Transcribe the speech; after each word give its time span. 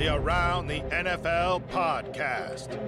The 0.00 0.16
Around 0.16 0.68
the 0.68 0.80
NFL 0.80 1.68
podcast 1.68 2.78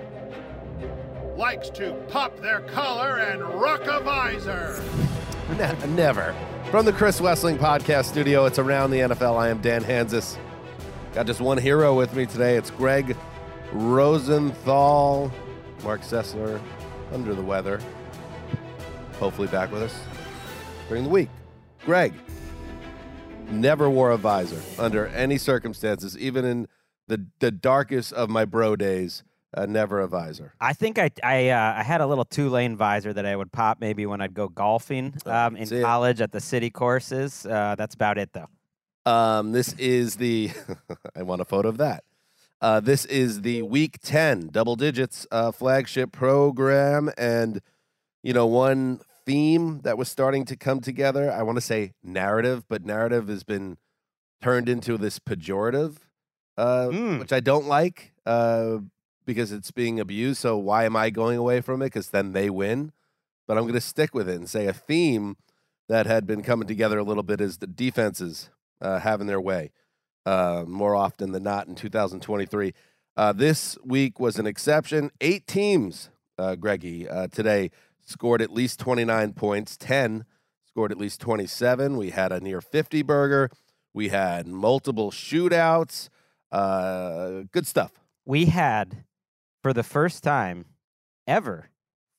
likes 1.37 1.69
to 1.69 1.93
pop 2.09 2.41
their 2.41 2.61
collar 2.61 3.19
and 3.19 3.43
rock 3.61 3.83
a 3.85 4.01
visor. 4.01 4.83
Ne- 5.59 5.77
never. 5.89 6.35
From 6.71 6.87
the 6.87 6.93
Chris 6.95 7.21
Wesseling 7.21 7.59
Podcast 7.59 8.07
Studio, 8.07 8.47
it's 8.47 8.59
Around 8.59 8.93
the 8.93 9.01
NFL. 9.01 9.37
I 9.39 9.51
am 9.51 9.61
Dan 9.61 9.85
Hanzus. 9.85 10.39
Got 11.13 11.27
just 11.27 11.43
one 11.43 11.59
hero 11.59 11.95
with 11.95 12.17
me 12.17 12.25
today. 12.25 12.57
It's 12.57 12.71
Gregg 12.71 13.15
Rosenthal. 13.73 15.31
Marc 15.85 16.01
Sessler, 16.01 16.59
under 17.13 17.35
the 17.35 17.43
weather. 17.43 17.79
Hopefully 19.19 19.49
back 19.49 19.71
with 19.71 19.83
us 19.83 20.01
during 20.89 21.05
the 21.05 21.11
week. 21.11 21.29
Greg 21.85 22.15
never 23.51 23.91
wore 23.91 24.13
a 24.13 24.17
visor 24.17 24.63
under 24.79 25.09
any 25.09 25.37
circumstances, 25.37 26.17
even 26.17 26.47
in 26.47 26.69
the, 27.09 27.27
the 27.41 27.51
darkest 27.51 28.13
of 28.13 28.31
my 28.31 28.45
bro 28.45 28.77
days. 28.77 29.25
Uh, 29.55 29.67
never 29.67 30.01
a 30.01 30.09
visor. 30.09 30.55
I 30.63 30.73
think 30.73 30.99
I 30.99 31.11
I, 31.23 31.51
uh, 31.51 31.75
I 31.77 31.83
had 31.83 32.01
a 32.01 32.07
little 32.07 32.25
two 32.25 32.49
lane 32.49 32.75
visor 32.75 33.13
that 33.13 33.27
I 33.27 33.37
would 33.37 33.53
pop 33.53 33.81
maybe 33.81 34.07
when 34.07 34.23
I'd 34.23 34.33
go 34.33 34.49
golfing 34.49 35.15
um, 35.27 35.57
in 35.57 35.67
see 35.67 35.77
it. 35.77 35.83
college 35.83 36.23
at 36.23 36.33
the 36.33 36.41
city 36.41 36.71
courses. 36.71 37.45
Uh, 37.45 37.75
that's 37.77 37.95
about 37.95 38.17
it 38.17 38.33
though. 38.33 38.49
Um, 39.05 39.53
this 39.53 39.75
is 39.75 40.17
the, 40.17 40.53
I 41.17 41.23
want 41.23 41.43
a 41.43 41.45
photo 41.45 41.69
of 41.69 41.77
that. 41.79 42.05
Uh, 42.61 42.79
this 42.79 43.05
is 43.07 43.43
the 43.43 43.63
week 43.63 43.99
10 44.03 44.49
double 44.53 44.77
digits 44.77 45.27
uh, 45.33 45.51
flagship 45.51 46.13
program. 46.13 47.11
And, 47.19 47.61
you 48.23 48.33
know, 48.33 48.47
one 48.47 49.01
theme 49.27 49.81
that 49.81 49.99
was 49.99 50.09
starting 50.09 50.45
to 50.45 50.57
come 50.57 50.81
together, 50.81 51.31
I 51.31 51.43
want 51.43 51.57
to 51.57 51.63
say 51.63 51.95
narrative, 52.05 52.65
but 52.69 52.85
narrative 52.85 53.29
has 53.29 53.43
been 53.43 53.79
turned 54.41 54.69
into 54.69 54.97
this 54.97 55.19
pejorative, 55.19 55.97
uh, 56.57 56.89
Mm. 56.91 57.19
which 57.21 57.33
I 57.33 57.41
don't 57.41 57.67
like 57.67 58.13
uh, 58.27 58.79
because 59.25 59.53
it's 59.53 59.71
being 59.71 59.99
abused. 60.01 60.41
So 60.41 60.57
why 60.57 60.85
am 60.85 60.97
I 60.97 61.11
going 61.11 61.39
away 61.39 61.61
from 61.61 61.83
it? 61.83 61.87
Because 61.87 62.11
then 62.11 62.33
they 62.33 62.51
win. 62.51 62.93
But 63.47 63.57
I'm 63.57 63.65
going 63.65 63.75
to 63.75 63.81
stick 63.81 64.15
with 64.15 64.29
it 64.29 64.37
and 64.37 64.49
say 64.49 64.67
a 64.67 64.73
theme 64.73 65.37
that 65.89 66.07
had 66.07 66.27
been 66.27 66.43
coming 66.43 66.69
together 66.69 66.99
a 66.99 67.03
little 67.05 67.23
bit 67.23 67.41
is 67.41 67.59
the 67.59 67.67
defenses 67.67 68.51
uh, 68.81 69.01
having 69.01 69.27
their 69.27 69.41
way 69.41 69.71
uh, 70.25 70.65
more 70.67 70.95
often 70.95 71.33
than 71.33 71.43
not 71.43 71.67
in 71.67 71.75
2023. 71.75 72.73
Uh, 73.17 73.33
this 73.33 73.77
week 73.85 74.19
was 74.21 74.39
an 74.39 74.47
exception. 74.47 75.11
Eight 75.21 75.47
teams, 75.47 76.09
uh, 76.39 76.55
Greggy, 76.55 77.09
uh, 77.09 77.27
today 77.29 77.71
scored 78.07 78.41
at 78.41 78.51
least 78.53 78.79
29 78.81 79.33
points. 79.35 79.77
10 79.77 80.25
scored 80.67 80.93
at 80.93 80.99
least 80.99 81.21
27. 81.21 81.97
We 81.97 82.11
had 82.11 82.33
a 82.33 82.41
near 82.41 82.61
50 82.61 83.03
burger. 83.03 83.51
We 83.93 84.09
had 84.09 84.47
multiple 84.47 85.11
shootouts. 85.11 86.09
Uh, 86.53 87.45
good 87.51 87.67
stuff. 87.67 87.93
We 88.25 88.47
had 88.47 89.05
for 89.63 89.73
the 89.73 89.83
first 89.83 90.23
time 90.23 90.67
ever 91.27 91.71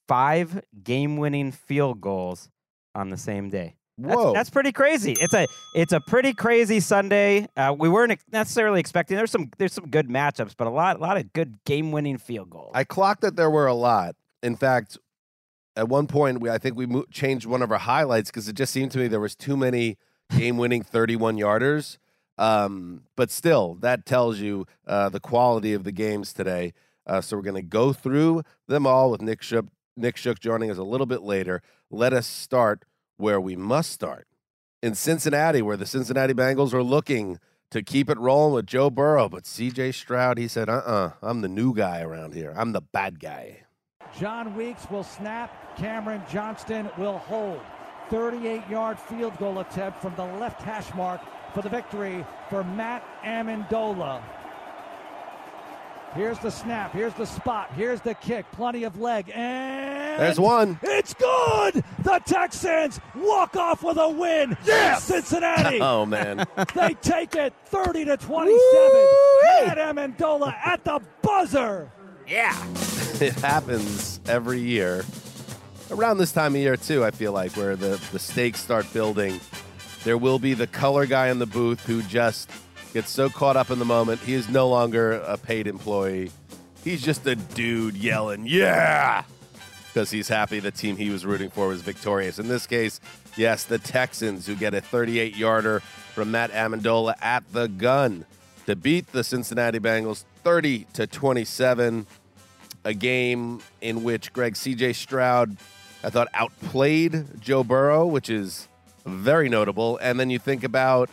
five 0.07 0.61
game 0.83 1.17
winning 1.17 1.51
field 1.51 2.01
goals 2.01 2.49
on 2.95 3.09
the 3.09 3.17
same 3.17 3.49
day. 3.49 3.75
That's, 3.97 4.15
Whoa. 4.15 4.33
that's 4.33 4.49
pretty 4.49 4.71
crazy. 4.71 5.11
It's 5.13 5.35
a 5.35 5.45
it's 5.75 5.93
a 5.93 5.99
pretty 5.99 6.33
crazy 6.33 6.79
Sunday. 6.79 7.47
Uh, 7.55 7.75
we 7.77 7.89
weren't 7.89 8.19
necessarily 8.31 8.79
expecting. 8.79 9.17
There's 9.17 9.29
some 9.29 9.51
there's 9.59 9.73
some 9.73 9.89
good 9.89 10.09
matchups, 10.09 10.55
but 10.57 10.65
a 10.65 10.71
lot 10.71 10.97
a 10.97 10.99
lot 10.99 11.17
of 11.17 11.31
good 11.33 11.59
game 11.65 11.91
winning 11.91 12.17
field 12.17 12.49
goals. 12.49 12.71
I 12.73 12.85
clocked 12.85 13.21
that 13.21 13.35
there 13.35 13.51
were 13.51 13.67
a 13.67 13.73
lot. 13.75 14.15
In 14.41 14.55
fact, 14.55 14.97
at 15.75 15.89
one 15.89 16.07
point, 16.07 16.41
we 16.41 16.49
I 16.49 16.57
think 16.57 16.75
we 16.75 16.87
mo- 16.87 17.05
changed 17.11 17.45
one 17.45 17.61
of 17.61 17.71
our 17.71 17.77
highlights 17.77 18.31
because 18.31 18.47
it 18.47 18.55
just 18.55 18.73
seemed 18.73 18.91
to 18.91 18.97
me 18.97 19.07
there 19.07 19.19
was 19.19 19.35
too 19.35 19.55
many 19.55 19.97
game-winning 20.35 20.81
31 20.81 21.37
yarders. 21.37 21.97
Um, 22.37 23.03
but 23.15 23.29
still, 23.31 23.75
that 23.81 24.05
tells 24.05 24.39
you 24.39 24.65
uh, 24.87 25.09
the 25.09 25.19
quality 25.19 25.73
of 25.73 25.83
the 25.83 25.91
games 25.91 26.33
today. 26.33 26.73
Uh, 27.05 27.21
so 27.21 27.37
we're 27.37 27.43
going 27.43 27.55
to 27.55 27.61
go 27.61 27.93
through 27.93 28.43
them 28.67 28.87
all 28.87 29.11
with 29.11 29.21
Nick 29.21 29.41
Shook. 29.41 29.67
Nick 29.95 30.17
Shook 30.17 30.39
joining 30.39 30.71
us 30.71 30.77
a 30.77 30.83
little 30.83 31.05
bit 31.05 31.21
later. 31.21 31.61
Let 31.91 32.13
us 32.13 32.25
start 32.25 32.85
where 33.17 33.39
we 33.39 33.55
must 33.55 33.91
start 33.91 34.27
in 34.81 34.95
Cincinnati, 34.95 35.61
where 35.61 35.77
the 35.77 35.85
Cincinnati 35.85 36.33
Bengals 36.33 36.73
are 36.73 36.83
looking 36.83 37.39
to 37.71 37.81
keep 37.83 38.09
it 38.09 38.17
rolling 38.17 38.53
with 38.53 38.65
Joe 38.65 38.89
Burrow. 38.89 39.29
But 39.29 39.43
CJ 39.43 39.93
Stroud, 39.93 40.37
he 40.37 40.47
said, 40.47 40.69
uh 40.69 40.73
uh-uh, 40.73 40.91
uh, 40.91 41.11
i 41.21 41.29
am 41.29 41.41
the 41.41 41.47
new 41.47 41.73
guy 41.73 42.01
around 42.01 42.33
here. 42.33 42.53
I'm 42.55 42.71
the 42.71 42.81
bad 42.81 43.19
guy. 43.19 43.63
Jon 44.19 44.55
Weeks 44.55 44.89
will 44.91 45.03
snap. 45.03 45.75
Cameron 45.77 46.21
Johnston 46.29 46.89
will 46.97 47.17
hold. 47.17 47.61
38 48.09 48.67
yard 48.69 48.99
field 48.99 49.35
goal 49.37 49.59
attempt 49.59 50.01
from 50.01 50.13
the 50.15 50.25
left 50.25 50.61
hash 50.61 50.93
mark 50.93 51.21
for 51.53 51.61
the 51.61 51.69
victory 51.69 52.25
for 52.49 52.63
Matt 52.63 53.03
Ammendola. 53.23 54.21
Here's 56.15 56.37
the 56.39 56.51
snap. 56.51 56.93
Here's 56.93 57.13
the 57.15 57.25
spot. 57.25 57.71
Here's 57.75 57.99
the 58.01 58.13
kick. 58.13 58.45
Plenty 58.51 58.83
of 58.83 58.99
leg. 58.99 59.31
And 59.33 60.21
There's 60.21 60.39
one. 60.39 60.79
It's 60.83 61.15
good. 61.15 61.83
The 62.03 62.21
Texans 62.23 62.99
walk 63.15 63.55
off 63.55 63.81
with 63.81 63.97
a 63.97 64.09
win. 64.09 64.55
Yes, 64.63 65.05
Cincinnati. 65.05 65.79
Oh, 65.81 66.05
man. 66.05 66.45
they 66.75 66.93
take 67.01 67.33
it 67.35 67.51
30 67.65 68.05
to 68.05 68.17
27. 68.17 68.53
Woo-wee. 68.53 69.65
Matt 69.65 69.77
Ammendola 69.79 70.53
at 70.53 70.83
the 70.83 71.01
buzzer. 71.23 71.91
yeah. 72.27 72.63
it 73.19 73.33
happens 73.33 74.19
every 74.27 74.59
year. 74.59 75.03
Around 75.89 76.19
this 76.19 76.31
time 76.31 76.53
of 76.53 76.61
year, 76.61 76.77
too, 76.77 77.03
I 77.03 77.09
feel 77.09 77.31
like, 77.31 77.57
where 77.57 77.75
the, 77.75 77.99
the 78.11 78.19
stakes 78.19 78.59
start 78.61 78.91
building. 78.93 79.39
There 80.03 80.17
will 80.17 80.39
be 80.39 80.53
the 80.53 80.67
color 80.67 81.05
guy 81.05 81.29
in 81.29 81.39
the 81.39 81.45
booth 81.45 81.85
who 81.85 82.01
just 82.03 82.49
gets 82.93 83.09
so 83.09 83.29
caught 83.29 83.55
up 83.55 83.71
in 83.71 83.79
the 83.79 83.85
moment. 83.85 84.21
He 84.21 84.33
is 84.33 84.49
no 84.49 84.67
longer 84.69 85.13
a 85.13 85.37
paid 85.37 85.67
employee. 85.67 86.31
He's 86.83 87.01
just 87.01 87.25
a 87.25 87.35
dude 87.35 87.95
yelling, 87.95 88.45
yeah! 88.45 89.23
Because 89.87 90.11
he's 90.11 90.27
happy 90.27 90.59
the 90.59 90.71
team 90.71 90.97
he 90.97 91.09
was 91.09 91.25
rooting 91.25 91.49
for 91.49 91.67
was 91.67 91.81
victorious. 91.81 92.39
In 92.39 92.47
this 92.47 92.67
case, 92.67 92.99
yes, 93.37 93.63
the 93.63 93.79
Texans, 93.79 94.45
who 94.45 94.55
get 94.55 94.73
a 94.73 94.81
38 94.81 95.37
yarder 95.37 95.79
from 96.13 96.31
Matt 96.31 96.51
Ammendola 96.51 97.13
at 97.21 97.43
the 97.53 97.67
gun 97.67 98.25
to 98.65 98.75
beat 98.75 99.11
the 99.11 99.23
Cincinnati 99.23 99.79
Bengals 99.79 100.25
30 100.43 100.85
to 100.93 101.07
27 101.07 102.05
a 102.85 102.93
game 102.93 103.61
in 103.81 104.03
which 104.03 104.33
Greg 104.33 104.55
CJ 104.55 104.95
Stroud, 104.95 105.57
I 106.03 106.09
thought, 106.09 106.27
outplayed 106.33 107.39
Joe 107.39 107.63
Burrow, 107.63 108.05
which 108.05 108.29
is 108.29 108.67
very 109.05 109.49
notable. 109.49 109.97
And 109.97 110.19
then 110.19 110.29
you 110.29 110.39
think 110.39 110.63
about 110.63 111.09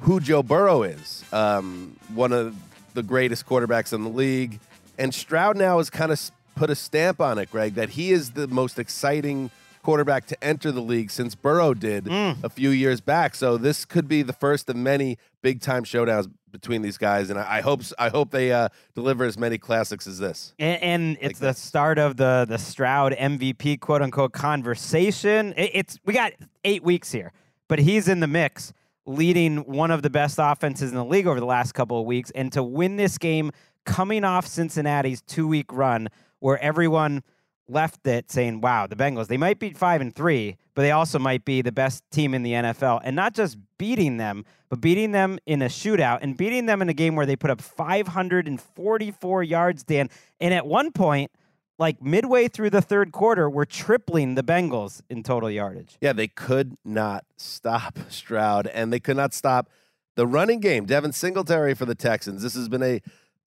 who 0.00 0.20
Joe 0.20 0.42
Burrow 0.42 0.82
is, 0.82 1.24
um, 1.32 1.96
one 2.14 2.32
of 2.32 2.56
the 2.94 3.02
greatest 3.02 3.46
quarterbacks 3.46 3.92
in 3.92 4.04
the 4.04 4.10
league. 4.10 4.60
And 4.98 5.14
Stroud 5.14 5.56
now 5.56 5.78
has 5.78 5.90
kind 5.90 6.12
of 6.12 6.30
put 6.54 6.70
a 6.70 6.74
stamp 6.74 7.20
on 7.20 7.38
it, 7.38 7.50
Greg, 7.50 7.74
that 7.74 7.90
he 7.90 8.12
is 8.12 8.32
the 8.32 8.46
most 8.48 8.78
exciting 8.78 9.50
quarterback 9.82 10.26
to 10.26 10.44
enter 10.44 10.70
the 10.72 10.82
league 10.82 11.10
since 11.10 11.34
Burrow 11.34 11.72
did 11.72 12.08
a 12.42 12.48
few 12.48 12.70
years 12.70 13.00
back. 13.00 13.34
So 13.34 13.56
this 13.56 13.84
could 13.84 14.08
be 14.08 14.22
the 14.22 14.32
first 14.32 14.68
of 14.68 14.76
many 14.76 15.18
big 15.40 15.60
time 15.60 15.84
showdowns 15.84 16.30
between 16.60 16.82
these 16.82 16.98
guys, 16.98 17.30
and 17.30 17.38
I, 17.38 17.58
I 17.58 17.60
hope 17.60 17.82
I 17.98 18.08
hope 18.08 18.30
they 18.30 18.52
uh, 18.52 18.68
deliver 18.94 19.24
as 19.24 19.38
many 19.38 19.58
classics 19.58 20.06
as 20.06 20.18
this. 20.18 20.54
And, 20.58 20.82
and 20.82 21.18
it's 21.20 21.38
the 21.38 21.52
start 21.52 21.98
of 21.98 22.16
the 22.16 22.46
the 22.48 22.58
Stroud 22.58 23.12
MVP 23.12 23.80
quote 23.80 24.02
unquote 24.02 24.32
conversation. 24.32 25.54
It, 25.56 25.70
it's 25.74 25.98
we 26.04 26.14
got 26.14 26.32
eight 26.64 26.82
weeks 26.82 27.12
here, 27.12 27.32
but 27.68 27.78
he's 27.78 28.08
in 28.08 28.20
the 28.20 28.26
mix, 28.26 28.72
leading 29.06 29.58
one 29.58 29.90
of 29.90 30.02
the 30.02 30.10
best 30.10 30.38
offenses 30.40 30.90
in 30.90 30.96
the 30.96 31.04
league 31.04 31.26
over 31.26 31.40
the 31.40 31.46
last 31.46 31.72
couple 31.72 32.00
of 32.00 32.06
weeks, 32.06 32.30
and 32.34 32.52
to 32.52 32.62
win 32.62 32.96
this 32.96 33.18
game 33.18 33.52
coming 33.84 34.24
off 34.24 34.46
Cincinnati's 34.46 35.22
two 35.22 35.46
week 35.46 35.72
run 35.72 36.08
where 36.40 36.58
everyone 36.62 37.22
left 37.68 38.06
it 38.06 38.30
saying, 38.30 38.60
"Wow, 38.60 38.86
the 38.86 38.96
Bengals 38.96 39.26
they 39.26 39.36
might 39.36 39.58
be 39.58 39.70
five 39.70 40.00
and 40.00 40.14
three, 40.14 40.56
but 40.74 40.82
they 40.82 40.90
also 40.90 41.18
might 41.18 41.44
be 41.44 41.62
the 41.62 41.72
best 41.72 42.02
team 42.10 42.34
in 42.34 42.42
the 42.42 42.52
NFL." 42.52 43.00
And 43.04 43.14
not 43.14 43.34
just 43.34 43.58
beating 43.78 44.16
them, 44.16 44.44
but 44.68 44.80
beating 44.80 45.12
them 45.12 45.38
in 45.46 45.62
a 45.62 45.66
shootout 45.66 46.18
and 46.22 46.36
beating 46.36 46.66
them 46.66 46.82
in 46.82 46.88
a 46.88 46.94
game 46.94 47.16
where 47.16 47.26
they 47.26 47.36
put 47.36 47.50
up 47.50 47.60
544 47.60 49.42
yards, 49.42 49.82
Dan. 49.82 50.10
And 50.40 50.52
at 50.52 50.66
one 50.66 50.92
point, 50.92 51.30
like 51.78 52.02
midway 52.02 52.48
through 52.48 52.70
the 52.70 52.82
third 52.82 53.12
quarter, 53.12 53.48
we're 53.48 53.64
tripling 53.64 54.34
the 54.34 54.42
Bengals 54.42 55.00
in 55.08 55.22
total 55.22 55.50
yardage. 55.50 55.96
Yeah, 56.00 56.12
they 56.12 56.28
could 56.28 56.76
not 56.84 57.24
stop 57.36 57.98
Stroud, 58.08 58.66
and 58.66 58.92
they 58.92 59.00
could 59.00 59.16
not 59.16 59.32
stop 59.32 59.70
the 60.16 60.26
running 60.26 60.60
game. 60.60 60.84
Devin 60.84 61.12
Singletary 61.12 61.74
for 61.74 61.84
the 61.84 61.94
Texans. 61.94 62.42
This 62.42 62.54
has 62.54 62.68
been 62.68 62.82
a 62.82 63.00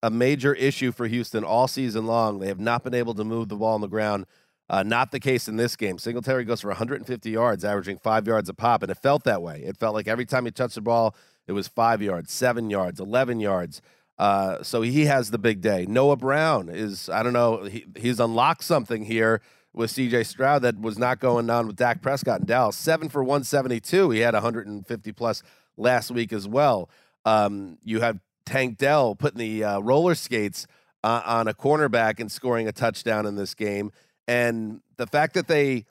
a 0.04 0.10
major 0.10 0.54
issue 0.54 0.92
for 0.92 1.08
Houston 1.08 1.44
all 1.44 1.68
season 1.68 2.06
long. 2.06 2.40
They 2.40 2.48
have 2.48 2.60
not 2.60 2.84
been 2.84 2.94
able 2.94 3.14
to 3.16 3.24
move 3.24 3.50
the 3.50 3.56
ball 3.56 3.76
on 3.76 3.82
the 3.82 3.88
ground. 3.88 4.26
Uh, 4.70 4.84
not 4.84 5.12
the 5.12 5.20
case 5.20 5.50
in 5.50 5.58
this 5.58 5.76
game. 5.76 5.98
Singletary 5.98 6.46
goes 6.46 6.62
for 6.62 6.70
150 6.70 7.30
yards, 7.30 7.66
averaging 7.66 7.98
five 7.98 8.26
yards 8.26 8.48
a 8.48 8.54
pop, 8.54 8.82
and 8.82 8.90
it 8.90 8.98
felt 8.98 9.26
that 9.26 9.42
way. 9.42 9.62
It 9.66 9.76
felt 9.78 9.94
like 9.94 10.08
every 10.08 10.26
time 10.26 10.46
he 10.46 10.52
touched 10.52 10.76
the 10.76 10.82
ball, 10.82 11.14
it 11.46 11.52
was 11.52 11.68
five 11.68 12.02
yards, 12.02 12.32
seven 12.32 12.70
yards, 12.70 13.00
11 13.02 13.42
yards. 13.42 13.82
Uh, 14.18 14.64
so 14.64 14.82
he 14.82 15.06
has 15.06 15.32
the 15.32 15.38
big 15.38 15.60
day. 15.60 15.86
Noah 15.90 16.16
Brown 16.16 16.70
is, 16.70 17.10
I 17.10 17.22
don't 17.22 17.34
know, 17.34 17.64
he, 17.64 17.86
he's 17.98 18.20
unlocked 18.20 18.64
something 18.64 19.04
here 19.04 19.42
with 19.74 19.92
CJ 19.92 20.26
Stroud 20.26 20.62
that 20.62 20.80
was 20.80 20.98
not 20.98 21.20
going 21.20 21.50
on 21.50 21.68
with 21.68 21.76
Dak 21.76 22.02
Prescott 22.02 22.42
in 22.42 22.46
Dallas. 22.46 22.76
Seven 22.76 23.10
for 23.10 23.24
172. 23.24 24.12
He 24.12 24.20
had 24.20 24.34
150 24.34 25.12
plus 25.12 25.44
last 25.76 26.12
week 26.12 26.32
as 26.32 26.48
well. 26.48 26.90
Um, 27.26 27.78
you 27.84 28.00
have 28.00 28.20
Tank 28.46 28.78
Dell 28.78 29.16
putting 29.16 29.40
the 29.40 29.64
uh, 29.64 29.80
roller 29.80 30.16
skates 30.16 30.68
uh, 31.04 31.22
on 31.26 31.48
a 31.48 31.54
cornerback 31.54 32.20
and 32.20 32.32
scoring 32.32 32.68
a 32.68 32.72
touchdown 32.72 33.26
in 33.26 33.36
this 33.36 33.54
game. 33.54 33.92
And 34.28 34.82
the 34.98 35.08
fact 35.08 35.34
that 35.34 35.48
they, 35.48 35.86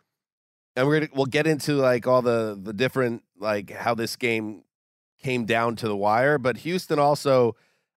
and 0.76 0.86
we're 0.86 1.00
gonna, 1.00 1.12
we'll 1.14 1.26
get 1.26 1.46
into 1.46 1.74
like 1.74 2.06
all 2.06 2.22
the 2.22 2.58
the 2.60 2.72
different 2.72 3.22
like 3.38 3.70
how 3.70 3.94
this 3.94 4.16
game 4.16 4.62
came 5.22 5.44
down 5.44 5.76
to 5.76 5.88
the 5.88 5.96
wire, 5.96 6.38
but 6.38 6.58
Houston 6.58 6.98
also 6.98 7.56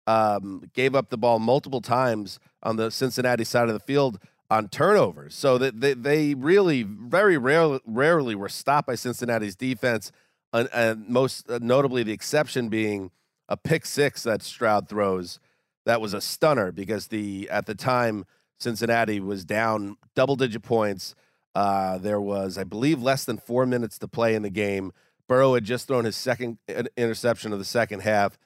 um, 0.07 0.69
gave 0.73 0.95
up 0.95 1.09
the 1.09 1.17
ball 1.17 1.39
multiple 1.39 1.81
times 1.81 2.39
on 2.63 2.77
the 2.77 2.89
Cincinnati 2.91 3.43
side 3.43 3.67
of 3.67 3.73
the 3.73 3.79
field 3.79 4.19
on 4.49 4.67
turnovers. 4.67 5.35
So 5.35 5.57
that 5.57 5.79
they, 5.81 5.93
they 5.93 6.33
really 6.33 6.83
very 6.83 7.37
rarely, 7.37 7.79
rarely 7.85 8.35
were 8.35 8.49
stopped 8.49 8.87
by 8.87 8.95
Cincinnati's 8.95 9.55
defense. 9.55 10.11
And, 10.53 10.67
and 10.73 11.07
most 11.07 11.49
uh, 11.49 11.59
notably, 11.61 12.03
the 12.03 12.11
exception 12.11 12.69
being 12.69 13.11
a 13.51 13.57
pick 13.57 13.85
six 13.85 14.23
that 14.23 14.41
Stroud 14.41 14.87
throws. 14.87 15.37
That 15.85 15.99
was 15.99 16.13
a 16.13 16.21
stunner 16.21 16.71
because 16.71 17.07
the 17.07 17.49
at 17.49 17.65
the 17.65 17.75
time 17.75 18.25
Cincinnati 18.59 19.19
was 19.19 19.43
down 19.43 19.97
double 20.15 20.37
digit 20.37 20.63
points. 20.63 21.15
Uh, 21.53 21.97
there 21.97 22.21
was, 22.21 22.57
I 22.57 22.63
believe, 22.63 23.01
less 23.01 23.25
than 23.25 23.37
four 23.37 23.65
minutes 23.65 23.99
to 23.99 24.07
play 24.07 24.35
in 24.35 24.41
the 24.41 24.49
game. 24.49 24.93
Burrow 25.27 25.53
had 25.53 25.65
just 25.65 25.87
thrown 25.87 26.05
his 26.05 26.15
second 26.15 26.59
interception 26.95 27.51
of 27.51 27.59
the 27.59 27.65
second 27.65 28.01
half, 28.01 28.37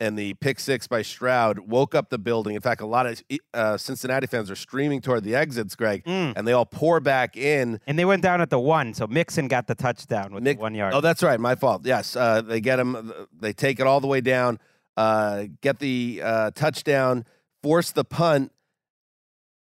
and 0.00 0.18
the 0.18 0.34
pick 0.34 0.58
six 0.58 0.86
by 0.88 1.02
Stroud 1.02 1.58
woke 1.60 1.94
up 1.94 2.10
the 2.10 2.18
building. 2.18 2.54
In 2.56 2.60
fact, 2.60 2.80
a 2.80 2.86
lot 2.86 3.06
of 3.06 3.22
uh, 3.54 3.76
Cincinnati 3.76 4.26
fans 4.26 4.50
are 4.50 4.56
streaming 4.56 5.00
toward 5.00 5.22
the 5.24 5.34
exits, 5.34 5.76
Greg, 5.76 6.04
Mm. 6.04 6.32
and 6.36 6.46
they 6.48 6.52
all 6.52 6.66
pour 6.66 6.98
back 7.00 7.36
in. 7.36 7.80
And 7.86 7.98
they 7.98 8.04
went 8.04 8.22
down 8.22 8.40
at 8.40 8.50
the 8.50 8.58
one, 8.58 8.92
so 8.94 9.06
Mixon 9.06 9.46
got 9.48 9.66
the 9.66 9.74
touchdown 9.74 10.34
with 10.34 10.42
Nick- 10.42 10.58
the 10.58 10.62
one 10.62 10.74
yard. 10.74 10.94
Oh, 10.94 11.00
that's 11.00 11.22
right. 11.22 11.38
My 11.38 11.54
fault. 11.54 11.82
Yes, 11.86 12.16
uh, 12.16 12.40
they 12.42 12.60
get 12.60 12.78
him. 12.80 13.12
They 13.38 13.52
take 13.52 13.78
it 13.80 13.86
all 13.86 14.00
the 14.00 14.06
way 14.08 14.20
down. 14.20 14.58
Uh, 14.96 15.44
get 15.60 15.78
the 15.78 16.20
uh, 16.24 16.50
touchdown. 16.52 17.24
Force 17.62 17.92
the 17.92 18.04
punt. 18.04 18.50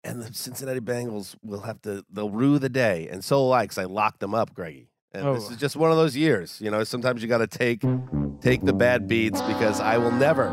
And 0.06 0.22
the 0.22 0.34
Cincinnati 0.34 0.82
Bengals 0.82 1.36
will 1.44 1.62
have 1.62 1.82
to. 1.84 2.04
They'll 2.12 2.30
rue 2.30 2.60
the 2.60 2.68
day, 2.70 3.08
and 3.10 3.24
so 3.24 3.38
will 3.40 3.54
I, 3.54 3.64
because 3.64 3.78
I 3.78 3.86
locked 3.86 4.20
them 4.20 4.34
up, 4.36 4.54
Greggy. 4.54 4.90
And 5.14 5.36
this 5.36 5.48
Oh. 5.48 5.52
is 5.52 5.58
just 5.58 5.76
one 5.76 5.92
of 5.92 5.98
those 5.98 6.16
years. 6.16 6.60
You 6.60 6.72
know, 6.72 6.84
sometimes 6.84 7.22
you 7.22 7.28
got 7.28 7.38
to 7.40 7.48
take 7.48 7.84
take 8.42 8.64
the 8.66 8.74
bad 8.74 9.08
beats 9.08 9.42
because 9.44 9.80
I 9.80 9.98
will 9.98 10.12
never 10.12 10.52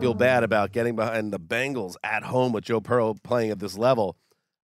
feel 0.00 0.14
bad 0.14 0.42
about 0.44 0.72
getting 0.72 0.96
behind 0.96 1.32
the 1.32 1.38
Bengals 1.38 1.96
at 2.02 2.24
home 2.24 2.52
with 2.52 2.64
Joe 2.64 2.80
Burrow 2.80 3.14
playing 3.22 3.50
at 3.50 3.58
this 3.58 3.76
level. 3.78 4.16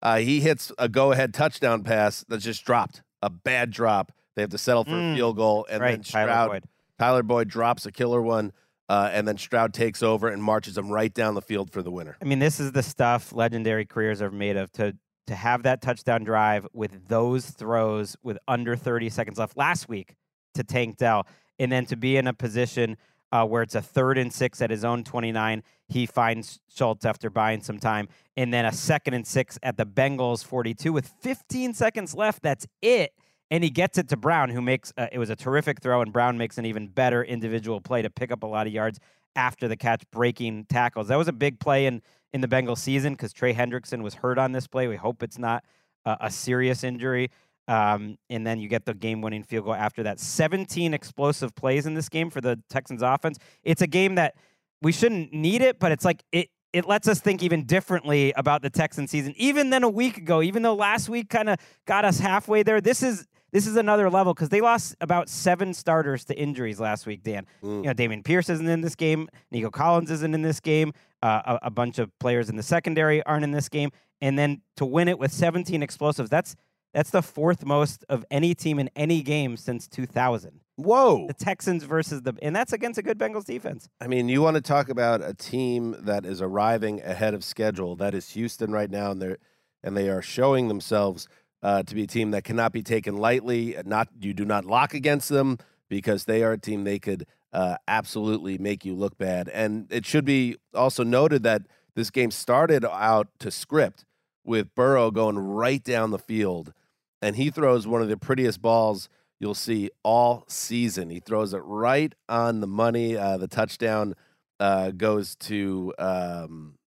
Uh, 0.03 0.19
he 0.19 0.41
hits 0.41 0.73
a 0.79 0.89
go 0.89 1.13
ahead 1.13 1.35
touchdown 1.35 1.83
pass 1.83 2.25
that's 2.29 2.45
just 2.45 2.65
dropped, 2.65 3.03
a 3.23 3.29
bad 3.31 3.71
drop. 3.71 4.13
They 4.35 4.43
have 4.43 4.51
to 4.51 4.59
settle 4.59 4.85
for 4.85 4.93
a 4.93 4.95
Mm. 5.03 5.15
field 5.17 5.37
goal, 5.37 5.67
and 5.71 5.81
right, 5.81 5.91
then 5.91 6.03
Tyler 6.03 6.29
Stroud, 6.31 6.49
Boyd. 6.51 6.65
Tyler 6.99 7.23
Boyd 7.25 7.49
drops 7.49 7.85
a 7.87 7.93
killer 7.93 8.23
one, 8.23 8.53
uh, 8.89 9.11
and 9.13 9.27
then 9.29 9.37
Stroud 9.37 9.75
takes 9.75 10.03
over 10.03 10.29
and 10.29 10.43
marches 10.43 10.79
him 10.79 10.89
right 10.89 11.13
down 11.13 11.35
the 11.35 11.43
field 11.43 11.71
for 11.73 11.83
the 11.83 11.91
winner. 11.91 12.17
I 12.23 12.25
mean, 12.25 12.39
this 12.39 12.59
is 12.61 12.73
the 12.73 12.83
stuff 12.83 13.33
legendary 13.33 13.85
careers 13.85 14.23
are 14.23 14.31
made 14.31 14.57
of. 14.57 14.71
To 14.73 14.97
to 15.29 15.35
have 15.35 15.63
that 15.63 15.81
touchdown 15.81 16.25
drive 16.25 16.67
with 16.73 17.09
those 17.09 17.51
throws 17.51 18.17
with 18.23 18.39
under 18.49 18.77
30 18.77 19.11
seconds 19.11 19.39
left 19.39 19.57
last 19.57 19.89
week 19.89 20.15
to 20.55 20.65
Tank 20.65 20.97
Dell, 20.97 21.27
and 21.59 21.71
then 21.71 21.87
to 21.87 21.97
be 21.97 22.17
in 22.17 22.27
a 22.27 22.33
position 22.33 22.97
uh, 23.31 23.45
where 23.45 23.63
it's 23.63 23.75
a 23.75 23.83
third 23.83 24.17
and 24.17 24.33
six 24.33 24.63
at 24.63 24.71
his 24.71 24.85
own 24.85 25.05
29. 25.05 25.63
He 25.87 26.07
finds 26.07 26.61
Schultz 26.75 27.05
after 27.05 27.29
buying 27.31 27.61
some 27.61 27.79
time, 27.79 28.09
and 28.37 28.53
then 28.53 28.65
a 28.65 28.73
second 28.73 29.15
and 29.15 29.27
six 29.27 29.59
at 29.63 29.77
the 29.77 29.85
Bengals 29.87 30.45
42 30.45 30.93
with 30.93 31.09
15 31.21 31.75
seconds 31.75 32.15
left. 32.15 32.43
That's 32.43 32.67
it. 32.81 33.13
And 33.51 33.63
he 33.63 33.71
gets 33.71 33.99
it 33.99 34.09
to 34.09 34.17
Brown, 34.17 34.51
who 34.51 34.63
makes 34.63 34.93
uh, 34.97 35.09
it 35.13 35.19
was 35.19 35.31
a 35.31 35.37
terrific 35.37 35.83
throw, 35.83 36.01
and 36.01 36.13
Brown 36.13 36.39
makes 36.39 36.59
an 36.59 36.65
even 36.65 36.89
better 36.89 37.23
individual 37.23 37.81
play 37.81 38.03
to 38.03 38.11
pick 38.11 38.31
up 38.33 38.43
a 38.43 38.47
lot 38.47 38.67
of 38.67 38.73
yards 38.73 38.99
after 39.37 39.69
the 39.69 39.77
catch, 39.77 40.03
breaking 40.11 40.67
tackles. 40.67 41.09
That 41.09 41.17
was 41.17 41.29
a 41.29 41.33
big 41.33 41.61
play 41.61 41.87
in 41.87 42.03
in 42.33 42.41
the 42.41 42.49
Bengals 42.49 42.79
season 42.79 43.15
because 43.15 43.33
Trey 43.33 43.55
Hendrickson 43.55 44.03
was 44.03 44.15
hurt 44.15 44.39
on 44.39 44.53
this 44.53 44.67
play. 44.67 44.89
We 44.89 44.97
hope 44.97 45.23
it's 45.23 45.39
not 45.39 45.65
a, 46.05 46.31
serious 46.31 46.85
injury. 46.85 47.31
Um, 47.67 48.17
and 48.31 48.47
then 48.47 48.59
you 48.59 48.69
get 48.69 48.87
the 48.87 48.95
game 48.95 49.21
winning 49.21 49.43
field 49.43 49.67
goal 49.67 49.75
after 49.75 50.03
that. 50.05 50.21
17 50.21 50.95
explosive 50.95 51.55
plays 51.55 51.87
in 51.87 51.95
this 51.95 52.09
game 52.09 52.31
for 52.31 52.41
the 52.41 52.59
Texans 52.71 53.03
offense. 53.03 53.39
It's 53.63 53.83
a 53.83 53.87
game 53.87 54.15
that 54.15 54.35
we 54.81 54.93
shouldn't 54.93 55.33
need 55.33 55.61
it, 55.61 55.79
but 55.79 55.93
it's 55.93 56.05
like 56.05 56.23
it 56.33 56.49
it 56.73 56.87
lets 56.87 57.09
us 57.09 57.19
think 57.21 57.43
even 57.43 57.65
differently 57.65 58.33
about 58.37 58.61
the 58.61 58.69
Texan 58.71 59.07
season, 59.07 59.33
even 59.37 59.71
than 59.71 59.83
a 59.85 59.89
week 59.89 60.19
ago. 60.19 60.43
Even 60.43 60.63
though 60.63 60.75
last 60.75 61.09
week 61.09 61.31
kind 61.31 61.49
of 61.49 61.59
got 61.87 62.05
us 62.05 62.19
halfway 62.19 62.63
there, 62.63 62.81
this 62.81 63.03
is 63.03 63.27
this 63.53 63.67
is 63.67 63.77
another 63.77 64.11
level 64.11 64.35
because 64.35 64.49
they 64.51 64.61
lost 64.61 64.95
about 65.01 65.29
seven 65.29 65.73
starters 65.75 66.25
to 66.27 66.39
injuries 66.39 66.79
last 66.81 67.07
week. 67.07 67.23
Dan, 67.23 67.47
Mm. 67.63 67.77
you 67.79 67.83
know, 67.85 67.95
Dameon 67.95 68.25
Pierce 68.25 68.49
isn't 68.49 68.69
in 68.69 68.81
this 68.81 68.95
game. 68.95 69.29
Nico 69.51 69.71
Collins 69.71 70.11
isn't 70.11 70.35
in 70.35 70.43
this 70.43 70.61
game. 70.61 70.93
Uh, 71.23 71.59
a, 71.63 71.67
a 71.67 71.71
bunch 71.71 71.99
of 71.99 72.17
players 72.21 72.49
in 72.49 72.57
the 72.57 72.63
secondary 72.63 73.23
aren't 73.25 73.43
in 73.45 73.51
this 73.51 73.69
game, 73.69 73.91
and 74.21 74.39
then 74.39 74.61
to 74.77 74.85
win 74.87 75.09
it 75.09 75.19
with 75.19 75.33
17 75.33 75.83
explosives, 75.83 76.31
that's 76.31 76.55
that's 76.95 77.11
the 77.11 77.23
fourth 77.23 77.67
most 77.67 78.05
of 78.09 78.25
any 78.31 78.55
team 78.55 78.79
in 78.79 78.89
any 78.97 79.21
game 79.23 79.57
since 79.59 79.87
2000. 79.89 80.61
Whoa! 80.77 81.27
The 81.27 81.35
Texans 81.35 81.83
versus 81.85 82.23
the, 82.23 82.35
and 82.41 82.55
that's 82.57 82.73
against 82.73 82.99
a 82.99 83.03
good 83.03 83.19
Bengals 83.19 83.45
defense. 83.45 83.89
I 84.01 84.07
mean, 84.07 84.29
you 84.29 84.41
want 84.43 84.55
to 84.55 84.61
talk 84.61 84.89
about 84.89 85.21
a 85.23 85.35
team 85.35 85.97
that 86.01 86.25
is 86.25 86.41
arriving 86.41 87.03
ahead 87.03 87.35
of 87.35 87.43
schedule. 87.45 87.97
That 87.97 88.15
is 88.15 88.31
Houston 88.31 88.71
right 88.73 88.91
now, 88.91 89.11
and 89.11 89.21
they're 89.21 89.39
and 89.83 89.97
they 89.97 90.09
are 90.09 90.23
showing 90.23 90.69
themselves 90.69 91.27
uh, 91.63 91.83
to 91.83 91.95
be 91.95 92.05
a 92.05 92.07
team 92.07 92.31
that 92.33 92.45
cannot 92.45 92.73
be 92.73 92.83
taken 92.83 93.17
lightly. 93.17 93.77
Not 93.85 94.09
you 94.21 94.35
do 94.35 94.45
not 94.45 94.65
lock 94.65 94.95
against 94.95 95.29
them 95.29 95.59
because 95.89 96.25
they 96.25 96.43
are 96.43 96.53
a 96.53 96.59
team 96.59 96.85
they 96.85 96.99
could 96.99 97.27
uh, 97.53 97.77
absolutely 97.87 98.59
make 98.59 98.85
you 98.85 98.95
look 98.95 99.17
bad. 99.19 99.49
And 99.49 99.87
it 99.91 100.07
should 100.07 100.25
be 100.25 100.57
also 100.75 101.03
noted 101.03 101.43
that 101.45 101.63
this 101.95 102.11
game 102.11 102.31
started 102.31 102.85
out 102.85 103.29
to 103.41 103.51
script 103.51 104.05
with 104.45 104.75
Burrow 104.75 105.11
going 105.11 105.39
right 105.39 105.83
down 105.83 106.11
the 106.11 106.19
field, 106.19 106.73
and 107.21 107.37
he 107.37 107.51
throws 107.51 107.87
one 107.87 108.01
of 108.01 108.09
the 108.09 108.17
prettiest 108.17 108.63
balls 108.63 109.09
you'll 109.41 109.55
see 109.55 109.91
all 110.03 110.45
season. 110.49 111.11
He 111.11 111.21
throws 111.21 111.53
it 111.53 111.59
right 111.59 112.15
on 112.29 112.61
the 112.61 112.67
money. 112.67 113.17
Uh, 113.17 113.37
the 113.37 113.49
touchdown 113.49 114.15
uh, 114.59 114.91
goes 114.91 115.37
to 115.37 115.93
um, 115.99 116.78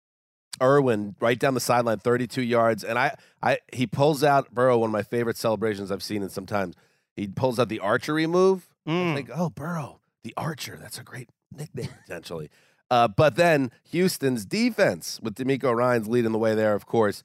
Irwin 0.62 1.16
right 1.20 1.38
down 1.40 1.54
the 1.54 1.60
sideline, 1.60 2.00
32 2.00 2.42
yards. 2.42 2.84
And 2.84 2.98
I, 2.98 3.16
I, 3.42 3.60
he 3.74 3.88
pulls 3.88 4.24
out 4.24 4.54
Burrow, 4.54 4.78
one 4.80 4.90
of 4.90 4.94
my 4.94 5.04
favorite 5.04 5.38
celebrations 5.38 5.92
I've 5.92 6.04
seen 6.04 6.24
in 6.24 6.30
some 6.30 6.46
time. 6.46 6.74
He 7.16 7.28
pulls 7.28 7.60
out 7.60 7.70
the 7.70 7.80
archery 7.80 8.28
move. 8.28 8.68
I 8.88 8.90
Mm. 8.92 9.16
think, 9.16 9.30
oh, 9.34 9.50
Burrow, 9.50 10.00
the 10.24 10.34
Archer. 10.38 10.78
That's 10.82 10.98
a 10.98 11.04
great 11.04 11.30
nickname 11.56 11.90
potentially. 12.08 12.50
Uh, 12.90 13.08
but 13.08 13.36
then 13.36 13.72
Houston's 13.92 14.44
defense, 14.46 15.20
with 15.22 15.36
DeMeco 15.36 15.76
Ryans 15.76 16.08
leading 16.08 16.32
the 16.32 16.38
way 16.40 16.56
there, 16.56 16.74
of 16.74 16.86
course, 16.86 17.24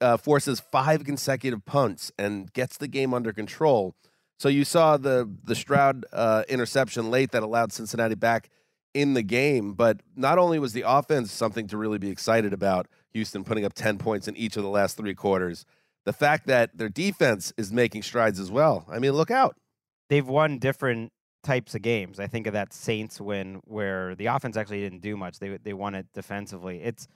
uh, 0.00 0.16
forces 0.16 0.60
five 0.60 1.04
consecutive 1.04 1.64
punts 1.64 2.12
and 2.18 2.52
gets 2.52 2.76
the 2.78 2.86
game 2.88 3.12
under 3.14 3.32
control. 3.32 3.94
So 4.38 4.48
you 4.48 4.64
saw 4.64 4.96
the 4.96 5.28
the 5.44 5.54
Stroud 5.54 6.04
uh, 6.12 6.44
interception 6.48 7.10
late 7.10 7.30
that 7.32 7.42
allowed 7.42 7.72
Cincinnati 7.72 8.14
back 8.14 8.48
in 8.96 9.14
the 9.14 9.22
game. 9.22 9.74
But 9.74 10.00
not 10.16 10.38
only 10.38 10.58
was 10.58 10.72
the 10.72 10.84
offense 10.86 11.30
something 11.30 11.66
to 11.68 11.76
really 11.76 11.98
be 11.98 12.10
excited 12.10 12.52
about, 12.52 12.88
Houston 13.12 13.44
putting 13.44 13.64
up 13.64 13.74
ten 13.74 13.98
points 13.98 14.26
in 14.26 14.36
each 14.36 14.56
of 14.56 14.62
the 14.62 14.68
last 14.68 14.96
three 14.96 15.14
quarters. 15.14 15.64
The 16.06 16.12
fact 16.12 16.46
that 16.46 16.78
their 16.78 16.88
defense 16.88 17.52
is 17.56 17.72
making 17.72 18.02
strides 18.02 18.40
as 18.40 18.50
well. 18.50 18.86
I 18.90 18.98
mean, 18.98 19.12
look 19.12 19.30
out. 19.30 19.56
They've 20.08 20.26
won 20.26 20.58
different 20.58 21.12
types 21.42 21.74
of 21.74 21.82
games. 21.82 22.18
I 22.20 22.26
think 22.26 22.46
of 22.46 22.52
that 22.54 22.72
Saints 22.72 23.20
win 23.20 23.60
where 23.64 24.14
the 24.14 24.26
offense 24.26 24.56
actually 24.56 24.80
didn't 24.80 25.02
do 25.02 25.16
much. 25.16 25.38
They 25.38 25.56
they 25.56 25.72
won 25.72 25.94
it 25.94 26.06
defensively. 26.14 26.82
It's 26.82 27.06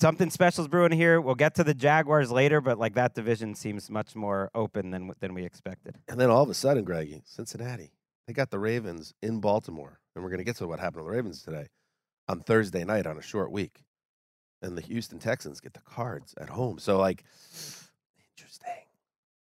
something 0.00 0.30
special 0.30 0.64
is 0.64 0.68
brewing 0.68 0.92
here. 0.92 1.20
We'll 1.20 1.34
get 1.34 1.54
to 1.56 1.64
the 1.64 1.74
Jaguars 1.74 2.30
later, 2.30 2.60
but 2.60 2.78
like 2.78 2.94
that 2.94 3.14
division 3.14 3.54
seems 3.54 3.90
much 3.90 4.14
more 4.14 4.50
open 4.54 4.90
than 4.90 5.12
than 5.20 5.34
we 5.34 5.44
expected. 5.44 5.96
And 6.08 6.20
then 6.20 6.30
all 6.30 6.42
of 6.42 6.50
a 6.50 6.54
sudden, 6.54 6.84
Greggy, 6.84 7.22
Cincinnati, 7.24 7.92
they 8.26 8.32
got 8.32 8.50
the 8.50 8.58
Ravens 8.58 9.14
in 9.22 9.40
Baltimore, 9.40 10.00
and 10.18 10.24
we're 10.24 10.30
going 10.30 10.38
to 10.38 10.44
get 10.44 10.56
to 10.56 10.66
what 10.66 10.80
happened 10.80 11.04
to 11.04 11.04
the 11.04 11.10
Ravens 11.16 11.44
today 11.44 11.68
on 12.28 12.40
Thursday 12.40 12.82
night 12.84 13.06
on 13.06 13.16
a 13.16 13.22
short 13.22 13.52
week, 13.52 13.84
and 14.60 14.76
the 14.76 14.82
Houston 14.82 15.20
Texans 15.20 15.60
get 15.60 15.74
the 15.74 15.80
Cards 15.80 16.34
at 16.40 16.48
home. 16.48 16.80
So 16.80 16.98
like, 16.98 17.22
interesting. 18.36 18.82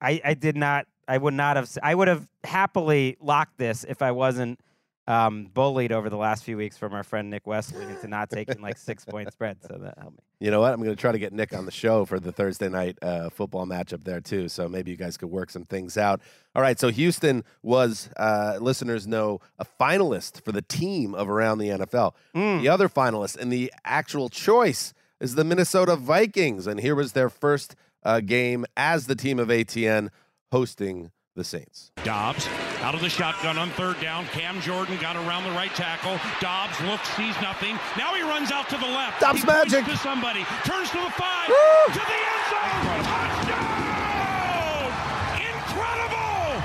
I 0.00 0.22
I 0.24 0.32
did 0.32 0.56
not. 0.56 0.86
I 1.06 1.18
would 1.18 1.34
not 1.34 1.56
have. 1.56 1.70
I 1.82 1.94
would 1.94 2.08
have 2.08 2.26
happily 2.44 3.18
locked 3.20 3.58
this 3.58 3.84
if 3.86 4.00
I 4.00 4.12
wasn't 4.12 4.58
um, 5.06 5.50
bullied 5.52 5.92
over 5.92 6.08
the 6.08 6.16
last 6.16 6.44
few 6.44 6.56
weeks 6.56 6.78
from 6.78 6.94
our 6.94 7.02
friend 7.02 7.28
Nick 7.28 7.46
Westling 7.46 7.90
into 7.90 8.08
not 8.08 8.30
taking 8.30 8.60
like 8.62 8.78
six 8.78 9.04
point 9.04 9.32
spread. 9.32 9.58
So 9.62 9.76
that 9.78 9.98
helped 9.98 10.16
me. 10.16 10.22
You 10.40 10.50
know 10.50 10.60
what? 10.60 10.72
I'm 10.72 10.82
going 10.82 10.94
to 10.94 11.00
try 11.00 11.12
to 11.12 11.18
get 11.18 11.32
Nick 11.32 11.54
on 11.54 11.66
the 11.66 11.70
show 11.70 12.04
for 12.04 12.18
the 12.18 12.32
Thursday 12.32 12.68
night 12.68 12.98
uh, 13.02 13.28
football 13.30 13.66
matchup 13.66 14.04
there 14.04 14.20
too. 14.20 14.48
So 14.48 14.68
maybe 14.68 14.90
you 14.90 14.96
guys 14.96 15.16
could 15.16 15.30
work 15.30 15.50
some 15.50 15.64
things 15.64 15.98
out. 15.98 16.20
All 16.54 16.62
right. 16.62 16.78
So 16.78 16.88
Houston 16.88 17.44
was, 17.62 18.08
uh, 18.16 18.58
listeners 18.60 19.06
know, 19.06 19.40
a 19.58 19.66
finalist 19.80 20.42
for 20.42 20.52
the 20.52 20.62
team 20.62 21.14
of 21.14 21.28
around 21.28 21.58
the 21.58 21.68
NFL. 21.68 22.12
Mm. 22.34 22.62
The 22.62 22.68
other 22.68 22.88
finalist 22.88 23.36
and 23.36 23.52
the 23.52 23.72
actual 23.84 24.28
choice 24.28 24.94
is 25.20 25.34
the 25.34 25.44
Minnesota 25.44 25.96
Vikings, 25.96 26.66
and 26.66 26.80
here 26.80 26.94
was 26.94 27.12
their 27.12 27.30
first 27.30 27.76
uh, 28.02 28.20
game 28.20 28.66
as 28.76 29.06
the 29.06 29.14
team 29.14 29.38
of 29.38 29.48
ATN 29.48 30.10
hosting 30.50 31.10
the 31.34 31.44
Saints. 31.44 31.92
Dobbs 32.04 32.46
out 32.82 32.94
of 32.94 33.00
the 33.00 33.08
shotgun 33.08 33.58
on 33.58 33.70
third 33.70 34.00
down. 34.00 34.26
Cam 34.26 34.60
Jordan 34.60 34.96
got 35.00 35.16
around 35.16 35.44
the 35.44 35.50
right 35.50 35.74
tackle. 35.74 36.18
Dobbs 36.40 36.80
looks, 36.82 37.08
sees 37.16 37.34
nothing. 37.40 37.78
Now 37.96 38.14
he 38.14 38.22
runs 38.22 38.50
out 38.50 38.68
to 38.70 38.76
the 38.76 38.86
left. 38.86 39.20
Dobbs 39.20 39.40
he 39.40 39.46
magic. 39.46 39.84
to 39.86 39.96
somebody. 39.96 40.44
Turns 40.64 40.90
to 40.90 40.98
the 40.98 41.10
five. 41.16 41.48
Woo! 41.48 41.54
To 41.92 41.98
the 42.00 42.20
end 42.32 42.44
zone. 42.50 43.04
Touchdown! 43.04 44.92
Incredible! 45.40 46.62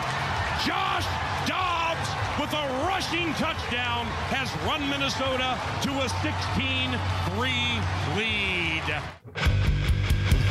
Josh 0.66 1.06
Dobbs 1.48 2.10
with 2.40 2.54
a 2.54 2.66
rushing 2.88 3.34
touchdown 3.36 4.06
has 4.32 4.50
run 4.68 4.88
Minnesota 4.90 5.58
to 5.84 5.92
a 6.00 6.08
16-3 6.22 8.18
lead. 8.18 8.84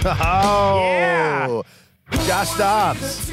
Oh, 0.04 0.80
Yeah. 0.84 1.62
Josh 2.26 2.56
Dobbs 2.56 3.30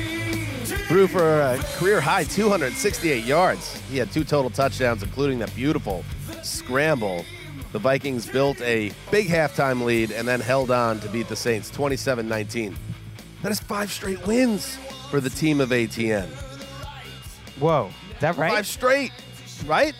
threw 0.88 1.08
for 1.08 1.42
a 1.42 1.58
career 1.78 2.02
high 2.02 2.24
268 2.24 3.24
yards. 3.24 3.82
He 3.90 3.98
had 3.98 4.12
two 4.12 4.24
total 4.24 4.50
touchdowns, 4.50 5.04
including 5.04 5.40
that 5.40 5.54
beautiful 5.56 6.04
scramble. 6.44 7.26
The 7.72 7.80
Vikings 7.80 8.26
built 8.26 8.62
a 8.62 8.92
big 9.12 9.28
halftime 9.28 9.84
lead 9.84 10.12
and 10.12 10.28
then 10.28 10.40
held 10.40 10.72
on 10.72 11.00
to 11.02 11.10
beat 11.10 11.28
the 11.28 11.36
Saints 11.36 11.70
27 11.70 12.28
19. 12.28 12.76
That 13.44 13.52
is 13.52 13.60
five 13.60 13.92
straight 13.92 14.26
wins 14.26 14.78
for 15.10 15.20
the 15.20 15.30
team 15.30 15.60
of 15.60 15.70
ATN. 15.70 16.28
Whoa, 17.60 17.90
is 18.14 18.22
that 18.22 18.38
right? 18.38 18.52
Five 18.52 18.68
straight, 18.68 19.12
right? 19.66 19.94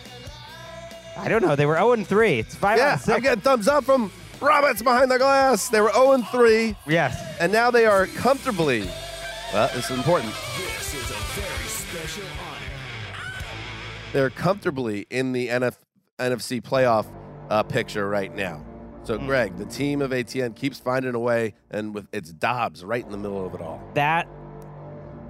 I 1.18 1.28
don't 1.28 1.42
know. 1.42 1.56
They 1.56 1.66
were 1.66 1.76
0 1.76 1.96
3. 1.96 2.38
It's 2.38 2.54
five 2.54 2.78
Yeah, 2.78 2.88
out 2.88 2.94
of 2.94 3.00
six. 3.00 3.16
I'm 3.16 3.22
getting 3.22 3.40
thumbs 3.40 3.68
up 3.68 3.84
from 3.84 4.10
Roberts 4.40 4.82
behind 4.82 5.10
the 5.10 5.18
glass. 5.18 5.68
They 5.68 5.80
were 5.80 5.92
0 5.92 6.18
3, 6.30 6.76
yes. 6.86 7.36
and 7.40 7.52
now 7.52 7.70
they 7.70 7.86
are 7.86 8.06
comfortably. 8.06 8.88
Well, 9.52 9.70
this 9.74 9.90
is 9.90 9.96
important. 9.96 10.32
This 10.56 10.94
is 10.94 11.10
a 11.10 11.14
very 11.40 11.64
special 11.68 12.24
honor. 12.40 13.22
they're 14.12 14.30
comfortably 14.30 15.06
in 15.10 15.32
the 15.32 15.48
NF- 15.48 15.78
NFC 16.18 16.60
playoff 16.60 17.06
uh, 17.50 17.62
picture 17.62 18.08
right 18.08 18.34
now. 18.34 18.64
So, 19.04 19.18
Greg, 19.18 19.56
the 19.56 19.66
team 19.66 20.02
of 20.02 20.10
ATN 20.10 20.56
keeps 20.56 20.80
finding 20.80 21.14
a 21.14 21.18
way, 21.18 21.54
and 21.70 21.94
with 21.94 22.08
it's 22.12 22.32
Dobbs 22.32 22.84
right 22.84 23.04
in 23.04 23.12
the 23.12 23.18
middle 23.18 23.46
of 23.46 23.54
it 23.54 23.60
all. 23.60 23.80
that 23.94 24.26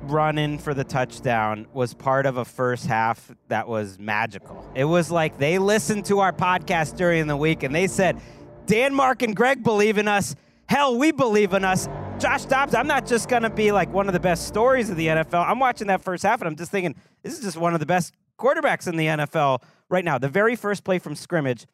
run 0.02 0.38
in 0.38 0.56
for 0.56 0.72
the 0.72 0.84
touchdown 0.84 1.66
was 1.72 1.92
part 1.92 2.26
of 2.26 2.36
a 2.36 2.44
first 2.44 2.86
half 2.86 3.32
that 3.48 3.66
was 3.66 3.98
magical. 3.98 4.64
It 4.74 4.84
was 4.84 5.10
like 5.10 5.36
they 5.38 5.58
listened 5.58 6.04
to 6.06 6.20
our 6.20 6.32
podcast 6.32 6.96
during 6.96 7.26
the 7.26 7.36
week 7.36 7.64
and 7.64 7.74
they 7.74 7.88
said, 7.88 8.20
Dan, 8.66 8.94
Mark, 8.94 9.22
and 9.22 9.34
Greg 9.34 9.62
believe 9.62 9.96
in 9.96 10.08
us. 10.08 10.34
Hell, 10.68 10.98
we 10.98 11.12
believe 11.12 11.52
in 11.52 11.64
us. 11.64 11.88
Josh 12.18 12.44
Dobbs, 12.46 12.74
I'm 12.74 12.86
not 12.86 13.06
just 13.06 13.28
going 13.28 13.42
to 13.42 13.50
be 13.50 13.70
like 13.72 13.92
one 13.92 14.08
of 14.08 14.12
the 14.12 14.20
best 14.20 14.48
stories 14.48 14.90
of 14.90 14.96
the 14.96 15.06
NFL. 15.06 15.46
I'm 15.46 15.60
watching 15.60 15.86
that 15.86 16.02
first 16.02 16.24
half 16.24 16.40
and 16.40 16.48
I'm 16.48 16.56
just 16.56 16.70
thinking, 16.70 16.94
this 17.22 17.34
is 17.34 17.40
just 17.40 17.56
one 17.56 17.74
of 17.74 17.80
the 17.80 17.86
best 17.86 18.12
quarterbacks 18.38 18.88
in 18.88 18.96
the 18.96 19.06
NFL 19.06 19.62
right 19.88 20.04
now. 20.04 20.18
The 20.18 20.28
very 20.28 20.56
first 20.56 20.82
play 20.82 20.98
from 20.98 21.14
scrimmage, 21.14 21.66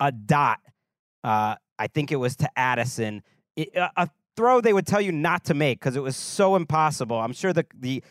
a 0.00 0.10
dot. 0.10 0.60
Uh, 1.22 1.56
I 1.78 1.86
think 1.88 2.12
it 2.12 2.16
was 2.16 2.36
to 2.36 2.48
Addison. 2.58 3.22
It, 3.56 3.74
a, 3.74 3.90
a 3.96 4.10
throw 4.36 4.60
they 4.60 4.72
would 4.72 4.86
tell 4.86 5.00
you 5.00 5.12
not 5.12 5.44
to 5.44 5.54
make 5.54 5.80
because 5.80 5.96
it 5.96 6.02
was 6.02 6.16
so 6.16 6.56
impossible. 6.56 7.20
I'm 7.20 7.32
sure 7.32 7.52
the 7.52 7.66
the 7.78 8.02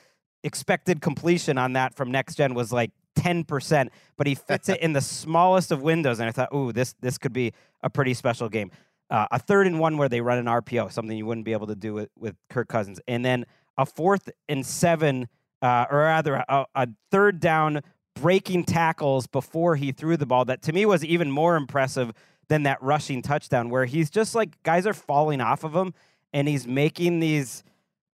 expected 0.43 1.01
completion 1.01 1.57
on 1.57 1.73
that 1.73 1.95
from 1.95 2.11
next 2.11 2.35
gen 2.35 2.53
was 2.53 2.71
like 2.71 2.91
10%, 3.15 3.89
but 4.17 4.27
he 4.27 4.35
fits 4.35 4.69
it 4.69 4.79
in 4.81 4.93
the 4.93 5.01
smallest 5.01 5.71
of 5.71 5.81
windows. 5.81 6.19
And 6.19 6.27
I 6.27 6.31
thought, 6.31 6.53
ooh, 6.53 6.71
this 6.71 6.93
this 7.01 7.17
could 7.17 7.33
be 7.33 7.53
a 7.83 7.89
pretty 7.89 8.13
special 8.13 8.49
game. 8.49 8.71
Uh, 9.09 9.27
a 9.31 9.39
third 9.39 9.67
and 9.67 9.79
one 9.79 9.97
where 9.97 10.07
they 10.07 10.21
run 10.21 10.37
an 10.37 10.45
RPO, 10.45 10.91
something 10.91 11.17
you 11.17 11.25
wouldn't 11.25 11.45
be 11.45 11.51
able 11.51 11.67
to 11.67 11.75
do 11.75 11.93
with, 11.93 12.09
with 12.17 12.35
Kirk 12.49 12.69
Cousins. 12.69 12.99
And 13.07 13.25
then 13.25 13.45
a 13.77 13.85
fourth 13.85 14.29
and 14.47 14.65
seven, 14.65 15.27
uh, 15.61 15.85
or 15.91 15.99
rather 15.99 16.35
a, 16.47 16.65
a 16.75 16.87
third 17.11 17.39
down 17.39 17.81
breaking 18.15 18.63
tackles 18.63 19.27
before 19.27 19.75
he 19.75 19.91
threw 19.91 20.17
the 20.17 20.25
ball 20.25 20.45
that 20.45 20.61
to 20.61 20.73
me 20.73 20.85
was 20.85 21.03
even 21.03 21.31
more 21.31 21.55
impressive 21.55 22.11
than 22.49 22.63
that 22.63 22.81
rushing 22.83 23.21
touchdown 23.21 23.69
where 23.69 23.85
he's 23.85 24.09
just 24.09 24.35
like 24.35 24.61
guys 24.63 24.85
are 24.85 24.93
falling 24.93 25.39
off 25.39 25.63
of 25.63 25.73
him 25.73 25.93
and 26.33 26.47
he's 26.47 26.67
making 26.67 27.19
these 27.19 27.63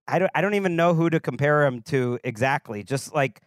I 0.08 0.20
don't 0.20 0.32
I 0.34 0.42
don't 0.42 0.54
even 0.54 0.76
know 0.76 0.94
who 0.94 1.10
to 1.10 1.20
compare 1.20 1.66
him 1.66 1.82
to 1.84 2.20
exactly. 2.24 2.84
Just 2.84 3.14
like 3.14 3.42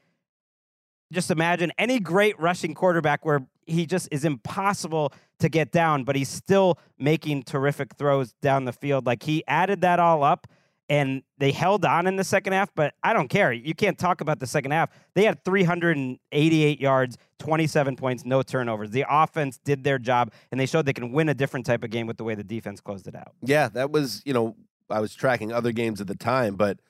just 1.12 1.31
imagine 1.31 1.73
any 1.79 2.00
great 2.00 2.38
rushing 2.38 2.75
quarterback 2.75 3.25
where 3.25 3.47
he 3.67 3.87
just 3.87 4.09
is 4.11 4.25
impossible 4.25 5.12
to 5.38 5.49
get 5.49 5.73
down, 5.73 6.05
but 6.05 6.17
he's 6.17 6.29
still 6.29 6.79
making 6.99 7.43
terrific 7.43 7.95
throws 7.97 8.33
down 8.43 8.64
the 8.64 8.73
field. 8.73 9.07
Like 9.07 9.23
he 9.23 9.45
added 9.47 9.81
that 9.83 9.99
all 9.99 10.23
up 10.23 10.47
and 10.90 11.23
they 11.38 11.52
held 11.52 11.85
on 11.85 12.09
in 12.09 12.17
the 12.17 12.25
second 12.25 12.52
half, 12.52 12.75
but 12.75 12.95
I 13.02 13.12
don't 13.12 13.29
care. 13.29 13.52
You 13.52 13.75
can't 13.75 13.97
talk 13.97 14.21
about 14.21 14.40
the 14.40 14.47
second 14.47 14.73
half. 14.73 14.90
They 15.14 15.25
had 15.25 15.45
388 15.45 16.81
yards, 16.81 17.17
27 17.38 17.95
points, 17.95 18.25
no 18.25 18.43
turnovers. 18.43 18.90
The 18.90 19.05
offense 19.09 19.59
did 19.64 19.85
their 19.85 20.00
job, 20.00 20.33
and 20.50 20.61
they 20.61 20.67
showed 20.67 20.87
they 20.87 20.93
can 20.93 21.12
win 21.12 21.29
a 21.29 21.35
different 21.35 21.64
type 21.64 21.85
of 21.85 21.90
game 21.90 22.09
with 22.09 22.17
the 22.17 22.25
way 22.25 22.35
the 22.35 22.43
defense 22.43 22.81
closed 22.81 23.07
it 23.07 23.14
out. 23.14 23.35
Yeah, 23.40 23.69
that 23.69 23.93
was, 23.93 24.21
you 24.25 24.33
know, 24.33 24.57
I 24.90 24.99
was 24.99 25.14
tracking 25.14 25.52
other 25.52 25.71
games 25.71 26.00
at 26.00 26.09
the 26.09 26.17
time, 26.17 26.57
but, 26.57 26.81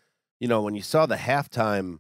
you 0.41 0.49
know, 0.49 0.63
when 0.63 0.75
you 0.75 0.83
saw 0.83 1.05
the 1.05 1.17
halftime 1.17 1.99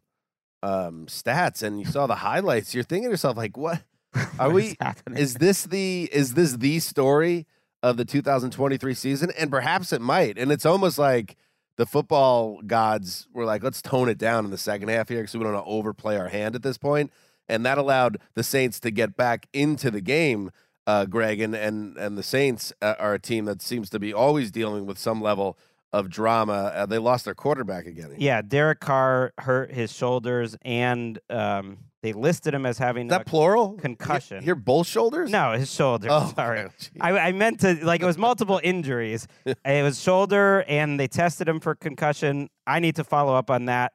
um, 0.62 1.06
stats 1.06 1.62
and 1.62 1.78
you 1.78 1.86
saw 1.86 2.06
the 2.06 2.16
highlights, 2.16 2.74
you're 2.74 2.84
thinking 2.84 3.08
to 3.08 3.12
yourself, 3.12 3.36
like, 3.36 3.56
what? 3.56 3.82
Are 4.38 4.48
What 4.48 4.52
we, 4.52 4.76
is 4.76 4.76
is 5.16 5.34
this 5.34 5.64
the, 5.64 6.08
is 6.12 6.34
this 6.34 6.52
the 6.56 6.80
story 6.80 7.46
of 7.82 7.96
the 7.96 8.04
2023 8.04 8.94
season? 8.94 9.30
And 9.38 9.50
perhaps 9.50 9.92
it 9.92 10.00
might. 10.00 10.36
And 10.38 10.50
it's 10.50 10.66
almost 10.66 10.98
like, 10.98 11.36
the 11.80 11.86
football 11.86 12.60
gods 12.66 13.26
were 13.32 13.46
like, 13.46 13.62
let's 13.62 13.80
tone 13.80 14.10
it 14.10 14.18
down 14.18 14.44
in 14.44 14.50
the 14.50 14.58
second 14.58 14.90
half 14.90 15.08
here 15.08 15.20
because 15.20 15.34
we 15.34 15.42
don't 15.42 15.54
want 15.54 15.64
to 15.64 15.70
overplay 15.70 16.18
our 16.18 16.28
hand 16.28 16.54
at 16.54 16.62
this 16.62 16.76
point. 16.76 17.10
And 17.48 17.64
that 17.64 17.78
allowed 17.78 18.18
the 18.34 18.42
Saints 18.42 18.78
to 18.80 18.90
get 18.90 19.16
back 19.16 19.46
into 19.54 19.90
the 19.90 20.02
game, 20.02 20.50
uh, 20.86 21.06
Greg. 21.06 21.40
And, 21.40 21.54
and, 21.54 21.96
and 21.96 22.18
the 22.18 22.22
Saints 22.22 22.70
uh, 22.82 22.96
are 22.98 23.14
a 23.14 23.18
team 23.18 23.46
that 23.46 23.62
seems 23.62 23.88
to 23.90 23.98
be 23.98 24.12
always 24.12 24.50
dealing 24.50 24.84
with 24.84 24.98
some 24.98 25.22
level 25.22 25.56
of 25.92 26.08
drama. 26.08 26.72
Uh, 26.74 26.86
they 26.86 26.98
lost 26.98 27.24
their 27.24 27.34
quarterback 27.34 27.86
again. 27.86 28.14
Yeah, 28.18 28.42
Derek 28.42 28.80
Carr 28.80 29.32
hurt 29.38 29.72
his 29.72 29.92
shoulders, 29.92 30.56
and 30.62 31.18
um, 31.28 31.78
they 32.02 32.12
listed 32.12 32.54
him 32.54 32.64
as 32.64 32.78
having 32.78 33.06
Is 33.06 33.10
that 33.10 33.22
a 33.22 33.24
plural? 33.24 33.72
concussion. 33.74 34.44
Your 34.44 34.54
both 34.54 34.86
shoulders? 34.86 35.30
No, 35.30 35.52
his 35.52 35.72
shoulder. 35.72 36.08
Oh, 36.10 36.32
sorry. 36.34 36.68
I, 37.00 37.18
I 37.18 37.32
meant 37.32 37.60
to 37.60 37.84
like 37.84 38.02
it 38.02 38.06
was 38.06 38.18
multiple 38.18 38.60
injuries. 38.64 39.26
it 39.44 39.82
was 39.82 40.00
shoulder, 40.00 40.64
and 40.68 40.98
they 40.98 41.08
tested 41.08 41.48
him 41.48 41.60
for 41.60 41.74
concussion. 41.74 42.48
I 42.66 42.78
need 42.80 42.96
to 42.96 43.04
follow 43.04 43.34
up 43.34 43.50
on 43.50 43.64
that. 43.66 43.92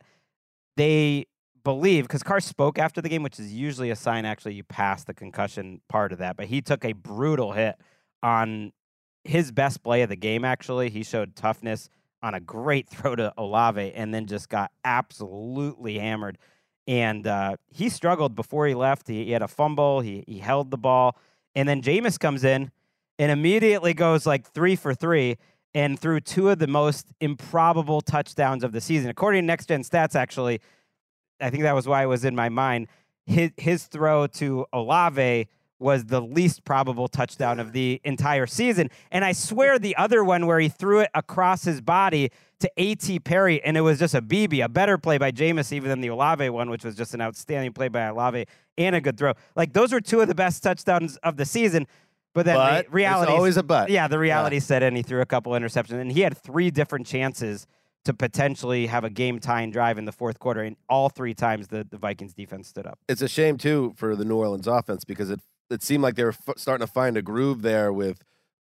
They 0.77 1.25
believe 1.63 2.03
because 2.03 2.21
Carr 2.21 2.41
spoke 2.41 2.77
after 2.77 3.01
the 3.01 3.09
game, 3.09 3.23
which 3.23 3.39
is 3.39 3.51
usually 3.53 3.89
a 3.89 3.95
sign 3.95 4.25
actually 4.25 4.53
you 4.53 4.63
pass 4.63 5.03
the 5.03 5.13
concussion 5.13 5.81
part 5.89 6.11
of 6.11 6.19
that. 6.19 6.35
But 6.37 6.47
he 6.47 6.61
took 6.61 6.83
a 6.85 6.93
brutal 6.93 7.53
hit 7.53 7.75
on 8.21 8.71
his 9.25 9.51
best 9.51 9.83
play 9.83 10.03
of 10.03 10.09
the 10.09 10.15
game. 10.15 10.45
Actually, 10.45 10.89
he 10.89 11.03
showed 11.03 11.35
toughness 11.35 11.89
on 12.21 12.33
a 12.33 12.39
great 12.39 12.87
throw 12.89 13.15
to 13.15 13.33
Olave, 13.37 13.91
and 13.93 14.13
then 14.13 14.25
just 14.27 14.49
got 14.49 14.71
absolutely 14.83 15.99
hammered. 15.99 16.37
And 16.87 17.25
uh, 17.25 17.57
he 17.71 17.89
struggled 17.89 18.35
before 18.35 18.67
he 18.67 18.75
left. 18.75 19.07
He, 19.07 19.25
he 19.25 19.31
had 19.31 19.41
a 19.41 19.47
fumble. 19.47 20.01
He 20.01 20.23
he 20.27 20.39
held 20.39 20.71
the 20.71 20.77
ball, 20.77 21.17
and 21.55 21.67
then 21.67 21.81
Jameis 21.81 22.19
comes 22.19 22.43
in 22.43 22.71
and 23.17 23.31
immediately 23.31 23.93
goes 23.93 24.25
like 24.25 24.45
three 24.45 24.75
for 24.75 24.93
three 24.93 25.37
and 25.73 25.99
threw 25.99 26.19
two 26.19 26.49
of 26.49 26.59
the 26.59 26.67
most 26.67 27.07
improbable 27.19 28.01
touchdowns 28.01 28.63
of 28.63 28.71
the 28.71 28.81
season. 28.81 29.09
According 29.09 29.41
to 29.43 29.45
Next 29.45 29.67
Gen 29.67 29.83
Stats, 29.83 30.15
actually, 30.15 30.61
I 31.41 31.49
think 31.49 31.63
that 31.63 31.73
was 31.75 31.87
why 31.87 32.03
it 32.03 32.07
was 32.07 32.23
in 32.23 32.35
my 32.35 32.49
mind. 32.49 32.87
His 33.25 33.51
his 33.57 33.85
throw 33.85 34.27
to 34.27 34.65
Olave 34.71 35.47
was 35.79 36.05
the 36.05 36.21
least 36.21 36.63
probable 36.63 37.07
touchdown 37.07 37.59
of 37.59 37.73
the 37.73 37.99
entire 38.03 38.47
season. 38.47 38.89
And 39.11 39.25
I 39.25 39.33
swear 39.33 39.77
the 39.77 39.95
other 39.97 40.23
one 40.23 40.47
where 40.47 40.59
he 40.59 40.69
threw 40.69 40.99
it 41.01 41.09
across 41.13 41.63
his 41.63 41.81
body 41.81 42.31
to 42.59 42.71
A.T. 42.77 43.19
Perry, 43.19 43.61
and 43.63 43.75
it 43.75 43.81
was 43.81 43.99
just 43.99 44.15
a 44.15 44.21
BB, 44.21 44.63
a 44.63 44.69
better 44.69 44.97
play 44.97 45.17
by 45.17 45.31
Jameis 45.31 45.73
even 45.73 45.89
than 45.89 45.99
the 45.99 46.07
Olave 46.07 46.49
one, 46.49 46.69
which 46.69 46.85
was 46.85 46.95
just 46.95 47.13
an 47.13 47.21
outstanding 47.21 47.73
play 47.73 47.89
by 47.89 48.03
Olave 48.05 48.45
and 48.77 48.95
a 48.95 49.01
good 49.01 49.17
throw. 49.17 49.33
Like 49.55 49.73
those 49.73 49.91
were 49.91 49.99
two 50.01 50.21
of 50.21 50.29
the 50.29 50.35
best 50.35 50.63
touchdowns 50.63 51.17
of 51.17 51.35
the 51.35 51.45
season. 51.45 51.87
But 52.33 52.45
then 52.45 52.55
But, 52.55 52.85
re- 52.91 53.03
reality 53.03 53.31
always 53.31 53.57
a 53.57 53.63
but. 53.63 53.89
Yeah, 53.89 54.07
the 54.07 54.19
reality 54.19 54.59
set 54.59 54.83
in. 54.83 54.95
He 54.95 55.03
threw 55.03 55.21
a 55.21 55.25
couple 55.25 55.53
interceptions, 55.53 55.99
and 55.99 56.11
he 56.11 56.21
had 56.21 56.37
three 56.37 56.69
different 56.71 57.07
chances 57.07 57.65
to 58.05 58.13
potentially 58.13 58.87
have 58.87 59.03
a 59.03 59.09
game 59.09 59.39
tying 59.39 59.71
drive 59.71 59.97
in 59.97 60.05
the 60.05 60.11
fourth 60.11 60.37
quarter, 60.39 60.61
and 60.61 60.75
all 60.87 61.09
three 61.09 61.33
times 61.33 61.69
the, 61.69 61.87
the 61.89 61.97
Vikings 61.97 62.33
defense 62.33 62.67
stood 62.67 62.85
up. 62.85 62.99
it's 63.09 63.21
a 63.21 63.27
shame 63.27 63.57
too 63.57 63.93
for 63.97 64.15
the 64.15 64.23
New 64.23 64.35
Orleans 64.35 64.67
offense 64.67 65.03
because 65.03 65.29
it 65.31 65.39
it 65.69 65.83
seemed 65.83 66.03
like 66.03 66.15
they 66.15 66.23
were 66.23 66.29
f- 66.47 66.57
starting 66.57 66.85
to 66.85 66.91
find 66.91 67.17
a 67.17 67.21
groove 67.21 67.61
there 67.61 67.91
with 67.91 68.23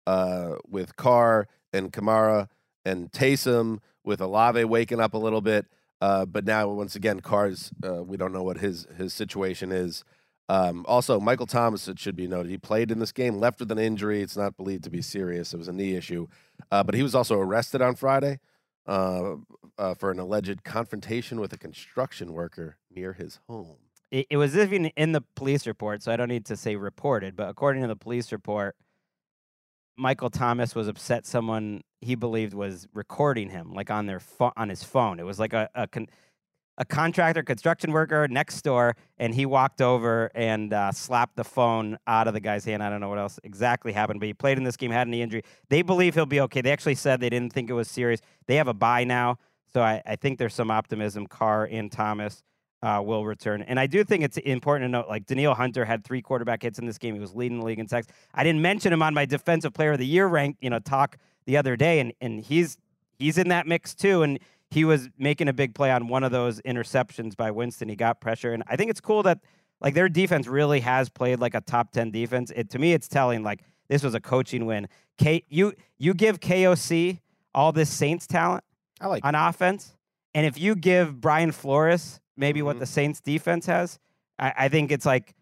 uh 0.07 0.55
with 0.67 0.95
Carr 0.95 1.47
and 1.73 1.91
Kamara 1.91 2.49
and 2.85 3.11
Taysom 3.11 3.79
with 4.03 4.21
Olave 4.21 4.63
waking 4.63 4.99
up 4.99 5.13
a 5.13 5.17
little 5.17 5.41
bit. 5.41 5.65
Uh, 6.01 6.25
but 6.25 6.45
now 6.45 6.69
once 6.69 6.95
again, 6.95 7.19
Carr's 7.19 7.71
uh, 7.83 8.03
we 8.03 8.17
don't 8.17 8.33
know 8.33 8.43
what 8.43 8.57
his 8.57 8.87
his 8.97 9.13
situation 9.13 9.71
is. 9.71 10.03
Um, 10.47 10.83
also, 10.87 11.19
Michael 11.19 11.45
Thomas, 11.45 11.87
it 11.87 11.99
should 11.99 12.15
be 12.15 12.27
noted, 12.27 12.49
he 12.49 12.57
played 12.57 12.89
in 12.89 12.97
this 12.97 13.11
game, 13.11 13.37
left 13.37 13.59
with 13.59 13.71
an 13.71 13.77
injury. 13.77 14.23
It's 14.23 14.35
not 14.35 14.57
believed 14.57 14.83
to 14.85 14.89
be 14.89 15.01
serious. 15.01 15.53
It 15.53 15.57
was 15.57 15.67
a 15.67 15.73
knee 15.73 15.93
issue, 15.93 16.27
uh, 16.71 16.81
but 16.81 16.95
he 16.95 17.03
was 17.03 17.13
also 17.13 17.37
arrested 17.37 17.83
on 17.83 17.93
Friday 17.93 18.39
uh, 18.87 19.35
uh, 19.77 19.93
for 19.93 20.09
an 20.09 20.17
alleged 20.17 20.63
confrontation 20.63 21.39
with 21.39 21.53
a 21.53 21.57
construction 21.57 22.33
worker 22.33 22.77
near 22.89 23.13
his 23.13 23.39
home. 23.47 23.77
It, 24.11 24.27
it 24.29 24.37
was 24.37 24.57
even 24.57 24.87
in 24.87 25.11
the 25.11 25.21
police 25.35 25.67
report, 25.67 26.01
so 26.01 26.11
I 26.11 26.15
don't 26.15 26.29
need 26.29 26.45
to 26.45 26.57
say 26.57 26.75
reported, 26.75 27.35
but 27.35 27.49
according 27.49 27.81
to 27.83 27.87
the 27.87 27.95
police 27.95 28.31
report, 28.31 28.75
Michael 29.97 30.29
Thomas 30.29 30.73
was 30.73 30.87
upset 30.87 31.25
someone 31.25 31.81
he 32.01 32.15
believed 32.15 32.53
was 32.53 32.87
recording 32.93 33.49
him, 33.49 33.73
like 33.73 33.91
on 33.91 34.05
their 34.05 34.19
pho- 34.19 34.53
on 34.55 34.69
his 34.69 34.83
phone. 34.83 35.19
It 35.19 35.25
was 35.25 35.39
like 35.39 35.53
a 35.53 35.69
a, 35.75 35.87
con- 35.87 36.07
a 36.77 36.85
contractor, 36.85 37.43
construction 37.43 37.91
worker 37.91 38.25
next 38.29 38.61
door, 38.61 38.95
and 39.17 39.35
he 39.35 39.45
walked 39.45 39.81
over 39.81 40.31
and 40.33 40.73
uh, 40.73 40.93
slapped 40.93 41.35
the 41.35 41.43
phone 41.43 41.97
out 42.07 42.27
of 42.27 42.33
the 42.33 42.39
guy's 42.39 42.63
hand. 42.63 42.81
I 42.81 42.89
don't 42.89 43.01
know 43.01 43.09
what 43.09 43.19
else 43.19 43.37
exactly 43.43 43.91
happened, 43.91 44.21
but 44.21 44.27
he 44.27 44.33
played 44.33 44.57
in 44.57 44.63
this 44.63 44.77
game, 44.77 44.89
had 44.89 45.07
a 45.07 45.09
knee 45.09 45.21
injury. 45.21 45.43
They 45.67 45.81
believe 45.81 46.15
he'll 46.15 46.25
be 46.25 46.39
okay. 46.41 46.61
They 46.61 46.71
actually 46.71 46.95
said 46.95 47.19
they 47.19 47.29
didn't 47.29 47.51
think 47.51 47.69
it 47.69 47.73
was 47.73 47.89
serious. 47.89 48.21
They 48.47 48.55
have 48.55 48.69
a 48.69 48.73
buy 48.73 49.03
now, 49.03 49.37
so 49.73 49.81
I, 49.81 50.01
I 50.05 50.15
think 50.15 50.39
there's 50.39 50.53
some 50.53 50.71
optimism. 50.71 51.27
Carr 51.27 51.65
and 51.69 51.91
Thomas 51.91 52.41
uh, 52.81 53.01
will 53.03 53.25
return. 53.25 53.61
And 53.63 53.79
I 53.79 53.87
do 53.87 54.03
think 54.03 54.23
it's 54.23 54.37
important 54.37 54.85
to 54.85 54.89
note, 54.89 55.07
like 55.09 55.25
Danielle 55.25 55.55
Hunter 55.55 55.85
had 55.85 56.03
three 56.03 56.21
quarterback 56.21 56.63
hits 56.63 56.79
in 56.79 56.85
this 56.85 56.97
game. 56.97 57.13
He 57.13 57.19
was 57.19 57.35
leading 57.35 57.59
the 57.59 57.65
league 57.65 57.79
in 57.79 57.87
sacks. 57.87 58.07
I 58.33 58.43
didn't 58.43 58.61
mention 58.61 58.93
him 58.93 59.01
on 59.01 59.13
my 59.13 59.25
defensive 59.25 59.73
player 59.73 59.93
of 59.93 59.99
the 59.99 60.05
year 60.05 60.27
rank, 60.27 60.57
you 60.61 60.69
know, 60.69 60.79
talk 60.79 61.17
the 61.45 61.57
other 61.57 61.75
day, 61.75 61.99
and 61.99 62.13
and 62.21 62.41
he's 62.41 62.77
he's 63.17 63.37
in 63.37 63.49
that 63.49 63.67
mix 63.67 63.93
too. 63.93 64.23
And 64.23 64.39
he 64.69 64.85
was 64.85 65.09
making 65.17 65.47
a 65.47 65.53
big 65.53 65.73
play 65.73 65.91
on 65.91 66.07
one 66.07 66.23
of 66.23 66.31
those 66.31 66.61
interceptions 66.61 67.35
by 67.35 67.51
Winston. 67.51 67.89
He 67.89 67.95
got 67.95 68.21
pressure, 68.21 68.53
and 68.53 68.63
I 68.67 68.75
think 68.75 68.91
it's 68.91 69.01
cool 69.01 69.23
that 69.23 69.39
like 69.81 69.93
their 69.93 70.09
defense 70.09 70.47
really 70.47 70.79
has 70.81 71.09
played 71.09 71.39
like 71.39 71.55
a 71.55 71.61
top 71.61 71.91
ten 71.91 72.11
defense. 72.11 72.51
It 72.55 72.69
to 72.71 72.79
me, 72.79 72.93
it's 72.93 73.07
telling 73.07 73.43
like 73.43 73.61
this 73.87 74.03
was 74.03 74.13
a 74.13 74.21
coaching 74.21 74.65
win. 74.65 74.87
K, 75.17 75.43
you 75.49 75.73
you 75.97 76.13
give 76.13 76.39
KOC 76.39 77.19
all 77.53 77.71
this 77.71 77.89
Saints 77.89 78.27
talent 78.27 78.63
I 79.01 79.07
like 79.07 79.25
on 79.25 79.35
offense, 79.35 79.95
and 80.33 80.45
if 80.45 80.57
you 80.59 80.75
give 80.75 81.19
Brian 81.19 81.51
Flores 81.51 82.21
maybe 82.39 82.61
what 82.63 82.77
Mhm. 82.77 82.79
the 82.79 82.85
Saints 82.87 83.21
defense 83.21 83.65
has, 83.67 83.99
I, 84.39 84.53
I 84.57 84.69
think 84.69 84.91
it's 84.91 85.05
like 85.05 85.35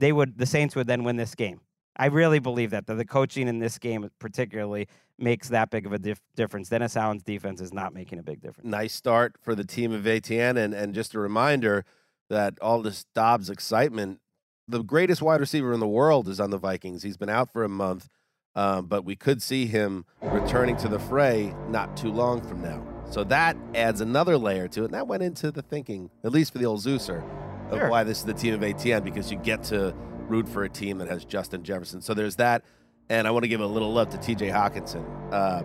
they 0.00 0.12
would 0.12 0.36
the 0.36 0.46
Saints 0.46 0.74
would 0.76 0.86
then 0.86 1.04
win 1.04 1.16
this 1.16 1.34
game. 1.34 1.60
I 1.96 2.06
really 2.06 2.38
believe 2.38 2.70
that, 2.70 2.86
that 2.86 2.94
the 2.94 3.04
coaching 3.04 3.46
in 3.48 3.58
this 3.58 3.78
game 3.78 4.08
particularly 4.18 4.88
makes 5.18 5.48
that 5.50 5.70
big 5.70 5.84
of 5.86 5.92
a 5.92 5.98
dif- 5.98 6.22
difference. 6.34 6.68
Dennis 6.70 6.96
Allen's 6.96 7.22
defense 7.22 7.60
is 7.60 7.72
not 7.74 7.92
making 7.92 8.18
a 8.18 8.22
big 8.22 8.40
difference. 8.40 8.68
nice 8.70 8.94
start 8.94 9.36
for 9.42 9.54
the 9.54 9.64
team 9.64 9.92
of 9.92 10.04
ATN. 10.06 10.56
And, 10.56 10.72
and 10.72 10.94
just 10.94 11.14
a 11.14 11.20
reminder 11.20 11.84
that 12.30 12.58
all 12.62 12.80
this 12.80 13.04
Dobbs 13.14 13.50
excitement, 13.50 14.20
the 14.66 14.82
greatest 14.82 15.20
wide 15.20 15.40
receiver 15.40 15.74
in 15.74 15.80
the 15.80 15.88
world 15.88 16.26
is 16.28 16.40
on 16.40 16.50
the 16.50 16.58
Vikings. 16.58 17.02
He's 17.02 17.18
been 17.18 17.28
out 17.28 17.52
for 17.52 17.64
a 17.64 17.68
month, 17.68 18.08
um, 18.54 18.86
but 18.86 19.04
we 19.04 19.14
could 19.16 19.42
see 19.42 19.66
him 19.66 20.06
returning 20.22 20.76
to 20.78 20.88
the 20.88 20.98
fray 21.00 21.54
not 21.68 21.96
too 21.98 22.10
long 22.12 22.40
from 22.40 22.62
now. 22.62 22.82
So 23.10 23.24
that 23.24 23.56
adds 23.74 24.00
another 24.00 24.38
layer 24.38 24.68
to 24.68 24.82
it. 24.82 24.84
And 24.86 24.94
that 24.94 25.06
went 25.08 25.22
into 25.22 25.50
the 25.50 25.62
thinking, 25.62 26.10
at 26.24 26.32
least 26.32 26.52
for 26.52 26.58
the 26.58 26.66
old 26.66 26.80
Zeuser, 26.80 27.22
of 27.70 27.78
Sure. 27.78 27.90
why 27.90 28.04
this 28.04 28.18
is 28.18 28.24
the 28.24 28.34
team 28.34 28.54
of 28.54 28.60
ATN, 28.60 29.02
because 29.04 29.30
you 29.30 29.38
get 29.38 29.64
to 29.64 29.92
root 30.28 30.48
for 30.48 30.62
a 30.62 30.68
team 30.68 30.98
that 30.98 31.08
has 31.08 31.24
Justin 31.24 31.62
Jefferson. 31.64 32.00
So 32.00 32.14
there's 32.14 32.36
that. 32.36 32.64
And 33.08 33.26
I 33.26 33.32
want 33.32 33.42
to 33.42 33.48
give 33.48 33.60
a 33.60 33.66
little 33.66 33.92
love 33.92 34.10
to 34.10 34.18
TJ 34.18 34.52
Hockenson. 34.52 35.04
Uh, 35.32 35.62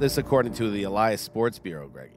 this, 0.00 0.18
according 0.18 0.54
to 0.54 0.68
the 0.70 0.82
Elias 0.82 1.20
Sports 1.20 1.60
Bureau, 1.60 1.88
Greggy. 1.88 2.12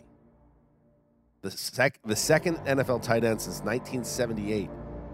The, 1.41 1.51
sec- 1.51 1.99
the 2.03 2.15
second 2.15 2.57
NFL 2.65 3.03
tight 3.03 3.23
end 3.23 3.39
since 3.39 3.61
1978 3.61 4.69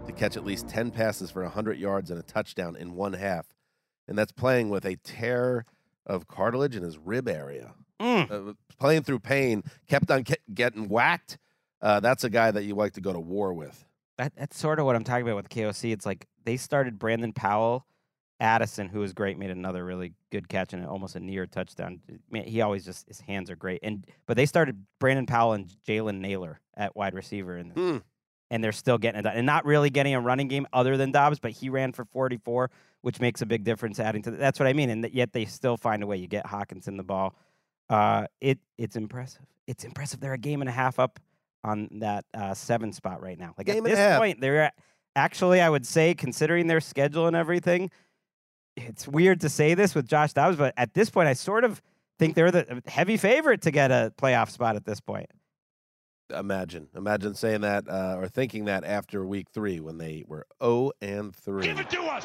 to 0.06 0.12
catch 0.12 0.36
at 0.36 0.44
least 0.44 0.68
10 0.68 0.90
passes 0.90 1.30
for 1.30 1.42
100 1.42 1.78
yards 1.78 2.10
and 2.10 2.18
a 2.18 2.22
touchdown 2.22 2.74
in 2.76 2.94
one 2.94 3.12
half. 3.12 3.46
And 4.08 4.16
that's 4.16 4.32
playing 4.32 4.70
with 4.70 4.84
a 4.86 4.96
tear 4.96 5.66
of 6.06 6.26
cartilage 6.26 6.74
in 6.74 6.82
his 6.82 6.96
rib 6.98 7.28
area. 7.28 7.74
Mm. 8.00 8.30
Uh, 8.50 8.52
playing 8.78 9.02
through 9.02 9.20
pain, 9.20 9.62
kept 9.88 10.10
on 10.10 10.24
ke- 10.24 10.42
getting 10.52 10.88
whacked. 10.88 11.38
Uh, 11.80 12.00
that's 12.00 12.24
a 12.24 12.30
guy 12.30 12.50
that 12.50 12.64
you 12.64 12.74
like 12.74 12.92
to 12.94 13.00
go 13.00 13.12
to 13.12 13.20
war 13.20 13.54
with. 13.54 13.84
That, 14.18 14.32
that's 14.36 14.58
sort 14.58 14.78
of 14.78 14.86
what 14.86 14.96
I'm 14.96 15.04
talking 15.04 15.22
about 15.26 15.36
with 15.36 15.48
KOC. 15.48 15.92
It's 15.92 16.06
like 16.06 16.26
they 16.44 16.56
started 16.56 16.98
Brandon 16.98 17.32
Powell, 17.32 17.86
Addison, 18.40 18.88
who 18.88 19.00
was 19.00 19.12
great, 19.12 19.38
made 19.38 19.50
another 19.50 19.84
really 19.84 20.12
good 20.30 20.48
catch 20.48 20.72
and 20.72 20.84
almost 20.86 21.16
a 21.16 21.20
near 21.20 21.46
touchdown. 21.46 22.00
Man, 22.30 22.44
he 22.44 22.60
always 22.60 22.84
just 22.84 23.06
his 23.08 23.20
hands 23.20 23.50
are 23.50 23.56
great. 23.56 23.80
And 23.82 24.06
but 24.26 24.36
they 24.36 24.46
started 24.46 24.84
Brandon 25.00 25.26
Powell 25.26 25.52
and 25.52 25.66
Jalen 25.88 26.20
Nailor 26.20 26.60
at 26.76 26.94
wide 26.96 27.14
receiver, 27.14 27.56
and 27.56 27.72
Hmm. 27.72 27.96
and 28.50 28.62
they're 28.62 28.72
still 28.72 28.98
getting 28.98 29.20
it 29.20 29.22
done, 29.22 29.36
and 29.36 29.46
not 29.46 29.64
really 29.64 29.88
getting 29.90 30.14
a 30.14 30.20
running 30.20 30.48
game 30.48 30.66
other 30.72 30.96
than 30.98 31.12
Dobbs, 31.12 31.38
but 31.38 31.50
he 31.52 31.68
ran 31.70 31.92
for 31.92 32.04
44, 32.04 32.70
which 33.02 33.20
makes 33.20 33.40
a 33.42 33.46
big 33.46 33.64
difference. 33.64 33.98
Adding 34.00 34.22
to 34.22 34.30
that's 34.32 34.58
what 34.58 34.66
I 34.66 34.72
mean, 34.74 34.90
and 34.90 35.08
yet 35.12 35.32
they 35.32 35.44
still 35.46 35.76
find 35.78 36.02
a 36.02 36.06
way. 36.06 36.16
You 36.18 36.26
get 36.26 36.44
Hockenson 36.46 36.96
the 36.98 37.02
ball. 37.04 37.34
Uh, 37.88 38.26
it 38.40 38.58
it's 38.78 38.96
impressive. 38.96 39.42
It's 39.66 39.84
impressive. 39.84 40.20
They're 40.20 40.32
a 40.32 40.38
game 40.38 40.60
and 40.60 40.68
a 40.68 40.72
half 40.72 40.98
up 40.98 41.18
on 41.64 41.88
that 42.00 42.24
uh, 42.32 42.54
seven 42.54 42.92
spot 42.92 43.20
right 43.20 43.38
now. 43.38 43.54
Like 43.58 43.66
Game 43.66 43.84
at 43.84 43.90
this 43.90 43.98
half. 43.98 44.18
point, 44.18 44.40
they're 44.40 44.62
at, 44.62 44.74
actually, 45.16 45.60
I 45.60 45.68
would 45.68 45.84
say, 45.84 46.14
considering 46.14 46.68
their 46.68 46.80
schedule 46.80 47.26
and 47.26 47.34
everything, 47.34 47.90
it's 48.76 49.08
weird 49.08 49.40
to 49.40 49.48
say 49.48 49.74
this 49.74 49.94
with 49.94 50.06
Josh 50.06 50.32
Dobbs, 50.32 50.56
but 50.56 50.72
at 50.76 50.94
this 50.94 51.10
point, 51.10 51.28
I 51.28 51.32
sort 51.32 51.64
of 51.64 51.82
think 52.18 52.34
they're 52.34 52.50
the 52.50 52.82
heavy 52.86 53.16
favorite 53.16 53.62
to 53.62 53.70
get 53.70 53.90
a 53.90 54.12
playoff 54.16 54.50
spot 54.50 54.76
at 54.76 54.84
this 54.84 55.00
point. 55.00 55.26
Imagine, 56.34 56.88
imagine 56.94 57.34
saying 57.34 57.60
that 57.60 57.88
uh, 57.88 58.16
or 58.18 58.28
thinking 58.28 58.64
that 58.64 58.84
after 58.84 59.24
week 59.24 59.46
three 59.52 59.80
when 59.80 59.98
they 59.98 60.24
were 60.26 60.46
0 60.62 60.90
and 61.00 61.34
3. 61.34 61.62
Give 61.62 61.78
it 61.78 61.90
to 61.90 62.02
us. 62.02 62.24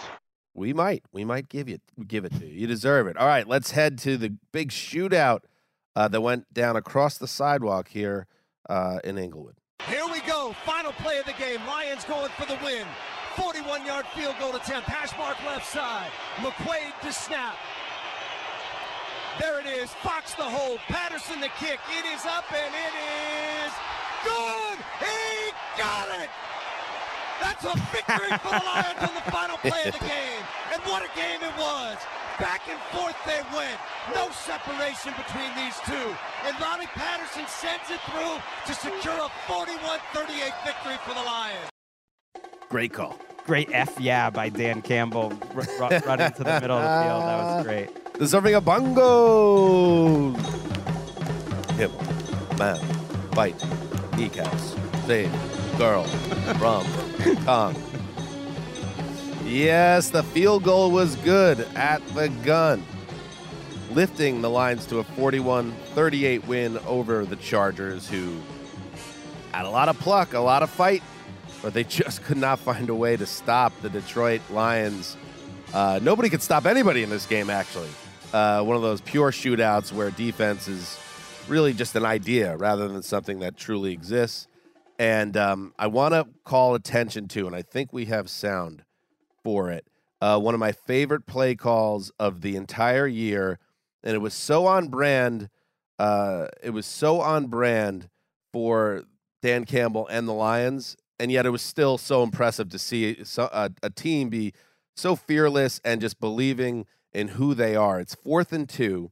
We 0.53 0.73
might. 0.73 1.03
We 1.11 1.23
might 1.23 1.49
give 1.49 1.69
you 1.69 1.77
give 2.07 2.25
it 2.25 2.33
to 2.39 2.45
you. 2.45 2.61
You 2.61 2.67
deserve 2.67 3.07
it. 3.07 3.15
All 3.15 3.27
right, 3.27 3.47
let's 3.47 3.71
head 3.71 3.97
to 3.99 4.17
the 4.17 4.35
big 4.51 4.69
shootout 4.71 5.41
uh, 5.95 6.07
that 6.07 6.21
went 6.21 6.51
down 6.53 6.75
across 6.75 7.17
the 7.17 7.27
sidewalk 7.27 7.87
here 7.89 8.27
uh, 8.69 8.99
in 9.03 9.17
Englewood. 9.17 9.55
Here 9.87 10.05
we 10.11 10.21
go. 10.21 10.53
Final 10.65 10.91
play 10.93 11.19
of 11.19 11.25
the 11.25 11.33
game. 11.33 11.59
Lions 11.65 12.03
going 12.05 12.29
for 12.37 12.45
the 12.45 12.57
win. 12.63 12.85
41 13.35 13.85
yard 13.85 14.05
field 14.15 14.35
goal 14.39 14.55
attempt. 14.55 14.87
Hash 14.87 15.17
mark 15.17 15.37
left 15.45 15.65
side. 15.65 16.11
McQuaide 16.37 16.99
to 17.01 17.11
snap. 17.11 17.55
There 19.39 19.59
it 19.59 19.65
is. 19.65 19.89
Fox 20.03 20.33
the 20.35 20.43
hold. 20.43 20.79
Patterson 20.87 21.39
the 21.39 21.49
kick. 21.57 21.79
It 21.97 22.05
is 22.13 22.25
up 22.25 22.45
and 22.51 22.73
it 22.75 22.93
is 23.65 23.73
good. 24.23 24.77
He 24.99 25.51
got 25.79 26.07
it. 26.21 26.29
That's 27.41 27.65
a 27.65 27.73
victory 27.89 28.37
for 28.37 28.53
the 28.53 28.63
Lions 28.63 29.01
on 29.01 29.15
the 29.15 29.25
final 29.31 29.57
play 29.57 29.89
of 29.89 29.97
the 29.97 30.05
game. 30.05 30.43
And 30.73 30.81
what 30.83 31.01
a 31.01 31.09
game 31.17 31.41
it 31.41 31.55
was. 31.57 31.97
Back 32.39 32.61
and 32.69 32.79
forth 32.91 33.15
they 33.25 33.41
went. 33.55 33.77
No 34.15 34.29
separation 34.31 35.13
between 35.15 35.53
these 35.55 35.77
two. 35.85 36.15
And 36.45 36.59
Ronnie 36.59 36.87
Patterson 36.87 37.45
sends 37.47 37.89
it 37.91 37.99
through 38.09 38.39
to 38.67 38.73
secure 38.73 39.13
a 39.13 39.29
41-38 39.51 40.65
victory 40.65 40.97
for 41.05 41.13
the 41.13 41.21
Lions. 41.21 41.69
Great 42.69 42.93
call. 42.93 43.17
Great 43.45 43.69
F 43.73 43.99
yeah 43.99 44.29
by 44.29 44.49
Dan 44.49 44.81
Campbell 44.81 45.33
r- 45.55 45.63
r- 45.81 46.01
running 46.05 46.31
to 46.31 46.43
the 46.43 46.59
middle 46.61 46.77
of 46.77 46.83
the 46.83 47.03
field. 47.03 47.21
That 47.23 47.43
was 47.43 47.65
great. 47.65 48.13
Deserving 48.19 48.55
a 48.55 48.61
bongo. 48.61 50.31
Him, 51.73 51.91
man, 52.57 52.79
bite, 53.31 53.63
kneecaps, 54.15 54.75
save, 55.05 55.31
girl, 55.77 56.05
rum, 56.59 56.85
tongue. 57.45 57.75
Yes, 59.51 60.11
the 60.11 60.23
field 60.23 60.63
goal 60.63 60.91
was 60.91 61.17
good 61.17 61.59
at 61.75 62.01
the 62.15 62.29
gun, 62.45 62.81
lifting 63.91 64.41
the 64.41 64.49
Lions 64.49 64.85
to 64.85 64.99
a 64.99 65.03
41 65.03 65.73
38 65.93 66.47
win 66.47 66.77
over 66.87 67.25
the 67.25 67.35
Chargers, 67.35 68.07
who 68.07 68.39
had 69.53 69.65
a 69.65 69.69
lot 69.69 69.89
of 69.89 69.99
pluck, 69.99 70.33
a 70.35 70.39
lot 70.39 70.63
of 70.63 70.69
fight, 70.69 71.03
but 71.61 71.73
they 71.73 71.83
just 71.99 72.23
could 72.23 72.37
not 72.37 72.59
find 72.59 72.89
a 72.89 72.95
way 72.95 73.17
to 73.17 73.25
stop 73.25 73.73
the 73.81 73.89
Detroit 73.89 74.39
Lions. 74.51 75.17
Uh, 75.73 75.99
nobody 76.01 76.29
could 76.29 76.41
stop 76.41 76.65
anybody 76.65 77.03
in 77.03 77.09
this 77.09 77.25
game, 77.25 77.49
actually. 77.49 77.89
Uh, 78.31 78.63
one 78.63 78.77
of 78.77 78.81
those 78.81 79.01
pure 79.01 79.31
shootouts 79.31 79.91
where 79.91 80.11
defense 80.11 80.69
is 80.69 80.97
really 81.49 81.73
just 81.73 81.93
an 81.97 82.05
idea 82.05 82.55
rather 82.55 82.87
than 82.87 83.03
something 83.03 83.39
that 83.39 83.57
truly 83.57 83.91
exists. 83.91 84.47
And 84.97 85.35
um, 85.35 85.73
I 85.77 85.87
want 85.87 86.13
to 86.13 86.25
call 86.45 86.73
attention 86.73 87.27
to, 87.29 87.47
and 87.47 87.55
I 87.55 87.63
think 87.63 87.91
we 87.91 88.05
have 88.05 88.29
sound 88.29 88.85
for 89.43 89.71
it. 89.71 89.85
Uh, 90.21 90.39
one 90.39 90.53
of 90.53 90.59
my 90.59 90.71
favorite 90.71 91.25
play 91.25 91.55
calls 91.55 92.11
of 92.19 92.41
the 92.41 92.55
entire 92.55 93.07
year, 93.07 93.57
and 94.03 94.15
it 94.15 94.19
was 94.19 94.33
so 94.33 94.67
on 94.67 94.87
brand. 94.87 95.49
Uh, 95.97 96.47
it 96.63 96.71
was 96.71 96.85
so 96.85 97.21
on 97.21 97.47
brand 97.47 98.09
for 98.53 99.03
Dan 99.41 99.65
Campbell 99.65 100.07
and 100.07 100.27
the 100.27 100.33
Lions, 100.33 100.95
and 101.19 101.31
yet 101.31 101.45
it 101.45 101.49
was 101.49 101.61
still 101.61 101.97
so 101.97 102.23
impressive 102.23 102.69
to 102.69 102.79
see 102.79 103.23
so, 103.23 103.49
a, 103.51 103.89
team 103.89 104.29
be 104.29 104.53
so 104.95 105.15
fearless 105.15 105.81
and 105.83 106.01
just 106.01 106.19
believing 106.19 106.85
in 107.13 107.29
who 107.29 107.53
they 107.53 107.75
are. 107.75 107.99
It's 107.99 108.15
fourth 108.15 108.53
and 108.53 108.69
two 108.69 109.11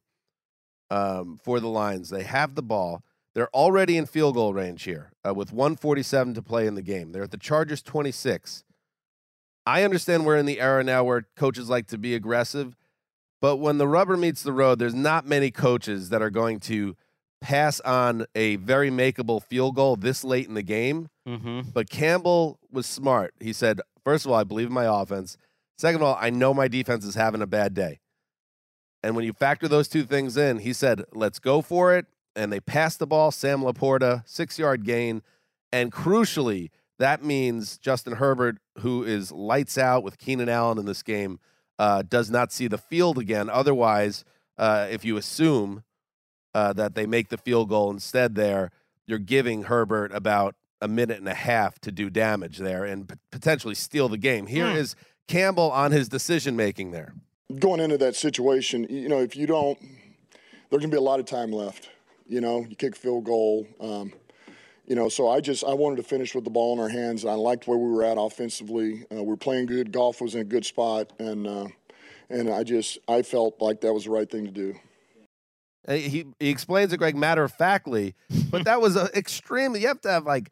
um, 0.91 1.39
for 1.43 1.59
the 1.59 1.67
Lions. 1.67 2.09
They 2.09 2.23
have 2.23 2.55
the 2.55 2.63
ball. 2.63 3.03
They're 3.33 3.49
already 3.49 3.97
in 3.97 4.05
field 4.05 4.35
goal 4.35 4.53
range 4.53 4.83
here 4.83 5.11
uh, 5.27 5.33
with 5.33 5.51
147 5.51 6.33
to 6.35 6.41
play 6.41 6.67
in 6.67 6.75
the 6.75 6.81
game. 6.81 7.11
They're 7.11 7.23
at 7.23 7.31
the 7.31 7.37
Chargers 7.37 7.81
26. 7.81 8.63
I 9.69 9.83
understand 9.83 10.25
we're 10.25 10.37
in 10.37 10.47
the 10.47 10.59
era 10.59 10.83
now 10.83 11.03
where 11.03 11.27
coaches 11.35 11.69
like 11.69 11.85
to 11.87 11.97
be 11.99 12.15
aggressive, 12.15 12.75
but 13.39 13.57
when 13.57 13.77
the 13.77 13.87
rubber 13.87 14.17
meets 14.17 14.41
the 14.41 14.51
road, 14.51 14.79
there's 14.79 14.95
not 14.95 15.27
many 15.27 15.51
coaches 15.51 16.09
that 16.09 16.23
are 16.23 16.31
going 16.31 16.59
to 16.61 16.95
pass 17.39 17.79
on 17.81 18.25
a 18.33 18.55
very 18.55 18.89
makeable 18.89 19.43
field 19.43 19.75
goal 19.75 19.95
this 19.95 20.23
late 20.23 20.47
in 20.47 20.55
the 20.55 20.63
game. 20.63 21.09
Mm-hmm. 21.27 21.69
But 21.71 21.87
Campbell 21.87 22.57
was 22.71 22.87
smart. 22.87 23.35
He 23.39 23.53
said, 23.53 23.79
first 24.03 24.25
of 24.25 24.31
all, 24.31 24.39
I 24.39 24.43
believe 24.43 24.67
in 24.67 24.73
my 24.73 24.85
offense. 24.85 25.37
Second 25.77 26.01
of 26.01 26.07
all, 26.07 26.17
I 26.19 26.31
know 26.31 26.51
my 26.51 26.67
defense 26.67 27.05
is 27.05 27.13
having 27.13 27.43
a 27.43 27.47
bad 27.47 27.75
day. 27.75 27.99
And 29.03 29.15
when 29.15 29.23
you 29.23 29.33
factor 29.33 29.67
those 29.67 29.87
two 29.87 30.03
things 30.03 30.35
in, 30.35 30.57
he 30.57 30.73
said, 30.73 31.03
let's 31.13 31.37
go 31.37 31.61
for 31.61 31.95
it. 31.95 32.07
And 32.35 32.51
they 32.51 32.59
passed 32.59 32.97
the 32.97 33.05
ball, 33.05 33.29
Sam 33.29 33.61
LaPorta, 33.61 34.23
six 34.25 34.57
yard 34.57 34.83
gain. 34.83 35.21
And 35.71 35.91
crucially, 35.91 36.71
that 36.97 37.23
means 37.23 37.77
Justin 37.77 38.13
Herbert, 38.13 38.57
who 38.79 39.03
is 39.03 39.31
lights 39.31 39.77
out 39.77 40.03
with 40.03 40.17
Keenan 40.17 40.49
Allen 40.49 40.77
in 40.77 40.85
this 40.85 41.03
game, 41.03 41.39
uh, 41.77 42.03
does 42.07 42.29
not 42.29 42.51
see 42.51 42.67
the 42.67 42.77
field 42.77 43.17
again. 43.17 43.49
Otherwise, 43.49 44.25
uh, 44.57 44.87
if 44.89 45.05
you 45.05 45.17
assume 45.17 45.83
uh, 46.53 46.73
that 46.73 46.95
they 46.95 47.05
make 47.05 47.29
the 47.29 47.37
field 47.37 47.69
goal 47.69 47.89
instead, 47.91 48.35
there, 48.35 48.71
you're 49.05 49.19
giving 49.19 49.63
Herbert 49.63 50.11
about 50.13 50.55
a 50.81 50.87
minute 50.87 51.17
and 51.17 51.27
a 51.27 51.33
half 51.33 51.79
to 51.79 51.91
do 51.91 52.09
damage 52.09 52.57
there 52.57 52.85
and 52.85 53.07
p- 53.07 53.15
potentially 53.31 53.75
steal 53.75 54.09
the 54.09 54.17
game. 54.17 54.47
Here 54.47 54.67
is 54.67 54.95
Campbell 55.27 55.71
on 55.71 55.91
his 55.91 56.09
decision 56.09 56.55
making 56.55 56.91
there. 56.91 57.13
going 57.59 57.79
into 57.81 57.97
that 57.97 58.15
situation, 58.15 58.85
you 58.89 59.09
know, 59.09 59.19
if 59.19 59.35
you 59.35 59.45
don't, 59.47 59.77
there's 60.69 60.81
gonna 60.81 60.91
be 60.91 60.97
a 60.97 61.01
lot 61.01 61.19
of 61.19 61.25
time 61.25 61.51
left. 61.51 61.89
You 62.27 62.41
know, 62.41 62.65
you 62.69 62.75
kick 62.75 62.95
field 62.95 63.23
goal. 63.25 63.67
Um, 63.79 64.13
you 64.89 64.95
know, 64.95 65.07
so 65.07 65.29
I 65.29 65.39
just 65.39 65.63
I 65.63 65.75
wanted 65.75 65.97
to 65.97 66.03
finish 66.03 66.33
with 66.33 66.43
the 66.43 66.49
ball 66.49 66.73
in 66.73 66.79
our 66.79 66.89
hands. 66.89 67.23
I 67.23 67.33
liked 67.33 67.67
where 67.67 67.77
we 67.77 67.91
were 67.91 68.03
at 68.03 68.17
offensively. 68.17 69.05
Uh, 69.11 69.17
we 69.17 69.21
were 69.21 69.37
playing 69.37 69.67
good. 69.67 69.91
Goff 69.91 70.19
was 70.19 70.33
in 70.33 70.41
a 70.41 70.43
good 70.43 70.65
spot, 70.65 71.13
and 71.19 71.45
uh, 71.45 71.67
and 72.29 72.49
I 72.49 72.63
just 72.63 72.97
I 73.07 73.21
felt 73.21 73.61
like 73.61 73.81
that 73.81 73.93
was 73.93 74.05
the 74.05 74.09
right 74.09 74.29
thing 74.29 74.45
to 74.45 74.51
do. 74.51 74.75
Uh, 75.87 75.93
He, 75.93 76.25
he 76.39 76.49
explains 76.49 76.91
it, 76.91 76.97
Greg, 76.97 77.15
matter 77.15 77.43
of 77.43 77.53
factly, 77.53 78.15
but 78.49 78.65
that 78.65 78.81
was 78.81 78.97
uh, 78.97 79.07
extremely. 79.15 79.81
You 79.81 79.87
have 79.87 80.01
to 80.01 80.09
have 80.09 80.25
like 80.25 80.49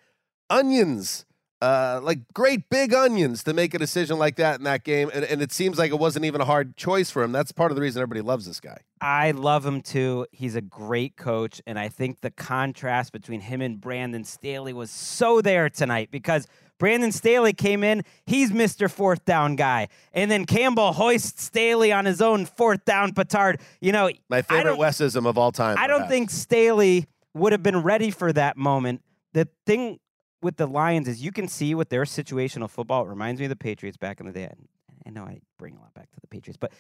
onions, 0.51 1.25
uh, 1.61 1.99
like 2.03 2.19
great 2.33 2.69
big 2.69 2.93
onions 2.93 3.43
to 3.43 3.53
make 3.53 3.73
a 3.73 3.79
decision 3.79 4.19
like 4.19 4.35
that 4.35 4.59
in 4.59 4.63
that 4.65 4.83
game. 4.83 5.09
And, 5.13 5.25
and 5.25 5.41
it 5.41 5.51
seems 5.51 5.77
like 5.77 5.91
it 5.91 5.99
wasn't 5.99 6.25
even 6.25 6.41
a 6.41 6.45
hard 6.45 6.77
choice 6.77 7.09
for 7.09 7.23
him. 7.23 7.31
That's 7.31 7.51
part 7.51 7.71
of 7.71 7.75
the 7.75 7.81
reason 7.81 8.01
everybody 8.01 8.21
loves 8.21 8.45
this 8.45 8.59
guy. 8.59 8.77
I 9.01 9.31
love 9.31 9.65
him 9.65 9.81
too. 9.81 10.27
He's 10.31 10.55
a 10.55 10.61
great 10.61 11.17
coach, 11.17 11.61
and 11.67 11.77
I 11.77 11.89
think 11.89 12.21
the 12.21 12.31
contrast 12.31 13.11
between 13.11 13.41
him 13.41 13.61
and 13.61 13.79
Brandon 13.79 14.23
Staley 14.23 14.73
was 14.73 14.89
so 14.89 15.41
there 15.41 15.69
tonight 15.69 16.09
because 16.11 16.47
Brandon 16.79 17.11
Staley 17.11 17.53
came 17.53 17.83
in, 17.83 18.03
he's 18.25 18.51
Mr. 18.51 18.89
Fourth 18.89 19.25
Down 19.25 19.55
guy, 19.55 19.87
and 20.13 20.29
then 20.29 20.45
Campbell 20.45 20.93
hoists 20.93 21.43
Staley 21.43 21.91
on 21.91 22.05
his 22.05 22.21
own 22.21 22.45
fourth 22.45 22.85
down 22.85 23.13
petard. 23.13 23.59
You 23.81 23.91
know, 23.91 24.09
My 24.29 24.41
favorite 24.41 24.77
Wesism 24.77 25.27
of 25.27 25.37
all 25.37 25.51
time. 25.51 25.77
I 25.79 25.87
don't 25.87 26.07
think 26.07 26.29
Staley 26.29 27.07
would 27.33 27.51
have 27.51 27.63
been 27.63 27.81
ready 27.81 28.11
for 28.11 28.31
that 28.33 28.57
moment. 28.57 29.01
The 29.33 29.47
thing 29.65 29.99
with 30.41 30.57
the 30.57 30.67
Lions 30.67 31.07
is 31.07 31.21
you 31.21 31.31
can 31.31 31.47
see 31.47 31.75
with 31.75 31.89
their 31.89 32.03
situational 32.03 32.69
football, 32.69 33.03
it 33.03 33.09
reminds 33.09 33.39
me 33.39 33.45
of 33.45 33.49
the 33.49 33.55
Patriots 33.55 33.97
back 33.97 34.19
in 34.19 34.25
the 34.25 34.31
day. 34.31 34.51
I 35.05 35.09
know 35.09 35.23
I 35.23 35.39
bring 35.57 35.75
a 35.75 35.79
lot 35.79 35.93
back 35.93 36.11
to 36.11 36.19
the 36.19 36.27
Patriots, 36.27 36.57
but 36.59 36.73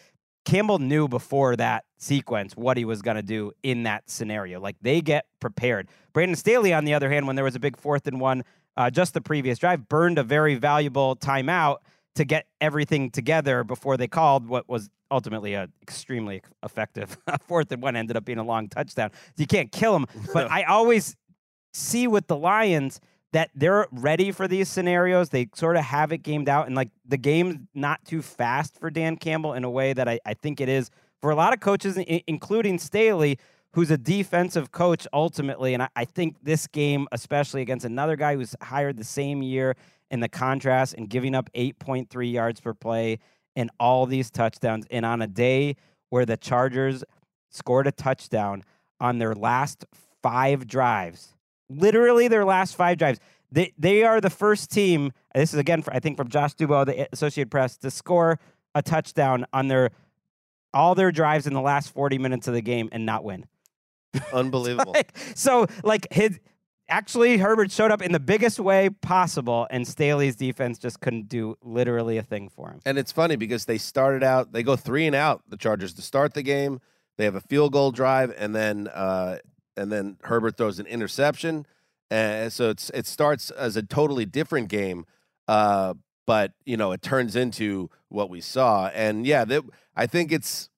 Campbell 0.45 0.79
knew 0.79 1.07
before 1.07 1.55
that 1.57 1.85
sequence 1.97 2.55
what 2.55 2.77
he 2.77 2.85
was 2.85 3.01
going 3.01 3.17
to 3.17 3.23
do 3.23 3.51
in 3.63 3.83
that 3.83 4.09
scenario. 4.09 4.59
Like 4.61 4.77
they 4.81 5.01
get 5.01 5.25
prepared. 5.39 5.89
Brandon 6.13 6.35
Staley, 6.35 6.73
on 6.73 6.85
the 6.85 6.93
other 6.93 7.09
hand, 7.09 7.27
when 7.27 7.35
there 7.35 7.43
was 7.43 7.55
a 7.55 7.59
big 7.59 7.77
fourth 7.77 8.07
and 8.07 8.21
one, 8.21 8.43
uh, 8.77 8.89
just 8.89 9.13
the 9.13 9.21
previous 9.21 9.59
drive, 9.59 9.89
burned 9.89 10.17
a 10.17 10.23
very 10.23 10.55
valuable 10.55 11.15
timeout 11.17 11.77
to 12.15 12.23
get 12.23 12.45
everything 12.61 13.11
together 13.11 13.63
before 13.63 13.97
they 13.97 14.07
called 14.07 14.47
what 14.47 14.69
was 14.69 14.89
ultimately 15.11 15.53
an 15.53 15.71
extremely 15.81 16.41
effective 16.63 17.17
fourth 17.47 17.71
and 17.71 17.81
one. 17.81 17.95
Ended 17.95 18.15
up 18.15 18.23
being 18.23 18.39
a 18.39 18.43
long 18.43 18.69
touchdown. 18.69 19.11
You 19.35 19.47
can't 19.47 19.71
kill 19.71 19.95
him, 19.95 20.05
but 20.33 20.49
I 20.51 20.63
always 20.63 21.15
see 21.73 22.07
with 22.07 22.27
the 22.27 22.37
Lions 22.37 23.01
that 23.33 23.49
they're 23.53 23.87
ready 23.91 24.31
for 24.31 24.47
these 24.47 24.69
scenarios. 24.69 25.29
They 25.29 25.49
sort 25.53 25.75
of 25.75 25.83
have 25.83 26.11
it 26.11 26.19
gamed 26.19 26.49
out, 26.49 26.67
and 26.67 26.75
like 26.75 26.89
the 27.05 27.17
game's 27.17 27.57
not 27.73 28.03
too 28.05 28.21
fast 28.21 28.79
for 28.79 28.89
Dan 28.89 29.17
Campbell 29.17 29.53
in 29.53 29.63
a 29.63 29.69
way 29.69 29.93
that 29.93 30.07
I, 30.07 30.19
I 30.25 30.33
think 30.33 30.61
it 30.61 30.69
is 30.69 30.89
for 31.21 31.31
a 31.31 31.35
lot 31.35 31.53
of 31.53 31.59
coaches, 31.59 31.97
including 32.27 32.77
Staley, 32.77 33.37
who's 33.73 33.91
a 33.91 33.97
defensive 33.97 34.71
coach 34.71 35.07
ultimately. 35.13 35.73
And 35.73 35.83
I, 35.83 35.89
I 35.95 36.05
think 36.05 36.37
this 36.41 36.67
game, 36.67 37.07
especially 37.11 37.61
against 37.61 37.85
another 37.85 38.15
guy 38.15 38.35
who's 38.35 38.55
hired 38.61 38.97
the 38.97 39.03
same 39.03 39.41
year, 39.41 39.75
and 40.09 40.23
the 40.23 40.29
contrast 40.29 40.93
and 40.93 41.09
giving 41.09 41.35
up 41.35 41.51
8.3 41.53 42.31
yards 42.31 42.61
per 42.61 42.73
play 42.73 43.19
and 43.55 43.69
all 43.79 44.05
these 44.05 44.29
touchdowns, 44.31 44.85
and 44.89 45.05
on 45.05 45.21
a 45.21 45.27
day 45.27 45.75
where 46.09 46.25
the 46.25 46.37
Chargers 46.37 47.03
scored 47.49 47.87
a 47.87 47.91
touchdown 47.91 48.63
on 48.99 49.17
their 49.17 49.33
last 49.33 49.85
five 50.21 50.67
drives 50.67 51.33
literally 51.69 52.27
their 52.27 52.45
last 52.45 52.75
five 52.75 52.97
drives. 52.97 53.19
They 53.51 53.73
they 53.77 54.03
are 54.03 54.19
the 54.19 54.29
first 54.29 54.71
team. 54.71 55.11
This 55.33 55.53
is 55.53 55.59
again, 55.59 55.81
for, 55.81 55.93
I 55.93 55.99
think, 55.99 56.17
from 56.17 56.27
Josh 56.29 56.55
Dubow, 56.55 56.85
the 56.85 57.07
Associated 57.13 57.49
Press, 57.49 57.77
to 57.77 57.91
score 57.91 58.39
a 58.75 58.81
touchdown 58.81 59.45
on 59.53 59.67
their 59.67 59.91
all 60.73 60.95
their 60.95 61.11
drives 61.11 61.47
in 61.47 61.53
the 61.53 61.61
last 61.61 61.93
forty 61.93 62.17
minutes 62.17 62.47
of 62.47 62.53
the 62.53 62.61
game 62.61 62.89
and 62.91 63.05
not 63.05 63.23
win. 63.23 63.45
Unbelievable. 64.33 64.93
Like, 64.95 65.17
so, 65.35 65.67
like 65.83 66.07
his 66.11 66.39
actually 66.89 67.37
Herbert 67.37 67.71
showed 67.71 67.91
up 67.91 68.01
in 68.01 68.11
the 68.11 68.19
biggest 68.19 68.59
way 68.59 68.89
possible, 68.89 69.67
and 69.69 69.87
Staley's 69.87 70.35
defense 70.35 70.79
just 70.79 70.99
couldn't 70.99 71.27
do 71.29 71.57
literally 71.61 72.17
a 72.17 72.23
thing 72.23 72.49
for 72.49 72.69
him. 72.69 72.79
And 72.85 72.97
it's 72.97 73.11
funny 73.11 73.35
because 73.35 73.65
they 73.65 73.77
started 73.77 74.23
out, 74.23 74.53
they 74.53 74.63
go 74.63 74.75
three 74.75 75.05
and 75.05 75.15
out, 75.15 75.43
the 75.47 75.57
Chargers 75.57 75.93
to 75.95 76.01
start 76.01 76.33
the 76.33 76.41
game. 76.41 76.79
They 77.17 77.25
have 77.25 77.35
a 77.35 77.41
field 77.41 77.73
goal 77.73 77.91
drive, 77.91 78.33
and 78.37 78.55
then 78.55 78.87
uh, 78.87 79.37
and 79.77 79.91
then 79.91 80.17
Herbert 80.23 80.57
throws 80.57 80.79
an 80.79 80.87
interception. 80.87 81.65
And 82.09 82.51
so 82.51 82.69
it's 82.69 82.89
it 82.91 83.05
starts 83.05 83.49
as 83.51 83.75
a 83.75 83.83
totally 83.83 84.25
different 84.25 84.69
game. 84.69 85.05
Uh, 85.47 85.93
but 86.25 86.53
you 86.65 86.77
know, 86.77 86.91
it 86.91 87.01
turns 87.01 87.35
into 87.35 87.89
what 88.09 88.29
we 88.29 88.41
saw. 88.41 88.87
And 88.87 89.25
yeah, 89.25 89.45
that, 89.45 89.63
I 89.95 90.07
think 90.07 90.31
it's 90.31 90.69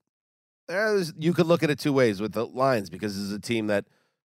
you 1.17 1.33
could 1.33 1.47
look 1.47 1.63
at 1.63 1.69
it 1.69 1.79
two 1.79 1.93
ways 1.93 2.21
with 2.21 2.33
the 2.33 2.45
Lions 2.45 2.89
because 2.89 3.15
this 3.15 3.23
is 3.23 3.33
a 3.33 3.39
team 3.39 3.67
that 3.67 3.85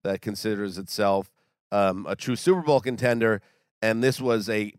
that 0.05 0.21
considers 0.21 0.79
itself 0.79 1.33
um, 1.73 2.07
a 2.09 2.15
true 2.15 2.37
Super 2.37 2.63
Bowl 2.63 2.81
contender, 2.81 3.41
and 3.83 4.03
this 4.03 4.21
was 4.21 4.49
a 4.49 4.73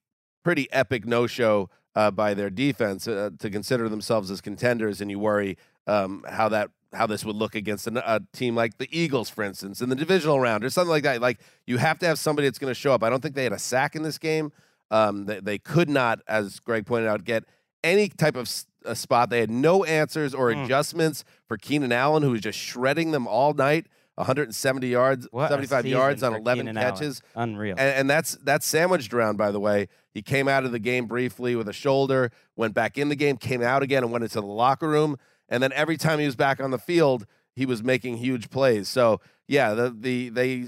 pretty 0.43 0.71
epic 0.71 1.05
no 1.05 1.27
show 1.27 1.69
uh, 1.95 2.11
by 2.11 2.33
their 2.33 2.49
defense 2.49 3.07
uh, 3.07 3.31
to 3.39 3.49
consider 3.49 3.89
themselves 3.89 4.31
as 4.31 4.39
contenders, 4.39 5.01
and 5.01 5.09
you 5.11 5.19
worry 5.19 5.57
um, 5.87 6.23
how 6.29 6.47
that 6.49 6.69
how 6.93 7.07
this 7.07 7.25
would 7.25 7.35
look 7.35 7.55
against 7.55 7.87
a, 7.87 8.15
a, 8.15 8.21
team 8.33 8.55
like 8.55 8.77
the 8.77 8.87
Eagles, 8.97 9.29
for 9.29 9.43
instance, 9.43 9.81
in 9.81 9.89
the 9.89 9.95
divisional 9.95 10.39
round 10.39 10.63
or 10.63 10.69
something 10.69 10.89
like 10.89 11.03
that. 11.03 11.21
Like 11.21 11.39
you 11.65 11.77
have 11.77 11.99
to 11.99 12.05
have 12.05 12.19
somebody 12.19 12.47
that's 12.47 12.59
going 12.59 12.71
to 12.71 12.79
show 12.79 12.93
up. 12.93 13.03
I 13.03 13.09
don't 13.09 13.21
think 13.21 13.35
they 13.35 13.43
had 13.43 13.53
a 13.53 13.59
sack 13.59 13.95
in 13.95 14.03
this 14.03 14.17
game. 14.17 14.51
Um, 14.89 15.25
they, 15.25 15.39
they, 15.39 15.57
could 15.57 15.89
not, 15.89 16.19
as 16.27 16.59
Greg 16.59 16.85
pointed 16.85 17.07
out, 17.09 17.25
get 17.25 17.43
any 17.83 18.07
type 18.07 18.35
of 18.35 18.49
a 18.85 18.95
spot. 18.95 19.29
They 19.29 19.39
had 19.39 19.51
no 19.51 19.83
answers 19.83 20.33
or 20.33 20.51
mm. 20.51 20.63
adjustments 20.63 21.23
for 21.47 21.57
Keenan 21.57 21.91
Allen, 21.91 22.23
who 22.23 22.31
was 22.31 22.41
just 22.41 22.57
shredding 22.57 23.11
them 23.11 23.27
all 23.27 23.53
night. 23.53 23.87
170 24.15 24.87
yards, 24.87 25.27
what 25.29 25.49
75 25.49 25.85
yards 25.85 26.23
on 26.23 26.33
11 26.33 26.65
Keenan 26.65 26.81
catches. 26.81 27.21
Allen. 27.35 27.49
Unreal. 27.49 27.75
And, 27.77 27.95
and, 27.95 28.09
that's 28.09 28.35
that's 28.41 28.65
sandwiched 28.65 29.13
around, 29.13 29.37
by 29.37 29.51
the 29.51 29.59
way. 29.59 29.89
He 30.11 30.23
came 30.23 30.47
out 30.47 30.65
of 30.65 30.71
the 30.71 30.79
game 30.79 31.05
briefly 31.05 31.55
with 31.55 31.69
a 31.69 31.73
shoulder, 31.73 32.31
went 32.55 32.73
back 32.73 32.97
in 32.97 33.09
the 33.09 33.15
game, 33.15 33.37
came 33.37 33.61
out 33.61 33.83
again, 33.83 34.03
and 34.03 34.11
went 34.11 34.23
into 34.23 34.41
the 34.41 34.47
locker 34.47 34.87
room. 34.87 35.17
And 35.49 35.61
then 35.63 35.71
every 35.73 35.97
time 35.97 36.19
he 36.19 36.25
was 36.25 36.35
back 36.35 36.59
on 36.59 36.71
the 36.71 36.77
field, 36.77 37.25
he 37.55 37.65
was 37.65 37.83
making 37.83 38.17
huge 38.17 38.49
plays. 38.49 38.87
So 38.87 39.21
yeah, 39.47 39.73
the 39.73 39.89
the 39.89 40.29
they 40.29 40.65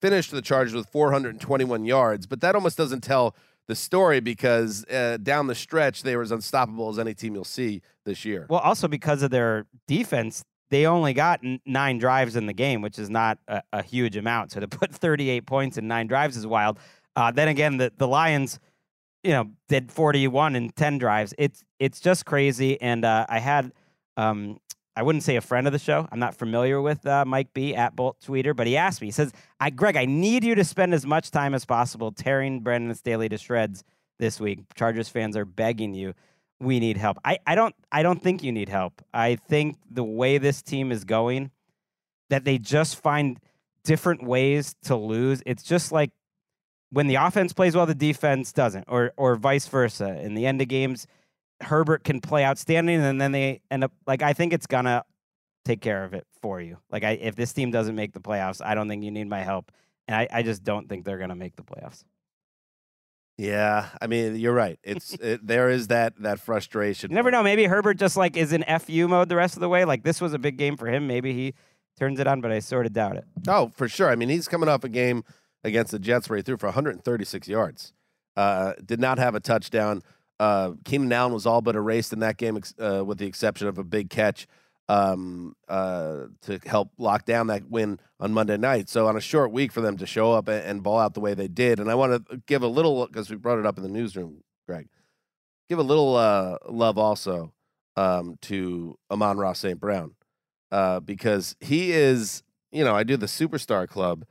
finished 0.00 0.30
the 0.30 0.42
Chargers 0.42 0.74
with 0.74 0.88
421 0.88 1.84
yards, 1.84 2.26
but 2.26 2.40
that 2.40 2.54
almost 2.54 2.76
doesn't 2.76 3.02
tell 3.02 3.34
the 3.66 3.74
story 3.74 4.20
because 4.20 4.84
uh, 4.86 5.18
down 5.22 5.46
the 5.46 5.54
stretch 5.54 6.02
they 6.02 6.16
were 6.16 6.22
as 6.22 6.30
unstoppable 6.30 6.88
as 6.88 6.98
any 6.98 7.14
team 7.14 7.34
you'll 7.34 7.44
see 7.44 7.82
this 8.04 8.24
year. 8.24 8.46
Well, 8.48 8.60
also 8.60 8.88
because 8.88 9.22
of 9.22 9.30
their 9.30 9.66
defense, 9.88 10.44
they 10.70 10.86
only 10.86 11.12
got 11.12 11.40
n- 11.42 11.60
nine 11.66 11.98
drives 11.98 12.36
in 12.36 12.46
the 12.46 12.52
game, 12.52 12.82
which 12.82 12.98
is 12.98 13.10
not 13.10 13.38
a, 13.48 13.62
a, 13.72 13.82
huge 13.82 14.16
amount. 14.16 14.52
So 14.52 14.60
to 14.60 14.68
put 14.68 14.94
38 14.94 15.46
points 15.46 15.78
in 15.78 15.88
nine 15.88 16.06
drives 16.06 16.36
is 16.36 16.46
wild. 16.46 16.78
Uh, 17.14 17.30
then 17.30 17.48
again, 17.48 17.78
the 17.78 17.92
the 17.96 18.06
Lions, 18.06 18.60
you 19.22 19.30
know, 19.30 19.50
did 19.68 19.90
41 19.90 20.54
in 20.54 20.70
10 20.70 20.98
drives. 20.98 21.34
It's 21.38 21.64
it's 21.78 22.00
just 22.00 22.26
crazy. 22.26 22.80
And 22.80 23.04
uh, 23.04 23.26
I 23.28 23.38
had. 23.38 23.72
Um, 24.16 24.58
I 24.96 25.02
wouldn't 25.02 25.24
say 25.24 25.36
a 25.36 25.42
friend 25.42 25.66
of 25.66 25.74
the 25.74 25.78
show. 25.78 26.08
I'm 26.10 26.18
not 26.18 26.34
familiar 26.34 26.80
with 26.80 27.06
uh, 27.06 27.24
Mike 27.26 27.52
B 27.52 27.74
at 27.74 27.94
Bolt 27.94 28.16
Tweeter, 28.26 28.56
but 28.56 28.66
he 28.66 28.78
asked 28.78 29.02
me. 29.02 29.08
He 29.08 29.12
says, 29.12 29.32
"I, 29.60 29.68
Greg, 29.68 29.94
I 29.96 30.06
need 30.06 30.42
you 30.42 30.54
to 30.54 30.64
spend 30.64 30.94
as 30.94 31.04
much 31.04 31.30
time 31.30 31.54
as 31.54 31.66
possible 31.66 32.12
tearing 32.12 32.60
Brandon 32.60 32.94
Staley 32.94 33.28
to 33.28 33.36
shreds 33.36 33.84
this 34.18 34.40
week. 34.40 34.60
Chargers 34.74 35.10
fans 35.10 35.36
are 35.36 35.44
begging 35.44 35.92
you. 35.92 36.14
We 36.58 36.80
need 36.80 36.96
help. 36.96 37.18
I, 37.22 37.38
I 37.46 37.54
don't 37.54 37.74
I 37.92 38.02
don't 38.02 38.22
think 38.22 38.42
you 38.42 38.52
need 38.52 38.70
help. 38.70 39.02
I 39.12 39.36
think 39.36 39.76
the 39.90 40.04
way 40.04 40.38
this 40.38 40.62
team 40.62 40.90
is 40.90 41.04
going, 41.04 41.50
that 42.30 42.44
they 42.44 42.56
just 42.56 42.96
find 42.96 43.38
different 43.84 44.22
ways 44.22 44.74
to 44.84 44.96
lose. 44.96 45.42
It's 45.44 45.62
just 45.62 45.92
like 45.92 46.12
when 46.90 47.06
the 47.06 47.16
offense 47.16 47.52
plays 47.52 47.76
well, 47.76 47.84
the 47.84 47.94
defense 47.94 48.50
doesn't, 48.50 48.86
or 48.88 49.12
or 49.18 49.36
vice 49.36 49.66
versa. 49.66 50.18
In 50.22 50.32
the 50.32 50.46
end 50.46 50.62
of 50.62 50.68
games." 50.68 51.06
Herbert 51.62 52.04
can 52.04 52.20
play 52.20 52.44
outstanding, 52.44 53.02
and 53.02 53.20
then 53.20 53.32
they 53.32 53.60
end 53.70 53.84
up 53.84 53.92
like 54.06 54.22
I 54.22 54.32
think 54.32 54.52
it's 54.52 54.66
gonna 54.66 55.04
take 55.64 55.80
care 55.80 56.04
of 56.04 56.14
it 56.14 56.26
for 56.42 56.60
you. 56.60 56.78
Like 56.90 57.04
I, 57.04 57.12
if 57.12 57.34
this 57.34 57.52
team 57.52 57.70
doesn't 57.70 57.94
make 57.94 58.12
the 58.12 58.20
playoffs, 58.20 58.64
I 58.64 58.74
don't 58.74 58.88
think 58.88 59.04
you 59.04 59.10
need 59.10 59.28
my 59.28 59.42
help, 59.42 59.72
and 60.06 60.16
I, 60.16 60.28
I 60.32 60.42
just 60.42 60.62
don't 60.62 60.88
think 60.88 61.04
they're 61.04 61.18
gonna 61.18 61.36
make 61.36 61.56
the 61.56 61.62
playoffs. 61.62 62.04
Yeah, 63.38 63.88
I 64.00 64.06
mean 64.06 64.36
you're 64.36 64.54
right. 64.54 64.78
It's 64.82 65.12
it, 65.20 65.46
there 65.46 65.68
is 65.70 65.88
that 65.88 66.14
that 66.22 66.40
frustration. 66.40 67.10
You 67.10 67.16
never 67.16 67.30
know. 67.30 67.42
Maybe 67.42 67.64
Herbert 67.64 67.94
just 67.98 68.16
like 68.16 68.36
is 68.36 68.52
in 68.52 68.64
fu 68.80 69.08
mode 69.08 69.28
the 69.28 69.36
rest 69.36 69.54
of 69.56 69.60
the 69.60 69.68
way. 69.68 69.84
Like 69.84 70.02
this 70.04 70.20
was 70.20 70.32
a 70.32 70.38
big 70.38 70.56
game 70.56 70.76
for 70.76 70.88
him. 70.88 71.06
Maybe 71.06 71.32
he 71.32 71.54
turns 71.98 72.20
it 72.20 72.26
on, 72.26 72.40
but 72.40 72.52
I 72.52 72.60
sort 72.60 72.86
of 72.86 72.92
doubt 72.92 73.16
it. 73.16 73.24
Oh, 73.48 73.70
for 73.74 73.88
sure. 73.88 74.10
I 74.10 74.16
mean 74.16 74.28
he's 74.28 74.48
coming 74.48 74.68
off 74.68 74.84
a 74.84 74.88
game 74.88 75.24
against 75.64 75.90
the 75.90 75.98
Jets 75.98 76.28
where 76.28 76.36
he 76.36 76.42
threw 76.42 76.56
for 76.56 76.66
136 76.66 77.48
yards. 77.48 77.92
Uh, 78.36 78.74
did 78.84 79.00
not 79.00 79.18
have 79.18 79.34
a 79.34 79.40
touchdown. 79.40 80.02
Uh, 80.38 80.72
Keenan 80.84 81.12
Allen 81.12 81.32
was 81.32 81.46
all 81.46 81.62
but 81.62 81.76
erased 81.76 82.12
in 82.12 82.20
that 82.20 82.36
game, 82.36 82.60
uh, 82.78 83.04
with 83.04 83.18
the 83.18 83.26
exception 83.26 83.68
of 83.68 83.78
a 83.78 83.84
big 83.84 84.10
catch 84.10 84.46
um, 84.88 85.56
uh, 85.68 86.26
to 86.42 86.60
help 86.66 86.90
lock 86.98 87.24
down 87.24 87.48
that 87.48 87.68
win 87.70 87.98
on 88.20 88.32
Monday 88.32 88.56
night. 88.56 88.88
So 88.88 89.06
on 89.08 89.16
a 89.16 89.20
short 89.20 89.50
week 89.52 89.72
for 89.72 89.80
them 89.80 89.96
to 89.96 90.06
show 90.06 90.32
up 90.32 90.48
and, 90.48 90.64
and 90.64 90.82
ball 90.82 90.98
out 90.98 91.14
the 91.14 91.20
way 91.20 91.34
they 91.34 91.48
did, 91.48 91.80
and 91.80 91.90
I 91.90 91.94
want 91.94 92.28
to 92.28 92.42
give 92.46 92.62
a 92.62 92.68
little 92.68 93.06
because 93.06 93.30
we 93.30 93.36
brought 93.36 93.58
it 93.58 93.66
up 93.66 93.76
in 93.76 93.82
the 93.82 93.88
newsroom, 93.88 94.42
Greg. 94.66 94.88
Give 95.68 95.78
a 95.78 95.82
little 95.82 96.16
uh, 96.16 96.58
love 96.68 96.96
also 96.96 97.52
um, 97.96 98.38
to 98.42 98.96
Amon-Ra 99.10 99.52
St. 99.54 99.80
Brown 99.80 100.14
uh, 100.70 101.00
because 101.00 101.56
he 101.60 101.90
is, 101.90 102.42
you 102.70 102.84
know, 102.84 102.94
I 102.94 103.02
do 103.02 103.16
the 103.16 103.26
Superstar 103.26 103.88
Club, 103.88 104.24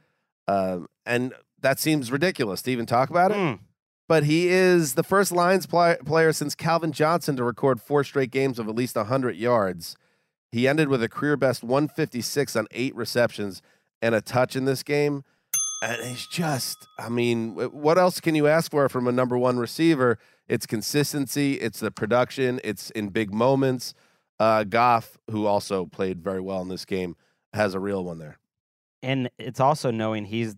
um, 0.47 0.87
and 1.05 1.33
that 1.59 1.79
seems 1.79 2.11
ridiculous 2.11 2.61
to 2.61 2.71
even 2.71 2.85
talk 2.85 3.09
about 3.09 3.31
it. 3.31 3.37
Mm 3.37 3.59
but 4.07 4.23
he 4.23 4.47
is 4.47 4.93
the 4.93 5.03
first 5.03 5.31
Lions 5.31 5.65
play- 5.65 5.97
player 6.05 6.31
since 6.31 6.55
Calvin 6.55 6.91
Johnson 6.91 7.35
to 7.35 7.43
record 7.43 7.81
four 7.81 8.03
straight 8.03 8.31
games 8.31 8.59
of 8.59 8.67
at 8.67 8.75
least 8.75 8.95
100 8.95 9.35
yards. 9.35 9.95
He 10.51 10.67
ended 10.67 10.87
with 10.89 11.01
a 11.03 11.09
career 11.09 11.35
best 11.37 11.63
156 11.63 12.55
on 12.55 12.67
eight 12.71 12.95
receptions 12.95 13.61
and 14.01 14.13
a 14.15 14.21
touch 14.21 14.55
in 14.55 14.65
this 14.65 14.83
game. 14.83 15.23
And 15.81 16.01
he's 16.03 16.27
just, 16.27 16.87
I 16.97 17.09
mean, 17.09 17.55
what 17.55 17.97
else 17.97 18.19
can 18.19 18.35
you 18.35 18.47
ask 18.47 18.71
for 18.71 18.87
from 18.87 19.07
a 19.07 19.11
number 19.11 19.37
one 19.37 19.57
receiver? 19.57 20.17
It's 20.47 20.65
consistency, 20.65 21.55
it's 21.55 21.79
the 21.79 21.91
production, 21.91 22.61
it's 22.63 22.91
in 22.91 23.09
big 23.09 23.33
moments. 23.33 23.93
Uh, 24.39 24.63
Goff, 24.63 25.17
who 25.29 25.45
also 25.45 25.85
played 25.85 26.23
very 26.23 26.41
well 26.41 26.61
in 26.61 26.67
this 26.67 26.85
game, 26.85 27.15
has 27.53 27.73
a 27.73 27.79
real 27.79 28.03
one 28.03 28.19
there. 28.19 28.37
And 29.01 29.29
it's 29.37 29.59
also 29.59 29.91
knowing 29.91 30.25
he's 30.25 30.55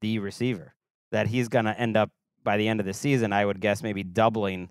the 0.00 0.18
receiver, 0.18 0.74
that 1.10 1.26
he's 1.28 1.48
going 1.48 1.64
to 1.64 1.78
end 1.78 1.96
up 1.96 2.10
by 2.44 2.56
the 2.56 2.68
end 2.68 2.80
of 2.80 2.86
the 2.86 2.94
season, 2.94 3.32
I 3.32 3.44
would 3.44 3.60
guess 3.60 3.82
maybe 3.82 4.02
doubling 4.02 4.68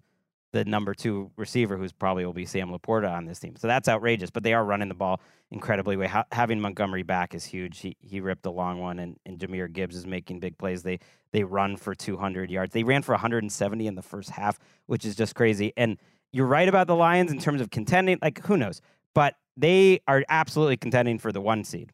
the 0.54 0.64
number 0.64 0.94
two 0.94 1.32
receiver, 1.36 1.78
who's 1.78 1.92
probably 1.92 2.26
will 2.26 2.32
be 2.32 2.46
Sam 2.46 2.70
LaPorta 2.70 3.12
on 3.12 3.26
this 3.26 3.40
team. 3.40 3.56
So 3.56 3.68
that's 3.68 3.90
outrageous. 3.90 4.30
But 4.30 4.44
they 4.44 4.54
are 4.54 4.64
running 4.64 4.88
the 4.88 4.94
ball 4.94 5.20
incredibly 5.52 5.98
well. 5.98 6.08
Ha- 6.08 6.26
having 6.32 6.62
Montgomery 6.62 7.02
back 7.02 7.34
is 7.34 7.44
huge. 7.44 7.80
He 7.80 7.98
he 8.00 8.22
ripped 8.22 8.46
a 8.46 8.52
long 8.52 8.80
one, 8.80 9.00
and, 9.00 9.18
and 9.26 9.40
Jahmyr 9.40 9.72
Gibbs 9.74 9.96
is 9.96 10.06
making 10.06 10.40
big 10.40 10.58
plays. 10.58 10.84
They 10.84 11.00
they 11.32 11.44
run 11.44 11.76
for 11.76 11.96
200 11.96 12.52
yards. 12.52 12.72
They 12.72 12.84
ran 12.84 13.02
for 13.02 13.14
170 13.14 13.88
in 13.88 13.96
the 13.96 14.04
first 14.04 14.30
half, 14.30 14.60
which 14.86 15.04
is 15.04 15.16
just 15.16 15.34
crazy. 15.34 15.74
And 15.76 15.98
you're 16.32 16.48
right 16.48 16.70
about 16.70 16.86
the 16.86 16.96
Lions 16.96 17.32
in 17.32 17.40
terms 17.40 17.60
of 17.60 17.72
contending. 17.72 18.20
Like 18.22 18.46
who 18.46 18.56
knows? 18.56 18.80
But 19.16 19.36
they 19.58 20.02
are 20.08 20.24
absolutely 20.30 20.78
contending 20.78 21.18
for 21.18 21.32
the 21.32 21.42
one 21.42 21.64
seed, 21.64 21.92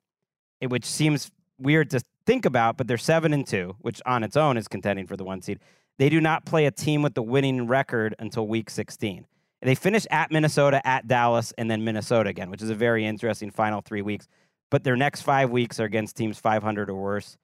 eh, 0.61 0.67
which 0.67 0.85
seems 0.85 1.31
weird 1.57 1.89
to 1.91 2.01
think 2.29 2.45
about, 2.45 2.77
but 2.77 2.87
they're 2.87 2.95
seven 2.95 3.33
and 3.33 3.47
two, 3.47 3.75
which 3.81 4.03
on 4.05 4.23
its 4.23 4.37
own 4.37 4.55
is 4.55 4.67
contending 4.67 5.07
for 5.07 5.17
the 5.17 5.23
one 5.23 5.41
seed. 5.41 5.59
They 5.97 6.09
do 6.09 6.21
not 6.21 6.45
play 6.45 6.67
a 6.67 6.71
team 6.71 7.01
with 7.01 7.15
the 7.15 7.23
winning 7.23 7.65
record 7.65 8.13
until 8.19 8.47
week 8.47 8.69
16. 8.69 9.25
They 9.63 9.73
finish 9.73 10.05
at 10.11 10.31
Minnesota, 10.31 10.85
at 10.87 11.07
Dallas, 11.07 11.53
and 11.57 11.71
then 11.71 11.83
Minnesota 11.83 12.29
again, 12.29 12.51
which 12.51 12.61
is 12.61 12.69
a 12.69 12.75
very 12.75 13.03
interesting 13.03 13.49
final 13.49 13.81
three 13.81 14.03
weeks. 14.03 14.27
But 14.69 14.83
their 14.83 14.95
next 14.95 15.23
five 15.23 15.49
weeks 15.49 15.79
are 15.79 15.85
against 15.85 16.17
teams 16.17 16.39
500 16.39 16.91
or 16.91 16.93
worse. 16.93 17.35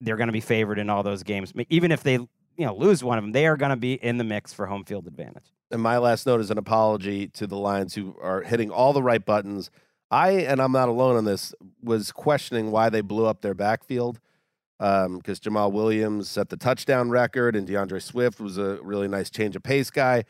They're 0.00 0.16
going 0.16 0.26
to 0.26 0.32
be 0.32 0.40
favored 0.40 0.80
in 0.80 0.90
all 0.90 1.04
those 1.04 1.22
games. 1.22 1.52
Even 1.70 1.92
if 1.92 2.02
they 2.02 2.14
you 2.14 2.28
know 2.58 2.74
lose 2.74 3.04
one 3.04 3.18
of 3.18 3.24
them, 3.24 3.30
they 3.30 3.46
are 3.46 3.56
going 3.56 3.70
to 3.70 3.76
be 3.76 3.94
in 3.94 4.18
the 4.18 4.24
mix 4.24 4.52
for 4.52 4.66
home 4.66 4.84
field 4.84 5.06
advantage. 5.06 5.46
And 5.70 5.80
my 5.80 5.98
last 5.98 6.26
note 6.26 6.40
is 6.40 6.50
an 6.50 6.58
apology 6.58 7.28
to 7.28 7.46
the 7.46 7.56
Lions 7.56 7.94
who 7.94 8.16
are 8.20 8.42
hitting 8.42 8.70
all 8.70 8.92
the 8.92 9.02
right 9.02 9.24
buttons 9.24 9.70
I 10.10 10.30
and 10.30 10.60
I'm 10.60 10.72
not 10.72 10.88
alone 10.88 11.16
on 11.16 11.24
this 11.24 11.54
was 11.82 12.12
questioning 12.12 12.70
why 12.70 12.88
they 12.88 13.00
blew 13.00 13.26
up 13.26 13.42
their 13.42 13.54
backfield 13.54 14.20
because 14.78 15.06
um, 15.06 15.20
Jamaal 15.22 15.72
Williams 15.72 16.30
set 16.30 16.50
the 16.50 16.56
touchdown 16.56 17.10
record 17.10 17.56
and 17.56 17.66
DeAndre 17.66 18.00
Swift 18.00 18.40
was 18.40 18.58
a 18.58 18.78
really 18.82 19.08
nice 19.08 19.28
change 19.28 19.56
of 19.56 19.62
pace 19.62 19.90
guy. 19.90 20.24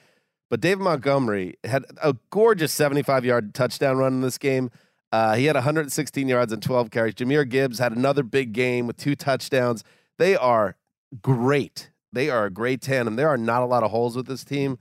But 0.50 0.60
Dave 0.60 0.78
Montgomery 0.78 1.56
had 1.64 1.84
a 2.02 2.16
gorgeous 2.30 2.72
75 2.72 3.24
yard 3.24 3.54
touchdown 3.54 3.98
run 3.98 4.14
in 4.14 4.20
this 4.22 4.38
game. 4.38 4.70
Uh, 5.12 5.36
he 5.36 5.46
had 5.46 5.56
116 5.56 6.28
yards 6.28 6.52
and 6.52 6.62
12 6.62 6.90
carries. 6.90 7.14
Jahmyr 7.14 7.48
Gibbs 7.48 7.78
had 7.78 7.92
another 7.92 8.22
big 8.22 8.52
game 8.52 8.86
with 8.86 8.96
two 8.96 9.14
touchdowns. 9.14 9.84
They 10.18 10.36
are 10.36 10.76
great. 11.22 11.90
They 12.12 12.30
are 12.30 12.46
a 12.46 12.50
great 12.50 12.80
tandem. 12.80 13.16
There 13.16 13.28
are 13.28 13.38
not 13.38 13.62
a 13.62 13.66
lot 13.66 13.82
of 13.82 13.90
holes 13.90 14.16
with 14.16 14.26
this 14.26 14.44
team. 14.44 14.78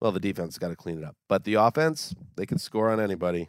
Well, 0.00 0.12
the 0.12 0.20
defense 0.20 0.54
has 0.54 0.58
got 0.58 0.68
to 0.68 0.76
clean 0.76 0.98
it 0.98 1.04
up, 1.04 1.16
but 1.28 1.44
the 1.44 1.54
offense, 1.54 2.14
they 2.36 2.46
can 2.46 2.58
score 2.58 2.90
on 2.90 3.00
anybody. 3.00 3.48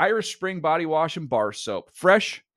Irish 0.00 0.34
Spring 0.34 0.60
Body 0.60 0.86
Wash 0.86 1.18
and 1.18 1.28
Bar 1.28 1.52
Soap. 1.52 1.90
Fresh, 1.92 2.42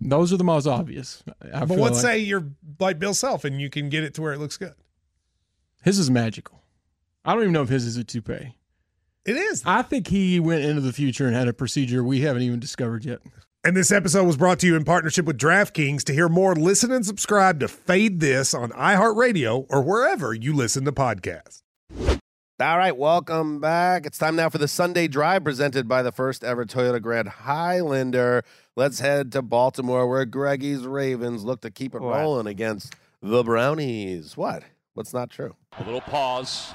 Those 0.00 0.32
are 0.32 0.36
the 0.36 0.44
most 0.44 0.66
obvious. 0.66 1.22
I 1.52 1.60
but 1.60 1.70
feel 1.70 1.78
let's 1.78 2.02
like. 2.02 2.02
say 2.02 2.18
you're 2.18 2.46
like 2.78 2.98
Bill 2.98 3.14
Self 3.14 3.44
and 3.44 3.60
you 3.60 3.70
can 3.70 3.88
get 3.88 4.04
it 4.04 4.14
to 4.14 4.22
where 4.22 4.32
it 4.32 4.38
looks 4.38 4.56
good. 4.56 4.74
his 5.82 5.98
is 5.98 6.10
magical. 6.10 6.62
I 7.24 7.34
don't 7.34 7.42
even 7.42 7.52
know 7.52 7.62
if 7.62 7.68
his 7.68 7.84
is 7.84 7.96
a 7.96 8.04
toupee. 8.04 8.56
It 9.26 9.36
is. 9.36 9.62
I 9.66 9.82
think 9.82 10.08
he 10.08 10.40
went 10.40 10.64
into 10.64 10.80
the 10.80 10.92
future 10.94 11.26
and 11.26 11.36
had 11.36 11.46
a 11.48 11.52
procedure 11.52 12.02
we 12.02 12.22
haven't 12.22 12.42
even 12.42 12.58
discovered 12.58 13.04
yet. 13.04 13.20
And 13.62 13.76
this 13.76 13.92
episode 13.92 14.24
was 14.24 14.38
brought 14.38 14.58
to 14.60 14.66
you 14.66 14.74
in 14.74 14.84
partnership 14.84 15.26
with 15.26 15.36
DraftKings. 15.36 16.02
To 16.04 16.14
hear 16.14 16.30
more, 16.30 16.54
listen 16.54 16.90
and 16.90 17.04
subscribe 17.04 17.60
to 17.60 17.68
Fade 17.68 18.20
This 18.20 18.54
on 18.54 18.70
iHeartRadio 18.70 19.66
or 19.68 19.82
wherever 19.82 20.32
you 20.32 20.54
listen 20.54 20.86
to 20.86 20.92
podcasts. 20.92 21.60
All 21.98 22.76
right, 22.78 22.96
welcome 22.96 23.60
back. 23.60 24.06
It's 24.06 24.18
time 24.18 24.36
now 24.36 24.48
for 24.48 24.58
the 24.58 24.68
Sunday 24.68 25.08
Drive 25.08 25.44
presented 25.44 25.88
by 25.88 26.02
the 26.02 26.12
first 26.12 26.42
ever 26.44 26.64
Toyota 26.64 27.00
Grand 27.00 27.28
Highlander. 27.28 28.44
Let's 28.76 29.00
head 29.00 29.32
to 29.32 29.42
Baltimore 29.42 30.06
where 30.06 30.24
Greggy's 30.24 30.86
Ravens 30.86 31.44
look 31.44 31.60
to 31.62 31.70
keep 31.70 31.94
it 31.94 32.00
What? 32.00 32.16
rolling 32.16 32.46
against 32.46 32.94
the 33.20 33.42
Brownies. 33.42 34.36
What? 34.36 34.62
What's 34.94 35.12
not 35.12 35.30
true? 35.30 35.54
A 35.78 35.84
little 35.84 36.00
pause. 36.00 36.72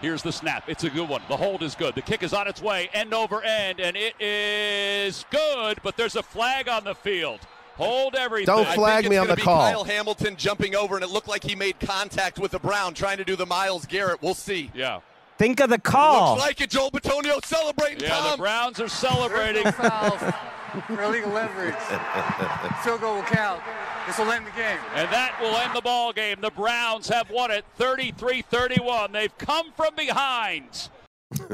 Here's 0.00 0.22
the 0.22 0.32
snap. 0.32 0.64
It's 0.68 0.84
a 0.84 0.90
good 0.90 1.08
one. 1.08 1.22
The 1.28 1.36
hold 1.36 1.62
is 1.62 1.74
good. 1.74 1.94
The 1.94 2.02
kick 2.02 2.22
is 2.22 2.34
on 2.34 2.46
its 2.46 2.60
way, 2.60 2.90
end 2.92 3.14
over 3.14 3.42
end, 3.42 3.80
and 3.80 3.96
it 3.96 4.14
is 4.20 5.24
good, 5.30 5.78
but 5.82 5.96
there's 5.96 6.16
a 6.16 6.22
flag 6.22 6.68
on 6.68 6.84
the 6.84 6.94
field. 6.94 7.40
Hold 7.76 8.14
everything. 8.14 8.54
Don't 8.54 8.66
I 8.68 8.74
flag 8.74 9.04
think 9.04 9.12
me 9.12 9.16
on 9.16 9.26
the 9.28 9.36
be 9.36 9.42
call. 9.42 9.60
Kyle 9.60 9.84
Hamilton 9.84 10.36
jumping 10.36 10.76
over, 10.76 10.94
and 10.94 11.02
it 11.02 11.10
looked 11.10 11.26
like 11.28 11.42
he 11.42 11.54
made 11.56 11.80
contact 11.80 12.38
with 12.38 12.50
the 12.52 12.58
Brown, 12.58 12.92
trying 12.94 13.16
to 13.16 13.24
do 13.24 13.34
the 13.34 13.46
Myles 13.46 13.86
Garrett. 13.86 14.20
We'll 14.22 14.34
see. 14.34 14.70
Yeah. 14.74 15.00
Think 15.38 15.60
of 15.60 15.70
the 15.70 15.78
call. 15.78 16.34
Looks 16.34 16.46
like 16.46 16.60
it. 16.60 16.70
Joel 16.70 16.90
Bitonio 16.90 17.44
celebrating. 17.44 18.00
Yeah, 18.00 18.20
the 18.20 18.28
Tom. 18.30 18.38
Browns 18.38 18.80
are 18.80 18.88
celebrating. 18.88 19.70
for 19.72 21.02
illegal 21.02 21.30
leverage. 21.30 21.74
Field 22.84 23.00
goal 23.00 23.16
will 23.16 23.22
count. 23.22 23.60
This 24.06 24.18
will 24.18 24.30
end 24.30 24.46
the 24.46 24.50
game. 24.52 24.78
And 24.94 25.08
that 25.10 25.36
will 25.40 25.56
end 25.56 25.74
the 25.74 25.80
ball 25.80 26.12
game. 26.12 26.40
The 26.40 26.50
Browns 26.50 27.08
have 27.08 27.30
won 27.30 27.50
it 27.50 27.64
33-31. 27.78 29.12
They've 29.12 29.36
come 29.38 29.72
from 29.72 29.94
behind. 29.94 30.88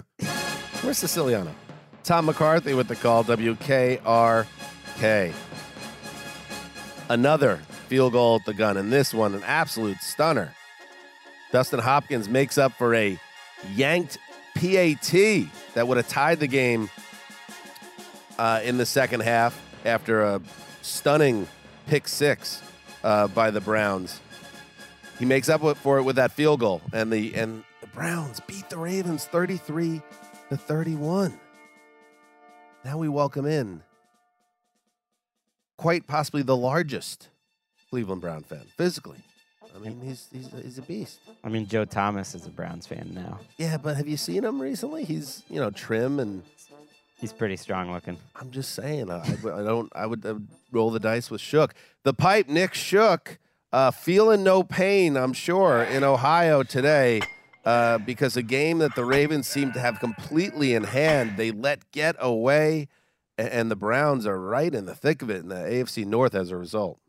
Where's 0.83 0.99
Siciliano? 0.99 1.55
Tom 2.03 2.27
McCarthy 2.27 2.75
with 2.75 2.89
the 2.89 2.97
call, 2.97 3.25
WKRK. 3.25 4.45
Another 7.09 7.61
field 7.89 8.13
goal 8.13 8.37
at 8.37 8.45
the 8.47 8.55
gun, 8.55 8.77
and 8.77 8.93
this 8.93 9.13
one, 9.15 9.35
an 9.35 9.43
absolute 9.45 9.99
stunner. 9.99 10.55
Dustin 11.53 11.81
Hopkins 11.81 12.29
makes 12.29 12.57
up 12.59 12.73
for 12.73 12.95
a 12.95 13.19
yanked 13.75 14.19
PAT 14.55 15.13
that 15.75 15.87
would 15.87 15.97
have 15.97 16.09
tied 16.09 16.41
the 16.41 16.47
game 16.47 16.91
uh, 18.39 18.61
in 18.65 18.79
the 18.79 18.87
second 18.87 19.21
half 19.21 19.61
after 19.85 20.23
a 20.23 20.41
stunning 20.83 21.47
pick 21.87 22.09
six 22.09 22.63
uh, 23.05 23.29
by 23.29 23.51
the 23.51 23.61
Browns. 23.61 24.21
He 25.19 25.25
makes 25.25 25.49
up 25.49 25.77
for 25.79 25.99
it 25.99 26.03
with 26.03 26.17
that 26.17 26.33
field 26.33 26.61
goal, 26.61 26.81
and 26.93 27.13
the 27.13 27.35
and 27.35 27.63
the 27.81 27.87
Browns 27.89 28.41
beat 28.41 28.71
the 28.71 28.79
Ravens 28.79 29.27
thirty 29.27 29.57
three 29.57 30.01
to 30.49 30.57
thirty 30.57 30.95
one. 30.95 31.39
Now 32.85 32.97
we 32.97 33.09
welcome 33.09 33.45
in 33.45 33.83
quite 35.77 36.07
possibly 36.07 36.43
the 36.43 36.57
largest 36.57 37.29
Cleveland 37.91 38.23
Brown 38.23 38.43
fan 38.43 38.65
physically. 38.77 39.23
I 39.75 39.79
mean, 39.79 40.01
he's 40.03 40.29
he's 40.33 40.49
he's 40.63 40.79
a 40.79 40.83
beast. 40.83 41.21
I 41.45 41.49
mean, 41.49 41.67
Joe 41.67 41.85
Thomas 41.85 42.35
is 42.35 42.47
a 42.47 42.51
Browns 42.51 42.87
fan 42.87 43.13
now. 43.15 43.39
Yeah, 43.57 43.77
but 43.77 43.97
have 43.97 44.09
you 44.09 44.17
seen 44.17 44.45
him 44.45 44.61
recently? 44.61 45.05
He's 45.05 45.43
you 45.49 45.61
know 45.61 45.71
trim 45.71 46.19
and 46.21 46.43
He's 47.21 47.35
pretty 47.35 47.57
strong 47.59 47.93
looking. 47.93 48.17
I'm 48.35 48.51
just 48.51 48.73
saying. 48.75 49.11
I, 49.11 49.21
I 49.23 49.63
don't. 49.63 49.93
I 49.95 50.07
would, 50.07 50.25
I 50.25 50.33
would 50.33 50.49
roll 50.73 50.91
the 50.91 50.99
dice 51.01 51.31
with 51.31 51.43
Shook. 51.43 51.75
The 52.03 52.15
pipe, 52.15 52.49
Nick 52.49 52.73
Shook, 52.73 53.39
uh, 53.75 53.91
feeling 53.91 54.43
no 54.43 54.63
pain. 54.63 55.19
I'm 55.19 55.35
sure 55.35 55.83
in 55.83 56.03
Ohio 56.03 56.63
today 56.63 57.21
uh, 57.67 57.99
because 57.99 58.39
a 58.39 58.43
game 58.43 58.79
that 58.79 58.95
the 58.95 59.05
Ravens 59.05 59.47
seem 59.47 59.71
to 59.73 59.81
have 59.81 60.01
completely 60.01 60.73
in 60.73 60.85
hand. 60.85 61.37
They 61.37 61.51
let 61.51 61.93
get 61.93 62.17
away, 62.19 62.89
a- 63.37 63.55
and 63.55 63.71
the 63.71 63.77
Browns 63.77 64.27
are 64.27 64.41
right 64.41 64.75
in 64.75 64.87
the 64.87 64.95
thick 64.95 65.21
of 65.21 65.29
it 65.29 65.43
in 65.43 65.49
the 65.49 65.57
AFC 65.57 66.07
North 66.07 66.35
as 66.35 66.51
a 66.51 66.57
result. 66.57 67.00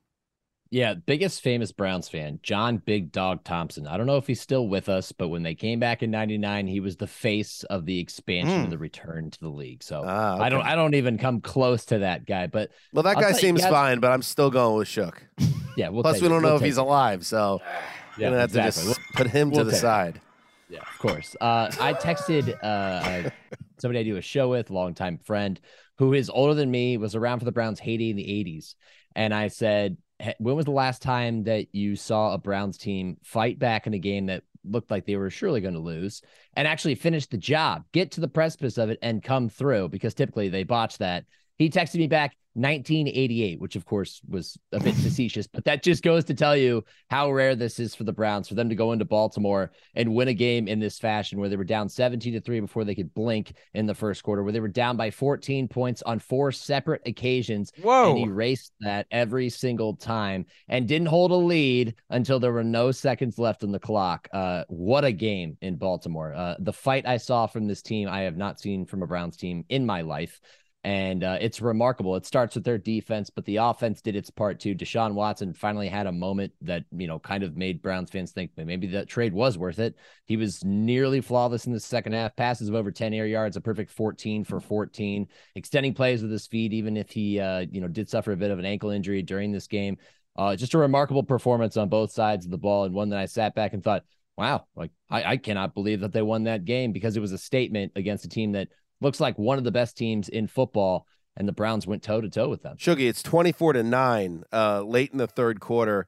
Yeah, 0.73 0.93
biggest 0.93 1.41
famous 1.41 1.73
Browns 1.73 2.07
fan, 2.07 2.39
John 2.43 2.77
Big 2.77 3.11
Dog 3.11 3.43
Thompson. 3.43 3.85
I 3.87 3.97
don't 3.97 4.07
know 4.07 4.15
if 4.15 4.25
he's 4.25 4.39
still 4.39 4.69
with 4.69 4.87
us, 4.87 5.11
but 5.11 5.27
when 5.27 5.43
they 5.43 5.53
came 5.53 5.81
back 5.81 6.01
in 6.01 6.11
'99, 6.11 6.65
he 6.65 6.79
was 6.79 6.95
the 6.95 7.07
face 7.07 7.63
of 7.65 7.85
the 7.85 7.99
expansion 7.99 8.61
of 8.63 8.69
the 8.69 8.77
return 8.77 9.31
to 9.31 9.39
the 9.41 9.49
league. 9.49 9.83
So 9.83 10.01
Ah, 10.05 10.37
I 10.39 10.47
don't. 10.47 10.61
I 10.65 10.75
don't 10.75 10.95
even 10.95 11.17
come 11.17 11.41
close 11.41 11.83
to 11.87 11.99
that 11.99 12.25
guy. 12.25 12.47
But 12.47 12.71
Well, 12.93 13.03
that 13.03 13.17
I'll 13.17 13.21
guy 13.21 13.31
seems 13.33 13.59
guys- 13.61 13.69
fine, 13.69 13.99
but 13.99 14.11
I'm 14.13 14.21
still 14.21 14.49
going 14.49 14.77
with 14.77 14.87
Shook. 14.87 15.21
Yeah, 15.77 15.87
we'll 15.87 16.03
Plus, 16.03 16.21
we 16.21 16.27
don't 16.27 16.41
know 16.41 16.49
We'll 16.49 16.57
if 16.57 16.63
he's 16.63 16.77
it. 16.77 16.81
alive, 16.81 17.25
so 17.25 17.61
Yeah, 18.17 18.27
we're 18.27 18.31
gonna 18.31 18.39
have 18.41 18.51
to 18.51 18.61
just 18.63 18.99
put 19.13 19.27
him 19.27 19.51
to 19.51 19.55
We'll 19.57 19.65
the 19.65 19.71
take 19.71 19.77
it. 19.77 19.81
side. 19.81 20.21
Yeah, 20.69 20.79
of 20.79 20.99
course. 20.99 21.33
Uh, 21.39 21.71
I 21.79 21.93
texted 21.93 22.53
uh, 22.61 23.29
somebody 23.79 23.99
I 23.99 24.03
do 24.03 24.17
a 24.17 24.21
show 24.21 24.49
with, 24.49 24.69
longtime 24.69 25.19
friend, 25.19 25.59
who 25.97 26.13
is 26.13 26.29
older 26.29 26.53
than 26.53 26.69
me, 26.71 26.97
was 26.97 27.15
around 27.15 27.39
for 27.39 27.45
the 27.45 27.51
Browns 27.53 27.79
heyday 27.79 28.09
in 28.09 28.17
the 28.17 28.23
80s. 28.25 28.75
And 29.15 29.33
I 29.33 29.47
said, 29.47 29.95
"Hey, 30.10 30.10
When 30.37 30.55
was 30.55 30.65
the 30.65 30.71
last 30.71 31.01
time 31.01 31.43
that 31.43 31.73
you 31.73 31.95
saw 31.95 32.33
a 32.33 32.37
Browns 32.37 32.77
team 32.77 33.17
fight 33.23 33.59
back 33.59 33.87
in 33.87 33.93
a 33.93 33.99
game 33.99 34.27
that 34.27 34.43
looked 34.63 34.91
like 34.91 35.05
they 35.05 35.15
were 35.15 35.29
surely 35.29 35.61
going 35.61 35.73
to 35.73 35.79
lose 35.79 36.21
and 36.55 36.67
actually 36.67 36.95
finish 36.95 37.25
the 37.25 37.37
job, 37.37 37.83
get 37.91 38.11
to 38.11 38.21
the 38.21 38.27
precipice 38.27 38.77
of 38.77 38.89
it, 38.89 38.99
and 39.01 39.23
come 39.23 39.49
through? 39.49 39.89
Because 39.89 40.13
typically 40.13 40.49
they 40.49 40.63
botch 40.63 40.97
that. 40.99 41.25
He 41.57 41.69
texted 41.69 41.95
me 41.95 42.07
back 42.07 42.35
1988, 42.53 43.59
which 43.59 43.75
of 43.75 43.85
course 43.85 44.21
was 44.27 44.57
a 44.71 44.79
bit 44.79 44.95
facetious, 45.03 45.47
but 45.47 45.63
that 45.65 45.83
just 45.83 46.03
goes 46.03 46.25
to 46.25 46.33
tell 46.33 46.55
you 46.55 46.83
how 47.09 47.31
rare 47.31 47.55
this 47.55 47.79
is 47.79 47.95
for 47.95 48.03
the 48.03 48.13
Browns 48.13 48.47
for 48.47 48.55
them 48.55 48.69
to 48.69 48.75
go 48.75 48.91
into 48.91 49.05
Baltimore 49.05 49.71
and 49.95 50.13
win 50.13 50.27
a 50.27 50.33
game 50.33 50.67
in 50.67 50.79
this 50.79 50.99
fashion 50.99 51.39
where 51.39 51.49
they 51.49 51.55
were 51.55 51.63
down 51.63 51.87
17 51.87 52.33
to 52.33 52.41
3 52.41 52.59
before 52.59 52.83
they 52.83 52.95
could 52.95 53.13
blink 53.13 53.53
in 53.73 53.85
the 53.85 53.95
first 53.95 54.23
quarter, 54.23 54.43
where 54.43 54.51
they 54.51 54.59
were 54.59 54.67
down 54.67 54.97
by 54.97 55.11
14 55.11 55.67
points 55.67 56.01
on 56.03 56.19
four 56.19 56.51
separate 56.51 57.01
occasions. 57.05 57.71
Whoa. 57.81 58.11
And 58.11 58.29
erased 58.29 58.73
that 58.81 59.07
every 59.11 59.49
single 59.49 59.95
time 59.95 60.45
and 60.67 60.87
didn't 60.87 61.07
hold 61.07 61.31
a 61.31 61.35
lead 61.35 61.95
until 62.09 62.39
there 62.39 62.51
were 62.51 62.63
no 62.63 62.91
seconds 62.91 63.37
left 63.37 63.63
on 63.63 63.71
the 63.71 63.79
clock. 63.79 64.27
Uh, 64.33 64.63
what 64.67 65.05
a 65.05 65.11
game 65.11 65.57
in 65.61 65.77
Baltimore. 65.77 66.33
Uh, 66.33 66.55
the 66.59 66.73
fight 66.73 67.05
I 67.07 67.17
saw 67.17 67.47
from 67.47 67.67
this 67.67 67.81
team, 67.81 68.07
I 68.09 68.21
have 68.21 68.37
not 68.37 68.59
seen 68.59 68.85
from 68.85 69.03
a 69.03 69.07
Browns 69.07 69.37
team 69.37 69.65
in 69.69 69.85
my 69.85 70.01
life. 70.01 70.41
And 70.83 71.23
uh, 71.23 71.37
it's 71.39 71.61
remarkable. 71.61 72.15
It 72.15 72.25
starts 72.25 72.55
with 72.55 72.63
their 72.63 72.79
defense, 72.79 73.29
but 73.29 73.45
the 73.45 73.57
offense 73.57 74.01
did 74.01 74.15
its 74.15 74.31
part 74.31 74.59
too. 74.59 74.73
Deshaun 74.73 75.13
Watson 75.13 75.53
finally 75.53 75.87
had 75.87 76.07
a 76.07 76.11
moment 76.11 76.53
that, 76.61 76.85
you 76.97 77.05
know, 77.05 77.19
kind 77.19 77.43
of 77.43 77.55
made 77.55 77.83
Browns 77.83 78.09
fans 78.09 78.31
think 78.31 78.51
maybe 78.57 78.87
that 78.87 79.07
trade 79.07 79.31
was 79.31 79.59
worth 79.59 79.77
it. 79.77 79.95
He 80.25 80.37
was 80.37 80.63
nearly 80.63 81.21
flawless 81.21 81.67
in 81.67 81.73
the 81.73 81.79
second 81.79 82.13
half, 82.13 82.35
passes 82.35 82.67
of 82.67 82.73
over 82.73 82.91
10 82.91 83.13
air 83.13 83.27
yards, 83.27 83.57
a 83.57 83.61
perfect 83.61 83.91
14 83.91 84.43
for 84.43 84.59
14, 84.59 85.27
extending 85.53 85.93
plays 85.93 86.23
with 86.23 86.31
his 86.31 86.47
feet, 86.47 86.73
even 86.73 86.97
if 86.97 87.11
he, 87.11 87.39
uh, 87.39 87.65
you 87.69 87.79
know, 87.79 87.87
did 87.87 88.09
suffer 88.09 88.31
a 88.31 88.37
bit 88.37 88.49
of 88.49 88.57
an 88.57 88.65
ankle 88.65 88.89
injury 88.89 89.21
during 89.21 89.51
this 89.51 89.67
game. 89.67 89.97
Uh, 90.35 90.55
just 90.55 90.73
a 90.73 90.79
remarkable 90.79 91.23
performance 91.23 91.77
on 91.77 91.89
both 91.89 92.11
sides 92.11 92.45
of 92.45 92.51
the 92.51 92.57
ball, 92.57 92.85
and 92.85 92.95
one 92.95 93.09
that 93.09 93.19
I 93.19 93.25
sat 93.25 93.53
back 93.53 93.73
and 93.73 93.83
thought, 93.83 94.03
wow, 94.37 94.65
like 94.75 94.89
I, 95.09 95.23
I 95.23 95.37
cannot 95.37 95.75
believe 95.75 95.99
that 95.99 96.13
they 96.13 96.21
won 96.23 96.45
that 96.45 96.65
game 96.65 96.91
because 96.91 97.15
it 97.15 97.19
was 97.19 97.33
a 97.33 97.37
statement 97.37 97.91
against 97.95 98.25
a 98.25 98.29
team 98.29 98.53
that 98.53 98.69
looks 99.01 99.19
like 99.19 99.37
one 99.37 99.57
of 99.57 99.63
the 99.63 99.71
best 99.71 99.97
teams 99.97 100.29
in 100.29 100.47
football, 100.47 101.05
and 101.35 101.47
the 101.47 101.53
Browns 101.53 101.85
went 101.85 102.03
toe 102.03 102.21
to 102.21 102.29
toe 102.29 102.47
with 102.47 102.63
them. 102.63 102.77
Shuggy, 102.77 103.09
it's 103.09 103.23
24 103.23 103.73
to 103.73 103.83
9 103.83 104.43
uh, 104.53 104.81
late 104.81 105.11
in 105.11 105.17
the 105.17 105.27
third 105.27 105.59
quarter 105.59 106.07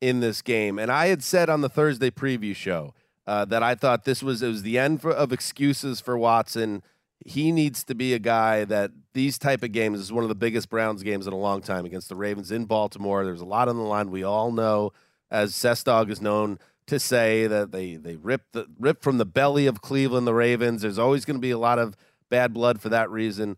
in 0.00 0.20
this 0.20 0.42
game. 0.42 0.78
And 0.78 0.90
I 0.90 1.06
had 1.06 1.24
said 1.24 1.48
on 1.48 1.62
the 1.62 1.68
Thursday 1.68 2.10
preview 2.10 2.54
show 2.54 2.94
uh, 3.26 3.44
that 3.46 3.62
I 3.62 3.74
thought 3.74 4.04
this 4.04 4.22
was 4.22 4.42
it 4.42 4.48
was 4.48 4.62
the 4.62 4.78
end 4.78 5.02
for, 5.02 5.10
of 5.10 5.32
excuses 5.32 6.00
for 6.00 6.16
Watson. 6.16 6.82
He 7.24 7.50
needs 7.50 7.82
to 7.84 7.94
be 7.94 8.12
a 8.12 8.18
guy 8.18 8.64
that 8.64 8.92
these 9.14 9.38
type 9.38 9.62
of 9.62 9.72
games 9.72 9.98
is 9.98 10.12
one 10.12 10.22
of 10.22 10.28
the 10.28 10.34
biggest 10.34 10.68
Browns 10.68 11.02
games 11.02 11.26
in 11.26 11.32
a 11.32 11.38
long 11.38 11.60
time 11.62 11.84
against 11.84 12.08
the 12.08 12.14
Ravens 12.14 12.52
in 12.52 12.66
Baltimore. 12.66 13.24
There's 13.24 13.40
a 13.40 13.46
lot 13.46 13.68
on 13.68 13.76
the 13.76 13.82
line. 13.82 14.10
We 14.10 14.22
all 14.22 14.52
know, 14.52 14.92
as 15.30 15.52
Sestog 15.52 16.10
is 16.10 16.20
known 16.20 16.58
to 16.86 17.00
say, 17.00 17.46
that 17.46 17.72
they 17.72 17.96
they 17.96 18.16
rip 18.16 18.42
the 18.52 18.66
rip 18.78 19.02
from 19.02 19.18
the 19.18 19.24
belly 19.24 19.66
of 19.66 19.80
Cleveland, 19.80 20.26
the 20.26 20.34
Ravens. 20.34 20.82
There's 20.82 20.98
always 20.98 21.24
going 21.24 21.36
to 21.36 21.40
be 21.40 21.50
a 21.50 21.58
lot 21.58 21.78
of 21.78 21.96
bad 22.30 22.52
blood 22.52 22.80
for 22.80 22.88
that 22.88 23.10
reason 23.10 23.56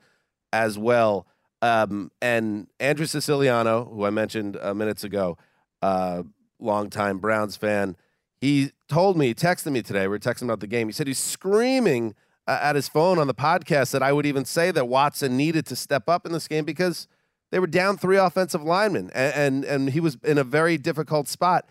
as 0.53 0.79
well. 0.79 1.27
Um, 1.61 2.11
and 2.23 2.69
Andrew 2.79 3.07
Siciliano, 3.07 3.85
who 3.87 4.05
I 4.05 4.11
mentioned 4.11 4.57
uh, 4.61 4.75
minutes 4.75 5.05
ago, 5.05 5.37
uh, 5.83 6.23
longtime 6.61 7.19
Browns 7.19 7.57
fan, 7.57 7.97
he 8.41 8.71
told 8.89 9.17
me, 9.17 9.35
texted 9.35 9.73
me 9.73 9.83
today. 9.83 10.07
We 10.07 10.17
are 10.17 10.21
texting 10.21 10.43
about 10.43 10.61
the 10.61 10.67
game. 10.67 10.89
He 10.89 10.93
said 10.93 11.07
he's 11.07 11.19
screaming 11.19 12.15
uh, 12.47 12.59
at 12.63 12.77
his 12.77 12.89
phone 12.89 13.19
on 13.19 13.27
the 13.27 13.35
podcast 13.35 13.91
that 13.91 14.03
I 14.03 14.13
would 14.13 14.27
even 14.27 14.45
say 14.45 14.71
that 14.71 14.87
Watson 14.87 15.37
needed 15.37 15.67
to 15.67 15.77
step 15.77 16.09
up 16.09 16.25
in 16.25 16.33
this 16.33 16.47
game 16.47 16.65
because 16.65 17.09
they 17.51 17.59
were 17.59 17.67
down 17.67 17.97
three 17.97 18.17
offensive 18.17 18.63
linemen, 18.63 19.11
and 19.15 19.35
and, 19.35 19.65
and 19.65 19.91
he 19.91 20.01
was 20.01 20.19
in 20.23 20.39
a 20.39 20.45
very 20.45 20.79
difficult 20.79 21.29
spot. 21.29 21.69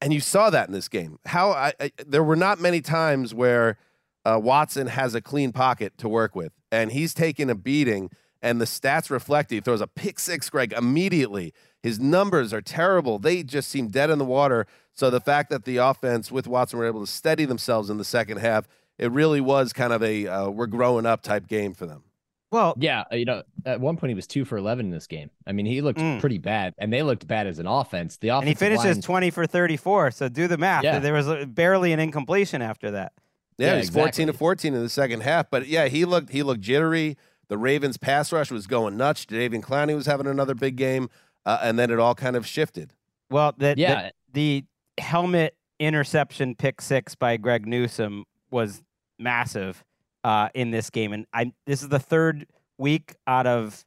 And 0.00 0.12
you 0.12 0.20
saw 0.20 0.50
that 0.50 0.68
in 0.68 0.72
this 0.72 0.88
game. 0.88 1.18
How 1.26 1.50
I, 1.50 1.72
I 1.78 1.92
there 2.06 2.24
were 2.24 2.36
not 2.36 2.60
many 2.60 2.80
times 2.80 3.34
where 3.34 3.78
uh, 4.24 4.40
Watson 4.42 4.86
has 4.86 5.14
a 5.14 5.20
clean 5.20 5.52
pocket 5.52 5.96
to 5.98 6.08
work 6.08 6.34
with, 6.34 6.52
and 6.70 6.92
he's 6.92 7.14
taking 7.14 7.50
a 7.50 7.54
beating. 7.54 8.10
And 8.44 8.60
the 8.60 8.64
stats 8.64 9.08
reflect 9.08 9.52
it. 9.52 9.54
He 9.54 9.60
throws 9.60 9.80
a 9.80 9.86
pick 9.86 10.18
six, 10.18 10.50
Greg, 10.50 10.72
immediately. 10.72 11.54
His 11.80 12.00
numbers 12.00 12.52
are 12.52 12.60
terrible. 12.60 13.20
They 13.20 13.44
just 13.44 13.68
seem 13.68 13.86
dead 13.86 14.10
in 14.10 14.18
the 14.18 14.24
water. 14.24 14.66
So 14.92 15.10
the 15.10 15.20
fact 15.20 15.48
that 15.50 15.64
the 15.64 15.76
offense 15.76 16.32
with 16.32 16.48
Watson 16.48 16.80
were 16.80 16.86
able 16.86 17.02
to 17.02 17.06
steady 17.06 17.44
themselves 17.44 17.88
in 17.88 17.98
the 17.98 18.04
second 18.04 18.38
half, 18.38 18.66
it 18.98 19.12
really 19.12 19.40
was 19.40 19.72
kind 19.72 19.92
of 19.92 20.02
a 20.02 20.26
uh, 20.26 20.50
we're 20.50 20.66
growing 20.66 21.06
up 21.06 21.22
type 21.22 21.46
game 21.46 21.72
for 21.72 21.86
them. 21.86 22.02
Well, 22.50 22.74
yeah, 22.78 23.04
uh, 23.12 23.14
you 23.14 23.24
know, 23.24 23.44
at 23.64 23.80
one 23.80 23.96
point 23.96 24.10
he 24.10 24.14
was 24.14 24.26
two 24.26 24.44
for 24.44 24.58
eleven 24.58 24.86
in 24.86 24.92
this 24.92 25.06
game. 25.06 25.30
I 25.46 25.52
mean, 25.52 25.64
he 25.64 25.80
looked 25.80 26.00
mm. 26.00 26.18
pretty 26.20 26.38
bad, 26.38 26.74
and 26.78 26.92
they 26.92 27.04
looked 27.04 27.28
bad 27.28 27.46
as 27.46 27.60
an 27.60 27.68
offense. 27.68 28.16
The 28.16 28.30
offense, 28.30 28.42
and 28.42 28.48
he 28.48 28.54
finishes 28.54 28.96
line... 28.96 29.02
twenty 29.02 29.30
for 29.30 29.46
thirty-four. 29.46 30.10
So 30.10 30.28
do 30.28 30.48
the 30.48 30.58
math. 30.58 30.82
Yeah. 30.82 30.98
There 30.98 31.14
was 31.14 31.46
barely 31.46 31.92
an 31.92 32.00
incompletion 32.00 32.60
after 32.60 32.90
that. 32.90 33.12
Yeah, 33.58 33.68
yeah 33.68 33.76
he's 33.76 33.88
exactly. 33.88 34.02
14 34.02 34.26
to 34.28 34.32
14 34.32 34.74
in 34.74 34.82
the 34.82 34.88
second 34.88 35.22
half. 35.22 35.50
But 35.50 35.66
yeah, 35.66 35.88
he 35.88 36.04
looked 36.04 36.30
he 36.30 36.42
looked 36.42 36.60
jittery. 36.60 37.16
The 37.48 37.58
Ravens 37.58 37.96
pass 37.96 38.32
rush 38.32 38.50
was 38.50 38.66
going 38.66 38.96
nuts. 38.96 39.26
David 39.26 39.62
Clowney 39.62 39.94
was 39.94 40.06
having 40.06 40.26
another 40.26 40.54
big 40.54 40.76
game, 40.76 41.10
uh, 41.44 41.58
and 41.62 41.78
then 41.78 41.90
it 41.90 41.98
all 41.98 42.14
kind 42.14 42.34
of 42.34 42.46
shifted. 42.46 42.94
Well, 43.30 43.54
the, 43.56 43.74
yeah. 43.76 44.10
the, 44.32 44.64
the 44.96 45.02
helmet 45.02 45.56
interception 45.78 46.54
pick 46.54 46.80
six 46.80 47.14
by 47.14 47.36
Greg 47.36 47.66
Newsome 47.66 48.24
was 48.50 48.82
massive 49.18 49.84
uh, 50.24 50.48
in 50.54 50.70
this 50.70 50.88
game, 50.90 51.12
and 51.12 51.26
I 51.32 51.52
this 51.66 51.82
is 51.82 51.88
the 51.88 51.98
third 51.98 52.46
week 52.78 53.16
out 53.26 53.46
of 53.46 53.84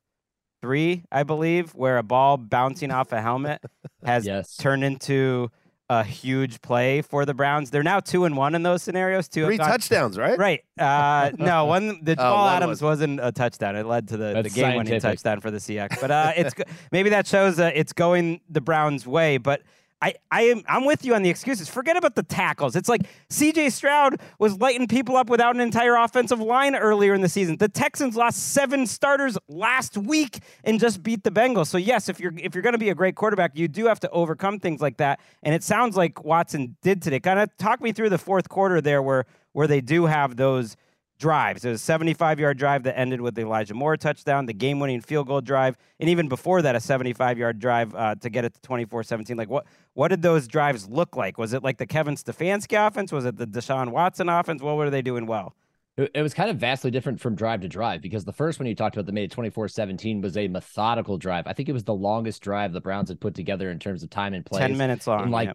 three, 0.61 1.03
I 1.11 1.23
believe, 1.23 1.73
where 1.75 1.97
a 1.97 2.03
ball 2.03 2.37
bouncing 2.37 2.91
off 2.91 3.11
a 3.11 3.21
helmet 3.21 3.61
has 4.03 4.25
yes. 4.25 4.57
turned 4.57 4.83
into 4.83 5.51
a 5.89 6.03
huge 6.03 6.61
play 6.61 7.01
for 7.01 7.25
the 7.25 7.33
Browns. 7.33 7.69
They're 7.69 7.83
now 7.83 7.99
two 7.99 8.25
and 8.25 8.35
one 8.35 8.55
in 8.55 8.63
those 8.63 8.81
scenarios. 8.81 9.27
Two 9.27 9.45
three 9.45 9.57
touchdowns, 9.57 10.17
right? 10.17 10.37
Right. 10.37 10.63
Uh, 10.79 11.31
no, 11.37 11.65
one 11.65 12.03
the 12.03 12.13
oh, 12.13 12.15
ball 12.15 12.47
Adams 12.47 12.81
was. 12.81 13.01
not 13.01 13.25
a 13.25 13.31
touchdown. 13.31 13.75
It 13.75 13.85
led 13.85 14.07
to 14.09 14.17
the, 14.17 14.41
the 14.41 14.49
game 14.49 14.77
winning 14.77 14.99
touchdown 14.99 15.41
for 15.41 15.51
the 15.51 15.59
Seahawks. 15.59 15.99
But 16.01 16.11
uh, 16.11 16.33
it's 16.35 16.55
maybe 16.91 17.09
that 17.11 17.27
shows 17.27 17.59
uh, 17.59 17.71
it's 17.73 17.93
going 17.93 18.41
the 18.49 18.61
Browns' 18.61 19.05
way. 19.05 19.37
But 19.37 19.61
I, 20.01 20.15
I 20.29 20.41
am 20.43 20.61
I'm 20.67 20.85
with 20.85 21.05
you 21.05 21.15
on 21.15 21.23
the 21.23 21.29
excuses. 21.29 21.69
Forget 21.69 21.95
about 21.95 22.15
the 22.15 22.23
tackles. 22.23 22.75
It's 22.75 22.89
like 22.89 23.03
CJ 23.29 23.71
Stroud 23.71 24.19
was 24.39 24.59
lighting 24.59 24.87
people 24.87 25.15
up 25.15 25.29
without 25.29 25.55
an 25.55 25.61
entire 25.61 25.95
offensive 25.95 26.39
line 26.39 26.75
earlier 26.75 27.13
in 27.13 27.21
the 27.21 27.29
season. 27.29 27.57
The 27.57 27.69
Texans 27.69 28.15
lost 28.15 28.53
seven 28.53 28.87
starters 28.87 29.37
last 29.47 29.97
week 29.97 30.39
and 30.63 30.79
just 30.79 31.01
beat 31.01 31.23
the 31.23 31.31
Bengals. 31.31 31.67
So 31.67 31.77
yes, 31.77 32.09
if 32.09 32.19
you're 32.19 32.33
if 32.37 32.53
you're 32.53 32.61
going 32.61 32.73
to 32.73 32.79
be 32.79 32.89
a 32.89 32.95
great 32.95 33.15
quarterback, 33.15 33.51
you 33.55 33.67
do 33.67 33.85
have 33.85 33.99
to 34.01 34.09
overcome 34.09 34.59
things 34.59 34.81
like 34.81 34.97
that. 34.97 35.19
And 35.43 35.55
it 35.55 35.63
sounds 35.63 35.95
like 35.95 36.23
Watson 36.23 36.75
did 36.81 37.01
today. 37.01 37.19
Kind 37.19 37.39
of 37.39 37.55
talk 37.57 37.81
me 37.81 37.91
through 37.91 38.09
the 38.09 38.17
fourth 38.17 38.49
quarter 38.49 38.81
there 38.81 39.01
where 39.01 39.25
where 39.53 39.67
they 39.67 39.79
do 39.79 40.05
have 40.05 40.35
those 40.35 40.75
drives. 41.17 41.63
It 41.65 41.69
was 41.69 41.81
a 41.81 41.83
75 41.83 42.39
yard 42.39 42.57
drive 42.57 42.83
that 42.83 42.97
ended 42.97 43.21
with 43.21 43.35
the 43.35 43.41
Elijah 43.41 43.73
Moore 43.73 43.97
touchdown, 43.97 44.45
the 44.45 44.53
game 44.53 44.79
winning 44.79 45.01
field 45.01 45.27
goal 45.27 45.41
drive, 45.41 45.77
and 45.99 46.09
even 46.09 46.27
before 46.27 46.61
that, 46.61 46.75
a 46.75 46.79
75 46.79 47.37
yard 47.37 47.59
drive 47.59 47.93
uh, 47.95 48.15
to 48.15 48.29
get 48.29 48.45
it 48.45 48.53
to 48.53 48.61
24 48.61 49.03
17. 49.03 49.37
Like, 49.37 49.49
what, 49.49 49.65
what 49.93 50.09
did 50.09 50.21
those 50.21 50.47
drives 50.47 50.89
look 50.89 51.15
like? 51.15 51.37
Was 51.37 51.53
it 51.53 51.63
like 51.63 51.77
the 51.77 51.85
Kevin 51.85 52.15
Stefanski 52.15 52.87
offense? 52.87 53.11
Was 53.11 53.25
it 53.25 53.37
the 53.37 53.47
Deshaun 53.47 53.89
Watson 53.89 54.29
offense? 54.29 54.61
What 54.61 54.77
were 54.77 54.89
they 54.89 55.01
doing 55.01 55.25
well? 55.25 55.55
It 55.97 56.21
was 56.21 56.33
kind 56.33 56.49
of 56.49 56.57
vastly 56.57 56.91
different 56.91 57.21
from 57.21 57.35
drive 57.35 57.61
to 57.61 57.69
drive 57.69 58.01
because 58.01 58.25
the 58.25 58.33
first 58.33 58.59
one 58.59 58.67
you 58.67 58.75
talked 58.75 58.97
about 58.97 59.05
that 59.05 59.13
made 59.13 59.23
it 59.23 59.31
24 59.31 59.69
17 59.69 60.19
was 60.19 60.35
a 60.35 60.49
methodical 60.49 61.17
drive. 61.17 61.47
I 61.47 61.53
think 61.53 61.69
it 61.69 61.71
was 61.71 61.85
the 61.85 61.93
longest 61.93 62.41
drive 62.41 62.73
the 62.73 62.81
Browns 62.81 63.07
had 63.07 63.21
put 63.21 63.33
together 63.33 63.71
in 63.71 63.79
terms 63.79 64.03
of 64.03 64.09
time 64.09 64.33
and 64.33 64.45
play. 64.45 64.59
10 64.59 64.77
minutes 64.77 65.07
long. 65.07 65.31
like, 65.31 65.53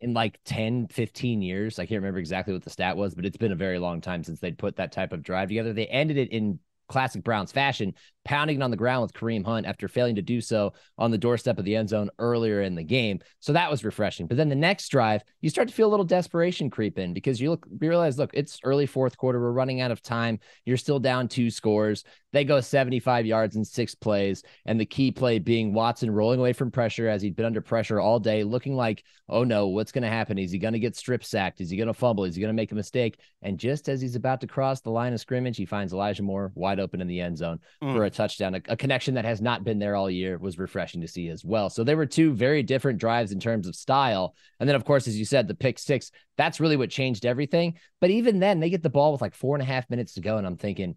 in 0.00 0.14
like 0.14 0.38
10, 0.44 0.88
15 0.88 1.42
years. 1.42 1.78
I 1.78 1.86
can't 1.86 2.00
remember 2.00 2.18
exactly 2.18 2.52
what 2.52 2.62
the 2.62 2.70
stat 2.70 2.96
was, 2.96 3.14
but 3.14 3.24
it's 3.24 3.36
been 3.36 3.52
a 3.52 3.56
very 3.56 3.78
long 3.78 4.00
time 4.00 4.24
since 4.24 4.40
they'd 4.40 4.58
put 4.58 4.76
that 4.76 4.92
type 4.92 5.12
of 5.12 5.22
drive 5.22 5.48
together. 5.48 5.72
They 5.72 5.86
ended 5.86 6.16
it 6.16 6.30
in 6.30 6.58
classic 6.88 7.24
Browns 7.24 7.52
fashion, 7.52 7.94
pounding 8.24 8.60
it 8.60 8.62
on 8.62 8.70
the 8.70 8.76
ground 8.76 9.02
with 9.02 9.12
Kareem 9.12 9.44
Hunt 9.44 9.66
after 9.66 9.88
failing 9.88 10.14
to 10.16 10.22
do 10.22 10.40
so 10.40 10.72
on 10.98 11.10
the 11.10 11.18
doorstep 11.18 11.58
of 11.58 11.64
the 11.64 11.76
end 11.76 11.88
zone 11.88 12.10
earlier 12.18 12.62
in 12.62 12.74
the 12.74 12.82
game. 12.82 13.20
So 13.40 13.52
that 13.52 13.70
was 13.70 13.84
refreshing. 13.84 14.26
But 14.26 14.36
then 14.36 14.48
the 14.48 14.54
next 14.54 14.88
drive, 14.88 15.22
you 15.40 15.50
start 15.50 15.68
to 15.68 15.74
feel 15.74 15.88
a 15.88 15.90
little 15.90 16.04
desperation 16.04 16.70
creep 16.70 16.98
in 16.98 17.12
because 17.12 17.40
you 17.40 17.50
look, 17.50 17.66
you 17.70 17.88
realize, 17.88 18.18
look, 18.18 18.30
it's 18.32 18.58
early 18.64 18.86
fourth 18.86 19.16
quarter. 19.16 19.40
We're 19.40 19.52
running 19.52 19.80
out 19.80 19.90
of 19.90 20.02
time. 20.02 20.40
You're 20.64 20.76
still 20.76 20.98
down 20.98 21.28
two 21.28 21.50
scores. 21.50 22.04
They 22.32 22.44
go 22.44 22.60
75 22.60 23.26
yards 23.26 23.56
in 23.56 23.64
six 23.64 23.94
plays. 23.94 24.42
And 24.66 24.80
the 24.80 24.86
key 24.86 25.12
play 25.12 25.38
being 25.38 25.72
Watson 25.72 26.10
rolling 26.10 26.40
away 26.40 26.52
from 26.52 26.70
pressure 26.70 27.08
as 27.08 27.22
he'd 27.22 27.36
been 27.36 27.46
under 27.46 27.60
pressure 27.60 28.00
all 28.00 28.18
day, 28.18 28.42
looking 28.42 28.74
like, 28.74 29.04
oh 29.28 29.44
no, 29.44 29.68
what's 29.68 29.92
going 29.92 30.02
to 30.02 30.08
happen? 30.08 30.38
Is 30.38 30.50
he 30.50 30.58
going 30.58 30.72
to 30.72 30.80
get 30.80 30.96
strip 30.96 31.24
sacked? 31.24 31.60
Is 31.60 31.70
he 31.70 31.76
going 31.76 31.86
to 31.86 31.94
fumble? 31.94 32.24
Is 32.24 32.34
he 32.34 32.40
going 32.40 32.52
to 32.52 32.60
make 32.60 32.72
a 32.72 32.74
mistake? 32.76 33.20
And 33.42 33.58
just 33.58 33.88
as 33.88 34.00
he's 34.00 34.16
about 34.16 34.40
to 34.40 34.46
cross 34.46 34.80
the 34.80 34.90
line 34.90 35.12
of 35.12 35.20
scrimmage, 35.20 35.56
he 35.56 35.64
finds 35.64 35.92
Elijah 35.92 36.22
Moore 36.22 36.52
wide 36.54 36.80
open 36.80 37.00
in 37.00 37.06
the 37.06 37.20
end 37.20 37.38
zone 37.38 37.60
mm. 37.82 37.94
for 37.94 38.04
a 38.04 38.10
touchdown. 38.14 38.54
A, 38.54 38.62
a, 38.68 38.76
connection 38.76 39.14
that 39.14 39.24
has 39.24 39.40
not 39.42 39.64
been 39.64 39.78
there 39.78 39.94
all 39.94 40.10
year 40.10 40.38
was 40.38 40.58
refreshing 40.58 41.00
to 41.02 41.08
see 41.08 41.28
as 41.28 41.44
well. 41.44 41.68
So 41.68 41.84
there 41.84 41.96
were 41.96 42.06
two 42.06 42.32
very 42.32 42.62
different 42.62 42.98
drives 42.98 43.32
in 43.32 43.40
terms 43.40 43.66
of 43.66 43.74
style. 43.74 44.34
And 44.58 44.68
then, 44.68 44.76
of 44.76 44.84
course, 44.84 45.06
as 45.06 45.18
you 45.18 45.24
said, 45.24 45.48
the 45.48 45.54
pick 45.54 45.78
six, 45.78 46.10
that's 46.36 46.60
really 46.60 46.76
what 46.76 46.90
changed 46.90 47.26
everything. 47.26 47.74
But 48.00 48.10
even 48.10 48.38
then, 48.38 48.60
they 48.60 48.70
get 48.70 48.82
the 48.82 48.90
ball 48.90 49.12
with 49.12 49.20
like 49.20 49.34
four 49.34 49.54
and 49.54 49.62
a 49.62 49.66
half 49.66 49.90
minutes 49.90 50.14
to 50.14 50.20
go. 50.20 50.38
And 50.38 50.46
I'm 50.46 50.56
thinking, 50.56 50.96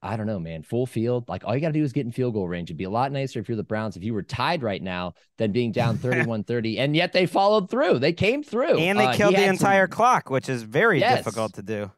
I 0.00 0.16
don't 0.16 0.26
know, 0.26 0.38
man. 0.38 0.62
Full 0.62 0.86
field, 0.86 1.28
like 1.28 1.44
all 1.44 1.54
you 1.54 1.60
got 1.60 1.68
to 1.68 1.72
do 1.72 1.82
is 1.82 1.92
get 1.92 2.06
in 2.06 2.12
field 2.12 2.34
goal 2.34 2.46
range. 2.46 2.68
It'd 2.68 2.76
be 2.76 2.84
a 2.84 2.90
lot 2.90 3.10
nicer 3.10 3.40
if 3.40 3.48
you're 3.48 3.56
the 3.56 3.62
Browns 3.62 3.96
if 3.96 4.04
you 4.04 4.14
were 4.14 4.22
tied 4.22 4.62
right 4.62 4.82
now 4.82 5.14
than 5.38 5.52
being 5.52 5.72
down 5.72 5.96
31 5.98 6.44
30. 6.44 6.78
And 6.78 6.94
yet 6.94 7.12
they 7.12 7.26
followed 7.26 7.70
through. 7.70 7.98
They 7.98 8.12
came 8.12 8.42
through. 8.42 8.78
And 8.78 8.98
they 8.98 9.06
uh, 9.06 9.14
killed 9.14 9.34
the 9.34 9.44
entire 9.44 9.86
some... 9.86 9.96
clock, 9.96 10.30
which 10.30 10.48
is 10.48 10.62
very 10.62 11.00
yes. 11.00 11.18
difficult 11.18 11.54
to 11.54 11.62
do 11.62 11.90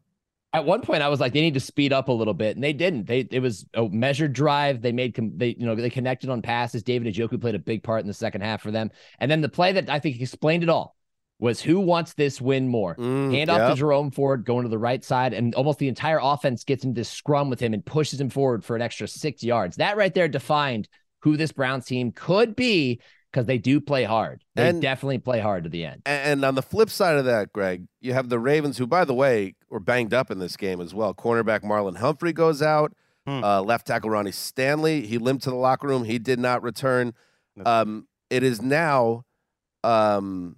at 0.53 0.65
one 0.65 0.81
point 0.81 1.03
I 1.03 1.09
was 1.09 1.21
like, 1.21 1.33
they 1.33 1.41
need 1.41 1.55
to 1.55 1.61
speed 1.61 1.93
up 1.93 2.09
a 2.09 2.13
little 2.13 2.35
bit, 2.35 2.57
and 2.57 2.65
they 2.65 2.73
didn't. 2.73 3.07
They 3.07 3.21
it 3.31 3.41
was 3.41 3.67
a 3.75 3.89
measured 3.89 4.33
drive. 4.33 4.81
They 4.81 4.93
made 4.93 5.15
they 5.39 5.49
you 5.59 5.67
know 5.67 5.75
they 5.75 5.91
connected 5.91 6.31
on 6.31 6.43
passes. 6.43 6.83
David 6.83 7.13
Njoku 7.15 7.41
played 7.41 7.55
a 7.55 7.59
big 7.59 7.83
part 7.83 8.01
in 8.01 8.07
the 8.07 8.15
second 8.15 8.41
half 8.41 8.63
for 8.63 8.71
them, 8.71 8.91
and 9.19 9.31
then 9.31 9.41
the 9.41 9.49
play 9.49 9.73
that 9.73 9.91
I 9.91 9.99
think 9.99 10.21
explained 10.21 10.63
it 10.63 10.69
all 10.69 10.97
was 11.39 11.61
who 11.61 11.81
wants 11.81 12.15
this 12.15 12.41
win 12.41 12.69
more. 12.69 12.97
Mm, 12.97 13.33
Hand 13.33 13.51
off 13.51 13.59
yep. 13.59 13.71
to 13.71 13.77
Jerome 13.77 14.11
Ford 14.11 14.45
going 14.45 14.63
to 14.63 14.71
the 14.71 14.79
right 14.79 15.05
side, 15.05 15.35
and 15.35 15.55
almost 15.55 15.79
the 15.79 15.89
entire 15.89 16.19
offense 16.23 16.65
gets 16.65 16.85
into 16.85 16.99
this 16.99 17.11
scrum 17.11 17.51
with 17.51 17.61
him 17.61 17.75
and 17.75 17.85
pushes 17.85 18.21
him 18.21 18.31
forward 18.31 18.65
for 18.65 18.77
an 18.77 18.83
extra 18.83 19.07
six 19.07 19.43
yards. 19.43 19.77
That 19.77 19.97
right 19.97 20.15
there 20.15 20.29
defined 20.29 20.89
who 21.21 21.37
this 21.37 21.53
Browns 21.53 21.85
team 21.85 22.13
could 22.13 22.57
be 22.57 23.01
because 23.37 23.47
they 23.47 23.59
do 23.59 23.83
play 23.83 24.05
hard. 24.05 24.43
They 24.55 24.71
and, 24.71 24.81
definitely 24.81 25.19
play 25.19 25.41
hard 25.41 25.65
to 25.65 25.69
the 25.69 25.85
end. 25.85 26.01
And 26.07 26.43
on 26.43 26.55
the 26.55 26.63
flip 26.63 26.89
side 26.89 27.19
of 27.19 27.27
that, 27.27 27.53
Greg, 27.53 27.87
you 28.01 28.15
have 28.15 28.31
the 28.31 28.39
Ravens, 28.39 28.79
who, 28.79 28.87
by 28.87 29.05
the 29.05 29.13
way, 29.13 29.57
were 29.69 29.79
banged 29.79 30.15
up 30.15 30.31
in 30.31 30.39
this 30.39 30.57
game 30.57 30.81
as 30.81 30.95
well. 30.95 31.13
Cornerback 31.13 31.61
Marlon 31.61 31.99
Humphrey 31.99 32.33
goes 32.33 32.63
out. 32.63 32.95
Hmm. 33.27 33.45
Uh, 33.45 33.61
left 33.61 33.89
tackle 33.89 34.09
Ronnie 34.09 34.33
Stanley, 34.33 35.05
he 35.05 35.19
limped 35.19 35.45
to 35.45 35.51
the 35.51 35.57
locker 35.57 35.87
room. 35.87 36.05
He 36.05 36.19
did 36.19 36.39
not 36.39 36.63
return. 36.63 37.13
Um, 37.67 38.07
it 38.31 38.43
is 38.43 38.63
now, 38.63 39.25
um, 39.85 40.57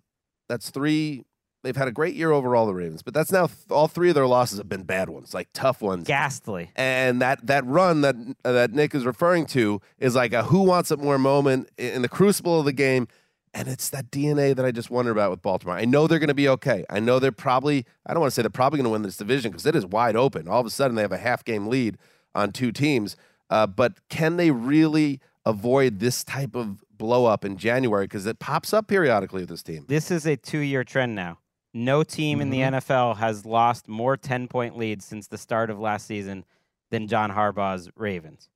that's 0.48 0.70
three. 0.70 1.24
They've 1.64 1.76
had 1.76 1.88
a 1.88 1.92
great 1.92 2.14
year 2.14 2.30
overall, 2.30 2.66
the 2.66 2.74
Ravens, 2.74 3.02
but 3.02 3.14
that's 3.14 3.32
now 3.32 3.48
th- 3.48 3.58
all 3.70 3.88
three 3.88 4.10
of 4.10 4.14
their 4.14 4.26
losses 4.26 4.58
have 4.58 4.68
been 4.68 4.84
bad 4.84 5.08
ones, 5.08 5.34
like 5.34 5.48
tough 5.52 5.82
ones. 5.82 6.06
Ghastly. 6.06 6.70
And 6.76 7.20
that 7.20 7.44
that 7.46 7.66
run 7.66 8.02
that 8.02 8.14
uh, 8.44 8.52
that 8.52 8.72
Nick 8.72 8.94
is 8.94 9.04
referring 9.04 9.46
to 9.46 9.80
is 9.98 10.14
like 10.14 10.32
a 10.32 10.44
who 10.44 10.62
wants 10.62 10.92
it 10.92 11.00
more 11.00 11.18
moment 11.18 11.68
in 11.76 12.02
the 12.02 12.08
crucible 12.08 12.60
of 12.60 12.64
the 12.64 12.72
game. 12.72 13.08
And 13.54 13.66
it's 13.66 13.88
that 13.90 14.10
DNA 14.10 14.54
that 14.54 14.64
I 14.64 14.70
just 14.70 14.90
wonder 14.90 15.10
about 15.10 15.30
with 15.30 15.42
Baltimore. 15.42 15.74
I 15.74 15.84
know 15.84 16.06
they're 16.06 16.18
going 16.18 16.28
to 16.28 16.34
be 16.34 16.48
okay. 16.50 16.84
I 16.90 17.00
know 17.00 17.18
they're 17.18 17.32
probably, 17.32 17.86
I 18.06 18.12
don't 18.12 18.20
want 18.20 18.30
to 18.30 18.34
say 18.34 18.42
they're 18.42 18.50
probably 18.50 18.76
going 18.76 18.84
to 18.84 18.90
win 18.90 19.02
this 19.02 19.16
division 19.16 19.50
because 19.50 19.64
it 19.66 19.74
is 19.74 19.86
wide 19.86 20.16
open. 20.16 20.46
All 20.48 20.60
of 20.60 20.66
a 20.66 20.70
sudden, 20.70 20.96
they 20.96 21.02
have 21.02 21.12
a 21.12 21.18
half 21.18 21.44
game 21.44 21.66
lead 21.66 21.96
on 22.34 22.52
two 22.52 22.70
teams. 22.72 23.16
Uh, 23.50 23.66
but 23.66 23.94
can 24.10 24.36
they 24.36 24.50
really 24.50 25.20
avoid 25.46 25.98
this 25.98 26.22
type 26.24 26.54
of 26.54 26.84
blow 26.96 27.24
up 27.24 27.44
in 27.44 27.56
January? 27.56 28.04
Because 28.04 28.26
it 28.26 28.38
pops 28.38 28.72
up 28.72 28.86
periodically 28.86 29.42
with 29.42 29.48
this 29.48 29.62
team. 29.62 29.86
This 29.88 30.10
is 30.10 30.26
a 30.26 30.36
two 30.36 30.58
year 30.58 30.84
trend 30.84 31.14
now. 31.14 31.38
No 31.84 32.02
team 32.02 32.40
in 32.40 32.50
the 32.50 32.58
Mhm. 32.60 32.74
NFL 32.74 33.14
has 33.18 33.46
lost 33.46 33.88
more 33.88 34.16
10 34.16 34.48
point 34.48 34.76
leads 34.76 35.04
since 35.04 35.26
the 35.28 35.38
start 35.38 35.70
of 35.70 35.78
last 35.78 36.06
season 36.06 36.44
than 36.90 37.06
John 37.06 37.30
Harbaugh's 37.30 37.88
Ravens. 37.96 38.48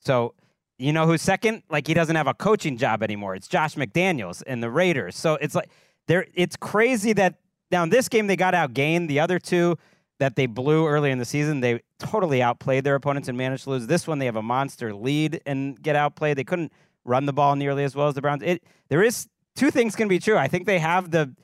So, 0.00 0.34
you 0.78 0.92
know 0.92 1.06
who's 1.06 1.20
second? 1.22 1.62
Like 1.68 1.86
he 1.86 1.94
doesn't 1.94 2.16
have 2.16 2.26
a 2.26 2.34
coaching 2.34 2.76
job 2.78 3.02
anymore. 3.02 3.34
It's 3.34 3.48
Josh 3.48 3.74
McDaniels 3.74 4.42
and 4.46 4.62
the 4.62 4.70
Raiders. 4.70 5.16
So 5.16 5.34
it's 5.34 5.54
like 5.54 5.68
there 6.06 6.26
it's 6.34 6.56
crazy 6.56 7.12
that 7.14 7.34
now 7.70 7.82
in 7.82 7.90
this 7.90 8.08
game 8.08 8.26
they 8.28 8.36
got 8.36 8.54
outgained. 8.54 9.08
The 9.08 9.20
other 9.20 9.38
two 9.38 9.76
that 10.18 10.36
they 10.36 10.46
blew 10.46 10.86
early 10.86 11.10
in 11.10 11.18
the 11.18 11.24
season, 11.24 11.60
they 11.60 11.80
totally 11.98 12.42
outplayed 12.42 12.84
their 12.84 12.94
opponents 12.94 13.28
and 13.28 13.36
managed 13.36 13.64
to 13.64 13.70
lose. 13.70 13.86
This 13.86 14.06
one 14.06 14.18
they 14.20 14.26
have 14.26 14.36
a 14.36 14.42
monster 14.42 14.94
lead 14.94 15.40
and 15.44 15.80
get 15.82 15.96
outplayed. 15.96 16.38
They 16.38 16.44
couldn't 16.44 16.72
run 17.04 17.26
the 17.26 17.32
ball 17.32 17.56
nearly 17.56 17.84
as 17.84 17.94
well 17.94 18.08
as 18.08 18.14
the 18.14 18.22
Browns. 18.22 18.42
It 18.42 18.62
there 18.88 19.02
is 19.02 19.28
two 19.54 19.70
things 19.70 19.94
can 19.96 20.08
be 20.08 20.18
true. 20.18 20.38
I 20.38 20.48
think 20.48 20.64
they 20.64 20.78
have 20.78 21.10
the 21.10 21.34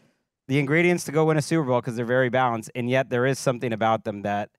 the 0.48 0.58
ingredients 0.58 1.04
to 1.04 1.12
go 1.12 1.24
win 1.26 1.36
a 1.36 1.42
Super 1.42 1.64
Bowl 1.64 1.80
because 1.80 1.96
they're 1.96 2.04
very 2.04 2.28
balanced, 2.28 2.70
and 2.74 2.88
yet 2.88 3.10
there 3.10 3.26
is 3.26 3.38
something 3.38 3.72
about 3.72 4.04
them 4.04 4.22
that 4.22 4.50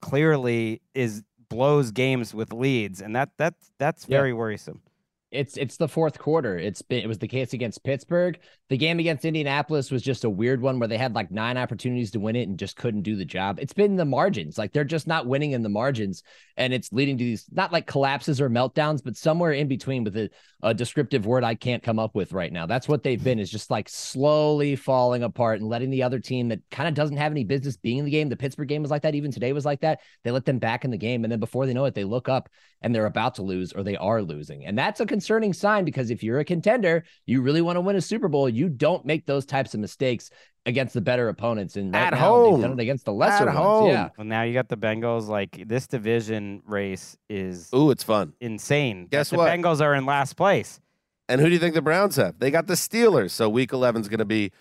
clearly 0.00 0.80
is 0.94 1.22
blows 1.48 1.90
games 1.90 2.34
with 2.34 2.52
leads, 2.52 3.00
and 3.00 3.14
that 3.16 3.30
that's 3.36 3.70
that's 3.78 4.06
Yeah. 4.08 4.18
very 4.18 4.32
worrisome. 4.32 4.82
It's 5.30 5.56
it's 5.56 5.76
the 5.76 5.88
fourth 5.88 6.18
quarter. 6.18 6.56
It's 6.56 6.82
been 6.82 7.02
it 7.02 7.06
was 7.08 7.18
the 7.18 7.28
case 7.28 7.52
against 7.52 7.82
Pittsburgh. 7.82 8.38
The 8.74 8.78
game 8.78 8.98
against 8.98 9.24
Indianapolis 9.24 9.92
was 9.92 10.02
just 10.02 10.24
a 10.24 10.28
weird 10.28 10.60
one 10.60 10.80
where 10.80 10.88
they 10.88 10.98
had 10.98 11.14
like 11.14 11.30
nine 11.30 11.56
opportunities 11.56 12.10
to 12.10 12.18
win 12.18 12.34
it 12.34 12.48
and 12.48 12.58
just 12.58 12.76
couldn't 12.76 13.02
do 13.02 13.14
the 13.14 13.24
job. 13.24 13.60
It's 13.60 13.72
been 13.72 13.94
the 13.94 14.04
margins. 14.04 14.58
Like 14.58 14.72
they're 14.72 14.82
just 14.82 15.06
not 15.06 15.28
winning 15.28 15.52
in 15.52 15.62
the 15.62 15.68
margins. 15.68 16.24
And 16.56 16.74
it's 16.74 16.92
leading 16.92 17.16
to 17.18 17.22
these 17.22 17.46
not 17.52 17.72
like 17.72 17.86
collapses 17.86 18.40
or 18.40 18.50
meltdowns, 18.50 19.00
but 19.04 19.16
somewhere 19.16 19.52
in 19.52 19.68
between 19.68 20.02
with 20.02 20.16
a, 20.16 20.28
a 20.60 20.74
descriptive 20.74 21.24
word 21.24 21.44
I 21.44 21.54
can't 21.54 21.84
come 21.84 22.00
up 22.00 22.16
with 22.16 22.32
right 22.32 22.52
now. 22.52 22.66
That's 22.66 22.88
what 22.88 23.04
they've 23.04 23.22
been, 23.22 23.38
is 23.38 23.48
just 23.48 23.70
like 23.70 23.88
slowly 23.88 24.74
falling 24.74 25.22
apart 25.22 25.60
and 25.60 25.68
letting 25.68 25.90
the 25.90 26.02
other 26.02 26.18
team 26.18 26.48
that 26.48 26.60
kind 26.72 26.88
of 26.88 26.94
doesn't 26.94 27.16
have 27.16 27.30
any 27.30 27.44
business 27.44 27.76
being 27.76 27.98
in 27.98 28.04
the 28.04 28.10
game. 28.10 28.28
The 28.28 28.36
Pittsburgh 28.36 28.66
game 28.66 28.82
was 28.82 28.90
like 28.90 29.02
that. 29.02 29.14
Even 29.14 29.30
today 29.30 29.52
was 29.52 29.64
like 29.64 29.82
that. 29.82 30.00
They 30.24 30.32
let 30.32 30.46
them 30.46 30.58
back 30.58 30.84
in 30.84 30.90
the 30.90 30.98
game. 30.98 31.24
And 31.24 31.30
then 31.30 31.38
before 31.38 31.66
they 31.66 31.74
know 31.74 31.84
it, 31.84 31.94
they 31.94 32.02
look 32.02 32.28
up 32.28 32.48
and 32.82 32.94
they're 32.94 33.06
about 33.06 33.36
to 33.36 33.42
lose 33.42 33.72
or 33.72 33.82
they 33.82 33.96
are 33.96 34.20
losing. 34.20 34.66
And 34.66 34.76
that's 34.76 35.00
a 35.00 35.06
concerning 35.06 35.52
sign 35.52 35.84
because 35.84 36.10
if 36.10 36.22
you're 36.22 36.40
a 36.40 36.44
contender, 36.44 37.04
you 37.24 37.40
really 37.40 37.62
want 37.62 37.76
to 37.76 37.80
win 37.80 37.96
a 37.96 38.00
Super 38.00 38.28
Bowl, 38.28 38.48
you 38.48 38.63
don't 38.70 39.04
make 39.04 39.26
those 39.26 39.44
types 39.46 39.74
of 39.74 39.80
mistakes 39.80 40.30
against 40.66 40.94
the 40.94 41.00
better 41.00 41.28
opponents. 41.28 41.76
And 41.76 41.92
right 41.92 42.04
At 42.04 42.14
now, 42.14 42.18
they've 42.42 42.50
home. 42.52 42.60
done 42.62 42.72
it 42.72 42.80
against 42.80 43.04
the 43.04 43.12
lesser 43.12 43.48
At 43.48 43.54
ones. 43.54 43.58
home. 43.58 43.88
Yeah. 43.90 44.08
Well, 44.16 44.26
now 44.26 44.42
you 44.42 44.54
got 44.54 44.68
the 44.68 44.76
Bengals. 44.76 45.28
Like 45.28 45.62
this 45.66 45.86
division 45.86 46.62
race 46.66 47.16
is 47.28 47.68
Ooh, 47.74 47.90
it's 47.90 48.02
fun. 48.02 48.32
insane. 48.40 49.06
Guess 49.10 49.30
the 49.30 49.36
what? 49.36 49.50
Bengals 49.50 49.80
are 49.80 49.94
in 49.94 50.06
last 50.06 50.36
place. 50.36 50.80
And 51.28 51.40
who 51.40 51.46
do 51.48 51.52
you 51.52 51.58
think 51.58 51.74
the 51.74 51.82
Browns 51.82 52.16
have? 52.16 52.38
They 52.38 52.50
got 52.50 52.66
the 52.66 52.74
Steelers. 52.74 53.30
So 53.30 53.48
week 53.48 53.72
11 53.72 54.02
is 54.02 54.08
going 54.08 54.18
to 54.18 54.24
be 54.26 54.52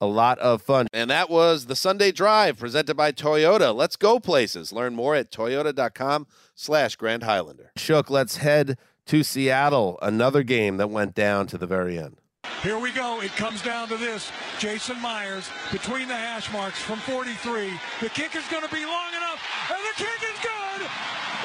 a 0.00 0.06
lot 0.06 0.38
of 0.40 0.62
fun. 0.62 0.88
And 0.92 1.10
that 1.10 1.30
was 1.30 1.66
the 1.66 1.76
Sunday 1.76 2.10
Drive 2.12 2.58
presented 2.58 2.96
by 2.96 3.12
Toyota. 3.12 3.74
Let's 3.74 3.94
go 3.96 4.18
places. 4.18 4.72
Learn 4.72 4.94
more 4.96 5.14
at 5.14 5.30
toyota.com 5.30 6.26
slash 6.56 6.96
Grand 6.96 7.22
Highlander. 7.22 7.70
Shook, 7.76 8.10
let's 8.10 8.38
head 8.38 8.78
to 9.06 9.22
Seattle. 9.22 9.98
Another 10.02 10.42
game 10.42 10.76
that 10.78 10.90
went 10.90 11.14
down 11.14 11.46
to 11.48 11.58
the 11.58 11.66
very 11.66 11.98
end. 11.98 12.20
Here 12.62 12.78
we 12.78 12.92
go. 12.92 13.20
It 13.20 13.32
comes 13.32 13.60
down 13.60 13.88
to 13.88 13.96
this. 13.96 14.30
Jason 14.60 15.00
Myers 15.00 15.50
between 15.72 16.06
the 16.06 16.14
hash 16.14 16.52
marks 16.52 16.80
from 16.80 17.00
43. 17.00 17.72
The 18.00 18.08
kick 18.08 18.36
is 18.36 18.46
going 18.52 18.62
to 18.62 18.72
be 18.72 18.84
long 18.84 19.10
enough, 19.10 19.42
and 19.68 19.78
the 19.82 20.04
kick 20.04 20.22
is 20.22 20.38
good. 20.38 20.88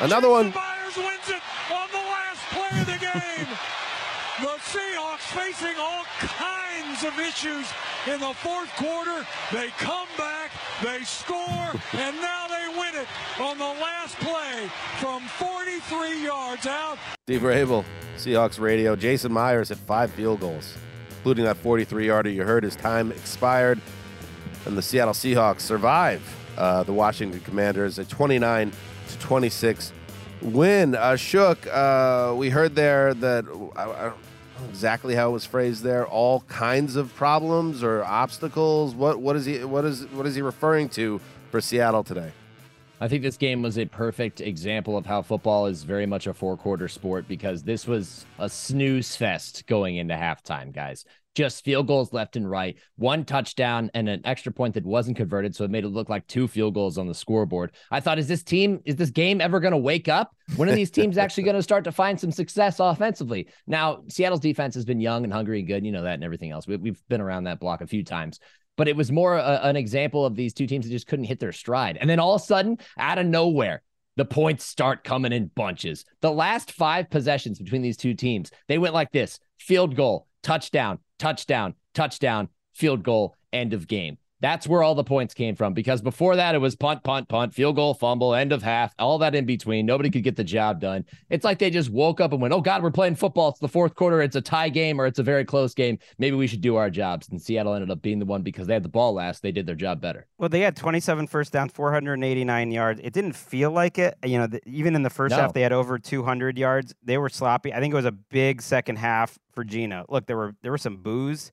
Another 0.01 0.29
one. 0.29 0.53
Myers 0.53 0.95
wins 0.95 1.29
it 1.29 1.41
on 1.73 1.89
the 1.91 2.05
last 2.05 2.41
play 2.53 2.81
of 2.81 2.85
the 2.85 2.99
game. 3.01 3.57
The 4.39 4.45
Seahawks 4.45 5.25
facing 5.33 5.79
all 5.79 6.03
kinds 6.19 7.03
of 7.03 7.17
issues 7.17 7.65
in 8.05 8.19
the 8.19 8.35
fourth 8.35 8.69
quarter. 8.75 9.25
They 9.51 9.69
come 9.79 10.07
back, 10.15 10.51
they 10.83 11.03
score, 11.05 11.39
and 11.93 12.15
now 12.17 12.45
they 12.47 12.67
win 12.77 13.01
it 13.01 13.07
on 13.41 13.57
the 13.57 13.63
last 13.63 14.15
play 14.17 14.69
from 14.99 15.23
43 15.23 16.23
yards 16.23 16.67
out. 16.67 16.99
Steve 17.23 17.41
Raible, 17.41 17.83
Seahawks 18.17 18.59
radio. 18.59 18.95
Jason 18.95 19.31
Myers 19.31 19.71
at 19.71 19.77
five 19.77 20.11
field 20.11 20.39
goals, 20.39 20.75
including 21.17 21.45
that 21.45 21.57
43 21.57 22.05
yarder 22.05 22.29
you 22.29 22.43
heard. 22.43 22.63
His 22.63 22.75
time 22.75 23.11
expired, 23.11 23.81
and 24.67 24.77
the 24.77 24.83
Seattle 24.83 25.15
Seahawks 25.15 25.61
survive 25.61 26.21
uh, 26.59 26.83
the 26.83 26.93
Washington 26.93 27.39
Commanders 27.41 27.97
at 27.97 28.07
29 28.07 28.71
to 29.07 29.17
26 29.17 29.93
win. 30.43 30.93
Uh, 30.93 31.15
Shook, 31.15 31.65
uh, 31.65 32.35
we 32.37 32.51
heard 32.51 32.75
there 32.75 33.15
that 33.15 33.45
I, 33.75 33.81
I 33.81 33.85
don't 33.85 33.97
know 33.97 34.26
exactly 34.69 35.15
how 35.15 35.29
it 35.29 35.33
was 35.33 35.45
phrased 35.45 35.83
there. 35.83 36.05
All 36.05 36.41
kinds 36.41 36.95
of 36.95 37.13
problems 37.15 37.83
or 37.83 38.03
obstacles. 38.03 38.95
What 38.95 39.19
what 39.19 39.35
is 39.35 39.45
he 39.45 39.63
what 39.63 39.85
is 39.85 40.05
what 40.07 40.25
is 40.25 40.35
he 40.35 40.41
referring 40.41 40.89
to 40.89 41.19
for 41.51 41.61
Seattle 41.61 42.03
today? 42.03 42.31
I 42.99 43.07
think 43.07 43.21
this 43.21 43.37
game 43.37 43.61
was 43.61 43.77
a 43.77 43.85
perfect 43.85 44.41
example 44.41 44.97
of 44.97 45.05
how 45.05 45.21
football 45.21 45.67
is 45.67 45.83
very 45.83 46.07
much 46.07 46.25
a 46.25 46.33
four 46.33 46.57
quarter 46.57 46.87
sport 46.87 47.27
because 47.27 47.61
this 47.63 47.85
was 47.85 48.25
a 48.39 48.49
snooze 48.49 49.15
fest 49.15 49.67
going 49.67 49.97
into 49.97 50.15
halftime, 50.15 50.73
guys. 50.73 51.05
Just 51.37 51.63
field 51.63 51.85
goals 51.85 52.13
left 52.13 52.35
and 52.35 52.49
right, 52.49 52.75
one 52.95 53.23
touchdown 53.23 53.91
and 53.93 54.09
an 54.09 54.21
extra 54.25 54.51
point 54.51 54.73
that 54.73 54.83
wasn't 54.83 55.17
converted. 55.17 55.55
So 55.55 55.63
it 55.65 55.69
made 55.69 55.83
it 55.83 55.89
look 55.89 56.09
like 56.09 56.25
two 56.25 56.47
field 56.47 56.73
goals 56.73 56.97
on 56.97 57.05
the 57.05 57.13
scoreboard. 57.13 57.73
I 57.91 57.99
thought, 57.99 58.17
is 58.17 58.27
this 58.27 58.41
team, 58.41 58.81
is 58.85 58.95
this 58.95 59.11
game 59.11 59.39
ever 59.39 59.59
going 59.59 59.73
to 59.73 59.77
wake 59.77 60.07
up? 60.07 60.35
When 60.55 60.67
are 60.67 60.73
these 60.73 60.89
teams 60.89 61.15
actually 61.19 61.43
going 61.43 61.55
to 61.55 61.61
start 61.61 61.83
to 61.83 61.91
find 61.91 62.19
some 62.19 62.31
success 62.31 62.79
offensively? 62.79 63.49
Now, 63.67 64.01
Seattle's 64.07 64.39
defense 64.39 64.73
has 64.73 64.83
been 64.83 64.99
young 64.99 65.25
and 65.25 65.31
hungry 65.31 65.59
and 65.59 65.67
good, 65.67 65.85
you 65.85 65.91
know 65.91 66.01
that 66.01 66.15
and 66.15 66.23
everything 66.23 66.49
else. 66.49 66.65
We, 66.65 66.75
we've 66.77 67.03
been 67.07 67.21
around 67.21 67.43
that 67.43 67.59
block 67.59 67.81
a 67.81 67.87
few 67.87 68.03
times 68.03 68.39
but 68.77 68.87
it 68.87 68.95
was 68.95 69.11
more 69.11 69.37
a, 69.37 69.59
an 69.63 69.75
example 69.75 70.25
of 70.25 70.35
these 70.35 70.53
two 70.53 70.65
teams 70.67 70.85
that 70.85 70.91
just 70.91 71.07
couldn't 71.07 71.25
hit 71.25 71.39
their 71.39 71.51
stride. 71.51 71.97
And 71.99 72.07
then 72.07 72.19
all 72.19 72.35
of 72.35 72.41
a 72.41 72.45
sudden, 72.45 72.77
out 72.99 73.17
of 73.17 73.25
nowhere, 73.25 73.81
the 74.17 74.25
points 74.25 74.65
start 74.65 75.03
coming 75.03 75.31
in 75.31 75.51
bunches. 75.55 76.05
The 76.21 76.31
last 76.31 76.71
five 76.71 77.09
possessions 77.09 77.59
between 77.59 77.81
these 77.81 77.97
two 77.97 78.13
teams, 78.13 78.51
they 78.67 78.77
went 78.77 78.93
like 78.93 79.11
this 79.11 79.39
field 79.59 79.95
goal, 79.95 80.27
touchdown, 80.43 80.99
touchdown, 81.17 81.75
touchdown, 81.93 82.49
field 82.73 83.03
goal, 83.03 83.35
end 83.51 83.73
of 83.73 83.87
game. 83.87 84.17
That's 84.39 84.67
where 84.67 84.83
all 84.83 84.93
the 84.93 85.03
points 85.03 85.33
came 85.33 85.55
from 85.55 85.73
because 85.73 86.01
before 86.01 86.35
that, 86.35 86.53
it 86.53 86.59
was 86.59 86.75
punt, 86.75 87.03
punt, 87.03 87.27
punt, 87.27 87.53
field 87.53 87.75
goal, 87.75 87.93
fumble, 87.95 88.35
end 88.35 88.51
of 88.51 88.61
half, 88.61 88.93
all 88.99 89.17
that 89.19 89.33
in 89.33 89.45
between. 89.45 89.85
Nobody 89.85 90.11
could 90.11 90.23
get 90.23 90.35
the 90.35 90.43
job 90.43 90.79
done. 90.79 91.05
It's 91.29 91.43
like 91.43 91.57
they 91.57 91.71
just 91.71 91.89
woke 91.89 92.21
up 92.21 92.33
and 92.33 92.41
went, 92.41 92.53
Oh 92.53 92.61
God, 92.61 92.83
we're 92.83 92.91
playing 92.91 93.15
football. 93.15 93.49
It's 93.49 93.59
the 93.59 93.67
fourth 93.67 93.95
quarter. 93.95 94.21
It's 94.21 94.35
a 94.35 94.41
tie 94.41 94.69
game 94.69 95.01
or 95.01 95.07
it's 95.07 95.17
a 95.17 95.23
very 95.23 95.43
close 95.43 95.73
game. 95.73 95.97
Maybe 96.19 96.35
we 96.35 96.45
should 96.45 96.61
do 96.61 96.75
our 96.75 96.89
jobs. 96.91 97.29
And 97.29 97.41
Seattle 97.41 97.73
ended 97.73 97.89
up 97.89 98.01
being 98.01 98.19
the 98.19 98.25
one 98.25 98.43
because 98.43 98.67
they 98.67 98.73
had 98.73 98.83
the 98.83 98.89
ball 98.89 99.13
last. 99.13 99.41
They 99.41 99.51
did 99.51 99.65
their 99.65 99.75
job 99.75 100.01
better. 100.01 100.27
Well, 100.37 100.49
they 100.49 100.61
had 100.61 100.75
27 100.75 101.25
first 101.27 101.51
downs, 101.53 101.71
489 101.71 102.71
yards. 102.71 103.01
It 103.03 103.13
didn't 103.13 103.33
feel 103.33 103.71
like 103.71 103.97
it. 103.97 104.15
You 104.23 104.37
know, 104.37 104.47
the, 104.47 104.61
even 104.67 104.95
in 104.95 105.01
the 105.03 105.09
first 105.09 105.31
No. 105.35 105.41
half, 105.41 105.53
they 105.53 105.61
had 105.61 105.73
over 105.73 105.97
200 105.97 106.57
yards. 106.57 106.93
They 107.03 107.17
were 107.17 107.29
sloppy. 107.29 107.73
I 107.73 107.79
think 107.79 107.91
it 107.91 107.95
was 107.95 108.05
a 108.05 108.11
big 108.11 108.61
second 108.61 108.97
half 108.97 109.37
for 109.53 109.63
Gino. 109.63 110.05
Look, 110.09 110.27
there 110.27 110.37
were 110.37 110.55
there 110.61 110.71
were 110.71 110.77
some 110.77 110.97
boos 110.97 111.51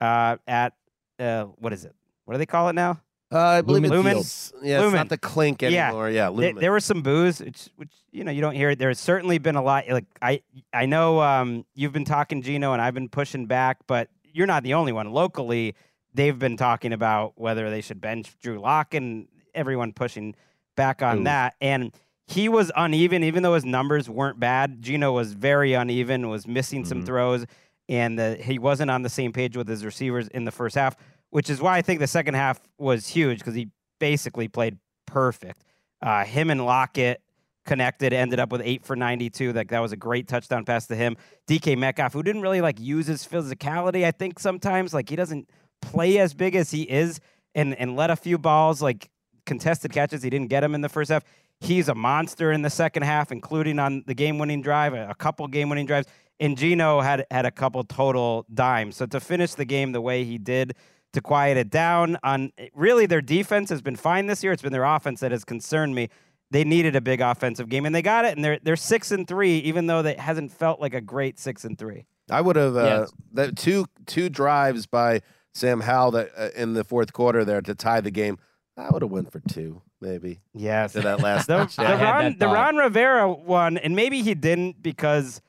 uh, 0.00 0.36
at 0.46 0.74
uh, 1.18 1.44
what 1.44 1.72
is 1.72 1.84
it? 1.84 1.94
What 2.28 2.34
do 2.34 2.38
they 2.40 2.46
call 2.46 2.68
it 2.68 2.74
now? 2.74 3.00
Uh, 3.32 3.38
I 3.38 3.60
believe 3.62 3.90
Lumen. 3.90 4.18
it's 4.18 4.52
yeah, 4.62 4.84
it's 4.84 4.92
not 4.92 5.08
the 5.08 5.16
clink 5.16 5.62
anymore. 5.62 6.10
Yeah, 6.10 6.24
There- 6.24 6.30
Lumen. 6.30 6.60
there 6.60 6.70
were 6.72 6.80
some 6.80 7.00
boos, 7.00 7.40
which, 7.40 7.70
which 7.76 7.92
you 8.12 8.22
know 8.22 8.30
you 8.30 8.42
don't 8.42 8.54
hear 8.54 8.68
it. 8.68 8.78
There's 8.78 9.00
certainly 9.00 9.38
been 9.38 9.56
a 9.56 9.62
lot. 9.62 9.88
Like 9.88 10.04
I, 10.20 10.42
I 10.74 10.84
know 10.84 11.22
um, 11.22 11.64
you've 11.74 11.94
been 11.94 12.04
talking 12.04 12.42
Gino, 12.42 12.74
and 12.74 12.82
I've 12.82 12.92
been 12.92 13.08
pushing 13.08 13.46
back, 13.46 13.78
but 13.86 14.10
you're 14.22 14.46
not 14.46 14.62
the 14.62 14.74
only 14.74 14.92
one. 14.92 15.10
Locally, 15.10 15.74
they've 16.12 16.38
been 16.38 16.58
talking 16.58 16.92
about 16.92 17.32
whether 17.40 17.70
they 17.70 17.80
should 17.80 17.98
bench 17.98 18.36
Drew 18.42 18.60
Lock, 18.60 18.92
and 18.92 19.26
everyone 19.54 19.94
pushing 19.94 20.34
back 20.76 21.00
on 21.00 21.20
Ooh. 21.20 21.24
that. 21.24 21.54
And 21.62 21.94
he 22.26 22.50
was 22.50 22.70
uneven, 22.76 23.24
even 23.24 23.42
though 23.42 23.54
his 23.54 23.64
numbers 23.64 24.10
weren't 24.10 24.38
bad. 24.38 24.82
Gino 24.82 25.12
was 25.12 25.32
very 25.32 25.72
uneven, 25.72 26.28
was 26.28 26.46
missing 26.46 26.84
some 26.84 27.06
throws, 27.06 27.46
and 27.88 28.18
the, 28.18 28.36
he 28.36 28.58
wasn't 28.58 28.90
on 28.90 29.00
the 29.00 29.08
same 29.08 29.32
page 29.32 29.56
with 29.56 29.66
his 29.66 29.82
receivers 29.82 30.28
in 30.28 30.44
the 30.44 30.52
first 30.52 30.76
half, 30.76 30.94
which 31.30 31.50
is 31.50 31.60
why 31.60 31.76
I 31.76 31.82
think 31.82 32.00
the 32.00 32.06
second 32.06 32.34
half 32.34 32.60
was 32.78 33.08
huge 33.08 33.38
because 33.38 33.54
he 33.54 33.70
basically 33.98 34.48
played 34.48 34.78
perfect. 35.06 35.64
Uh, 36.00 36.24
him 36.24 36.50
and 36.50 36.64
Lockett 36.64 37.22
connected, 37.66 38.12
ended 38.12 38.40
up 38.40 38.50
with 38.50 38.62
eight 38.64 38.84
for 38.84 38.96
92. 38.96 39.52
Like 39.52 39.68
that 39.68 39.80
was 39.80 39.92
a 39.92 39.96
great 39.96 40.26
touchdown 40.26 40.64
pass 40.64 40.86
to 40.86 40.96
him. 40.96 41.16
DK 41.46 41.76
Metcalf, 41.76 42.12
who 42.12 42.22
didn't 42.22 42.42
really 42.42 42.60
like 42.60 42.80
use 42.80 43.06
his 43.06 43.26
physicality, 43.26 44.04
I 44.04 44.10
think 44.10 44.38
sometimes 44.38 44.94
like 44.94 45.08
he 45.08 45.16
doesn't 45.16 45.48
play 45.82 46.18
as 46.18 46.34
big 46.34 46.56
as 46.56 46.70
he 46.70 46.82
is, 46.82 47.20
and 47.54 47.74
and 47.74 47.96
let 47.96 48.10
a 48.10 48.16
few 48.16 48.38
balls 48.38 48.82
like 48.82 49.10
contested 49.46 49.92
catches. 49.92 50.22
He 50.22 50.30
didn't 50.30 50.48
get 50.48 50.60
them 50.60 50.74
in 50.74 50.80
the 50.80 50.88
first 50.88 51.10
half. 51.10 51.24
He's 51.60 51.88
a 51.88 51.94
monster 51.94 52.52
in 52.52 52.62
the 52.62 52.70
second 52.70 53.02
half, 53.02 53.32
including 53.32 53.78
on 53.80 54.04
the 54.06 54.14
game-winning 54.14 54.62
drive, 54.62 54.94
a 54.94 55.14
couple 55.14 55.46
game-winning 55.48 55.86
drives. 55.86 56.06
And 56.38 56.56
Gino 56.56 57.00
had 57.00 57.26
had 57.32 57.46
a 57.46 57.50
couple 57.50 57.82
total 57.82 58.46
dimes. 58.54 58.94
So 58.94 59.06
to 59.06 59.18
finish 59.18 59.54
the 59.54 59.64
game 59.64 59.90
the 59.90 60.00
way 60.00 60.22
he 60.22 60.38
did, 60.38 60.76
to 61.12 61.20
quiet 61.20 61.56
it 61.56 61.70
down 61.70 62.18
on 62.22 62.52
really 62.74 63.06
their 63.06 63.20
defense 63.20 63.70
has 63.70 63.80
been 63.82 63.96
fine 63.96 64.26
this 64.26 64.42
year. 64.42 64.52
It's 64.52 64.62
been 64.62 64.72
their 64.72 64.84
offense 64.84 65.20
that 65.20 65.32
has 65.32 65.44
concerned 65.44 65.94
me. 65.94 66.08
They 66.50 66.64
needed 66.64 66.96
a 66.96 67.00
big 67.00 67.20
offensive 67.20 67.68
game 67.68 67.86
and 67.86 67.94
they 67.94 68.02
got 68.02 68.24
it. 68.24 68.34
And 68.36 68.44
they're 68.44 68.58
they're 68.62 68.76
six 68.76 69.10
and 69.10 69.26
three, 69.26 69.58
even 69.58 69.86
though 69.86 70.02
that 70.02 70.18
hasn't 70.18 70.52
felt 70.52 70.80
like 70.80 70.94
a 70.94 71.00
great 71.00 71.38
six 71.38 71.64
and 71.64 71.78
three. 71.78 72.06
I 72.30 72.40
would 72.40 72.56
have 72.56 72.76
uh, 72.76 72.82
Yes. 72.84 73.12
that 73.32 73.56
two 73.56 73.86
two 74.06 74.28
drives 74.28 74.86
by 74.86 75.20
Sam 75.54 75.80
Howell 75.80 76.12
that 76.12 76.30
uh, 76.36 76.48
in 76.56 76.74
the 76.74 76.84
fourth 76.84 77.12
quarter 77.12 77.44
there 77.44 77.60
to 77.62 77.74
tie 77.74 78.00
the 78.00 78.10
game. 78.10 78.38
I 78.76 78.90
would 78.90 79.02
have 79.02 79.10
went 79.10 79.32
for 79.32 79.40
two, 79.40 79.82
maybe. 80.00 80.38
Yes. 80.54 80.92
To 80.92 81.00
that 81.00 81.20
last 81.20 81.46
the, 81.48 81.64
the 81.76 81.82
Ron, 81.82 82.38
the 82.38 82.46
Ron 82.46 82.76
Rivera 82.76 83.28
one, 83.32 83.76
and 83.76 83.96
maybe 83.96 84.22
he 84.22 84.34
didn't 84.34 84.80
because 84.82 85.40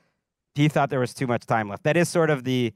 he 0.56 0.68
thought 0.68 0.90
there 0.90 0.98
was 1.00 1.14
too 1.14 1.28
much 1.28 1.46
time 1.46 1.68
left. 1.68 1.84
That 1.84 1.96
is 1.96 2.08
sort 2.08 2.28
of 2.28 2.42
the 2.42 2.72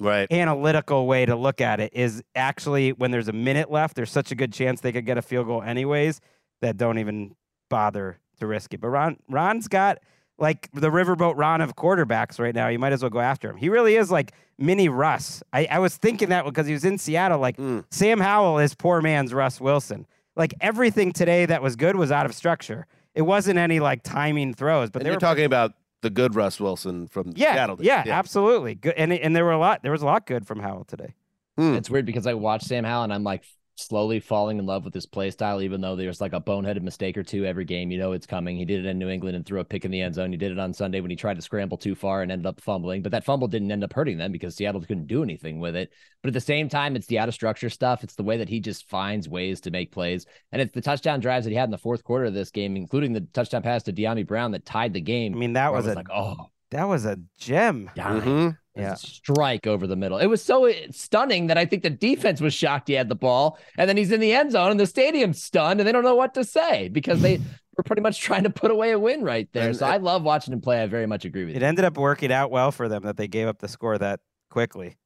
right 0.00 0.30
analytical 0.32 1.06
way 1.06 1.26
to 1.26 1.36
look 1.36 1.60
at 1.60 1.80
it. 1.80 1.92
Is 1.94 2.22
actually 2.34 2.92
when 2.92 3.10
there's 3.10 3.28
a 3.28 3.32
minute 3.32 3.70
left, 3.70 3.96
there's 3.96 4.10
such 4.10 4.30
a 4.30 4.34
good 4.34 4.52
chance 4.52 4.80
they 4.80 4.92
could 4.92 5.06
get 5.06 5.18
a 5.18 5.22
field 5.22 5.46
goal 5.46 5.62
anyways 5.62 6.20
that 6.60 6.76
don't 6.76 6.98
even 6.98 7.34
bother 7.68 8.18
to 8.40 8.46
risk 8.46 8.74
it. 8.74 8.80
But 8.80 8.88
Ron, 8.88 9.16
Ron's 9.28 9.68
got 9.68 9.98
like 10.38 10.68
the 10.72 10.90
riverboat 10.90 11.34
Ron 11.36 11.60
of 11.60 11.76
quarterbacks 11.76 12.38
right 12.38 12.54
now. 12.54 12.68
You 12.68 12.78
might 12.78 12.92
as 12.92 13.02
well 13.02 13.10
go 13.10 13.20
after 13.20 13.48
him. 13.50 13.56
He 13.56 13.68
really 13.68 13.96
is 13.96 14.10
like 14.10 14.32
mini 14.58 14.88
Russ. 14.88 15.42
I, 15.52 15.66
I 15.70 15.78
was 15.78 15.96
thinking 15.96 16.30
that 16.30 16.44
because 16.44 16.66
he 16.66 16.72
was 16.72 16.84
in 16.84 16.98
Seattle. 16.98 17.38
Like 17.38 17.56
hmm. 17.56 17.80
Sam 17.90 18.20
Howell 18.20 18.58
is 18.58 18.74
poor 18.74 19.00
man's 19.00 19.32
Russ 19.32 19.60
Wilson. 19.60 20.06
Like 20.36 20.54
everything 20.60 21.12
today 21.12 21.46
that 21.46 21.62
was 21.62 21.76
good 21.76 21.96
was 21.96 22.10
out 22.10 22.26
of 22.26 22.34
structure. 22.34 22.86
It 23.14 23.22
wasn't 23.22 23.58
any 23.58 23.78
like 23.78 24.02
timing 24.02 24.54
throws, 24.54 24.90
but 24.90 25.02
And 25.02 25.06
they 25.06 25.14
were 25.14 25.20
talking 25.20 25.44
about 25.44 25.72
the 26.04 26.10
good 26.10 26.34
Russ 26.36 26.60
Wilson 26.60 27.08
from 27.08 27.32
yeah, 27.34 27.54
Seattle. 27.54 27.78
yeah, 27.80 28.04
yeah, 28.06 28.18
absolutely. 28.18 28.74
Good, 28.74 28.94
and 28.96 29.12
and 29.12 29.34
there 29.34 29.44
were 29.44 29.52
a 29.52 29.58
lot. 29.58 29.82
There 29.82 29.90
was 29.90 30.02
a 30.02 30.06
lot 30.06 30.26
good 30.26 30.46
from 30.46 30.60
Howell 30.60 30.84
today. 30.84 31.14
Hmm. 31.56 31.74
It's 31.74 31.88
weird 31.88 32.04
because 32.04 32.26
I 32.26 32.34
watch 32.34 32.62
Sam 32.62 32.84
Howell 32.84 33.04
and 33.04 33.12
I'm 33.12 33.24
like 33.24 33.42
slowly 33.76 34.20
falling 34.20 34.58
in 34.58 34.66
love 34.66 34.84
with 34.84 34.94
his 34.94 35.06
play 35.06 35.30
style, 35.30 35.60
even 35.60 35.80
though 35.80 35.96
there's 35.96 36.20
like 36.20 36.32
a 36.32 36.40
boneheaded 36.40 36.82
mistake 36.82 37.16
or 37.16 37.22
two 37.22 37.44
every 37.44 37.64
game. 37.64 37.90
You 37.90 37.98
know 37.98 38.12
it's 38.12 38.26
coming. 38.26 38.56
He 38.56 38.64
did 38.64 38.84
it 38.84 38.88
in 38.88 38.98
New 38.98 39.08
England 39.08 39.36
and 39.36 39.44
threw 39.44 39.60
a 39.60 39.64
pick 39.64 39.84
in 39.84 39.90
the 39.90 40.00
end 40.00 40.14
zone. 40.14 40.30
He 40.30 40.36
did 40.36 40.52
it 40.52 40.58
on 40.58 40.72
Sunday 40.72 41.00
when 41.00 41.10
he 41.10 41.16
tried 41.16 41.36
to 41.36 41.42
scramble 41.42 41.76
too 41.76 41.94
far 41.94 42.22
and 42.22 42.30
ended 42.30 42.46
up 42.46 42.60
fumbling. 42.60 43.02
But 43.02 43.12
that 43.12 43.24
fumble 43.24 43.48
didn't 43.48 43.72
end 43.72 43.84
up 43.84 43.92
hurting 43.92 44.18
them 44.18 44.32
because 44.32 44.54
Seattle 44.54 44.80
couldn't 44.80 45.06
do 45.06 45.22
anything 45.22 45.58
with 45.60 45.76
it. 45.76 45.92
But 46.22 46.28
at 46.28 46.34
the 46.34 46.40
same 46.40 46.68
time, 46.68 46.96
it's 46.96 47.06
the 47.06 47.18
out 47.18 47.28
of 47.28 47.34
structure 47.34 47.70
stuff. 47.70 48.04
It's 48.04 48.14
the 48.14 48.22
way 48.22 48.36
that 48.38 48.48
he 48.48 48.60
just 48.60 48.88
finds 48.88 49.28
ways 49.28 49.60
to 49.62 49.70
make 49.70 49.92
plays. 49.92 50.26
And 50.52 50.62
it's 50.62 50.72
the 50.72 50.80
touchdown 50.80 51.20
drives 51.20 51.44
that 51.44 51.50
he 51.50 51.56
had 51.56 51.64
in 51.64 51.70
the 51.70 51.78
fourth 51.78 52.04
quarter 52.04 52.26
of 52.26 52.34
this 52.34 52.50
game, 52.50 52.76
including 52.76 53.12
the 53.12 53.22
touchdown 53.32 53.62
pass 53.62 53.82
to 53.84 53.92
Dyami 53.92 54.26
Brown 54.26 54.52
that 54.52 54.64
tied 54.64 54.92
the 54.92 55.00
game. 55.00 55.34
I 55.34 55.38
mean, 55.38 55.52
that 55.54 55.72
where 55.72 55.80
was 55.80 55.88
I 55.88 55.92
a 55.92 55.94
like, 55.96 56.10
oh, 56.14 56.46
that 56.70 56.84
was 56.88 57.04
a 57.04 57.18
gem. 57.38 57.90
dime. 57.94 58.20
Mm-hmm. 58.20 58.48
Yeah. 58.76 58.94
Strike 58.94 59.66
over 59.66 59.86
the 59.86 59.94
middle. 59.96 60.18
It 60.18 60.26
was 60.26 60.42
so 60.42 60.70
stunning 60.90 61.46
that 61.46 61.56
I 61.56 61.64
think 61.64 61.82
the 61.84 61.90
defense 61.90 62.40
was 62.40 62.52
shocked 62.52 62.88
he 62.88 62.94
had 62.94 63.08
the 63.08 63.14
ball. 63.14 63.58
And 63.78 63.88
then 63.88 63.96
he's 63.96 64.10
in 64.10 64.18
the 64.20 64.32
end 64.32 64.50
zone 64.52 64.70
and 64.72 64.80
the 64.80 64.86
stadium's 64.86 65.42
stunned 65.42 65.80
and 65.80 65.86
they 65.86 65.92
don't 65.92 66.02
know 66.04 66.16
what 66.16 66.34
to 66.34 66.42
say 66.44 66.88
because 66.88 67.22
they 67.22 67.38
were 67.76 67.84
pretty 67.84 68.02
much 68.02 68.20
trying 68.20 68.42
to 68.42 68.50
put 68.50 68.70
away 68.72 68.90
a 68.90 68.98
win 68.98 69.22
right 69.22 69.48
there. 69.52 69.68
And- 69.68 69.76
so 69.76 69.86
I 69.86 69.98
love 69.98 70.22
watching 70.24 70.52
him 70.52 70.60
play. 70.60 70.82
I 70.82 70.86
very 70.86 71.06
much 71.06 71.24
agree 71.24 71.44
with 71.44 71.54
It 71.54 71.62
you. 71.62 71.68
ended 71.68 71.84
up 71.84 71.96
working 71.96 72.32
out 72.32 72.50
well 72.50 72.72
for 72.72 72.88
them 72.88 73.04
that 73.04 73.16
they 73.16 73.28
gave 73.28 73.46
up 73.46 73.58
the 73.60 73.68
score 73.68 73.96
that 73.98 74.20
quickly. 74.50 74.96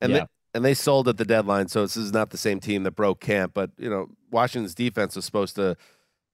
And 0.00 0.12
Yeah. 0.12 0.18
they 0.20 0.26
and 0.52 0.64
they 0.64 0.74
sold 0.74 1.06
at 1.06 1.16
the 1.16 1.24
deadline, 1.24 1.68
so 1.68 1.82
this 1.82 1.96
is 1.96 2.12
not 2.12 2.30
the 2.30 2.36
same 2.36 2.58
team 2.58 2.82
that 2.82 2.96
broke 2.96 3.20
camp. 3.20 3.52
But 3.54 3.70
you 3.78 3.88
know, 3.88 4.06
Washington's 4.32 4.74
defense 4.74 5.14
was 5.14 5.24
supposed 5.24 5.54
to 5.56 5.76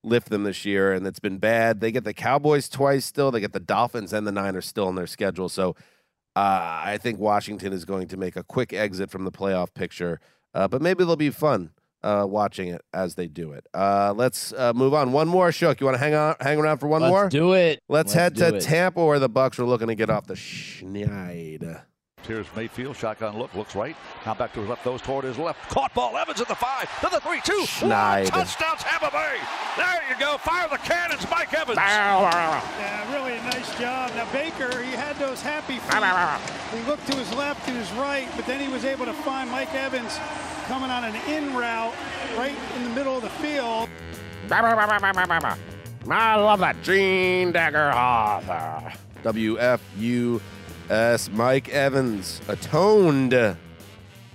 lift 0.02 0.30
them 0.30 0.44
this 0.44 0.64
year, 0.64 0.94
and 0.94 1.06
it's 1.06 1.18
been 1.20 1.36
bad. 1.36 1.80
They 1.80 1.92
get 1.92 2.04
the 2.04 2.14
Cowboys 2.14 2.70
twice 2.70 3.04
still. 3.04 3.30
They 3.30 3.40
get 3.40 3.52
the 3.52 3.60
Dolphins 3.60 4.14
and 4.14 4.26
the 4.26 4.32
Niners 4.32 4.64
still 4.66 4.88
on 4.88 4.94
their 4.94 5.06
schedule. 5.06 5.50
So 5.50 5.76
uh, 6.36 6.82
I 6.84 6.98
think 7.00 7.18
Washington 7.18 7.72
is 7.72 7.84
going 7.84 8.08
to 8.08 8.16
make 8.16 8.36
a 8.36 8.42
quick 8.42 8.72
exit 8.72 9.10
from 9.10 9.24
the 9.24 9.32
playoff 9.32 9.72
picture. 9.74 10.20
Uh, 10.54 10.68
but 10.68 10.80
maybe 10.82 11.04
they'll 11.04 11.16
be 11.16 11.30
fun 11.30 11.70
uh, 12.02 12.24
watching 12.28 12.68
it 12.68 12.82
as 12.92 13.14
they 13.14 13.26
do 13.26 13.52
it. 13.52 13.66
Uh, 13.74 14.12
let's 14.16 14.52
uh, 14.52 14.72
move 14.74 14.94
on. 14.94 15.12
One 15.12 15.28
more, 15.28 15.50
Shook. 15.50 15.80
You 15.80 15.86
want 15.86 15.96
to 15.96 15.98
hang 15.98 16.14
on, 16.14 16.36
hang 16.40 16.58
around 16.58 16.78
for 16.78 16.86
one 16.86 17.02
Let's 17.02 17.10
more? 17.10 17.28
do 17.28 17.54
it. 17.54 17.82
Let's, 17.88 18.14
Let's 18.14 18.14
head 18.14 18.36
to 18.36 18.56
it. 18.56 18.60
Tampa, 18.60 19.04
where 19.04 19.18
the 19.18 19.28
Bucks 19.28 19.58
are 19.58 19.64
looking 19.64 19.88
to 19.88 19.94
get 19.94 20.10
off 20.10 20.26
the 20.26 20.34
schneid. 20.34 21.82
Here's 22.26 22.46
Mayfield, 22.56 22.96
shotgun 22.96 23.38
look, 23.38 23.54
looks 23.54 23.76
right. 23.76 23.96
Now 24.24 24.34
back 24.34 24.52
to 24.54 24.60
his 24.60 24.68
left, 24.68 24.82
those 24.84 25.00
toward 25.00 25.24
his 25.24 25.38
left. 25.38 25.70
Caught 25.70 25.94
ball, 25.94 26.16
Evans 26.16 26.40
at 26.40 26.48
the 26.48 26.56
five, 26.56 26.88
to 27.00 27.08
the 27.08 27.20
three, 27.20 27.40
two, 27.44 27.56
one. 27.56 27.66
Schneid. 27.66 28.26
Touchdown, 28.26 28.76
Tampa 28.78 29.10
Bay. 29.12 29.36
There 29.76 30.02
you 30.10 30.18
go. 30.18 30.36
Fire 30.38 30.68
the 30.68 30.78
cannons, 30.78 31.24
Mike 31.30 31.54
Evans. 31.54 31.76
Yeah, 32.78 33.14
really 33.14 33.38
a 33.38 33.42
nice 33.44 33.78
job. 33.78 34.10
Now 34.16 34.30
Baker, 34.32 34.82
he 34.82 34.90
had 34.92 35.16
those 35.16 35.40
happy 35.40 35.78
feet. 35.78 35.94
He 36.74 36.82
looked 36.88 37.06
to 37.06 37.16
his 37.16 37.32
left, 37.34 37.64
to 37.66 37.70
his 37.72 37.90
right, 37.92 38.28
but 38.34 38.44
then 38.46 38.60
he 38.60 38.68
was 38.72 38.84
able 38.84 39.04
to 39.04 39.12
find 39.12 39.50
Mike 39.50 39.72
Evans 39.74 40.18
coming 40.66 40.90
on 40.90 41.04
an 41.04 41.14
in 41.28 41.54
route 41.54 41.94
right 42.36 42.56
in 42.76 42.82
the 42.82 42.90
middle 42.90 43.16
of 43.16 43.22
the 43.22 43.30
field. 43.30 43.88
I 46.10 46.34
love 46.36 46.60
that. 46.60 46.80
Gene 46.82 47.52
Dagger 47.52 47.90
Hoffer. 47.92 48.92
WFUS 50.88 51.32
Mike 51.32 51.68
Evans 51.70 52.40
atoned 52.48 53.56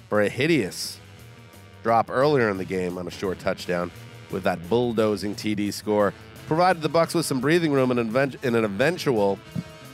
for 0.10 0.22
a 0.22 0.30
hideous 0.30 1.00
drop 1.84 2.10
earlier 2.10 2.50
in 2.50 2.58
the 2.58 2.66
game 2.66 2.98
on 2.98 3.08
a 3.08 3.12
short 3.12 3.40
touchdown 3.40 3.90
with 4.32 4.44
that 4.44 4.70
bulldozing 4.70 5.36
TD 5.36 5.74
score. 5.74 6.14
Provided 6.48 6.82
the 6.82 6.90
Bucks 6.90 7.14
with 7.14 7.26
some 7.26 7.40
breathing 7.40 7.72
room 7.72 7.92
in 7.92 8.00
an, 8.00 8.08
event- 8.08 8.36
in 8.44 8.56
an 8.56 8.66
eventual 8.66 9.40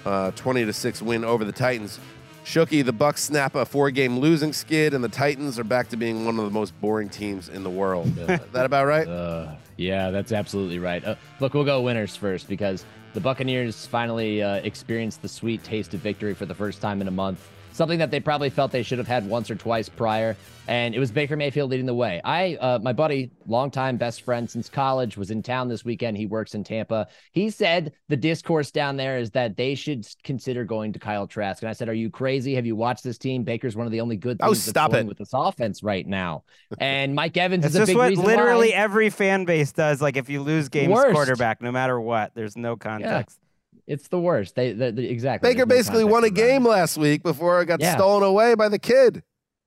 uh, 0.06 0.32
20 0.32 0.66
to 0.66 0.74
6 0.74 1.02
win 1.02 1.24
over 1.24 1.46
the 1.46 1.52
Titans. 1.52 2.00
Shooky, 2.44 2.84
the 2.84 2.94
Bucks 2.94 3.24
snap 3.24 3.56
a 3.56 3.66
four-game 3.66 4.20
losing 4.20 4.54
skid, 4.54 4.94
and 4.94 5.04
the 5.04 5.10
Titans 5.10 5.60
are 5.60 5.64
back 5.66 5.90
to 5.90 5.98
being 5.98 6.26
one 6.26 6.40
of 6.40 6.46
the 6.46 6.52
most 6.52 6.80
boring 6.80 7.10
teams 7.10 7.50
in 7.50 7.64
the 7.64 7.70
world. 7.70 8.08
that 8.16 8.66
about 8.66 8.88
right? 8.88 9.08
Uh, 9.08 9.56
yeah, 9.76 10.10
that's 10.10 10.32
absolutely 10.32 10.80
right. 10.80 11.04
Uh, 11.04 11.16
look, 11.40 11.54
we'll 11.54 11.66
go 11.66 11.82
winners 11.82 12.16
first 12.16 12.48
because 12.48 12.86
the 13.18 13.22
Buccaneers 13.22 13.88
finally 13.88 14.44
uh, 14.44 14.58
experienced 14.58 15.24
the 15.24 15.28
sweet 15.28 15.64
taste 15.64 15.96
of 15.96 16.00
victory 16.02 16.36
for 16.36 16.46
the 16.46 16.54
first 16.54 16.82
time 16.84 17.02
in 17.02 17.08
a 17.08 17.12
month. 17.12 17.50
Something 17.78 18.00
that 18.00 18.10
they 18.10 18.20
probably 18.20 18.50
felt 18.50 18.72
they 18.72 18.82
should 18.82 18.98
have 18.98 19.08
had 19.08 19.30
once 19.30 19.52
or 19.52 19.56
twice 19.56 19.88
prior, 19.88 20.36
and 20.68 20.96
it 20.96 21.00
was 21.00 21.12
Baker 21.12 21.36
Mayfield 21.38 21.70
leading 21.70 21.86
the 21.86 21.94
way. 21.94 22.20
I, 22.26 22.56
uh, 22.56 22.80
my 22.82 22.92
buddy, 22.92 23.30
longtime 23.46 23.98
best 23.98 24.24
friend 24.24 24.50
since 24.50 24.68
college, 24.68 25.16
was 25.16 25.30
in 25.30 25.44
town 25.44 25.68
this 25.68 25.86
weekend. 25.86 26.18
He 26.18 26.26
works 26.26 26.56
in 26.56 26.64
Tampa. 26.64 27.08
He 27.34 27.52
said 27.52 27.94
the 28.10 28.18
discourse 28.18 28.72
down 28.72 28.98
there 28.98 29.20
is 29.20 29.30
that 29.32 29.58
they 29.58 29.76
should 29.76 30.08
consider 30.24 30.66
going 30.66 30.92
to 30.94 30.98
Kyle 31.00 31.28
Trask, 31.28 31.62
and 31.62 31.70
I 31.70 31.74
said, 31.74 31.88
"Are 31.88 31.94
you 31.94 32.10
crazy? 32.10 32.56
Have 32.56 32.66
you 32.66 32.76
watched 32.76 33.04
this 33.04 33.20
team? 33.20 33.44
Baker's 33.44 33.76
one 33.76 33.86
of 33.86 33.92
the 33.92 34.02
only 34.02 34.16
good 34.18 34.38
Oh, 34.42 34.48
things 34.48 34.66
that's 34.66 34.70
stop 34.72 34.92
going 34.92 35.06
it. 35.06 35.10
with 35.10 35.20
this 35.20 35.30
offense 35.34 35.84
right 35.84 36.08
now." 36.08 36.46
And 36.80 37.14
Mike 37.14 37.38
Evans 37.38 37.64
is 37.64 37.76
a 37.76 37.78
just 37.78 37.90
big 37.90 37.98
what 37.98 38.10
reason 38.10 38.26
literally 38.26 38.70
why. 38.70 38.76
every 38.76 39.12
fan 39.12 39.46
base 39.46 39.72
does. 39.72 40.02
Like 40.02 40.18
if 40.18 40.30
you 40.32 40.42
lose 40.42 40.70
games 40.70 40.94
Worst. 40.94 41.14
quarterback, 41.14 41.62
no 41.62 41.72
matter 41.72 42.02
what, 42.02 42.32
there's 42.34 42.58
no 42.58 42.72
Yeah. 42.72 43.24
It's 43.88 44.10
the 44.10 44.20
worst. 44.20 44.56
They, 44.56 44.74
they, 44.74 44.92
they- 44.92 45.06
exactly. 45.06 45.50
Baker 45.50 45.66
no 45.66 45.66
basically 45.68 46.04
won 46.04 46.24
a 46.24 46.30
game 46.30 46.66
last 46.66 46.98
week 46.98 47.24
before 47.24 47.62
it 47.62 47.66
got 47.68 47.80
Yeah. 47.80 47.96
stolen 47.96 48.24
away 48.24 48.54
by 48.56 48.70
the 48.70 48.80
kid. 48.80 49.24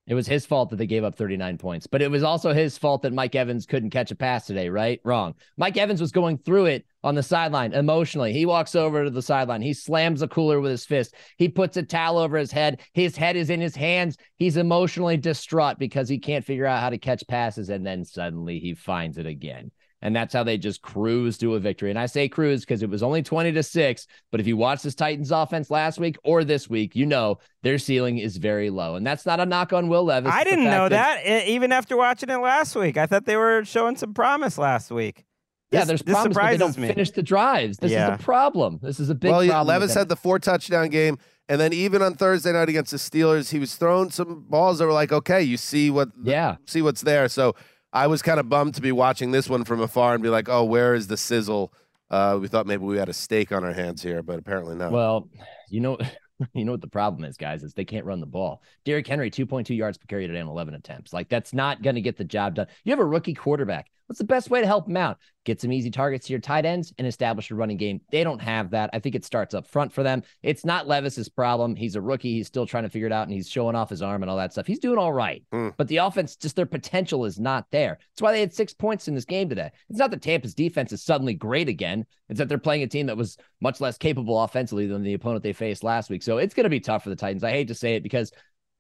It 0.07 0.15
was 0.15 0.27
his 0.27 0.45
fault 0.45 0.71
that 0.71 0.77
they 0.77 0.89
gave 0.89 1.05
up 1.05 1.15
39 1.15 1.57
points, 1.57 1.87
but 1.87 2.03
it 2.03 2.11
was 2.11 2.25
also 2.25 2.53
his 2.53 2.77
fault 2.77 3.03
that 3.03 3.13
Mike 3.13 3.37
Evans 3.37 3.65
couldn't 3.65 3.91
catch 3.91 4.11
a 4.11 4.17
pass 4.17 4.45
today, 4.45 4.69
right? 4.69 5.01
Wrong. 5.05 5.35
Mike 5.57 5.77
Evans 5.77 6.01
was 6.01 6.11
going 6.11 6.37
through 6.39 6.67
it 6.67 6.85
on 7.05 7.15
the 7.15 7.23
sideline 7.23 7.73
emotionally. 7.75 8.33
He 8.33 8.45
walks 8.45 8.75
over 8.75 9.05
to 9.05 9.11
the 9.11 9.23
sideline. 9.23 9.63
He 9.63 9.73
slams 9.73 10.21
a 10.23 10.27
cooler 10.27 10.59
with 10.61 10.73
his 10.73 10.85
fist. 10.85 11.15
He 11.37 11.49
puts 11.49 11.77
a 11.77 11.85
towel 11.85 12.19
over 12.19 12.37
his 12.39 12.51
head. 12.51 12.81
His 12.93 13.17
head 13.17 13.37
is 13.37 13.51
in 13.51 13.61
his 13.61 13.77
hands. 13.77 14.17
He's 14.35 14.57
emotionally 14.57 15.17
distraught 15.17 15.79
because 15.79 16.09
he 16.09 16.19
can't 16.19 16.45
figure 16.45 16.67
out 16.67 16.81
how 16.81 16.91
to 16.91 16.99
catch 16.99 17.23
passes. 17.29 17.69
And 17.69 17.87
then 17.87 18.05
suddenly 18.05 18.59
he 18.59 18.75
finds 18.75 19.17
it 19.17 19.27
again. 19.27 19.71
And 20.03 20.17
that's 20.17 20.33
how 20.33 20.43
they 20.43 20.57
just 20.57 20.81
cruise 20.81 21.37
to 21.39 21.55
a 21.57 21.61
victory. 21.61 21.91
And 21.91 21.99
I 21.99 22.07
say 22.07 22.27
cruise 22.29 22.61
because 22.61 22.83
it 22.83 22.89
was 22.89 23.03
only 23.03 23.23
20 23.23 23.53
to 23.53 23.63
6. 23.63 24.07
But 24.31 24.41
if 24.41 24.47
you 24.47 24.57
watch 24.57 24.83
this 24.83 24.95
Titans 24.95 25.31
offense 25.31 25.71
last 25.71 25.99
week 25.99 26.17
or 26.25 26.43
this 26.43 26.71
week, 26.71 26.97
you 26.97 27.05
know 27.05 27.39
their 27.63 27.79
ceiling 27.79 28.17
is 28.19 28.39
very 28.39 28.71
low. 28.71 28.95
And 28.95 29.07
that's 29.07 29.27
not 29.27 29.41
a 29.41 29.47
knock 29.47 29.73
on 29.75 29.89
Will 29.89 30.05
Levis. 30.05 30.33
I 30.33 30.43
didn't 30.45 30.65
know 30.65 30.89
that, 30.89 31.27
e- 31.27 31.53
even 31.55 31.71
after 31.71 31.97
watching 31.99 32.31
it 32.31 32.39
last 32.39 32.75
week. 32.77 32.97
I 32.97 33.07
thought 33.07 33.27
they 33.27 33.37
were 33.37 33.65
showing 33.65 33.97
some 33.97 34.15
promise 34.15 34.57
last 34.57 34.91
week. 34.91 35.25
Yeah, 35.71 35.85
there's 35.85 36.03
this 36.03 36.15
promise, 36.15 36.35
but 36.37 36.51
they 36.51 36.57
don't 36.57 36.77
me. 36.79 36.89
finish 36.89 37.11
the 37.13 37.23
drives. 37.23 37.77
This 37.79 37.93
Yeah. 37.93 38.15
is 38.15 38.21
a 38.21 38.25
problem. 38.25 38.81
This 38.83 38.99
is 38.99 39.09
a 39.09 39.15
big 39.15 39.31
well, 39.31 39.45
yeah, 39.45 39.51
problem. 39.53 39.67
with 39.67 39.83
Levis 39.83 39.95
had 39.95 40.09
the 40.09 40.17
four 40.17 40.41
touchdown 40.41 40.89
game, 40.89 41.17
and 41.49 41.61
then 41.61 41.73
even 41.73 42.03
on 42.03 42.15
Thursday 42.15 42.53
night 42.53 42.69
against 42.69 42.91
the 42.91 42.97
Steelers, 42.97 43.51
he 43.53 43.61
was 43.61 43.77
throwing 43.77 44.11
some 44.11 44.47
balls 44.49 44.79
that 44.79 44.87
were 44.87 44.93
like, 44.93 45.13
okay, 45.13 45.41
you 45.43 45.57
see 45.57 45.89
what, 45.91 46.09
yeah, 46.25 46.57
see 46.67 46.83
what's 46.83 47.03
there. 47.03 47.29
So 47.29 47.55
I 47.93 48.07
was 48.07 48.23
kind 48.23 48.39
of 48.39 48.49
bummed 48.49 48.75
to 48.77 48.81
be 48.81 48.93
watching 48.93 49.31
this 49.31 49.49
one 49.49 49.65
from 49.65 49.81
afar 49.81 50.15
and 50.15 50.23
be 50.23 50.29
like, 50.29 50.49
oh, 50.49 50.65
where 50.65 50.95
is 50.95 51.09
the 51.09 51.17
sizzle 51.17 51.73
Uh, 52.11 52.39
we 52.41 52.49
thought 52.49 52.67
maybe 52.67 52.85
we 52.85 52.99
had 52.99 53.09
a 53.09 53.13
stake 53.13 53.53
on 53.53 53.65
our 53.65 53.73
hands 53.73 54.03
here, 54.03 54.23
but 54.23 54.39
apparently 54.39 54.75
not. 54.75 54.91
Well, 54.93 55.29
you 55.69 55.81
know, 55.81 55.97
you 56.55 56.65
know 56.65 56.73
what 56.73 56.81
the 56.81 56.89
problem 56.89 57.25
is, 57.25 57.37
guys, 57.37 57.63
is 57.63 57.75
they 57.75 57.85
can't 57.85 58.05
run 58.05 58.21
the 58.21 58.27
ball. 58.27 58.63
Derrick 58.85 59.07
Henry, 59.07 59.31
2.2 59.31 59.77
yards 59.77 59.99
per 59.99 60.07
carry 60.07 60.27
today 60.27 60.41
on 60.41 60.49
11 60.49 60.75
attempts. 60.75 61.13
Like 61.13 61.29
that's 61.29 61.53
not 61.53 61.83
going 61.83 61.95
to 61.97 62.01
get 62.01 62.17
the 62.17 62.25
job 62.25 62.57
done. 62.57 62.67
You 62.85 62.91
have 62.93 63.01
a 63.01 63.05
rookie 63.05 63.35
quarterback. 63.35 63.91
What's 64.11 64.19
the 64.19 64.25
best 64.25 64.51
way 64.51 64.61
to 64.61 64.67
help 64.67 64.89
him 64.89 64.97
out? 64.97 65.19
Get 65.45 65.61
some 65.61 65.73
easy 65.73 65.89
targets 65.89 66.27
to 66.27 66.33
your 66.33 66.41
tight 66.41 66.67
ends 66.67 66.93
and 66.99 67.07
establish 67.07 67.53
a 67.53 67.55
running 67.55 67.77
game. 67.77 68.01
They 68.11 68.25
don't 68.25 68.41
have 68.41 68.71
that. 68.71 68.91
I 68.93 68.99
think 68.99 69.15
it 69.15 69.25
starts 69.25 69.55
up 69.55 69.69
front 69.69 69.93
for 69.93 70.03
them. 70.03 70.25
It's 70.43 70.65
not 70.65 70.89
Levis's 70.89 71.29
problem. 71.29 71.77
He's 71.77 71.95
a 71.95 72.01
rookie. 72.01 72.33
He's 72.33 72.49
still 72.49 72.67
trying 72.67 72.83
to 72.83 72.89
figure 72.89 73.07
it 73.07 73.13
out 73.13 73.29
and 73.29 73.33
he's 73.33 73.49
showing 73.49 73.77
off 73.77 73.89
his 73.89 74.03
arm 74.03 74.25
and 74.25 74.29
all 74.29 74.37
that 74.37 74.53
stuff. 74.53 74.67
He's 74.67 74.81
doing 74.81 74.99
all 74.99 75.13
right. 75.13 75.45
Mm. 75.55 75.75
But 75.77 75.87
the 75.87 75.99
offense, 75.99 76.35
just 76.35 76.57
their 76.57 76.67
potential 76.67 77.25
is 77.25 77.39
not 77.39 77.67
there. 77.71 77.99
That's 78.01 78.23
why 78.23 78.33
they 78.33 78.41
had 78.41 78.53
six 78.53 78.75
points 78.75 79.07
in 79.07 79.15
this 79.15 79.25
game 79.25 79.49
today. 79.49 79.71
It's 79.89 80.01
not 80.01 80.11
that 80.11 80.23
Tampa's 80.23 80.55
defense 80.55 80.91
is 80.93 81.05
suddenly 81.05 81.35
great 81.35 81.69
again. 81.69 82.05
It's 82.29 82.39
that 82.39 82.49
they're 82.49 82.59
playing 82.59 82.83
a 82.83 82.89
team 82.89 83.07
that 83.07 83.17
was 83.17 83.37
much 83.61 83.81
less 83.81 83.97
capable 83.97 84.43
offensively 84.43 84.89
than 84.89 85.05
the 85.05 85.15
opponent 85.15 85.45
they 85.45 85.53
faced 85.53 85.85
last 85.85 86.11
week. 86.11 86.25
So 86.25 86.39
it's 86.39 86.55
going 86.55 86.65
to 86.65 86.71
be 86.71 86.81
tough 86.81 87.05
for 87.05 87.11
the 87.11 87.17
Titans. 87.17 87.45
I 87.45 87.53
hate 87.53 87.69
to 87.69 87.75
say 87.77 87.95
it 87.95 88.03
because 88.03 88.33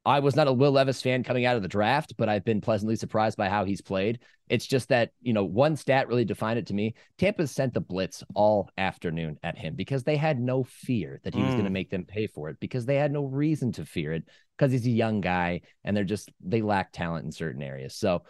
I 0.06 0.20
was 0.20 0.34
not 0.34 0.48
a 0.48 0.52
Will 0.52 0.72
Levis 0.72 1.02
fan 1.02 1.22
coming 1.22 1.44
out 1.44 1.56
of 1.56 1.62
the 1.62 1.68
draft, 1.68 2.14
but 2.16 2.28
I've 2.28 2.44
been 2.44 2.60
pleasantly 2.62 2.96
surprised 2.96 3.36
by 3.36 3.48
how 3.48 3.64
he's 3.64 3.82
played. 3.82 4.20
It's 4.48 4.66
just 4.66 4.88
that, 4.88 5.10
you 5.20 5.32
know, 5.32 5.44
one 5.44 5.76
stat 5.76 6.08
really 6.08 6.24
defined 6.24 6.58
it 6.58 6.66
to 6.68 6.74
me. 6.74 6.94
Tampa 7.18 7.46
sent 7.46 7.74
the 7.74 7.80
blitz 7.82 8.24
all 8.34 8.70
afternoon 8.78 9.38
at 9.42 9.58
him 9.58 9.74
because 9.74 10.02
they 10.02 10.16
had 10.16 10.40
no 10.40 10.64
fear 10.64 11.20
that 11.22 11.34
he 11.34 11.42
was 11.42 11.52
going 11.52 11.64
to 11.64 11.70
Mm. 11.70 11.74
make 11.74 11.90
them 11.90 12.04
pay 12.06 12.26
for 12.26 12.48
it 12.48 12.58
because 12.60 12.86
they 12.86 12.96
had 12.96 13.12
no 13.12 13.24
reason 13.24 13.72
to 13.72 13.84
fear 13.84 14.14
it 14.14 14.24
because 14.56 14.72
he's 14.72 14.86
a 14.86 14.90
young 14.90 15.20
guy 15.20 15.60
and 15.84 15.94
they're 15.96 16.04
just, 16.04 16.30
they 16.40 16.62
lack 16.62 16.92
talent 16.92 17.26
in 17.26 17.30
certain 17.32 17.62
areas. 17.62 17.94
So, 17.94 18.22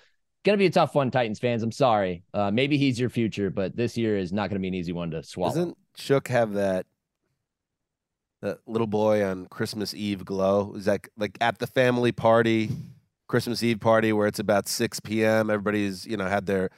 going 0.45 0.57
to 0.57 0.63
be 0.63 0.67
a 0.67 0.71
tough 0.71 0.95
one, 0.95 1.11
Titans 1.11 1.39
fans. 1.39 1.63
I'm 1.63 1.71
sorry. 1.73 2.25
Uh, 2.35 2.51
maybe 2.51 2.79
he's 2.79 2.99
your 2.99 3.11
future, 3.11 3.49
but 3.51 3.77
this 3.77 3.97
year 3.97 4.17
is 4.17 4.33
not 4.33 4.49
going 4.49 4.57
to 4.57 4.61
be 4.61 4.69
an 4.69 4.75
easy 4.75 4.93
one 4.93 5.11
to 5.13 5.23
swallow. 5.23 5.51
Doesn't 5.53 5.79
Shook 5.97 6.29
have 6.29 6.55
that 6.55 6.87
that 8.43 8.59
little 8.67 8.87
boy 8.87 9.25
on 9.25 9.47
Christmas 9.47 9.95
Eve 9.95 10.25
glow? 10.25 10.75
Is 10.77 10.85
that 10.87 11.09
like 11.17 11.37
at 11.41 11.59
the 11.59 11.67
family 11.67 12.13
party, 12.13 12.71
Christmas 13.29 13.63
Eve 13.63 13.81
party 13.81 14.13
where 14.13 14.27
it's 14.27 14.39
about 14.39 14.67
6 14.69 15.01
p.m. 15.01 15.51
Everybody's, 15.51 16.07
you 16.07 16.17
know, 16.17 16.27
had 16.27 16.47
their 16.47 16.71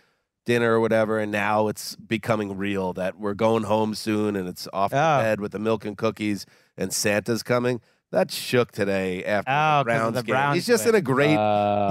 dinner 0.45 0.75
or 0.75 0.81
whatever, 0.81 1.19
and 1.21 1.31
now 1.31 1.69
it's 1.69 1.95
becoming 1.97 2.57
real 2.57 2.93
that 2.95 3.17
we're 3.19 3.35
going 3.35 3.63
home 3.63 3.95
soon 3.95 4.35
and 4.35 4.49
it's 4.49 4.67
off 4.73 4.91
the 4.91 4.97
Oh. 4.97 5.19
bed 5.23 5.41
with 5.41 5.53
the 5.53 5.59
milk 5.61 5.85
and 5.85 5.97
cookies 5.97 6.45
and 6.77 6.93
Santa's 6.93 7.43
coming. 7.45 7.81
That 8.11 8.31
shook 8.31 8.73
today 8.73 9.25
after 9.25 9.51
Oh, 9.51 9.55
the 9.55 9.55
'cause 9.55 9.79
of 9.81 9.85
Browns 9.87 10.15
the 10.17 10.23
game. 10.25 10.33
Browns 10.35 10.55
he's 10.57 10.67
just 10.67 10.85
win. 10.85 10.95
in 10.97 10.99
a 10.99 11.03
great 11.03 11.31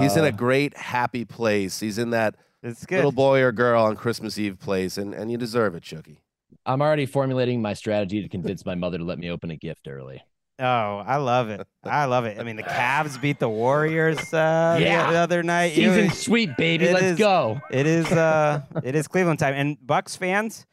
he's 0.02 0.16
in 0.16 0.24
Uh, 0.24 0.28
a 0.28 0.32
great 0.32 0.76
happy 0.76 1.24
place. 1.24 1.80
He's 1.80 1.96
in 1.98 2.10
that 2.10 2.36
It's 2.62 2.84
good. 2.86 2.96
little 2.96 3.10
boy 3.10 3.40
or 3.40 3.50
girl 3.52 3.82
on 3.82 3.96
Christmas 3.96 4.38
Eve 4.38 4.58
place, 4.60 4.96
and, 4.98 5.14
and 5.14 5.32
you 5.32 5.38
deserve 5.38 5.74
it, 5.74 5.82
Shooky. 5.82 6.18
I'm 6.66 6.80
already 6.82 7.06
formulating 7.06 7.60
my 7.62 7.74
strategy 7.74 8.22
to 8.22 8.28
convince 8.28 8.64
my 8.64 8.74
mother 8.74 8.98
to 8.98 9.04
let 9.04 9.18
me 9.18 9.30
open 9.30 9.50
a 9.50 9.56
gift 9.56 9.88
early. 9.88 10.22
Oh, 10.58 10.64
I 11.04 11.16
love 11.16 11.48
it. 11.48 11.66
I 11.82 12.04
love 12.04 12.24
it. 12.24 12.38
I 12.38 12.44
mean, 12.44 12.54
the 12.56 12.62
Cavs 12.62 13.20
beat 13.20 13.40
the 13.40 13.48
Warriors 13.48 14.18
uh, 14.32 14.76
the- 14.78 14.84
Yeah. 14.84 15.10
the, 15.10 15.16
other 15.18 15.42
night. 15.42 15.72
Season 15.72 16.10
sweep, 16.10 16.56
baby. 16.56 16.92
Let's 16.92 17.02
is- 17.04 17.18
go. 17.18 17.60
It 17.70 17.86
is 17.86 18.06
uh 18.12 18.62
it 18.84 18.94
is 18.94 19.08
Cleveland 19.08 19.38
time. 19.40 19.54
And 19.54 19.76
Bucks 19.84 20.14
fans, 20.14 20.66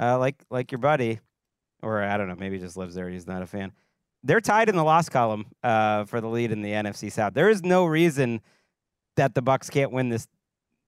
uh 0.00 0.18
like 0.18 0.36
like 0.50 0.72
your 0.72 0.80
buddy, 0.80 1.20
or 1.82 2.02
I 2.02 2.16
don't 2.16 2.28
know, 2.28 2.34
maybe 2.36 2.56
he 2.56 2.62
just 2.62 2.76
lives 2.76 2.94
there, 2.96 3.08
he's 3.08 3.26
not 3.26 3.42
a 3.42 3.46
fan. 3.46 3.72
They're 4.24 4.40
tied 4.40 4.68
in 4.68 4.74
the 4.74 4.82
loss 4.84 5.08
column 5.08 5.44
uh 5.62 6.04
for 6.06 6.20
the 6.20 6.28
lead 6.28 6.50
in 6.50 6.62
the 6.62 6.70
NFC 6.72 7.12
South. 7.12 7.34
There 7.34 7.50
is 7.50 7.62
no 7.62 7.84
reason 7.86 8.40
that 9.14 9.34
the 9.36 9.42
Bucks 9.42 9.70
can't 9.70 9.92
win 9.92 10.08
this 10.08 10.26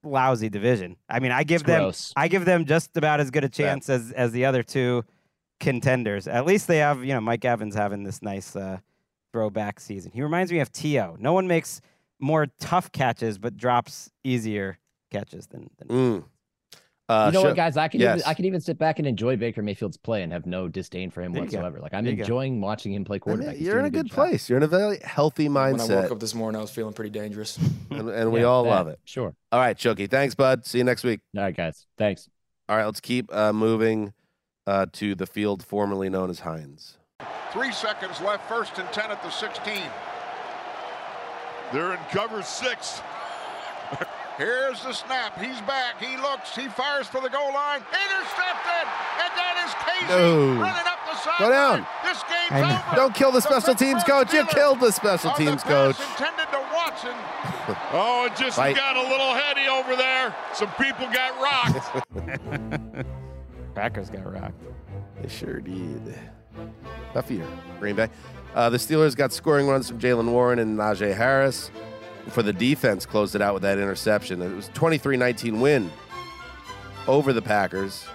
lousy 0.02 0.48
division. 0.48 0.96
I 1.08 1.20
mean, 1.20 1.32
I 1.32 1.44
give 1.44 1.62
It's 1.62 1.66
them 1.66 1.80
gross. 1.82 2.12
I 2.16 2.28
give 2.28 2.44
them 2.44 2.64
just 2.64 2.96
about 2.96 3.20
as 3.20 3.30
good 3.30 3.44
a 3.44 3.48
chance 3.48 3.88
as 3.88 4.12
as 4.12 4.32
the 4.32 4.44
other 4.44 4.62
two 4.62 5.04
contenders. 5.60 6.28
At 6.28 6.46
least 6.46 6.66
they 6.68 6.78
have, 6.78 7.04
you 7.04 7.12
know, 7.14 7.20
Mike 7.20 7.44
Evans 7.44 7.74
having 7.74 8.04
this 8.04 8.22
nice 8.22 8.54
uh 8.54 8.78
throwback 9.32 9.80
season. 9.80 10.12
He 10.12 10.22
reminds 10.22 10.50
me 10.50 10.60
of 10.60 10.72
T.O. 10.72 11.16
No 11.18 11.32
one 11.32 11.46
makes 11.46 11.80
more 12.18 12.46
tough 12.60 12.90
catches 12.92 13.38
but 13.38 13.56
drops 13.56 14.10
easier 14.24 14.78
catches 15.10 15.46
than, 15.48 15.70
than 15.78 15.88
Mm. 15.88 16.24
Uh, 17.08 17.26
you 17.26 17.32
know 17.32 17.40
Shook- 17.40 17.48
what, 17.50 17.56
guys? 17.56 17.76
I 17.78 17.88
can 17.88 18.00
yes. 18.00 18.18
even 18.18 18.28
I 18.28 18.34
can 18.34 18.44
even 18.44 18.60
sit 18.60 18.76
back 18.78 18.98
and 18.98 19.08
enjoy 19.08 19.36
Baker 19.36 19.62
Mayfield's 19.62 19.96
play 19.96 20.22
and 20.22 20.30
have 20.30 20.44
no 20.44 20.68
disdain 20.68 21.10
for 21.10 21.22
him 21.22 21.32
There 21.32 21.40
go. 21.40 21.44
whatsoever. 21.46 21.80
Like 21.80 21.94
I'm 21.94 22.04
There 22.04 22.10
you 22.12 22.18
go. 22.18 22.22
enjoying 22.24 22.60
watching 22.60 22.92
him 22.92 23.04
play 23.04 23.14
I 23.14 23.16
mean, 23.16 23.20
quarterback. 23.20 23.56
He's 23.56 23.66
You're 23.66 23.78
in 23.78 23.86
a 23.86 23.90
good 23.90 24.06
job. 24.08 24.14
place. 24.14 24.48
You're 24.50 24.58
in 24.58 24.62
a 24.62 24.66
very 24.68 24.98
healthy 25.02 25.48
mindset. 25.48 25.88
When 25.88 25.98
I 25.98 26.00
woke 26.02 26.10
up 26.12 26.20
this 26.20 26.34
morning, 26.34 26.58
I 26.58 26.62
was 26.62 26.70
feeling 26.70 26.92
pretty 26.92 27.10
dangerous. 27.10 27.58
and, 27.90 28.10
and 28.10 28.30
we 28.30 28.40
Yeah, 28.40 28.46
all 28.46 28.64
that, 28.64 28.70
love 28.70 28.88
it. 28.88 28.98
Sure. 29.04 29.34
All 29.50 29.58
right, 29.58 29.76
Chucky. 29.76 30.06
Thanks, 30.06 30.34
bud. 30.34 30.66
See 30.66 30.78
you 30.78 30.84
next 30.84 31.02
week. 31.02 31.20
All 31.34 31.42
right, 31.44 31.56
guys. 31.56 31.86
Thanks. 31.96 32.28
All 32.68 32.76
right, 32.76 32.84
let's 32.84 33.00
keep 33.00 33.34
uh, 33.34 33.54
moving 33.54 34.12
uh, 34.66 34.84
to 34.92 35.14
the 35.14 35.26
field 35.26 35.64
formerly 35.64 36.10
known 36.10 36.28
as 36.28 36.40
Heinz. 36.40 36.98
Three 37.54 37.72
seconds 37.72 38.20
left, 38.20 38.46
first 38.50 38.76
and 38.78 38.86
10 38.92 39.10
at 39.10 39.22
the 39.22 39.30
16. 39.30 39.80
They're 41.72 41.92
in 41.92 41.98
cover 42.10 42.42
six. 42.42 43.00
Here's 44.38 44.80
the 44.84 44.92
snap. 44.92 45.36
He's 45.40 45.60
back. 45.62 46.00
He 46.00 46.16
looks. 46.16 46.54
He 46.54 46.68
fires 46.68 47.06
for 47.08 47.20
the 47.20 47.28
goal 47.28 47.52
line. 47.52 47.80
Intercepted. 47.90 48.86
And 49.18 49.32
that 49.34 49.54
is 49.66 49.72
Kazee 49.74 50.08
No. 50.08 50.60
running 50.62 50.86
up 50.86 50.98
the 51.10 51.16
sideline. 51.16 51.38
Go 51.40 51.50
down. 51.50 51.86
This 52.04 52.22
game's 52.22 52.52
I 52.52 52.60
know. 52.60 52.82
over. 52.86 52.96
Don't 52.96 53.14
kill 53.14 53.32
the 53.32 53.40
special 53.40 53.74
Pittsburgh 53.74 53.88
teams 53.88 54.04
coach. 54.04 54.32
You 54.32 54.44
killed 54.46 54.78
the 54.80 54.92
special 54.92 55.30
on 55.30 55.38
the 55.44 55.50
teams 55.50 55.62
coach. 55.64 55.98
Intended 56.00 56.46
to 56.52 56.60
Watson. 56.72 57.14
Oh, 57.92 58.24
it 58.24 58.34
just 58.34 58.56
Right. 58.56 58.74
got 58.74 58.96
a 58.96 59.02
little 59.02 59.34
heady 59.34 59.68
over 59.68 59.94
there. 59.94 60.34
Some 60.54 60.70
people 60.80 61.06
got 61.12 61.38
rocked. 61.38 63.04
Packers 63.74 64.08
got 64.08 64.24
rocked. 64.32 64.54
They 65.20 65.28
sure 65.28 65.60
did. 65.60 66.14
Tough 67.12 67.30
year, 67.30 67.46
Green 67.78 67.94
Bay. 67.96 68.08
Uh, 68.54 68.70
the 68.70 68.78
Steelers 68.78 69.14
got 69.14 69.32
scoring 69.34 69.66
runs 69.68 69.86
from 69.88 69.98
Jaylen 69.98 70.30
Warren 70.32 70.58
and 70.58 70.78
Najee 70.78 71.14
Harris. 71.14 71.70
For 72.30 72.42
the 72.42 72.52
defense, 72.52 73.06
closed 73.06 73.34
it 73.34 73.42
out 73.42 73.54
with 73.54 73.62
that 73.62 73.78
interception. 73.78 74.42
It 74.42 74.54
was 74.54 74.68
23-19 74.70 75.60
win 75.60 75.90
over 77.06 77.32
the 77.32 77.42
Packers 77.42 78.06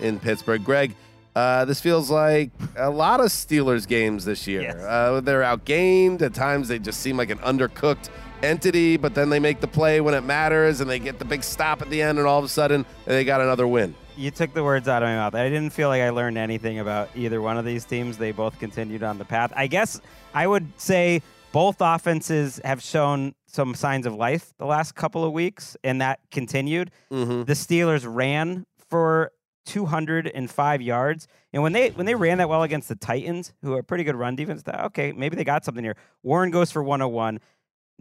in 0.00 0.20
Pittsburgh. 0.20 0.62
Greg, 0.64 0.94
uh, 1.34 1.64
this 1.64 1.80
feels 1.80 2.10
like 2.10 2.50
a 2.76 2.90
lot 2.90 3.20
of 3.20 3.26
Steelers 3.26 3.88
games 3.88 4.24
this 4.24 4.46
year. 4.46 4.62
Yes. 4.62 4.76
Uh, 4.76 5.20
they're 5.22 5.42
outgained. 5.42 6.20
At 6.20 6.34
times, 6.34 6.68
they 6.68 6.78
just 6.78 7.00
seem 7.00 7.16
like 7.16 7.30
an 7.30 7.38
undercooked 7.38 8.10
entity, 8.42 8.96
but 8.96 9.14
then 9.14 9.30
they 9.30 9.38
make 9.38 9.60
the 9.60 9.66
play 9.66 10.00
when 10.00 10.14
it 10.14 10.22
matters, 10.22 10.80
and 10.80 10.90
they 10.90 10.98
get 10.98 11.18
the 11.18 11.24
big 11.24 11.42
stop 11.42 11.80
at 11.80 11.88
the 11.88 12.02
end, 12.02 12.18
and 12.18 12.26
all 12.26 12.38
of 12.38 12.44
a 12.44 12.48
sudden, 12.48 12.84
they 13.06 13.24
got 13.24 13.40
another 13.40 13.66
win. 13.66 13.94
You 14.16 14.30
took 14.30 14.52
the 14.52 14.62
words 14.62 14.88
out 14.88 15.02
of 15.02 15.08
my 15.08 15.14
mouth. 15.14 15.34
I 15.34 15.48
didn't 15.48 15.70
feel 15.70 15.88
like 15.88 16.02
I 16.02 16.10
learned 16.10 16.36
anything 16.36 16.80
about 16.80 17.08
either 17.14 17.40
one 17.40 17.56
of 17.56 17.64
these 17.64 17.86
teams. 17.86 18.18
They 18.18 18.32
both 18.32 18.58
continued 18.58 19.02
on 19.02 19.16
the 19.16 19.24
path. 19.24 19.52
I 19.56 19.68
guess 19.68 20.00
I 20.34 20.46
would 20.46 20.70
say 20.78 21.22
both 21.52 21.76
offenses 21.80 22.60
have 22.62 22.82
shown 22.82 23.34
some 23.52 23.74
signs 23.74 24.06
of 24.06 24.14
life 24.14 24.54
the 24.58 24.66
last 24.66 24.94
couple 24.94 25.24
of 25.24 25.32
weeks, 25.32 25.76
and 25.84 26.00
that 26.00 26.20
continued. 26.30 26.90
Mm-hmm. 27.10 27.44
The 27.44 27.52
Steelers 27.52 28.04
ran 28.08 28.66
for 28.88 29.32
205 29.66 30.82
yards, 30.82 31.28
and 31.52 31.62
when 31.62 31.72
they 31.72 31.90
when 31.90 32.06
they 32.06 32.14
ran 32.14 32.38
that 32.38 32.48
well 32.48 32.62
against 32.62 32.88
the 32.88 32.96
Titans, 32.96 33.52
who 33.62 33.74
are 33.74 33.80
a 33.80 33.84
pretty 33.84 34.04
good 34.04 34.16
run 34.16 34.34
defense, 34.34 34.62
thought, 34.62 34.84
okay, 34.86 35.12
maybe 35.12 35.36
they 35.36 35.44
got 35.44 35.64
something 35.64 35.84
here. 35.84 35.96
Warren 36.22 36.50
goes 36.50 36.72
for 36.72 36.82
101. 36.82 37.38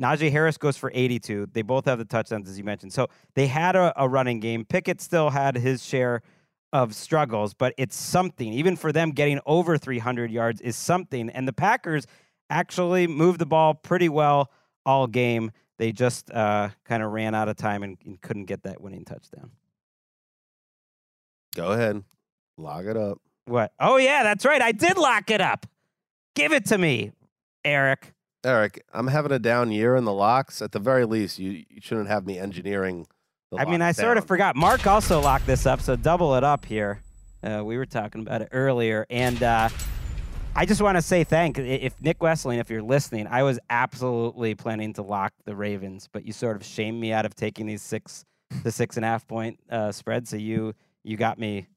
Najee 0.02 0.32
Harris 0.32 0.58
goes 0.58 0.78
for 0.78 0.89
82. 0.93 1.49
They 1.52 1.62
both 1.62 1.86
have 1.86 1.99
the 1.99 2.06
touchdowns, 2.06 2.49
as 2.49 2.58
you 2.58 2.64
mentioned. 2.64 2.93
So 2.93 3.08
they 3.36 3.47
had 3.47 3.76
a, 3.76 3.93
a 4.02 4.08
running 4.10 4.39
game. 4.39 4.66
Pickett 4.66 4.99
still 5.02 5.30
had 5.30 5.56
his 5.56 5.86
share 5.86 6.22
of 6.74 6.95
struggles, 6.95 7.54
but 7.54 7.76
it's 7.78 7.95
something. 7.95 8.52
Even 8.54 8.76
for 8.78 8.91
them, 8.91 9.12
getting 9.12 9.39
over 9.45 9.78
300 9.78 10.32
yards 10.32 10.62
is 10.62 10.76
something. 10.76 11.30
And 11.30 11.47
the 11.47 11.54
Packers 11.54 12.08
actually 12.49 13.06
moved 13.06 13.39
the 13.39 13.45
ball 13.45 13.76
pretty 13.76 14.10
well 14.10 14.49
all 14.86 15.08
game. 15.08 15.52
They 15.78 15.92
just 15.92 16.32
uh, 16.32 16.70
kind 16.86 17.02
of 17.02 17.12
ran 17.12 17.34
out 17.34 17.50
of 17.50 17.58
time 17.58 17.84
and, 17.84 17.98
and 18.06 18.22
couldn't 18.22 18.46
get 18.46 18.64
that 18.64 18.82
winning 18.82 19.04
touchdown. 19.06 19.52
Go 21.56 21.72
ahead. 21.72 22.04
Log 22.58 22.86
it 22.86 22.96
up. 22.96 23.20
What? 23.46 23.74
Oh, 23.80 23.98
yeah, 23.98 24.24
that's 24.24 24.46
right. 24.46 24.62
I 24.62 24.72
did 24.72 24.98
lock 24.98 25.32
it 25.32 25.42
up. 25.42 25.66
Give 26.36 26.54
it 26.54 26.66
to 26.68 26.78
me, 26.78 27.12
Eric. 27.66 28.14
Eric, 28.44 28.84
I'm 28.94 29.08
having 29.08 29.32
a 29.32 29.40
down 29.40 29.72
year 29.72 29.96
in 29.96 30.06
the 30.06 30.14
locks. 30.14 30.62
At 30.62 30.72
the 30.72 30.80
very 30.80 31.06
least, 31.06 31.40
you, 31.40 31.64
you 31.70 31.82
shouldn't 31.82 32.08
have 32.08 32.26
me 32.26 32.40
engineering. 32.40 33.06
The 33.52 33.60
I 33.60 33.66
mean, 33.66 33.82
I 33.82 33.88
locks 33.88 33.98
sort 33.98 34.18
of 34.18 34.26
forgot. 34.26 34.56
Mark 34.56 34.88
also 34.88 35.20
locked 35.20 35.46
this 35.46 35.66
up, 35.66 35.82
so 35.82 35.96
double 35.96 36.36
it 36.36 36.44
up 36.44 36.66
here. 36.66 37.02
Uh, 37.44 37.64
we 37.66 37.78
were 37.78 37.86
talking 37.86 38.22
about 38.22 38.42
it 38.42 38.50
earlier, 38.52 39.06
and 39.10 39.42
uh, 39.44 39.70
I 40.54 40.66
just 40.66 40.82
want 40.82 40.97
to 40.97 41.02
say 41.02 41.24
thank. 41.24 41.58
If 41.58 41.99
Nick 42.02 42.20
Wesseling, 42.20 42.60
if 42.60 42.70
you're 42.70 42.82
listening, 42.82 43.26
I 43.28 43.43
was 43.43 43.58
absolutely 43.70 44.54
planning 44.54 44.93
to 44.93 45.02
lock 45.02 45.34
the 45.45 45.56
Ravens, 45.56 46.10
but 46.12 46.26
you 46.26 46.34
sort 46.34 46.56
of 46.58 46.66
shamed 46.66 46.99
me 46.99 47.14
out 47.14 47.26
of 47.26 47.36
taking 47.36 47.66
these 47.66 47.82
six, 47.82 48.26
the 48.64 48.72
six 48.72 48.97
and 48.97 49.06
a 49.06 49.08
half 49.08 49.26
point 49.28 49.60
uh, 49.70 49.91
spread. 49.91 50.28
So 50.28 50.36
you 50.36 50.74
you 51.04 51.16
got 51.16 51.39
me 51.39 51.68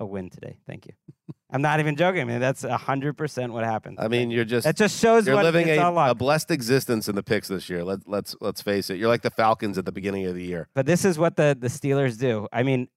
a 0.00 0.06
win 0.06 0.30
today. 0.30 0.58
Thank 0.66 0.86
you. 0.86 0.92
I'm 1.50 1.62
not 1.62 1.80
even 1.80 1.96
joking. 1.96 2.20
I 2.20 2.24
mean, 2.24 2.40
that's 2.40 2.64
hundred 2.64 3.16
percent 3.16 3.52
what 3.52 3.64
happened. 3.64 3.98
I 4.00 4.08
mean, 4.08 4.30
you're 4.30 4.44
just 4.44 4.64
That 4.64 4.76
just 4.76 5.00
shows 5.00 5.26
you're 5.26 5.36
what 5.36 5.44
living 5.44 5.68
a, 5.70 5.78
a 5.78 6.14
blessed 6.14 6.50
existence 6.50 7.08
in 7.08 7.14
the 7.14 7.22
picks 7.22 7.48
this 7.48 7.70
year. 7.70 7.84
Let, 7.84 8.06
let's 8.06 8.34
let's 8.40 8.60
face 8.60 8.90
it. 8.90 8.98
You're 8.98 9.08
like 9.08 9.22
the 9.22 9.30
Falcons 9.30 9.78
at 9.78 9.84
the 9.84 9.92
beginning 9.92 10.26
of 10.26 10.34
the 10.34 10.44
year. 10.44 10.68
But 10.74 10.86
this 10.86 11.04
is 11.04 11.18
what 11.18 11.36
the 11.36 11.56
the 11.58 11.68
Steelers 11.68 12.18
do. 12.18 12.48
I 12.52 12.64
mean, 12.64 12.88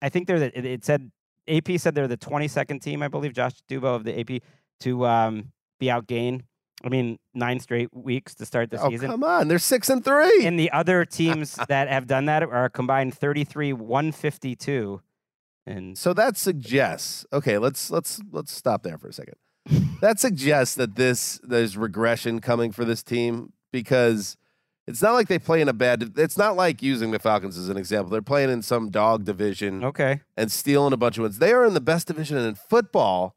I 0.00 0.08
think 0.08 0.26
there 0.26 0.36
it, 0.36 0.64
it 0.64 0.84
said 0.84 1.12
AP 1.50 1.78
said 1.80 1.94
they're 1.94 2.08
the 2.08 2.16
22nd 2.16 2.80
team, 2.80 3.02
I 3.02 3.08
believe, 3.08 3.32
Josh 3.32 3.52
Dubow 3.68 3.94
of 3.96 4.04
the 4.04 4.18
AP, 4.20 4.42
to 4.80 5.06
um, 5.06 5.52
be 5.78 5.86
outgained. 5.86 6.42
I 6.82 6.88
mean, 6.88 7.18
nine 7.34 7.60
straight 7.60 7.94
weeks 7.94 8.34
to 8.36 8.46
start 8.46 8.70
the 8.70 8.80
Oh, 8.82 8.88
season. 8.88 9.10
come 9.10 9.22
on. 9.22 9.48
They're 9.48 9.58
six 9.58 9.90
and 9.90 10.02
three. 10.02 10.46
And 10.46 10.58
the 10.58 10.70
other 10.70 11.04
teams 11.20 11.58
that 11.68 11.88
have 11.88 12.06
done 12.06 12.24
that 12.26 12.42
are 12.42 12.68
combined 12.70 13.14
33 13.14 13.74
152. 13.74 15.00
And 15.66 15.96
So 15.98 16.14
that 16.14 16.36
suggests 16.38 17.26
okay. 17.32 17.58
Let's 17.58 17.90
let's 17.90 18.20
let's 18.32 18.50
stop 18.50 18.82
there 18.82 18.96
for 18.96 19.08
a 19.08 19.12
second. 19.12 19.34
That 20.00 20.18
suggests 20.18 20.74
that 20.76 20.96
this 20.96 21.38
there's 21.42 21.76
regression 21.76 22.40
coming 22.40 22.72
for 22.72 22.86
this 22.86 23.02
team 23.02 23.52
because 23.72 24.38
it's 24.90 25.02
not 25.02 25.12
like 25.12 25.28
they 25.28 25.38
play 25.38 25.60
in 25.60 25.68
a 25.68 25.72
bad. 25.72 26.12
It's 26.16 26.36
not 26.36 26.56
like 26.56 26.82
using 26.82 27.10
the 27.12 27.18
Falcons 27.18 27.56
as 27.56 27.68
an 27.68 27.76
example. 27.76 28.10
They're 28.10 28.22
playing 28.22 28.50
in 28.50 28.62
some 28.62 28.90
dog 28.90 29.24
division, 29.24 29.84
okay, 29.84 30.20
and 30.36 30.50
stealing 30.50 30.92
a 30.92 30.96
bunch 30.96 31.16
of 31.16 31.22
wins. 31.22 31.38
They 31.38 31.52
are 31.52 31.64
in 31.64 31.74
the 31.74 31.80
best 31.80 32.08
division 32.08 32.36
in 32.38 32.54
football, 32.54 33.36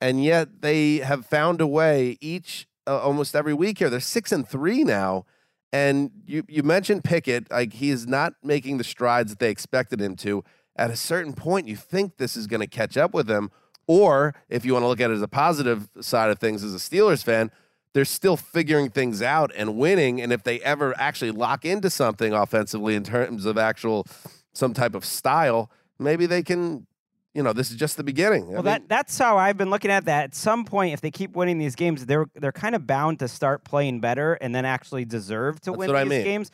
and 0.00 0.22
yet 0.22 0.60
they 0.60 0.96
have 0.98 1.24
found 1.24 1.60
a 1.60 1.66
way 1.66 2.18
each 2.20 2.66
uh, 2.86 2.98
almost 2.98 3.34
every 3.34 3.54
week 3.54 3.78
here. 3.78 3.88
They're 3.88 4.00
six 4.00 4.32
and 4.32 4.46
three 4.46 4.84
now. 4.84 5.24
And 5.72 6.10
you 6.26 6.44
you 6.48 6.62
mentioned 6.62 7.04
Pickett, 7.04 7.50
like 7.50 7.74
he 7.74 7.90
is 7.90 8.06
not 8.06 8.34
making 8.42 8.78
the 8.78 8.84
strides 8.84 9.30
that 9.30 9.38
they 9.38 9.50
expected 9.50 10.00
him 10.00 10.16
to. 10.16 10.42
At 10.76 10.90
a 10.90 10.96
certain 10.96 11.34
point, 11.34 11.68
you 11.68 11.76
think 11.76 12.16
this 12.16 12.36
is 12.36 12.46
going 12.46 12.60
to 12.60 12.66
catch 12.66 12.96
up 12.96 13.12
with 13.12 13.26
them, 13.26 13.50
or 13.86 14.34
if 14.48 14.64
you 14.64 14.72
want 14.72 14.84
to 14.84 14.88
look 14.88 15.00
at 15.00 15.10
it 15.10 15.14
as 15.14 15.22
a 15.22 15.28
positive 15.28 15.88
side 16.00 16.30
of 16.30 16.38
things, 16.38 16.64
as 16.64 16.74
a 16.74 16.78
Steelers 16.78 17.22
fan, 17.22 17.50
they're 17.94 18.04
still 18.04 18.36
figuring 18.36 18.90
things 18.90 19.22
out 19.22 19.50
and 19.56 19.76
winning. 19.76 20.20
And 20.20 20.32
if 20.32 20.42
they 20.42 20.60
ever 20.60 20.94
actually 20.98 21.30
lock 21.30 21.64
into 21.64 21.90
something 21.90 22.32
offensively 22.32 22.94
in 22.94 23.04
terms 23.04 23.44
of 23.46 23.56
actual 23.58 24.06
some 24.52 24.74
type 24.74 24.94
of 24.94 25.04
style, 25.04 25.70
maybe 25.98 26.26
they 26.26 26.42
can. 26.42 26.86
You 27.34 27.42
know, 27.44 27.52
this 27.52 27.70
is 27.70 27.76
just 27.76 27.96
the 27.96 28.02
beginning. 28.02 28.44
I 28.44 28.46
Well, 28.46 28.56
mean, 28.56 28.64
that 28.64 28.88
that's 28.88 29.16
how 29.16 29.36
I've 29.36 29.56
been 29.56 29.70
looking 29.70 29.90
at 29.92 30.06
that. 30.06 30.24
At 30.24 30.34
some 30.34 30.64
point, 30.64 30.92
if 30.94 31.00
they 31.02 31.10
keep 31.10 31.36
winning 31.36 31.58
these 31.58 31.76
games, 31.76 32.04
they're 32.06 32.26
they're 32.34 32.50
kind 32.52 32.74
of 32.74 32.84
bound 32.86 33.20
to 33.20 33.28
start 33.28 33.62
playing 33.64 34.00
better 34.00 34.34
and 34.34 34.52
then 34.54 34.64
actually 34.64 35.04
deserve 35.04 35.60
to 35.60 35.72
win 35.72 35.88
what 35.88 35.96
I 35.96 36.04
these 36.04 36.10
mean. 36.10 36.24
games. 36.24 36.50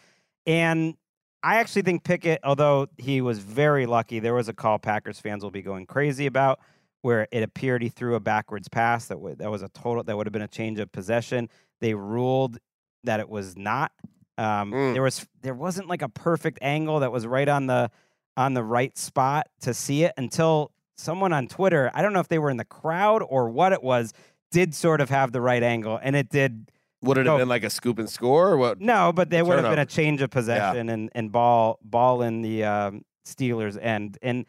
And 0.47 0.95
I 1.43 1.57
actually 1.57 1.83
think 1.83 2.05
Pickett, 2.05 2.41
although 2.45 2.89
he 2.99 3.21
was 3.23 3.39
very 3.39 3.87
lucky, 3.87 4.19
there 4.19 4.35
was 4.35 4.49
a 4.49 4.53
call 4.53 4.79
Packers 4.79 5.21
fans 5.21 5.43
will 5.43 5.51
be 5.51 5.63
going 5.63 5.87
crazy 5.87 6.27
about 6.27 6.59
where 7.05 7.29
it 7.31 7.43
appeared 7.43 7.83
he 7.83 7.91
threw 7.91 8.15
a 8.15 8.21
backwards 8.21 8.67
pass 8.69 9.07
that 9.09 9.21
would 9.21 9.39
that 9.39 9.51
was 9.51 9.61
a 9.63 9.69
total 9.69 10.03
that 10.03 10.17
would 10.17 10.27
have 10.27 10.33
been 10.33 10.41
a 10.43 10.49
change 10.49 10.79
of 10.81 10.91
possession. 10.91 11.51
They 11.83 11.93
ruled 11.93 12.59
that 13.05 13.21
it 13.21 13.29
was 13.29 13.57
not. 13.59 13.93
Um, 14.39 14.73
Mm. 14.73 14.93
There 14.95 15.03
was 15.03 15.27
there 15.43 15.55
wasn't 15.55 15.87
like 15.89 16.01
a 16.03 16.09
perfect 16.09 16.59
angle 16.63 17.01
that 17.01 17.13
was 17.13 17.27
right 17.27 17.49
on 17.49 17.67
the 17.67 17.91
on 18.39 18.55
the 18.55 18.63
right 18.65 18.97
spot 18.97 19.49
to 19.61 19.75
see 19.75 20.05
it 20.05 20.13
until 20.17 20.73
someone 20.97 21.33
on 21.33 21.47
Twitter, 21.47 21.91
I 21.95 22.01
don't 22.03 22.13
know 22.15 22.21
if 22.21 22.29
they 22.29 22.39
were 22.39 22.51
in 22.51 22.57
the 22.57 22.65
crowd 22.65 23.23
or 23.29 23.49
what 23.51 23.73
it 23.73 23.83
was, 23.83 24.13
did 24.51 24.75
sort 24.75 25.01
of 25.01 25.11
have 25.11 25.33
the 25.33 25.41
right 25.41 25.63
angle, 25.63 25.99
and 26.03 26.17
it 26.17 26.31
did. 26.31 26.71
would 27.03 27.19
it 27.19 27.25
go- 27.25 27.33
have 27.33 27.41
been 27.41 27.49
like 27.49 27.65
a 27.65 27.71
scoop 27.71 27.99
and 27.99 28.09
score 28.09 28.49
or 28.49 28.57
what? 28.57 28.81
No, 28.81 29.13
but 29.13 29.29
there 29.29 29.45
would 29.45 29.59
have 29.59 29.71
been 29.71 29.79
a 29.79 29.87
change 29.87 30.23
of 30.23 30.31
possession 30.31 30.89
and, 30.89 31.11
and 31.15 31.31
ball 31.31 31.79
ball 31.83 32.23
in 32.23 32.41
the 32.43 32.65
um, 32.65 33.05
Steelers 33.27 33.77
end. 33.81 34.17
And 34.23 34.47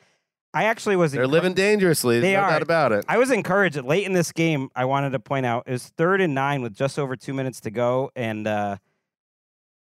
I 0.56 0.64
actually 0.64 0.96
was 0.96 1.12
They're 1.12 1.28
living 1.28 1.54
dangerously. 1.54 2.22
They 2.22 2.34
no 2.34 2.40
are. 2.40 2.50
doubt 2.50 2.62
about 2.62 2.92
it. 2.94 3.04
I 3.10 3.18
was 3.18 3.30
encouraged 3.30 3.76
late 3.84 4.06
in 4.06 4.14
this 4.14 4.32
game. 4.32 4.70
I 4.74 4.86
wanted 4.86 5.10
to 5.10 5.20
point 5.20 5.46
out 5.46 5.64
it 5.68 5.72
was 5.74 5.88
third 5.98 6.22
and 6.22 6.34
nine 6.34 6.62
with 6.62 6.74
just 6.74 6.98
over 6.98 7.18
two 7.18 7.34
minutes 7.34 7.60
to 7.62 7.72
go, 7.72 8.10
and 8.16 8.48
uh, 8.48 8.78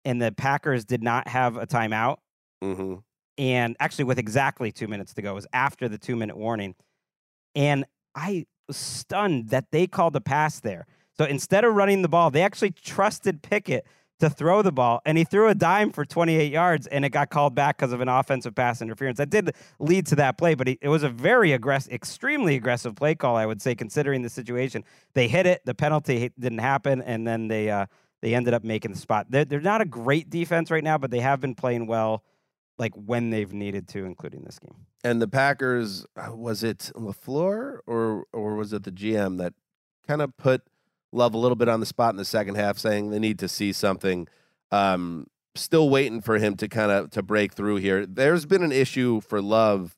and 0.03 0.21
the 0.21 0.33
Packers 0.33 0.83
did 0.83 1.01
not 1.01 1.29
have 1.29 1.55
a 1.55 1.65
timeout. 1.65 2.17
Mm-hmm. 2.61 2.95
And 3.37 3.77
actually, 3.79 4.03
with 4.03 4.19
exactly 4.19 4.73
two 4.73 4.89
minutes 4.89 5.13
to 5.13 5.21
go, 5.21 5.31
it 5.31 5.35
was 5.35 5.47
after 5.53 5.87
the 5.87 5.97
two 5.97 6.17
minute 6.17 6.35
warning. 6.35 6.75
And 7.55 7.85
I 8.13 8.45
was 8.67 8.75
stunned 8.75 9.49
that 9.51 9.71
they 9.71 9.87
called 9.87 10.13
a 10.17 10.21
pass 10.21 10.59
there. 10.59 10.85
So 11.17 11.23
instead 11.23 11.63
of 11.63 11.73
running 11.73 12.01
the 12.01 12.09
ball, 12.09 12.31
they 12.31 12.41
actually 12.41 12.71
trusted 12.71 13.41
Pickett 13.41 13.85
to 14.19 14.29
throw 14.29 14.61
the 14.61 14.71
ball, 14.71 15.01
and 15.05 15.17
he 15.17 15.23
threw 15.23 15.47
a 15.47 15.55
dime 15.55 15.91
for 15.91 16.05
28 16.05 16.51
yards, 16.51 16.87
and 16.87 17.05
it 17.05 17.09
got 17.09 17.29
called 17.29 17.55
back 17.55 17.77
because 17.77 17.93
of 17.93 18.01
an 18.01 18.09
offensive 18.09 18.53
pass 18.53 18.81
interference. 18.81 19.17
That 19.17 19.29
did 19.29 19.55
lead 19.79 20.05
to 20.07 20.15
that 20.15 20.37
play, 20.37 20.55
but 20.55 20.67
he, 20.67 20.77
it 20.81 20.89
was 20.89 21.03
a 21.03 21.09
very 21.09 21.53
aggressive, 21.53 21.93
extremely 21.93 22.55
aggressive 22.55 22.95
play 22.95 23.15
call, 23.15 23.35
I 23.35 23.45
would 23.45 23.61
say, 23.61 23.75
considering 23.75 24.21
the 24.21 24.29
situation. 24.29 24.83
They 25.13 25.27
hit 25.27 25.45
it, 25.45 25.61
the 25.65 25.73
penalty 25.73 26.31
didn't 26.37 26.59
happen, 26.59 27.01
and 27.01 27.25
then 27.25 27.47
they 27.47 27.69
uh, 27.69 27.85
they 28.21 28.35
ended 28.35 28.53
up 28.53 28.63
making 28.63 28.91
the 28.91 28.97
spot. 28.97 29.27
They're, 29.29 29.45
they're 29.45 29.61
not 29.61 29.81
a 29.81 29.85
great 29.85 30.29
defense 30.29 30.69
right 30.69 30.83
now, 30.83 30.97
but 30.97 31.11
they 31.11 31.21
have 31.21 31.39
been 31.39 31.55
playing 31.55 31.87
well, 31.87 32.23
like 32.77 32.93
when 32.95 33.29
they've 33.29 33.53
needed 33.53 33.87
to, 33.89 34.03
including 34.05 34.43
this 34.43 34.59
game. 34.59 34.75
And 35.03 35.21
the 35.21 35.27
Packers, 35.29 36.05
uh, 36.17 36.35
was 36.35 36.63
it 36.63 36.91
Lafleur 36.95 37.79
or 37.87 38.25
or 38.33 38.55
was 38.55 38.73
it 38.73 38.83
the 38.83 38.91
GM 38.91 39.37
that 39.37 39.53
kind 40.07 40.21
of 40.21 40.35
put 40.35 40.63
Love 41.11 41.33
a 41.33 41.37
little 41.37 41.55
bit 41.55 41.67
on 41.67 41.79
the 41.79 41.85
spot 41.85 42.13
in 42.13 42.17
the 42.17 42.25
second 42.25 42.55
half, 42.55 42.77
saying 42.77 43.09
they 43.09 43.19
need 43.19 43.39
to 43.39 43.47
see 43.47 43.71
something. 43.71 44.27
Um, 44.71 45.27
still 45.55 45.89
waiting 45.89 46.21
for 46.21 46.37
him 46.37 46.55
to 46.57 46.67
kind 46.67 46.91
of 46.91 47.09
to 47.11 47.23
break 47.23 47.53
through 47.53 47.77
here. 47.77 48.05
There's 48.05 48.45
been 48.45 48.63
an 48.63 48.71
issue 48.71 49.21
for 49.21 49.41
Love 49.41 49.97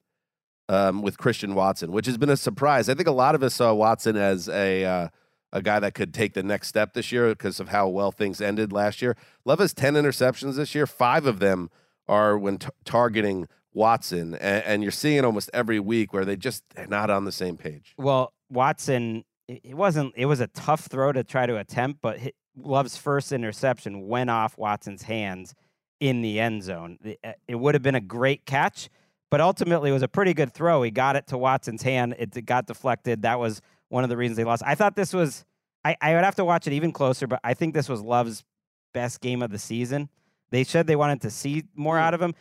um, 0.70 1.02
with 1.02 1.18
Christian 1.18 1.54
Watson, 1.54 1.92
which 1.92 2.06
has 2.06 2.18
been 2.18 2.30
a 2.30 2.38
surprise. 2.38 2.88
I 2.88 2.94
think 2.94 3.08
a 3.08 3.14
lot 3.14 3.36
of 3.36 3.44
us 3.44 3.56
saw 3.56 3.74
Watson 3.74 4.16
as 4.16 4.48
a 4.48 4.86
uh, 4.86 5.08
a 5.54 5.62
guy 5.62 5.80
that 5.80 5.94
could 5.94 6.14
take 6.14 6.34
the 6.34 6.44
next 6.44 6.70
step 6.70 6.94
this 6.94 7.12
year 7.12 7.30
because 7.30 7.60
of 7.60 7.70
how 7.70 7.88
well 7.90 8.12
things 8.12 8.40
ended 8.40 8.72
last 8.72 9.02
year. 9.02 9.18
Love 9.44 9.60
has 9.60 9.74
ten 9.74 9.96
interceptions 9.96 10.56
this 10.56 10.74
year. 10.74 10.88
Five 10.88 11.26
of 11.26 11.40
them 11.40 11.70
are 12.08 12.38
when 12.38 12.58
t- 12.58 12.70
targeting 12.86 13.48
Watson, 13.74 14.36
and, 14.36 14.64
and 14.64 14.84
you're 14.84 14.92
seeing 14.92 15.18
it 15.18 15.26
almost 15.26 15.50
every 15.54 15.80
week 15.80 16.14
where 16.14 16.26
they 16.26 16.38
just 16.38 16.64
they're 16.76 16.88
not 16.88 17.10
on 17.10 17.26
the 17.26 17.32
same 17.32 17.58
page. 17.58 17.94
Well, 17.98 18.34
Watson, 18.50 19.26
it 19.48 19.62
it 19.64 19.74
wasn't. 19.76 20.14
It 20.16 20.26
was 20.26 20.40
a 20.40 20.48
tough 20.48 20.82
throw 20.88 21.12
to 21.12 21.24
try 21.24 21.46
to 21.46 21.58
attempt, 21.58 22.02
but 22.02 22.20
hi- 22.20 22.32
Love's 22.58 22.98
first 22.98 23.32
interception 23.32 24.08
went 24.08 24.30
off 24.30 24.58
Watson's 24.58 25.04
hands 25.04 25.56
in 26.00 26.22
the 26.22 26.40
end 26.40 26.64
zone. 26.64 26.98
Uh, 27.24 27.34
It 27.48 27.56
would 27.56 27.76
have 27.76 27.82
been 27.84 27.96
a 27.96 28.02
great 28.02 28.46
catch, 28.46 28.90
but 29.30 29.40
ultimately 29.42 29.90
it 29.90 29.94
was 29.94 30.02
a 30.04 30.08
pretty 30.08 30.34
good 30.34 30.54
throw. 30.54 30.82
He 30.84 30.92
got 30.92 31.16
it 31.16 31.28
to 31.28 31.38
Watson's 31.38 31.82
hand. 31.84 32.16
It 32.18 32.46
got 32.46 32.66
deflected. 32.68 33.22
That 33.22 33.40
was 33.40 33.62
one 33.90 34.04
of 34.04 34.10
the 34.10 34.18
reasons 34.18 34.38
they 34.38 34.44
lost. 34.44 34.64
I 34.66 34.76
thought 34.76 34.96
this 34.96 35.14
was. 35.14 35.46
I, 35.84 35.96
I 36.02 36.14
would 36.14 36.24
have 36.24 36.36
to 36.36 36.46
watch 36.46 36.68
it 36.68 36.74
even 36.74 36.92
closer, 36.92 37.26
but 37.28 37.40
I 37.44 37.54
think 37.56 37.74
this 37.74 37.90
was 37.90 38.02
Love's 38.02 38.44
best 38.94 39.20
game 39.22 39.42
of 39.42 39.50
the 39.50 39.58
season. 39.58 40.10
They 40.52 40.64
said 40.64 40.86
they 40.86 40.96
wanted 40.96 41.22
to 41.22 41.32
see 41.32 41.64
more 41.76 41.98
out 41.98 42.14
of 42.14 42.22
him. 42.22 42.36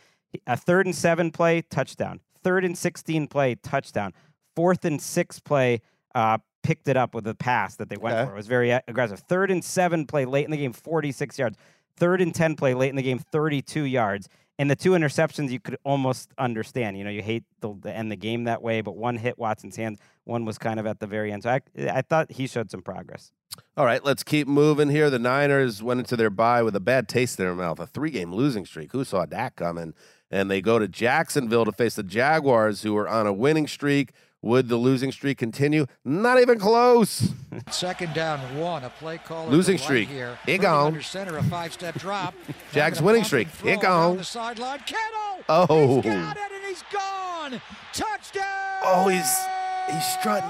A 0.45 0.55
third 0.55 0.85
and 0.85 0.95
seven 0.95 1.31
play, 1.31 1.61
touchdown. 1.63 2.19
Third 2.43 2.65
and 2.65 2.77
16 2.77 3.27
play, 3.27 3.55
touchdown. 3.55 4.13
Fourth 4.55 4.85
and 4.85 5.01
six 5.01 5.39
play, 5.39 5.81
uh, 6.13 6.37
picked 6.63 6.87
it 6.87 6.97
up 6.97 7.13
with 7.15 7.25
a 7.27 7.35
pass 7.35 7.75
that 7.77 7.89
they 7.89 7.97
went 7.97 8.15
Okay. 8.15 8.25
for. 8.25 8.33
It 8.33 8.37
was 8.37 8.47
very 8.47 8.71
aggressive. 8.71 9.19
Third 9.19 9.51
and 9.51 9.63
seven 9.63 10.05
play 10.05 10.25
late 10.25 10.45
in 10.45 10.51
the 10.51 10.57
game, 10.57 10.73
46 10.73 11.37
yards. 11.39 11.57
Third 11.97 12.21
and 12.21 12.33
10 12.33 12.55
play 12.55 12.73
late 12.73 12.89
in 12.89 12.95
the 12.95 13.03
game, 13.03 13.19
32 13.19 13.83
yards. 13.83 14.27
And 14.59 14.69
the 14.69 14.75
two 14.75 14.91
interceptions 14.91 15.49
you 15.49 15.59
could 15.59 15.77
almost 15.83 16.31
understand. 16.37 16.97
You 16.97 17.03
know, 17.03 17.09
you 17.09 17.21
hate 17.23 17.43
the, 17.61 17.73
the 17.81 17.95
end 17.95 18.11
the 18.11 18.15
game 18.15 18.43
that 18.43 18.61
way, 18.61 18.81
but 18.81 18.95
one 18.95 19.17
hit 19.17 19.39
Watson's 19.39 19.75
hands. 19.75 19.99
One 20.25 20.45
was 20.45 20.57
kind 20.59 20.79
of 20.79 20.85
at 20.85 20.99
the 20.99 21.07
very 21.07 21.31
end. 21.31 21.43
So 21.43 21.49
I, 21.49 21.61
I 21.89 22.01
thought 22.01 22.31
he 22.31 22.45
showed 22.45 22.69
some 22.69 22.81
progress. 22.81 23.31
All 23.75 23.85
right, 23.85 24.03
let's 24.05 24.23
keep 24.23 24.47
moving 24.47 24.89
here. 24.89 25.09
The 25.09 25.19
Niners 25.19 25.81
went 25.81 25.99
into 25.99 26.15
their 26.15 26.29
bye 26.29 26.61
with 26.61 26.75
a 26.75 26.79
bad 26.79 27.07
taste 27.07 27.39
in 27.39 27.45
their 27.45 27.55
mouth, 27.55 27.79
a 27.79 27.87
three 27.87 28.11
game 28.11 28.33
losing 28.33 28.65
streak. 28.65 28.91
Who 28.91 29.03
saw 29.03 29.25
that 29.25 29.55
coming? 29.55 29.93
And 30.29 30.49
they 30.49 30.61
go 30.61 30.77
to 30.79 30.87
Jacksonville 30.87 31.65
to 31.65 31.71
face 31.71 31.95
the 31.95 32.03
Jaguars, 32.03 32.83
who 32.83 32.95
are 32.97 33.07
on 33.09 33.25
a 33.27 33.33
winning 33.33 33.67
streak. 33.67 34.11
Would 34.43 34.69
the 34.69 34.75
losing 34.77 35.11
streak 35.11 35.37
continue? 35.37 35.85
Not 36.03 36.39
even 36.39 36.57
close. 36.57 37.29
Second 37.71 38.13
down, 38.15 38.39
one. 38.57 38.83
A 38.83 38.89
play 38.89 39.19
call. 39.19 39.47
Losing 39.47 39.75
the 39.75 39.81
right 39.81 39.85
streak. 39.85 40.09
Here. 40.09 40.37
It 40.47 40.59
gone. 40.59 40.87
Under 40.87 41.01
center, 41.03 41.37
a 41.37 41.43
five-step 41.43 41.95
drop. 41.99 42.33
Jags 42.73 43.01
winning 43.01 43.23
streak. 43.23 43.47
and 43.61 43.69
It 43.69 43.81
gone. 43.81 44.17
The 44.17 44.23
sideline. 44.23 44.79
Kittle. 44.79 45.45
Oh. 45.47 46.01
He's 46.01 46.05
got 46.11 46.37
it 46.37 46.51
and 46.55 46.63
he's 46.65 46.83
gone. 46.91 47.61
Touchdown. 47.93 48.79
Oh, 48.83 49.07
he's 49.09 49.93
he's 49.93 50.05
strutting. 50.19 50.49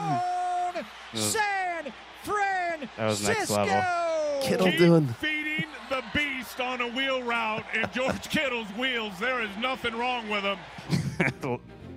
San 1.13 1.91
Fran. 2.23 2.89
That 2.97 3.07
was 3.07 3.27
next 3.27 3.49
level. 3.49 3.81
Kittle 4.41 4.67
Keep 4.67 4.77
doing. 4.79 5.07
feeding 5.19 5.65
the 5.89 6.01
beast 6.13 6.61
on 6.61 6.79
a 6.81 6.87
wheel 6.87 7.21
route 7.23 7.65
in 7.73 7.85
George 7.93 8.21
Kittle's 8.29 8.67
wheels. 8.77 9.13
There 9.19 9.41
is 9.41 9.49
nothing 9.59 9.97
wrong 9.97 10.29
with 10.29 10.43
him. 10.43 10.57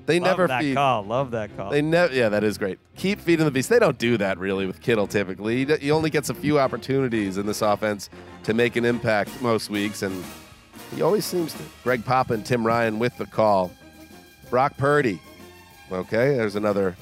They 0.07 0.20
Love 0.20 0.30
never 0.38 0.46
that 0.48 0.61
feed. 0.61 0.74
call. 0.74 1.02
Love 1.05 1.30
that 1.30 1.57
call. 1.57 1.70
They 1.70 1.80
never. 1.80 2.12
Yeah, 2.14 2.28
that 2.28 2.44
is 2.44 2.59
great. 2.59 2.78
Keep 2.96 3.20
feeding 3.20 3.44
the 3.46 3.50
beast. 3.50 3.68
They 3.70 3.78
don't 3.78 3.98
do 3.98 4.16
that 4.18 4.38
really 4.38 4.66
with 4.66 4.80
Kittle. 4.80 5.07
Typically, 5.07 5.64
he, 5.64 5.76
he 5.76 5.90
only 5.90 6.11
gets 6.11 6.28
a 6.28 6.34
few 6.34 6.59
opportunities 6.59 7.38
in 7.38 7.46
this 7.46 7.62
offense 7.62 8.11
to 8.42 8.52
make 8.52 8.76
an 8.76 8.84
impact 8.84 9.40
most 9.40 9.70
weeks, 9.70 10.02
and 10.02 10.22
he 10.94 11.00
always 11.02 11.24
seems 11.24 11.55
to. 11.55 11.62
Greg 11.82 12.05
Papa 12.05 12.34
and 12.34 12.44
Tim 12.44 12.66
Ryan 12.66 12.98
with 12.98 13.16
the 13.16 13.26
call. 13.26 13.70
Brock 14.50 14.76
Purdy. 14.76 15.20
Okay, 15.90 16.36
there's 16.36 16.57
another 16.57 16.96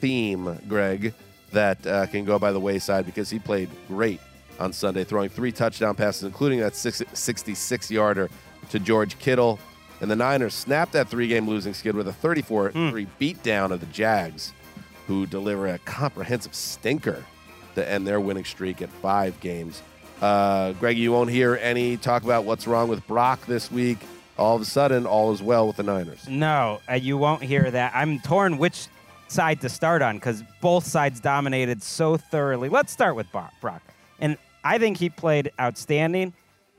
theme, 0.00 0.58
Greg, 0.68 1.12
that 1.52 1.86
uh, 1.86 2.06
can 2.06 2.24
go 2.24 2.38
by 2.38 2.52
the 2.52 2.60
wayside 2.60 3.04
because 3.06 3.28
he 3.30 3.38
played 3.38 3.68
great 3.88 4.20
on 4.58 4.72
Sunday, 4.72 5.04
throwing 5.04 5.28
three 5.28 5.52
touchdown 5.52 5.94
passes, 5.94 6.24
including 6.24 6.60
that 6.60 6.74
66 6.74 7.90
yarder 7.90 8.30
to 8.70 8.78
George 8.78 9.18
Kittle. 9.18 9.58
And 10.00 10.10
the 10.10 10.16
Niners 10.16 10.54
snapped 10.54 10.92
that 10.92 11.08
three 11.08 11.28
game 11.28 11.48
losing 11.48 11.74
skid 11.74 11.94
with 11.94 12.08
a 12.08 12.12
34 12.12 12.72
3 12.72 13.06
beatdown 13.20 13.70
of 13.70 13.80
the 13.80 13.86
Jags, 13.86 14.52
who 15.06 15.26
deliver 15.26 15.68
a 15.68 15.78
comprehensive 15.78 16.54
stinker 16.54 17.24
to 17.74 17.88
end 17.88 18.06
their 18.06 18.20
winning 18.20 18.44
streak 18.44 18.82
at 18.82 18.88
five 18.88 19.38
games. 19.40 19.82
Uh, 20.20 20.72
Greg, 20.72 20.98
you 20.98 21.12
won't 21.12 21.30
hear 21.30 21.58
any 21.60 21.96
talk 21.96 22.24
about 22.24 22.44
what's 22.44 22.66
wrong 22.66 22.88
with 22.88 23.06
Brock 23.06 23.44
this 23.46 23.70
week. 23.70 23.98
All 24.38 24.56
of 24.56 24.62
a 24.62 24.66
sudden, 24.66 25.06
all 25.06 25.32
is 25.32 25.42
well 25.42 25.66
with 25.66 25.76
the 25.76 25.82
Niners. 25.82 26.26
No, 26.28 26.80
uh, 26.90 26.94
you 26.94 27.18
won't 27.18 27.42
hear 27.42 27.70
that. 27.70 27.92
I'm 27.94 28.20
torn 28.20 28.56
which 28.58 28.86
side 29.28 29.60
to 29.60 29.68
start 29.68 30.02
on 30.02 30.16
because 30.16 30.42
both 30.60 30.86
sides 30.86 31.20
dominated 31.20 31.82
so 31.82 32.16
thoroughly. 32.16 32.68
Let's 32.68 32.92
start 32.92 33.16
with 33.16 33.26
Brock. 33.32 33.82
And 34.18 34.36
I 34.64 34.78
think 34.78 34.96
he 34.96 35.08
played 35.08 35.52
outstanding, 35.60 36.32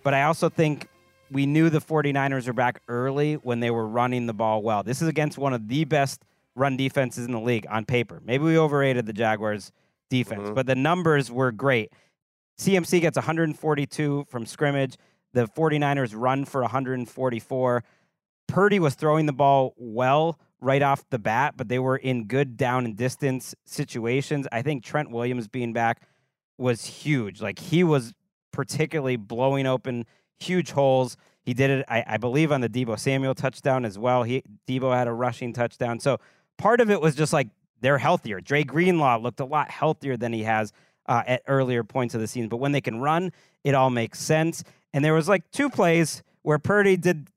but 0.04 0.14
I 0.14 0.24
also 0.24 0.50
think 0.50 0.88
we 1.32 1.46
knew 1.46 1.70
the 1.70 1.80
49ers 1.80 2.48
were 2.48 2.54
back 2.54 2.82
early 2.88 3.36
when 3.36 3.62
they 3.62 3.72
were 3.72 3.88
running 3.88 4.26
the 4.26 4.34
ball 4.34 4.62
well. 4.62 4.84
This 4.84 5.02
is 5.02 5.08
against 5.08 5.38
one 5.38 5.54
of 5.54 5.68
the 5.68 5.86
best 5.86 6.24
run 6.56 6.76
defenses 6.76 7.26
in 7.26 7.32
the 7.32 7.40
league 7.40 7.66
on 7.70 7.86
paper. 7.86 8.22
Maybe 8.24 8.44
we 8.44 8.58
overrated 8.58 9.06
the 9.06 9.14
Jaguars' 9.14 9.72
defense, 10.10 10.44
mm-hmm. 10.44 10.54
but 10.54 10.68
the 10.68 10.76
numbers 10.76 11.32
were 11.32 11.52
great. 11.52 11.94
CMC 12.60 13.02
gets 13.02 13.16
142 13.16 14.26
from 14.30 14.46
scrimmage. 14.46 14.98
The 15.34 15.48
49ers 15.48 16.14
run 16.14 16.44
for 16.44 16.62
144. 16.62 17.84
Purdy 18.48 18.80
was 18.80 18.96
throwing 18.96 19.26
the 19.26 19.34
ball 19.34 19.74
well 19.78 20.38
right 20.60 20.82
off 20.82 21.10
the 21.10 21.18
bat, 21.18 21.56
but 21.56 21.70
they 21.70 21.80
were 21.80 21.96
in 21.96 22.26
good 22.26 22.58
down 22.58 22.86
and 22.86 22.98
distance 22.98 23.56
situations. 23.66 24.48
I 24.52 24.62
think 24.62 24.84
Trent 24.84 25.10
Williams 25.10 25.48
being 25.48 25.72
back 25.72 26.02
was 26.58 26.86
huge. 26.86 27.42
Like 27.42 27.58
he 27.58 27.84
was 27.84 28.14
particularly 28.52 29.16
blowing 29.16 29.66
open 29.66 30.06
huge 30.42 30.72
holes. 30.72 31.18
He 31.44 31.54
did 31.54 31.70
it, 31.70 31.86
I, 31.88 32.04
I 32.08 32.18
believe, 32.18 32.52
on 32.52 32.62
the 32.62 32.70
Deebo 32.70 33.00
Samuel 33.00 33.36
touchdown 33.36 33.86
as 33.86 33.98
well. 33.98 34.24
He 34.24 34.44
Deebo 34.68 34.94
had 34.94 35.08
a 35.08 35.14
rushing 35.14 35.54
touchdown. 35.54 36.00
So 36.00 36.20
part 36.58 36.82
of 36.82 36.90
it 36.90 37.02
was 37.02 37.16
just 37.16 37.34
like 37.34 37.48
they're 37.82 37.98
healthier. 37.98 38.40
Dre 38.42 38.64
Greenlaw 38.64 39.18
looked 39.18 39.40
a 39.40 39.46
lot 39.46 39.72
healthier 39.72 40.18
than 40.18 40.34
he 40.34 40.44
has 40.44 40.72
uh, 41.08 41.24
at 41.26 41.42
earlier 41.48 41.84
points 41.84 42.14
of 42.14 42.22
the 42.22 42.28
season. 42.28 42.48
But 42.48 42.58
when 42.58 42.72
they 42.72 42.82
can 42.82 43.00
run, 43.00 43.32
it 43.64 43.74
all 43.74 43.90
makes 43.90 44.20
sense. 44.20 44.64
And 44.94 45.04
there 45.04 45.14
was 45.14 45.28
like 45.28 45.50
two 45.52 45.70
plays 45.70 46.22
where 46.44 46.60
Purdy 46.60 46.98
did 46.98 47.28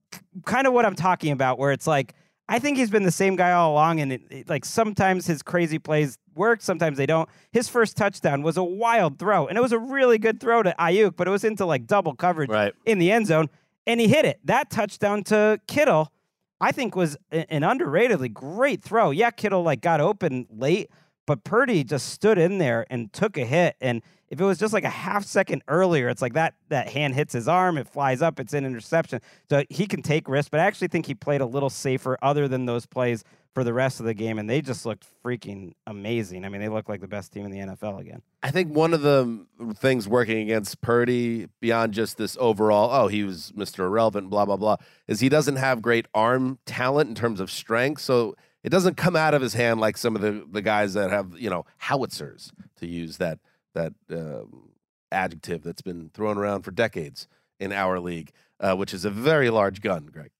kind 0.44 0.66
of 0.66 0.72
what 0.72 0.84
I'm 0.84 0.94
talking 0.94 1.32
about, 1.32 1.58
where 1.58 1.72
it's 1.72 1.86
like 1.86 2.14
I 2.48 2.58
think 2.58 2.76
he's 2.76 2.90
been 2.90 3.04
the 3.04 3.10
same 3.10 3.36
guy 3.36 3.52
all 3.52 3.72
along, 3.72 4.00
and 4.00 4.12
it, 4.12 4.22
it- 4.30 4.48
like 4.48 4.64
sometimes 4.64 5.26
his 5.26 5.42
crazy 5.42 5.78
plays 5.78 6.18
work, 6.34 6.60
sometimes 6.60 6.98
they 6.98 7.06
don't. 7.06 7.28
His 7.52 7.68
first 7.68 7.96
touchdown 7.96 8.42
was 8.42 8.56
a 8.56 8.64
wild 8.64 9.18
throw, 9.18 9.46
and 9.46 9.56
it 9.56 9.60
was 9.60 9.72
a 9.72 9.78
really 9.78 10.18
good 10.18 10.40
throw 10.40 10.62
to 10.62 10.74
Aiyuk, 10.78 11.16
but 11.16 11.26
it 11.26 11.30
was 11.30 11.44
into 11.44 11.64
like 11.64 11.86
double 11.86 12.14
coverage 12.14 12.50
right. 12.50 12.74
in 12.84 12.98
the 12.98 13.10
end 13.10 13.26
zone, 13.26 13.48
and 13.86 14.00
he 14.00 14.08
hit 14.08 14.24
it. 14.24 14.40
That 14.44 14.68
touchdown 14.70 15.22
to 15.24 15.60
Kittle, 15.66 16.12
I 16.60 16.72
think, 16.72 16.96
was 16.96 17.16
an 17.30 17.62
underratedly 17.62 18.32
great 18.32 18.82
throw. 18.82 19.10
Yeah, 19.10 19.30
Kittle 19.30 19.62
like 19.62 19.80
got 19.80 20.00
open 20.00 20.46
late, 20.50 20.90
but 21.26 21.44
Purdy 21.44 21.82
just 21.84 22.10
stood 22.10 22.36
in 22.36 22.58
there 22.58 22.86
and 22.90 23.12
took 23.12 23.38
a 23.38 23.44
hit. 23.44 23.76
And 23.80 24.02
if 24.28 24.40
it 24.40 24.44
was 24.44 24.58
just 24.58 24.72
like 24.72 24.84
a 24.84 24.90
half 24.90 25.24
second 25.24 25.62
earlier, 25.68 26.08
it's 26.08 26.22
like 26.22 26.34
that 26.34 26.54
that 26.68 26.88
hand 26.88 27.14
hits 27.14 27.32
his 27.32 27.48
arm, 27.48 27.78
it 27.78 27.88
flies 27.88 28.22
up, 28.22 28.40
it's 28.40 28.54
an 28.54 28.64
interception. 28.64 29.20
So 29.48 29.64
he 29.70 29.86
can 29.86 30.02
take 30.02 30.28
risks, 30.28 30.48
but 30.48 30.60
I 30.60 30.64
actually 30.64 30.88
think 30.88 31.06
he 31.06 31.14
played 31.14 31.40
a 31.40 31.46
little 31.46 31.70
safer 31.70 32.18
other 32.22 32.48
than 32.48 32.66
those 32.66 32.86
plays 32.86 33.24
for 33.54 33.62
the 33.62 33.72
rest 33.72 34.00
of 34.00 34.06
the 34.06 34.14
game. 34.14 34.38
And 34.38 34.50
they 34.50 34.60
just 34.60 34.84
looked 34.84 35.06
freaking 35.24 35.74
amazing. 35.86 36.44
I 36.44 36.48
mean, 36.48 36.60
they 36.60 36.68
look 36.68 36.88
like 36.88 37.00
the 37.00 37.08
best 37.08 37.32
team 37.32 37.46
in 37.46 37.52
the 37.52 37.58
NFL 37.58 38.00
again. 38.00 38.20
I 38.42 38.50
think 38.50 38.74
one 38.74 38.92
of 38.92 39.02
the 39.02 39.22
um, 39.22 39.74
things 39.76 40.08
working 40.08 40.38
against 40.38 40.80
Purdy 40.80 41.48
beyond 41.60 41.94
just 41.94 42.18
this 42.18 42.36
overall, 42.40 42.90
oh, 42.92 43.08
he 43.08 43.22
was 43.22 43.52
Mr. 43.56 43.80
Irrelevant, 43.80 44.28
blah, 44.28 44.44
blah, 44.44 44.56
blah, 44.56 44.76
is 45.06 45.20
he 45.20 45.28
doesn't 45.28 45.56
have 45.56 45.80
great 45.80 46.06
arm 46.12 46.58
talent 46.66 47.08
in 47.08 47.14
terms 47.14 47.40
of 47.40 47.50
strength. 47.50 48.02
So 48.02 48.34
it 48.64 48.70
doesn't 48.70 48.96
come 48.96 49.14
out 49.14 49.34
of 49.34 49.42
his 49.42 49.54
hand 49.54 49.80
like 49.80 49.96
some 49.96 50.16
of 50.16 50.22
the, 50.22 50.44
the 50.50 50.62
guys 50.62 50.94
that 50.94 51.10
have, 51.10 51.38
you 51.38 51.48
know, 51.48 51.64
howitzers, 51.78 52.50
to 52.76 52.86
use 52.86 53.18
that, 53.18 53.38
that 53.74 53.92
um, 54.10 54.70
adjective 55.12 55.62
that's 55.62 55.82
been 55.82 56.10
thrown 56.14 56.38
around 56.38 56.62
for 56.62 56.70
decades 56.70 57.28
in 57.60 57.72
our 57.72 58.00
league, 58.00 58.32
uh, 58.60 58.74
which 58.74 58.94
is 58.94 59.04
a 59.04 59.10
very 59.10 59.50
large 59.50 59.80
gun, 59.80 60.06
Greg. 60.06 60.30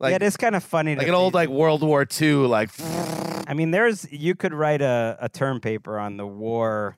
yeah, 0.00 0.16
it 0.16 0.22
is 0.22 0.36
kind 0.36 0.56
of 0.56 0.64
funny. 0.64 0.94
Like 0.96 1.08
an 1.08 1.14
old 1.14 1.34
like 1.34 1.48
World 1.48 1.82
War 1.82 2.06
II, 2.20 2.34
like 2.46 2.70
I 3.46 3.54
mean, 3.54 3.70
there's 3.70 4.10
you 4.12 4.34
could 4.34 4.54
write 4.54 4.82
a, 4.82 5.16
a 5.20 5.28
term 5.28 5.60
paper 5.60 5.98
on 5.98 6.16
the 6.16 6.26
war 6.26 6.96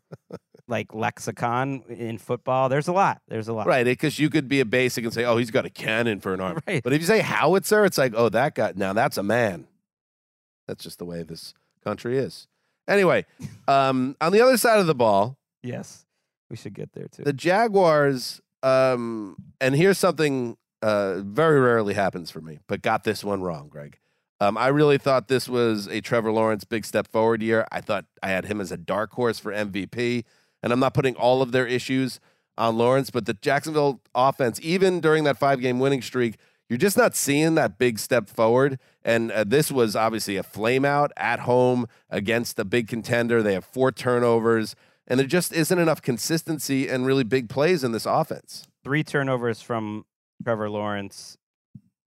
like 0.69 0.95
lexicon 0.95 1.83
in 1.89 2.19
football. 2.19 2.69
There's 2.69 2.89
a 2.89 2.93
lot. 2.93 3.21
There's 3.29 3.49
a 3.49 3.53
lot. 3.53 3.67
Right, 3.67 3.85
because 3.85 4.19
you 4.19 4.31
could 4.31 4.49
be 4.49 4.61
a 4.61 4.65
basic 4.65 5.05
and 5.05 5.13
say, 5.13 5.25
"Oh, 5.25 5.37
he's 5.37 5.51
got 5.51 5.67
a 5.67 5.71
cannon 5.71 6.21
for 6.21 6.35
an 6.35 6.41
arm." 6.41 6.61
Right. 6.67 6.83
But 6.83 6.93
if 6.93 7.01
you 7.01 7.07
say 7.07 7.21
howitzer, 7.21 7.85
it's 7.85 7.99
like, 7.99 8.13
"Oh, 8.17 8.29
that 8.31 8.55
guy." 8.55 8.73
Now 8.77 8.93
that's 8.93 9.19
a 9.19 9.23
man. 9.23 9.67
That's 10.67 10.83
just 10.83 10.99
the 10.99 11.05
way 11.05 11.23
this 11.23 11.55
country 11.83 12.19
is. 12.19 12.47
Anyway, 12.89 13.27
um, 13.69 14.17
on 14.21 14.33
the 14.33 14.41
other 14.41 14.57
side 14.57 14.79
of 14.79 14.87
the 14.87 14.95
ball, 14.95 15.37
Yes. 15.65 16.07
We 16.51 16.57
should 16.57 16.75
get 16.75 16.93
there 16.93 17.09
too. 17.09 17.25
the 17.25 17.33
Jaguars. 17.33 18.41
Um, 18.63 19.37
and 19.61 19.75
here's 19.75 19.99
something 19.99 20.57
uh, 20.83 21.21
very 21.21 21.61
rarely 21.61 21.95
happens 21.95 22.31
for 22.31 22.41
me, 22.41 22.61
but 22.67 22.83
got 22.83 23.05
this 23.05 23.25
one 23.25 23.43
wrong, 23.43 23.69
Greg. 23.69 23.99
Um, 24.41 24.59
I 24.59 24.69
really 24.69 24.99
thought 24.99 25.29
this 25.29 25.49
was 25.49 25.87
a 25.87 26.01
Trevor 26.01 26.33
Lawrence 26.33 26.65
big 26.65 26.85
step 26.85 27.11
forward 27.11 27.43
year. 27.43 27.67
I 27.73 27.81
thought 27.81 28.05
I 28.23 28.29
had 28.29 28.45
him 28.47 28.61
as 28.61 28.73
a 28.73 28.77
dark 28.77 29.13
horse 29.13 29.39
for 29.39 29.53
MVP, 29.53 30.25
and 30.63 30.73
I'm 30.73 30.81
not 30.81 30.95
putting 30.95 31.15
all 31.17 31.41
of 31.41 31.53
their 31.53 31.67
issues 31.67 32.21
on 32.57 32.77
Lawrence, 32.77 33.11
but 33.11 33.27
the 33.27 33.35
Jacksonville 33.35 34.01
offense, 34.15 34.61
even 34.63 35.01
during 35.01 35.25
that 35.25 35.39
five 35.39 35.61
game 35.61 35.79
winning 35.79 36.03
streak, 36.03 36.37
you're 36.69 36.79
just 36.79 36.97
not 36.97 37.15
seeing 37.15 37.55
that 37.57 37.79
big 37.79 37.99
step 37.99 38.29
forward. 38.29 38.79
And 39.05 39.31
uh, 39.31 39.45
this 39.45 39.71
was 39.71 39.95
obviously 39.95 40.37
a 40.37 40.43
flame 40.43 40.85
out 40.85 41.13
at 41.17 41.41
home 41.41 41.87
against 42.11 42.59
a 42.59 42.65
big 42.65 42.89
contender. 42.89 43.43
They 43.43 43.55
have 43.55 43.65
four 43.65 43.93
turnovers, 43.93 44.75
and 45.07 45.19
there 45.19 45.27
just 45.27 45.53
isn't 45.53 45.79
enough 45.79 46.03
consistency 46.03 46.89
and 46.89 47.07
really 47.07 47.25
big 47.25 47.49
plays 47.49 47.85
in 47.85 47.93
this 47.93 48.07
offense. 48.07 48.67
Three 48.83 49.05
turnovers 49.05 49.61
from 49.61 50.05
Trevor 50.43 50.71
Lawrence, 50.71 51.37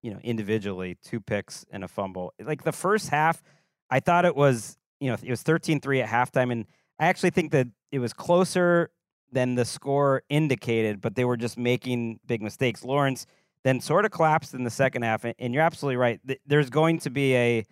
you 0.01 0.11
know, 0.11 0.19
individually, 0.23 0.97
two 1.03 1.19
picks 1.19 1.65
and 1.71 1.83
a 1.83 1.87
fumble. 1.87 2.33
Like 2.39 2.63
the 2.63 2.71
first 2.71 3.09
half, 3.09 3.41
I 3.89 3.99
thought 3.99 4.25
it 4.25 4.35
was, 4.35 4.77
you 4.99 5.09
know, 5.09 5.17
it 5.21 5.29
was 5.29 5.43
13-3 5.43 6.03
at 6.03 6.09
halftime 6.09 6.51
and 6.51 6.65
I 6.99 7.07
actually 7.07 7.29
think 7.29 7.51
that 7.51 7.67
it 7.91 7.99
was 7.99 8.13
closer 8.13 8.89
than 9.31 9.55
the 9.55 9.65
score 9.65 10.23
indicated, 10.29 11.01
but 11.01 11.15
they 11.15 11.25
were 11.25 11.37
just 11.37 11.57
making 11.57 12.19
big 12.25 12.41
mistakes. 12.41 12.83
Lawrence 12.83 13.25
then 13.63 13.81
sort 13.81 14.05
of 14.05 14.11
collapsed 14.11 14.53
in 14.53 14.63
the 14.63 14.69
second 14.69 15.01
half, 15.01 15.25
and 15.25 15.53
you're 15.53 15.63
absolutely 15.63 15.97
right. 15.97 16.19
There's 16.45 16.69
going 16.69 16.99
to 16.99 17.09
be 17.09 17.35
a 17.35 17.65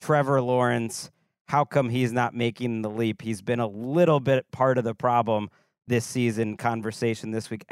Trevor 0.00 0.40
Lawrence. 0.40 1.10
How 1.48 1.64
come 1.64 1.88
he's 1.88 2.12
not 2.12 2.34
making 2.34 2.82
the 2.82 2.90
leap? 2.90 3.22
He's 3.22 3.40
been 3.40 3.60
a 3.60 3.66
little 3.66 4.20
bit 4.20 4.50
part 4.50 4.76
of 4.78 4.84
the 4.84 4.94
problem 4.94 5.48
this 5.86 6.04
season. 6.04 6.56
Conversation 6.56 7.30
this 7.30 7.48
week. 7.50 7.64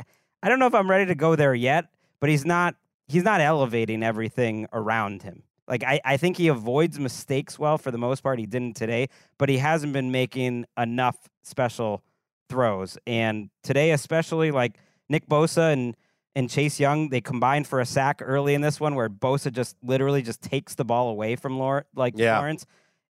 I 0.43 0.49
don't 0.49 0.59
know 0.59 0.67
if 0.67 0.75
I'm 0.75 0.91
ready 0.91 1.07
to 1.07 1.15
go 1.15 1.37
there 1.37 1.55
yet, 1.55 1.87
but 2.21 2.31
he's 2.31 2.45
not. 2.45 2.75
He's 3.09 3.23
not 3.23 3.41
elevating 3.41 4.03
everything 4.03 4.67
around 4.73 5.23
him. 5.23 5.43
Like 5.69 5.85
I, 5.85 6.01
I 6.05 6.17
think 6.17 6.37
he 6.37 6.49
avoids 6.49 6.99
mistakes 6.99 7.59
well 7.59 7.79
for 7.79 7.91
the 7.91 7.99
most 7.99 8.23
part. 8.23 8.39
He 8.39 8.47
didn't 8.47 8.77
today, 8.77 9.09
but 9.39 9.49
he 9.49 9.59
hasn't 9.59 9.93
been 9.93 10.11
making 10.11 10.65
enough 10.79 11.17
special 11.43 12.03
throws. 12.49 12.99
And 13.07 13.51
today, 13.63 13.91
especially 13.93 14.51
like 14.51 14.79
Nick 15.09 15.29
Bosa 15.29 15.73
and 15.73 15.97
and 16.35 16.51
Chase 16.51 16.81
Young, 16.81 17.11
they 17.11 17.21
combined 17.21 17.67
for 17.67 17.81
a 17.81 17.87
sack 17.87 18.21
early 18.25 18.55
in 18.55 18.61
this 18.61 18.79
one 18.81 18.95
where 18.95 19.09
Bosa 19.09 19.53
just 19.53 19.77
literally 19.83 20.23
just 20.23 20.43
takes 20.43 20.75
the 20.75 20.85
ball 20.85 21.09
away 21.11 21.37
from 21.37 21.59
Lawrence, 21.59 21.87
like 21.95 22.15
Yeah. 22.17 22.39
Lawrence, 22.39 22.67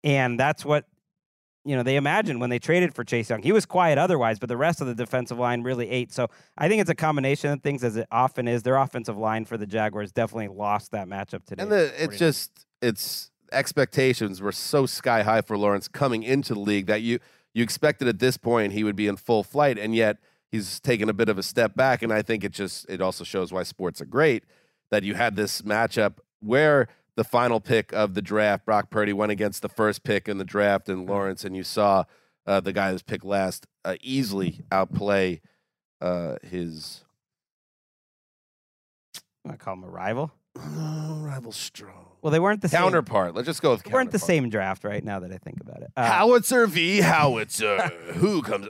and 0.04 0.39
that's 0.39 0.66
what 0.66 0.86
you 1.64 1.76
know 1.76 1.84
they 1.84 1.95
imagined 1.95 2.39
when 2.39 2.49
they 2.49 2.60
traded 2.60 2.95
for 2.95 3.04
Chase 3.04 3.30
Young. 3.30 3.41
He 3.41 3.52
was 3.52 3.66
quiet 3.66 3.97
otherwise, 3.97 4.39
but 4.39 4.49
the 4.49 4.58
rest 4.58 4.82
of 4.82 4.88
the 4.88 4.95
defensive 4.95 5.38
line 5.38 5.64
really 5.64 5.89
ate. 5.89 6.12
So 6.12 6.28
I 6.58 6.68
think 6.68 6.82
it's 6.82 6.89
a 6.89 6.95
combination 6.95 7.52
of 7.52 7.62
things, 7.62 7.84
as 7.84 7.97
it 7.97 8.08
often 8.12 8.47
is. 8.47 8.64
Their 8.64 8.78
offensive 8.78 9.18
line 9.18 9.45
for 9.45 9.58
the 9.58 9.68
Jaguars 9.68 10.12
definitely 10.12 10.47
lost 10.47 10.91
that 10.91 11.08
matchup 11.08 11.45
today. 11.45 11.64
And 11.64 11.72
the, 11.72 11.91
it's 11.97 12.18
just 12.18 12.66
it's 12.82 13.32
expectations 13.52 14.41
were 14.41 14.52
so 14.52 14.86
sky 14.86 15.24
high 15.24 15.41
for 15.41 15.58
Lawrence 15.58 15.88
coming 15.88 16.24
into 16.24 16.54
the 16.54 16.60
league 16.60 16.88
that 16.88 17.02
you 17.02 17.20
you 17.54 17.64
expected 17.64 18.08
at 18.08 18.20
this 18.20 18.38
point 18.38 18.74
he 18.74 18.84
would 18.84 18.95
be 18.95 19.08
in 19.08 19.18
full 19.18 19.43
flight, 19.43 19.78
and 19.78 19.93
yet 19.93 20.18
he's 20.52 20.80
taken 20.80 21.10
a 21.10 21.14
bit 21.14 21.30
of 21.30 21.38
a 21.38 21.43
step 21.43 21.76
back. 21.76 22.02
And 22.02 22.12
I 22.12 22.22
think 22.22 22.43
it 22.43 22.52
just 22.52 22.89
it 22.89 23.02
also 23.02 23.24
shows 23.24 23.52
why 23.52 23.64
sports 23.64 24.02
are 24.02 24.06
great 24.06 24.43
that 24.89 25.04
you 25.04 25.16
had 25.16 25.36
this 25.36 25.62
matchup 25.62 26.16
where 26.39 26.88
the 27.18 27.24
final 27.24 27.59
pick 27.59 27.91
of 27.93 28.14
the 28.14 28.22
draft, 28.22 28.66
Brock 28.66 28.89
Purdy, 28.89 29.14
went 29.14 29.32
against 29.32 29.62
the 29.62 29.70
first 29.70 30.03
pick 30.03 30.28
in 30.30 30.38
the 30.38 30.45
draft, 30.45 30.88
and 30.89 31.07
Lawrence, 31.07 31.43
and 31.43 31.55
you 31.55 31.64
saw 31.64 32.05
uh, 32.47 32.59
the 32.59 32.74
guy 32.74 32.91
who's 32.91 33.01
picked 33.03 33.26
last 33.26 33.68
uh, 33.86 33.95
easily 34.01 34.62
outplay 34.72 35.41
uh, 35.99 36.36
his 36.43 37.03
I 39.47 39.55
call 39.55 39.74
him 39.74 39.84
a 39.84 39.89
rival. 39.89 40.32
rival 40.55 41.51
strong. 41.51 42.05
Well, 42.22 42.30
they 42.32 42.39
weren't 42.39 42.62
the 42.62 42.70
same- 42.70 42.80
counterpart. 42.82 43.34
Let's 43.36 43.47
just 43.47 43.62
go 43.64 43.72
with 43.72 43.84
They 43.84 43.91
weren't 43.91 44.12
the 44.12 44.20
same 44.20 44.49
draft 44.49 44.84
right 44.84 45.03
now 45.03 45.20
that 45.22 45.32
I 45.32 45.38
think 45.38 45.59
about 45.62 45.82
it. 45.82 45.91
Uh, 45.97 46.05
Howitzer 46.05 46.68
v. 46.68 47.01
Howitzer. 47.01 47.80
Who 48.16 48.41
comes? 48.43 48.68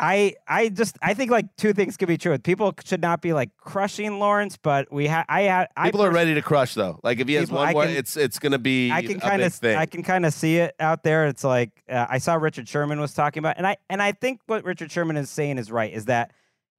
I 0.00 0.34
I 0.48 0.70
just 0.70 0.96
I 1.02 1.12
think 1.12 1.30
like 1.30 1.54
two 1.56 1.74
things 1.74 1.98
could 1.98 2.08
be 2.08 2.16
true. 2.16 2.36
People 2.38 2.74
should 2.84 3.02
not 3.02 3.20
be 3.20 3.34
like 3.34 3.50
crushing 3.58 4.18
Lawrence, 4.18 4.56
but 4.56 4.90
we 4.90 5.06
have 5.08 5.26
I 5.28 5.42
have 5.42 5.68
I 5.76 5.88
People 5.88 6.02
are 6.02 6.10
ready 6.10 6.32
to 6.34 6.42
crush 6.42 6.72
though. 6.72 6.98
Like 7.04 7.20
if 7.20 7.28
he 7.28 7.34
has 7.34 7.50
one 7.50 7.68
I 7.68 7.72
more, 7.72 7.84
can- 7.84 7.94
it's 7.96 8.16
it's 8.16 8.38
going 8.38 8.52
to 8.52 8.58
be 8.58 8.90
I 8.90 9.02
can 9.02 9.20
kind 9.20 9.42
of. 9.42 9.62
I 9.62 9.84
can 9.84 10.02
kind 10.02 10.24
of 10.24 10.32
see 10.32 10.56
it 10.56 10.74
out 10.80 11.02
there. 11.02 11.26
It's 11.26 11.44
like 11.44 11.70
uh, 11.88 12.06
I 12.08 12.16
saw 12.16 12.34
Richard 12.34 12.66
Sherman 12.66 12.98
was 12.98 13.12
talking 13.12 13.40
about, 13.40 13.58
and 13.58 13.66
I 13.66 13.76
and 13.90 14.02
I 14.02 14.12
think 14.12 14.40
what 14.46 14.64
Richard 14.64 14.90
Sherman 14.90 15.18
is 15.18 15.28
saying 15.28 15.58
is 15.58 15.70
right. 15.70 15.92
Is 15.92 16.06
that 16.06 16.32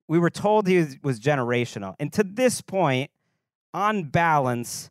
we 0.08 0.18
were 0.18 0.32
told 0.32 0.68
he 0.68 0.78
was, 0.78 0.98
was 1.04 1.20
generational, 1.20 1.96
and 2.00 2.12
to 2.14 2.24
this 2.24 2.60
point, 2.62 3.12
on 3.72 4.06
balance, 4.06 4.90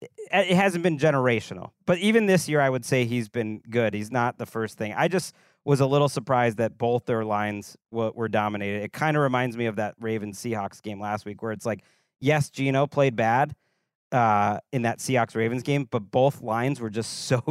it, 0.00 0.10
it 0.32 0.56
hasn't 0.56 0.82
been 0.82 0.98
generational. 0.98 1.70
But 1.86 1.98
even 1.98 2.26
this 2.26 2.48
year, 2.48 2.60
I 2.60 2.70
would 2.70 2.84
say 2.84 3.04
he's 3.04 3.28
been 3.28 3.62
good. 3.70 3.94
He's 3.94 4.10
not 4.10 4.38
the 4.38 4.46
first 4.46 4.76
thing. 4.76 4.94
I 4.96 5.06
just 5.06 5.32
was 5.68 5.80
a 5.80 5.86
little 5.86 6.08
surprised 6.08 6.56
that 6.56 6.78
both 6.78 7.04
their 7.04 7.26
lines 7.26 7.76
were, 7.90 8.10
were 8.12 8.26
dominated. 8.26 8.82
It 8.82 8.94
kind 8.94 9.18
of 9.18 9.22
reminds 9.22 9.54
me 9.54 9.66
of 9.66 9.76
that 9.76 9.96
Ravens 10.00 10.40
Seahawks 10.40 10.80
game 10.80 10.98
last 10.98 11.26
week, 11.26 11.42
where 11.42 11.52
it's 11.52 11.66
like, 11.66 11.82
yes, 12.20 12.48
Geno 12.48 12.86
played 12.86 13.16
bad 13.16 13.54
uh, 14.10 14.60
in 14.72 14.80
that 14.82 14.98
Seahawks 14.98 15.36
Ravens 15.36 15.62
game, 15.62 15.86
but 15.90 16.10
both 16.10 16.40
lines 16.40 16.80
were 16.80 16.88
just 16.88 17.24
so 17.26 17.42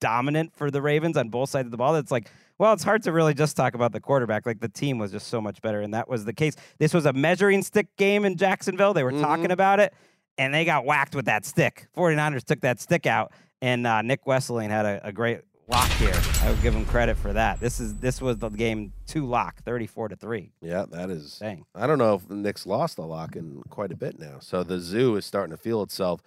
dominant 0.00 0.54
for 0.54 0.70
the 0.70 0.82
Ravens 0.82 1.16
on 1.16 1.30
both 1.30 1.48
sides 1.48 1.64
of 1.64 1.70
the 1.70 1.78
ball. 1.78 1.94
That's 1.94 2.10
like, 2.10 2.30
well, 2.58 2.74
it's 2.74 2.84
hard 2.84 3.04
to 3.04 3.12
really 3.12 3.32
just 3.32 3.56
talk 3.56 3.74
about 3.74 3.92
the 3.92 4.00
quarterback. 4.00 4.44
Like 4.44 4.60
the 4.60 4.68
team 4.68 4.98
was 4.98 5.10
just 5.10 5.28
so 5.28 5.40
much 5.40 5.62
better, 5.62 5.80
and 5.80 5.94
that 5.94 6.10
was 6.10 6.26
the 6.26 6.34
case. 6.34 6.56
This 6.78 6.92
was 6.92 7.06
a 7.06 7.14
measuring 7.14 7.62
stick 7.62 7.86
game 7.96 8.26
in 8.26 8.36
Jacksonville. 8.36 8.92
They 8.92 9.02
were 9.02 9.12
talking 9.12 9.50
about 9.50 9.80
it, 9.80 9.94
and 10.36 10.52
they 10.52 10.66
got 10.66 10.84
whacked 10.84 11.14
with 11.14 11.24
that 11.24 11.46
stick. 11.46 11.86
49ers 11.96 12.44
took 12.44 12.60
that 12.60 12.80
stick 12.80 13.06
out, 13.06 13.32
and 13.62 13.86
uh, 13.86 14.02
Nick 14.02 14.26
Wesseling 14.26 14.68
had 14.68 14.84
a, 14.84 15.06
a 15.08 15.12
great 15.12 15.40
lock 15.72 15.88
here. 15.92 16.20
I 16.42 16.50
would 16.50 16.60
give 16.60 16.74
him 16.74 16.84
credit 16.84 17.16
for 17.16 17.32
that. 17.32 17.58
This 17.58 17.80
is 17.80 17.94
this 17.94 18.20
was 18.20 18.36
the 18.36 18.50
game 18.50 18.92
two 19.06 19.24
lock, 19.24 19.62
34 19.62 20.08
to 20.08 20.16
three. 20.16 20.52
Yeah, 20.60 20.84
that 20.90 21.08
is. 21.08 21.38
Dang. 21.38 21.64
I 21.74 21.86
don't 21.86 21.96
know 21.96 22.16
if 22.16 22.28
Nick's 22.28 22.66
lost 22.66 22.96
the 22.96 23.06
lock 23.06 23.36
in 23.36 23.62
quite 23.70 23.90
a 23.90 23.96
bit 23.96 24.18
now. 24.18 24.36
So 24.40 24.62
the 24.62 24.78
zoo 24.78 25.16
is 25.16 25.24
starting 25.24 25.50
to 25.50 25.56
feel 25.56 25.82
itself, 25.82 26.20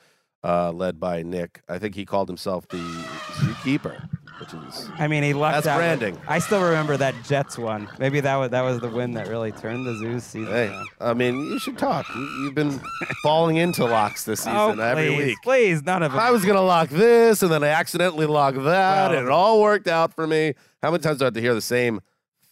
uh, 0.46 0.72
led 0.72 1.00
by 1.00 1.24
Nick. 1.24 1.62
I 1.68 1.80
think 1.80 1.96
he 1.96 2.06
called 2.06 2.28
himself 2.30 2.68
the 2.68 2.78
zookeeper, 2.78 4.08
which 4.39 4.54
is 4.54 4.89
I 5.00 5.08
mean, 5.08 5.24
he 5.24 5.34
lucked 5.34 5.56
That's 5.56 5.68
out. 5.68 5.78
branding. 5.78 6.18
I 6.28 6.39
still 6.39 6.62
remember 6.64 6.96
that 6.98 7.16
Jets 7.26 7.58
one. 7.58 7.89
Maybe 8.00 8.20
that 8.20 8.36
was 8.36 8.52
that 8.52 8.62
was 8.62 8.80
the 8.80 8.89
win 8.89 9.14
that 9.14 9.28
really 9.28 9.52
turned 9.52 9.86
the 9.88 9.96
Zoos 9.98 10.24
season. 10.24 10.54
Hey, 10.54 10.68
around. 10.68 10.88
I 11.02 11.14
mean, 11.14 11.36
you 11.39 11.58
should 11.60 11.78
talk. 11.78 12.06
You, 12.16 12.22
you've 12.43 12.56
been 12.56 12.80
falling 13.24 13.58
into 13.58 13.86
locks 13.86 14.24
this 14.24 14.41
season 14.41 14.56
Oh, 14.56 14.80
every 14.80 15.08
please, 15.08 15.26
week. 15.26 15.38
Please, 15.43 15.84
none 15.84 16.04
of 16.04 16.14
it. 16.14 16.18
I 16.18 16.32
was 16.32 16.46
gonna 16.46 16.62
lock 16.62 16.89
this, 16.89 17.41
and 17.41 17.52
then 17.52 17.64
I 17.64 17.70
accidentally 17.70 18.28
locked 18.28 18.58
that, 18.58 19.10
Well- 19.10 19.18
and 19.20 19.26
it 19.28 19.32
all 19.32 19.62
worked 19.62 19.88
out 19.88 20.14
for 20.14 20.28
me. 20.28 20.54
How 20.84 20.91
many 20.91 21.02
times 21.02 21.18
do 21.20 21.26
I 21.26 21.28
have 21.28 21.34
to 21.34 21.41
hear 21.41 21.56
the 21.56 21.62
same 21.62 22.00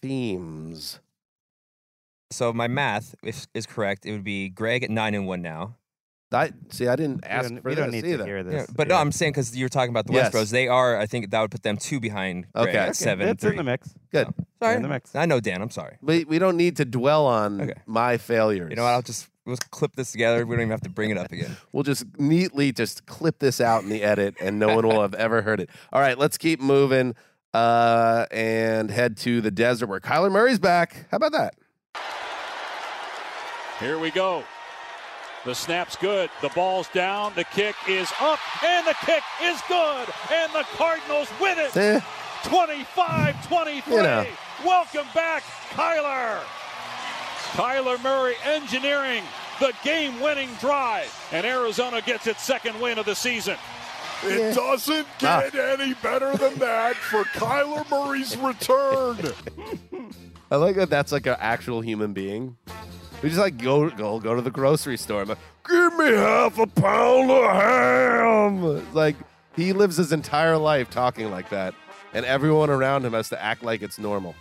themes? 0.02 0.98
So 2.30 2.52
my 2.52 2.66
math 2.66 3.14
is, 3.22 3.46
is 3.54 3.64
correct. 3.66 4.04
It 4.06 4.10
would 4.12 4.24
be 4.24 4.48
Greg 4.48 4.82
at 4.82 4.90
nine 4.90 5.14
and 5.14 5.26
one 5.26 5.40
now. 5.40 5.76
I 6.34 6.52
see. 6.70 6.86
I 6.88 6.96
didn't 6.96 7.24
ask 7.26 7.48
don't- 7.48 7.62
for 7.62 7.68
we 7.70 7.74
this 7.74 7.82
don't 7.84 7.92
need 7.92 8.02
to 8.02 8.12
either. 8.12 8.24
hear 8.26 8.36
Yeah, 8.38 8.42
this. 8.42 8.66
but 8.74 8.88
no, 8.88 8.96
I'm 8.96 9.12
saying 9.12 9.32
because 9.32 9.56
you 9.56 9.64
were 9.64 9.68
talking 9.70 9.90
about 9.90 10.06
the 10.06 10.12
West 10.12 10.24
Yes. 10.26 10.32
Bros. 10.32 10.50
They 10.50 10.68
are. 10.68 10.98
I 10.98 11.06
think 11.06 11.30
that 11.30 11.40
would 11.40 11.50
put 11.50 11.62
them 11.62 11.76
two 11.76 12.00
behind. 12.00 12.46
Greg 12.52 12.68
Okay. 12.68 12.76
at 12.78 12.84
Okay, 12.88 12.92
seven. 12.94 13.28
and 13.28 13.36
It's 13.36 13.44
in 13.44 13.56
the 13.56 13.64
mix. 13.64 13.94
Good. 14.12 14.28
Sorry, 14.62 14.76
in 14.76 14.82
the 14.82 14.88
mix. 14.88 15.14
I 15.14 15.26
know 15.26 15.40
Dan. 15.40 15.62
I'm 15.62 15.70
sorry. 15.70 15.96
We 16.02 16.24
we 16.24 16.38
don't 16.38 16.56
need 16.56 16.76
to 16.78 16.84
dwell 16.84 17.26
on 17.26 17.60
Okay. 17.60 17.74
my 17.86 18.16
failures. 18.18 18.70
You 18.70 18.76
know 18.76 18.84
what? 18.84 18.90
I'll 18.92 19.02
just 19.02 19.28
we'll 19.46 19.56
clip 19.70 19.94
this 19.96 20.12
together. 20.12 20.46
We 20.46 20.56
don't 20.56 20.62
even 20.62 20.70
have 20.70 20.80
to 20.82 20.88
bring 20.90 21.10
it 21.10 21.18
up 21.18 21.30
again. 21.32 21.56
We'll 21.72 21.82
just 21.84 22.04
neatly 22.18 22.72
just 22.72 23.04
clip 23.06 23.38
this 23.40 23.60
out 23.60 23.82
in 23.82 23.88
the 23.90 24.02
edit, 24.02 24.36
and 24.40 24.58
no 24.58 24.74
one 24.74 24.86
will 24.86 25.02
have 25.02 25.14
ever 25.14 25.42
heard 25.42 25.60
it. 25.60 25.68
All 25.92 26.00
right, 26.00 26.16
let's 26.18 26.38
keep 26.38 26.60
moving 26.60 27.14
uh, 27.52 28.26
and 28.32 28.90
head 28.90 29.16
to 29.18 29.40
the 29.40 29.50
desert 29.50 29.86
where 29.88 30.00
Kyler 30.00 30.30
Murray's 30.32 30.58
back. 30.58 31.06
How 31.10 31.16
about 31.18 31.32
that? 31.32 31.54
Here 33.80 33.98
we 33.98 34.10
go. 34.10 34.44
The 35.44 35.54
snap's 35.54 35.96
good. 35.96 36.30
The 36.40 36.48
ball's 36.50 36.88
down. 36.88 37.32
The 37.34 37.44
kick 37.44 37.76
is 37.86 38.10
up, 38.18 38.38
and 38.64 38.86
the 38.86 38.94
kick 39.04 39.22
is 39.42 39.60
good. 39.68 40.08
And 40.32 40.52
the 40.54 40.64
Cardinals 40.76 41.28
win 41.38 41.58
it. 41.58 41.76
Eh, 41.76 42.00
25 42.44 43.48
23. 43.48 43.94
You 43.94 44.02
know. 44.02 44.26
Welcome 44.64 45.06
back, 45.14 45.42
Kyler. 45.70 46.40
Kyler 47.52 48.02
Murray 48.02 48.34
engineering 48.44 49.22
the 49.60 49.72
game 49.84 50.18
winning 50.20 50.48
drive. 50.60 51.12
And 51.30 51.46
Arizona 51.46 52.00
gets 52.00 52.26
its 52.26 52.42
second 52.42 52.80
win 52.80 52.98
of 52.98 53.04
the 53.04 53.14
season. 53.14 53.56
It 54.22 54.54
doesn't 54.54 55.06
get 55.18 55.54
any 55.54 55.92
better 55.94 56.36
than 56.36 56.54
that 56.58 56.96
for 56.96 57.24
Kyler 57.24 57.88
Murray's 57.90 58.36
return. 58.38 59.18
I 60.50 60.56
like 60.56 60.76
that. 60.76 60.88
That's 60.88 61.12
like 61.12 61.26
an 61.26 61.36
actual 61.38 61.82
human 61.82 62.14
being. 62.14 62.56
We 63.24 63.30
just 63.30 63.40
like 63.40 63.56
go 63.56 63.88
go 63.88 64.20
go 64.20 64.34
to 64.34 64.42
the 64.42 64.50
grocery 64.50 64.98
store. 64.98 65.22
I'm 65.22 65.28
like, 65.30 65.38
Give 65.66 65.94
me 65.96 66.12
half 66.12 66.58
a 66.58 66.66
pound 66.66 67.30
of 67.30 67.42
ham. 67.50 68.92
Like 68.92 69.16
he 69.56 69.72
lives 69.72 69.96
his 69.96 70.12
entire 70.12 70.58
life 70.58 70.90
talking 70.90 71.30
like 71.30 71.48
that, 71.48 71.72
and 72.12 72.26
everyone 72.26 72.68
around 72.68 73.02
him 73.02 73.14
has 73.14 73.30
to 73.30 73.42
act 73.42 73.62
like 73.62 73.80
it's 73.80 73.98
normal. 73.98 74.34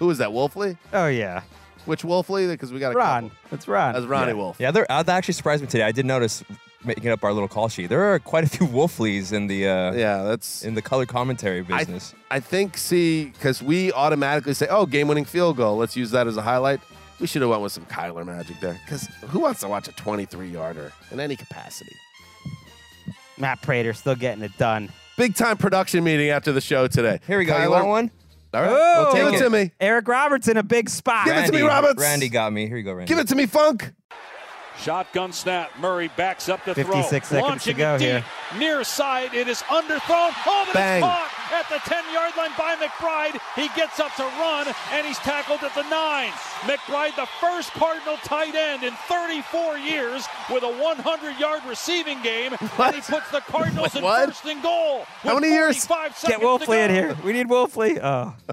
Who 0.00 0.10
is 0.10 0.18
that? 0.18 0.28
Wolfley? 0.28 0.76
Oh 0.92 1.06
yeah, 1.06 1.44
Which 1.86 2.02
Wolfley? 2.02 2.46
Because 2.46 2.74
we 2.74 2.78
got 2.78 2.92
a 2.92 2.94
Ron. 2.94 3.30
That's 3.50 3.66
Ron. 3.66 3.94
That's 3.94 4.04
Ronnie 4.04 4.32
yeah. 4.32 4.34
Wolf. 4.34 4.56
Yeah, 4.60 4.70
there, 4.70 4.92
uh, 4.92 5.02
that 5.02 5.16
actually 5.16 5.32
surprised 5.32 5.62
me 5.62 5.68
today. 5.68 5.84
I 5.84 5.92
did 5.92 6.04
notice 6.04 6.44
making 6.84 7.08
up 7.08 7.24
our 7.24 7.32
little 7.32 7.48
call 7.48 7.70
sheet. 7.70 7.86
There 7.86 8.04
are 8.12 8.18
quite 8.18 8.44
a 8.44 8.48
few 8.48 8.66
Wolfleys 8.66 9.32
in 9.32 9.46
the 9.46 9.66
uh, 9.66 9.92
Yeah, 9.94 10.24
that's 10.24 10.62
in 10.62 10.74
the 10.74 10.82
color 10.82 11.06
commentary 11.06 11.64
I, 11.70 11.78
business. 11.78 12.14
I 12.30 12.40
think 12.40 12.76
see 12.76 13.30
because 13.30 13.62
we 13.62 13.94
automatically 13.94 14.52
say, 14.52 14.66
"Oh, 14.68 14.84
game-winning 14.84 15.24
field 15.24 15.56
goal." 15.56 15.78
Let's 15.78 15.96
use 15.96 16.10
that 16.10 16.26
as 16.26 16.36
a 16.36 16.42
highlight. 16.42 16.80
We 17.20 17.26
should 17.26 17.40
have 17.42 17.50
went 17.50 17.62
with 17.62 17.72
some 17.72 17.86
Kyler 17.86 18.26
magic 18.26 18.60
there 18.60 18.78
because 18.84 19.06
who 19.28 19.40
wants 19.40 19.60
to 19.60 19.68
watch 19.68 19.88
a 19.88 19.92
23-yarder 19.92 20.92
in 21.10 21.20
any 21.20 21.36
capacity? 21.36 21.96
Matt 23.38 23.62
Prater 23.62 23.92
still 23.94 24.14
getting 24.14 24.42
it 24.44 24.56
done. 24.58 24.90
Big 25.16 25.34
time 25.34 25.56
production 25.56 26.04
meeting 26.04 26.28
after 26.30 26.52
the 26.52 26.60
show 26.60 26.86
today. 26.86 27.20
Here 27.26 27.38
we 27.38 27.44
go. 27.46 27.60
You 27.62 27.70
want 27.70 27.86
one? 27.86 28.10
All 28.54 28.62
right, 28.62 28.70
Oh, 28.72 29.12
give 29.14 29.26
it 29.26 29.30
take 29.32 29.40
to 29.40 29.50
me. 29.50 29.72
Eric 29.80 30.08
Roberts 30.08 30.48
in 30.48 30.56
a 30.56 30.62
big 30.62 30.88
spot. 30.88 31.26
Give 31.26 31.36
it 31.36 31.46
to 31.46 31.52
me, 31.52 31.60
Roberts. 31.62 32.00
Randy 32.00 32.28
got 32.28 32.52
me. 32.52 32.66
Here 32.66 32.76
you 32.76 32.82
go, 32.84 32.92
Randy. 32.92 33.08
Give 33.08 33.18
it 33.18 33.28
to 33.28 33.34
me, 33.34 33.44
Funk. 33.46 33.92
Shotgun 34.78 35.32
snap. 35.32 35.70
Murray 35.78 36.08
backs 36.16 36.48
up 36.48 36.64
the 36.64 36.74
56 36.74 36.92
throw. 36.94 37.02
seconds 37.02 37.28
to 37.30 37.40
Launching 37.40 37.76
go 37.76 37.94
it 37.94 37.98
deep. 37.98 38.08
here. 38.08 38.24
Near 38.58 38.84
side. 38.84 39.34
It 39.34 39.48
is 39.48 39.62
underthrown. 39.62 40.30
Oh, 40.46 40.62
but 40.66 40.74
Bang. 40.74 41.02
it's 41.02 41.06
caught 41.06 41.32
at 41.52 41.68
the 41.68 41.78
10 41.88 42.04
yard 42.12 42.32
line 42.36 42.50
by 42.58 42.76
McBride. 42.76 43.40
He 43.56 43.68
gets 43.74 43.98
up 44.00 44.14
to 44.16 44.22
run, 44.22 44.66
and 44.92 45.06
he's 45.06 45.18
tackled 45.18 45.62
at 45.62 45.74
the 45.74 45.88
9. 45.88 46.30
McBride, 46.62 47.16
the 47.16 47.26
first 47.40 47.72
Cardinal 47.72 48.16
tight 48.18 48.54
end 48.54 48.82
in 48.82 48.92
34 49.08 49.78
years 49.78 50.26
with 50.52 50.62
a 50.62 50.68
100 50.68 51.38
yard 51.40 51.62
receiving 51.68 52.20
game. 52.22 52.52
What? 52.76 52.94
And 52.94 53.02
he 53.04 53.12
puts 53.12 53.30
the 53.30 53.40
Cardinals 53.40 53.94
Wait, 53.94 54.02
in 54.04 54.26
first 54.28 54.44
and 54.44 54.62
goal. 54.62 55.04
How 55.22 55.34
many 55.38 55.52
years? 55.52 55.84
45 55.86 56.08
Get 56.10 56.16
seconds 56.18 56.40
to 56.40 56.46
Wolfley 56.46 56.84
in 56.84 56.90
here. 56.94 57.16
We 57.24 57.32
need 57.32 57.48
Wolfley. 57.48 57.98
Oh, 58.02 58.34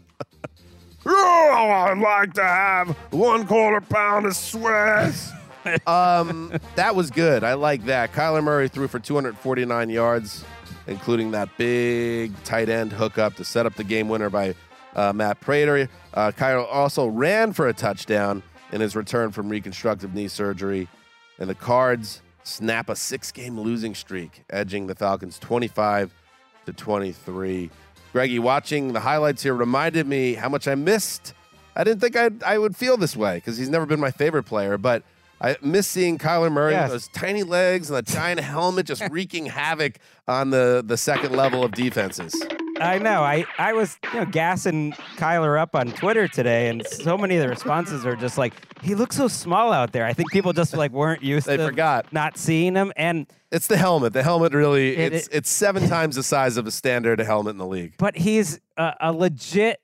Oh, 1.06 1.86
I'd 1.90 1.98
like 1.98 2.34
to 2.36 2.44
have 2.44 2.90
one 3.12 3.46
quarter 3.46 3.82
pound 3.82 4.26
of 4.26 4.36
Swiss. 4.38 5.32
um, 5.88 6.54
that 6.76 6.96
was 6.96 7.12
good. 7.12 7.44
I 7.44 7.54
like 7.54 7.86
that. 7.86 8.14
Kyler 8.14 8.44
Murray 8.44 8.68
threw 8.68 8.88
for 8.88 9.00
249 9.00 9.90
yards, 9.90 10.44
including 10.88 11.32
that 11.32 11.50
big 11.58 12.32
tight 12.44 12.70
end 12.70 12.92
hookup 12.92 13.36
to 13.36 13.44
set 13.44 13.66
up 13.66 13.76
the 13.76 13.84
game 13.84 14.10
winner 14.10 14.30
by 14.30 14.56
uh, 14.96 15.14
Matt 15.14 15.40
Prater. 15.40 15.90
Uh, 16.14 16.32
Kyler 16.32 16.68
also 16.72 17.08
ran 17.08 17.54
for 17.54 17.68
a 17.68 17.74
touchdown 17.74 18.44
in 18.72 18.82
his 18.82 18.96
return 18.96 19.32
from 19.32 19.50
reconstructive 19.50 20.14
knee 20.14 20.28
surgery, 20.28 20.88
and 21.40 21.50
the 21.50 21.56
Cards 21.56 22.22
snap 22.44 22.90
a 22.90 22.96
six-game 22.96 23.60
losing 23.60 23.96
streak, 23.96 24.44
edging 24.50 24.88
the 24.88 24.96
Falcons 24.96 25.40
25 25.40 26.14
to 26.66 26.74
23. 26.74 27.70
Greggy, 28.12 28.40
watching 28.40 28.94
the 28.94 29.00
highlights 29.00 29.44
here 29.44 29.54
reminded 29.54 30.08
me 30.08 30.34
how 30.34 30.50
much 30.50 30.68
I 30.68 30.76
missed. 30.76 31.34
I 31.76 31.84
didn't 31.84 32.00
think 32.00 32.16
I'd, 32.16 32.44
I 32.44 32.58
would 32.58 32.76
feel 32.76 32.98
this 32.98 33.16
way 33.16 33.36
because 33.36 33.58
he's 33.58 33.70
never 33.70 33.86
been 33.86 34.00
my 34.00 34.12
favorite 34.12 34.44
player, 34.44 34.78
but 34.78 35.04
I 35.44 35.58
miss 35.62 35.88
seeing 35.88 36.18
Kyler 36.18 36.52
Murray 36.52 36.72
Yes. 36.72 36.84
with 36.90 36.92
those 36.94 37.08
tiny 37.10 37.44
legs 37.44 37.90
and 37.90 37.98
that 37.98 38.06
giant 38.06 38.40
helmet 38.40 38.86
just 38.86 39.04
wreaking 39.12 39.46
havoc 39.48 39.98
on 40.28 40.50
the, 40.52 40.82
the 40.86 40.96
second 40.98 41.36
level 41.36 41.64
of 41.66 41.74
defenses. 41.74 42.34
I 42.80 42.98
know. 42.98 43.22
I, 43.24 43.46
I 43.60 43.74
was 43.74 43.98
you 44.14 44.20
know 44.22 44.26
gassing 44.26 44.94
Kyler 45.18 45.60
up 45.62 45.76
on 45.76 45.92
Twitter 45.92 46.28
today, 46.28 46.70
and 46.70 46.86
so 46.88 47.18
many 47.18 47.36
of 47.36 47.44
the 47.44 47.48
responses 47.50 48.04
are 48.06 48.16
just 48.16 48.38
like, 48.38 48.54
"He 48.82 48.96
looks 48.96 49.16
so 49.16 49.28
small 49.28 49.72
out 49.72 49.92
there." 49.92 50.06
I 50.06 50.14
think 50.14 50.32
people 50.32 50.54
just 50.54 50.74
like 50.74 50.92
weren't 50.92 51.22
used 51.22 51.46
They 51.46 51.58
to 51.58 51.66
forgot. 51.68 52.12
not 52.12 52.36
seeing 52.38 52.74
him, 52.76 52.92
and 52.96 53.28
It's 53.52 53.68
the 53.68 53.78
helmet. 53.78 54.14
The 54.14 54.24
helmet 54.24 54.54
really, 54.54 54.98
It- 54.98 55.14
it's, 55.14 55.28
it- 55.28 55.36
it's 55.36 55.50
seven 55.52 55.88
times 55.88 56.16
the 56.16 56.24
size 56.24 56.58
of 56.58 56.66
a 56.66 56.72
standard 56.72 57.20
helmet 57.20 57.52
in 57.52 57.58
the 57.60 57.68
league. 57.68 57.94
but 58.00 58.18
he's 58.18 58.60
a, 58.76 58.94
a 59.02 59.14
legit, 59.14 59.80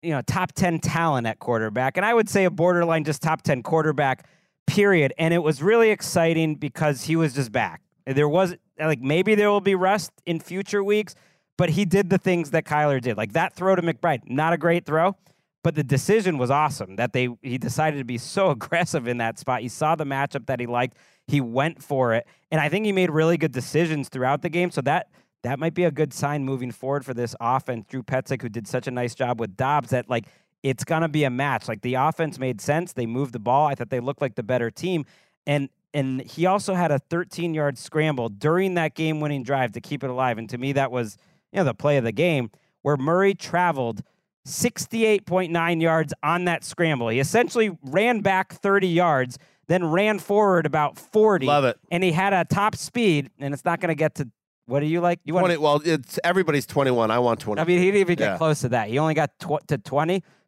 you 0.00 0.10
know, 0.12 0.22
top 0.22 0.52
ten 0.52 0.78
talent 0.78 1.26
at 1.26 1.40
quarterback, 1.40 1.96
and 1.96 2.06
I 2.06 2.14
would 2.14 2.28
say 2.28 2.44
a 2.44 2.50
borderline 2.50 3.02
just 3.02 3.22
top 3.22 3.42
ten 3.42 3.62
quarterback, 3.64 4.24
period. 4.66 5.12
And 5.18 5.34
it 5.34 5.42
was 5.42 5.62
really 5.62 5.90
exciting 5.90 6.56
because 6.56 7.04
he 7.04 7.16
was 7.16 7.34
just 7.34 7.52
back. 7.52 7.82
There 8.06 8.28
was 8.28 8.54
like 8.78 9.00
maybe 9.00 9.34
there 9.34 9.50
will 9.50 9.60
be 9.60 9.74
rest 9.74 10.12
in 10.26 10.40
future 10.40 10.84
weeks, 10.84 11.14
but 11.56 11.70
he 11.70 11.84
did 11.84 12.10
the 12.10 12.18
things 12.18 12.50
that 12.50 12.64
Kyler 12.64 13.00
did, 13.00 13.16
like 13.16 13.32
that 13.32 13.54
throw 13.54 13.74
to 13.74 13.82
McBride, 13.82 14.28
not 14.28 14.52
a 14.52 14.58
great 14.58 14.84
throw. 14.84 15.16
But 15.62 15.74
the 15.74 15.84
decision 15.84 16.36
was 16.36 16.50
awesome 16.50 16.96
that 16.96 17.14
they 17.14 17.28
he 17.40 17.56
decided 17.56 17.96
to 17.96 18.04
be 18.04 18.18
so 18.18 18.50
aggressive 18.50 19.08
in 19.08 19.18
that 19.18 19.38
spot. 19.38 19.62
He 19.62 19.68
saw 19.68 19.94
the 19.94 20.04
matchup 20.04 20.46
that 20.46 20.60
he 20.60 20.66
liked. 20.66 20.96
He 21.26 21.40
went 21.40 21.82
for 21.82 22.12
it. 22.12 22.26
And 22.50 22.60
I 22.60 22.68
think 22.68 22.84
he 22.84 22.92
made 22.92 23.10
really 23.10 23.38
good 23.38 23.52
decisions 23.52 24.10
throughout 24.10 24.42
the 24.42 24.50
game. 24.50 24.70
So 24.70 24.82
that 24.82 25.08
that 25.42 25.58
might 25.58 25.74
be 25.74 25.84
a 25.84 25.90
good 25.90 26.12
sign 26.12 26.44
moving 26.44 26.70
forward 26.70 27.04
for 27.04 27.14
this 27.14 27.34
offense. 27.40 27.86
Drew 27.88 28.02
Petzing, 28.02 28.42
who 28.42 28.48
did 28.48 28.66
such 28.66 28.86
a 28.86 28.90
nice 28.90 29.14
job 29.14 29.40
with 29.40 29.56
Dobbs, 29.56 29.90
that 29.90 30.10
like 30.10 30.26
it's 30.64 30.82
gonna 30.82 31.08
be 31.08 31.22
a 31.22 31.30
match. 31.30 31.68
Like 31.68 31.82
the 31.82 31.94
offense 31.94 32.38
made 32.40 32.60
sense. 32.60 32.92
They 32.94 33.06
moved 33.06 33.32
the 33.34 33.38
ball. 33.38 33.68
I 33.68 33.76
thought 33.76 33.90
they 33.90 34.00
looked 34.00 34.20
like 34.20 34.34
the 34.34 34.42
better 34.42 34.70
team. 34.70 35.04
And 35.46 35.68
and 35.92 36.22
he 36.22 36.46
also 36.46 36.74
had 36.74 36.90
a 36.90 36.98
13 36.98 37.54
yard 37.54 37.78
scramble 37.78 38.28
during 38.28 38.74
that 38.74 38.94
game 38.94 39.20
winning 39.20 39.44
drive 39.44 39.70
to 39.72 39.80
keep 39.80 40.02
it 40.02 40.10
alive. 40.10 40.38
And 40.38 40.48
to 40.50 40.58
me, 40.58 40.72
that 40.72 40.90
was 40.90 41.16
you 41.52 41.58
know 41.58 41.64
the 41.64 41.74
play 41.74 41.98
of 41.98 42.04
the 42.04 42.12
game 42.12 42.50
where 42.82 42.96
Murray 42.96 43.34
traveled 43.34 44.02
68.9 44.46 45.80
yards 45.82 46.12
on 46.22 46.44
that 46.46 46.64
scramble. 46.64 47.08
He 47.08 47.20
essentially 47.20 47.76
ran 47.82 48.20
back 48.20 48.52
30 48.52 48.88
yards, 48.88 49.38
then 49.68 49.84
ran 49.90 50.18
forward 50.18 50.66
about 50.66 50.98
40. 50.98 51.46
Love 51.46 51.64
it. 51.64 51.78
And 51.90 52.02
he 52.04 52.12
had 52.12 52.32
a 52.32 52.44
top 52.44 52.76
speed, 52.76 53.30
and 53.38 53.54
it's 53.54 53.64
not 53.64 53.80
going 53.80 53.88
to 53.88 53.94
get 53.94 54.16
to 54.16 54.28
what 54.66 54.80
do 54.80 54.86
you 54.86 55.00
like? 55.02 55.20
You 55.24 55.34
want 55.34 55.44
20, 55.44 55.58
well, 55.58 55.82
it's 55.84 56.18
everybody's 56.24 56.64
21. 56.64 57.10
I 57.10 57.18
want 57.18 57.38
20. 57.40 57.60
I 57.60 57.64
mean, 57.66 57.78
he 57.80 57.86
didn't 57.86 58.00
even 58.00 58.16
get 58.16 58.30
Yeah. 58.32 58.36
close 58.38 58.60
to 58.62 58.70
that. 58.70 58.88
He 58.88 58.98
only 58.98 59.12
got 59.12 59.38
tw- 59.38 59.66
to 59.68 59.76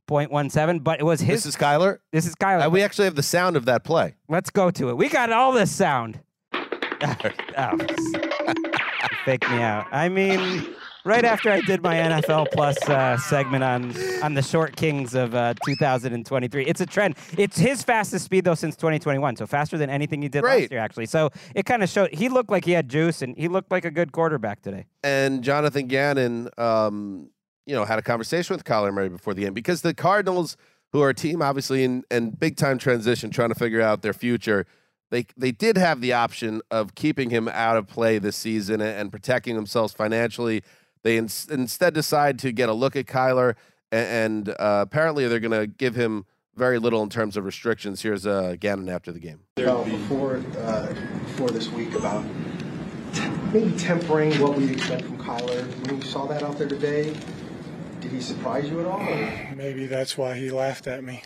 20.17, 0.08 0.82
but 0.84 1.00
it 1.00 1.04
was 1.04 1.20
his. 1.20 1.44
This 1.44 1.54
is 1.54 1.56
Kyler. 1.56 1.98
This 2.12 2.26
is 2.26 2.34
Kyler. 2.34 2.66
Uh, 2.66 2.70
we 2.70 2.82
actually 2.82 3.06
have 3.06 3.16
the 3.16 3.22
sound 3.22 3.56
of 3.56 3.64
that 3.66 3.84
play. 3.84 4.14
Let's 4.28 4.50
go 4.50 4.70
to 4.70 4.88
it. 4.90 4.96
We 4.96 5.08
got 5.08 5.32
all 5.32 5.52
this 5.52 5.70
sound. 5.70 6.20
oh, 6.52 7.78
fake 9.24 9.48
me 9.50 9.60
out. 9.60 9.86
I 9.92 10.08
mean, 10.08 10.66
right 11.04 11.24
after 11.24 11.50
I 11.50 11.60
did 11.60 11.82
my 11.82 11.96
NFL 11.96 12.52
Plus 12.52 12.76
uh, 12.88 13.18
segment 13.18 13.62
on 13.62 13.94
on 14.22 14.34
the 14.34 14.42
short 14.42 14.76
kings 14.76 15.14
of 15.14 15.34
uh, 15.34 15.54
2023, 15.66 16.64
it's 16.64 16.80
a 16.80 16.86
trend. 16.86 17.16
It's 17.36 17.58
his 17.58 17.82
fastest 17.82 18.24
speed 18.24 18.44
though 18.44 18.54
since 18.54 18.76
2021, 18.76 19.36
so 19.36 19.46
faster 19.46 19.76
than 19.76 19.90
anything 19.90 20.22
he 20.22 20.28
did 20.28 20.42
last 20.42 20.70
year 20.70 20.80
actually. 20.80 21.06
So 21.06 21.30
it 21.54 21.66
kind 21.66 21.82
of 21.82 21.88
showed. 21.90 22.14
He 22.14 22.28
looked 22.28 22.50
like 22.50 22.64
he 22.64 22.72
had 22.72 22.88
juice, 22.88 23.20
and 23.20 23.36
he 23.36 23.48
looked 23.48 23.70
like 23.70 23.84
a 23.84 23.90
good 23.90 24.12
quarterback 24.12 24.62
today. 24.62 24.86
and 25.04 25.42
Jonathan 25.44 25.86
Gannon, 25.88 26.48
um, 26.58 27.28
you 27.66 27.74
know, 27.74 27.84
had 27.84 27.98
a 27.98 28.02
conversation 28.02 28.54
with 28.54 28.64
Kyler 28.64 28.92
Murray 28.94 29.08
before 29.08 29.34
the 29.34 29.42
game 29.42 29.52
because 29.52 29.82
the 29.82 29.92
Cardinals, 29.92 30.56
who 30.92 31.02
are 31.02 31.10
a 31.10 31.14
team 31.14 31.42
obviously 31.42 31.84
in, 31.84 32.04
in 32.10 32.30
big 32.30 32.56
time 32.56 32.78
transition, 32.78 33.30
trying 33.30 33.48
to 33.50 33.54
figure 33.54 33.82
out 33.82 34.02
their 34.02 34.12
future, 34.14 34.64
they 35.10 35.26
they 35.36 35.52
did 35.52 35.76
have 35.76 36.00
the 36.00 36.12
option 36.12 36.62
of 36.70 36.94
keeping 36.94 37.30
him 37.30 37.48
out 37.48 37.76
of 37.76 37.86
play 37.86 38.18
this 38.18 38.36
season 38.36 38.80
and, 38.80 38.98
and 38.98 39.12
protecting 39.12 39.56
themselves 39.56 39.92
financially. 39.92 40.62
They 41.02 41.16
ins- 41.16 41.48
instead 41.50 41.94
decide 41.94 42.38
to 42.40 42.52
get 42.52 42.68
a 42.68 42.72
look 42.72 42.96
at 42.96 43.06
Kyler, 43.06 43.54
a- 43.92 43.96
and, 43.96 44.48
uh, 44.48 44.84
apparently 44.86 45.28
they're 45.28 45.38
going 45.38 45.60
to 45.60 45.66
give 45.68 45.94
him 45.94 46.24
very 46.56 46.78
little 46.80 47.02
in 47.02 47.08
terms 47.10 47.36
of 47.36 47.44
restrictions. 47.44 48.02
Here's 48.02 48.26
uh, 48.26 48.56
Gannon 48.58 48.88
after 48.88 49.12
the 49.12 49.20
game. 49.20 49.40
Well, 49.58 49.84
before 49.84 50.42
uh, 50.58 50.86
before 51.26 51.50
this 51.50 51.68
week 51.68 51.94
about 51.94 52.24
maybe 53.52 53.76
tempering 53.76 54.32
what 54.40 54.56
we 54.56 54.70
expect 54.72 55.04
from 55.04 55.18
Kyler. 55.18 55.64
When 55.86 55.96
you 55.96 56.02
saw 56.02 56.26
that 56.26 56.42
out 56.42 56.58
there 56.58 56.68
today, 56.68 57.14
did 58.06 58.14
he 58.14 58.20
surprise 58.20 58.68
you 58.70 58.78
at 58.80 58.86
all? 58.86 59.00
or- 59.00 59.54
Maybe 59.56 59.86
that's 59.86 60.16
why 60.16 60.34
he 60.36 60.50
laughed 60.50 60.86
at 60.86 61.02
me. 61.02 61.22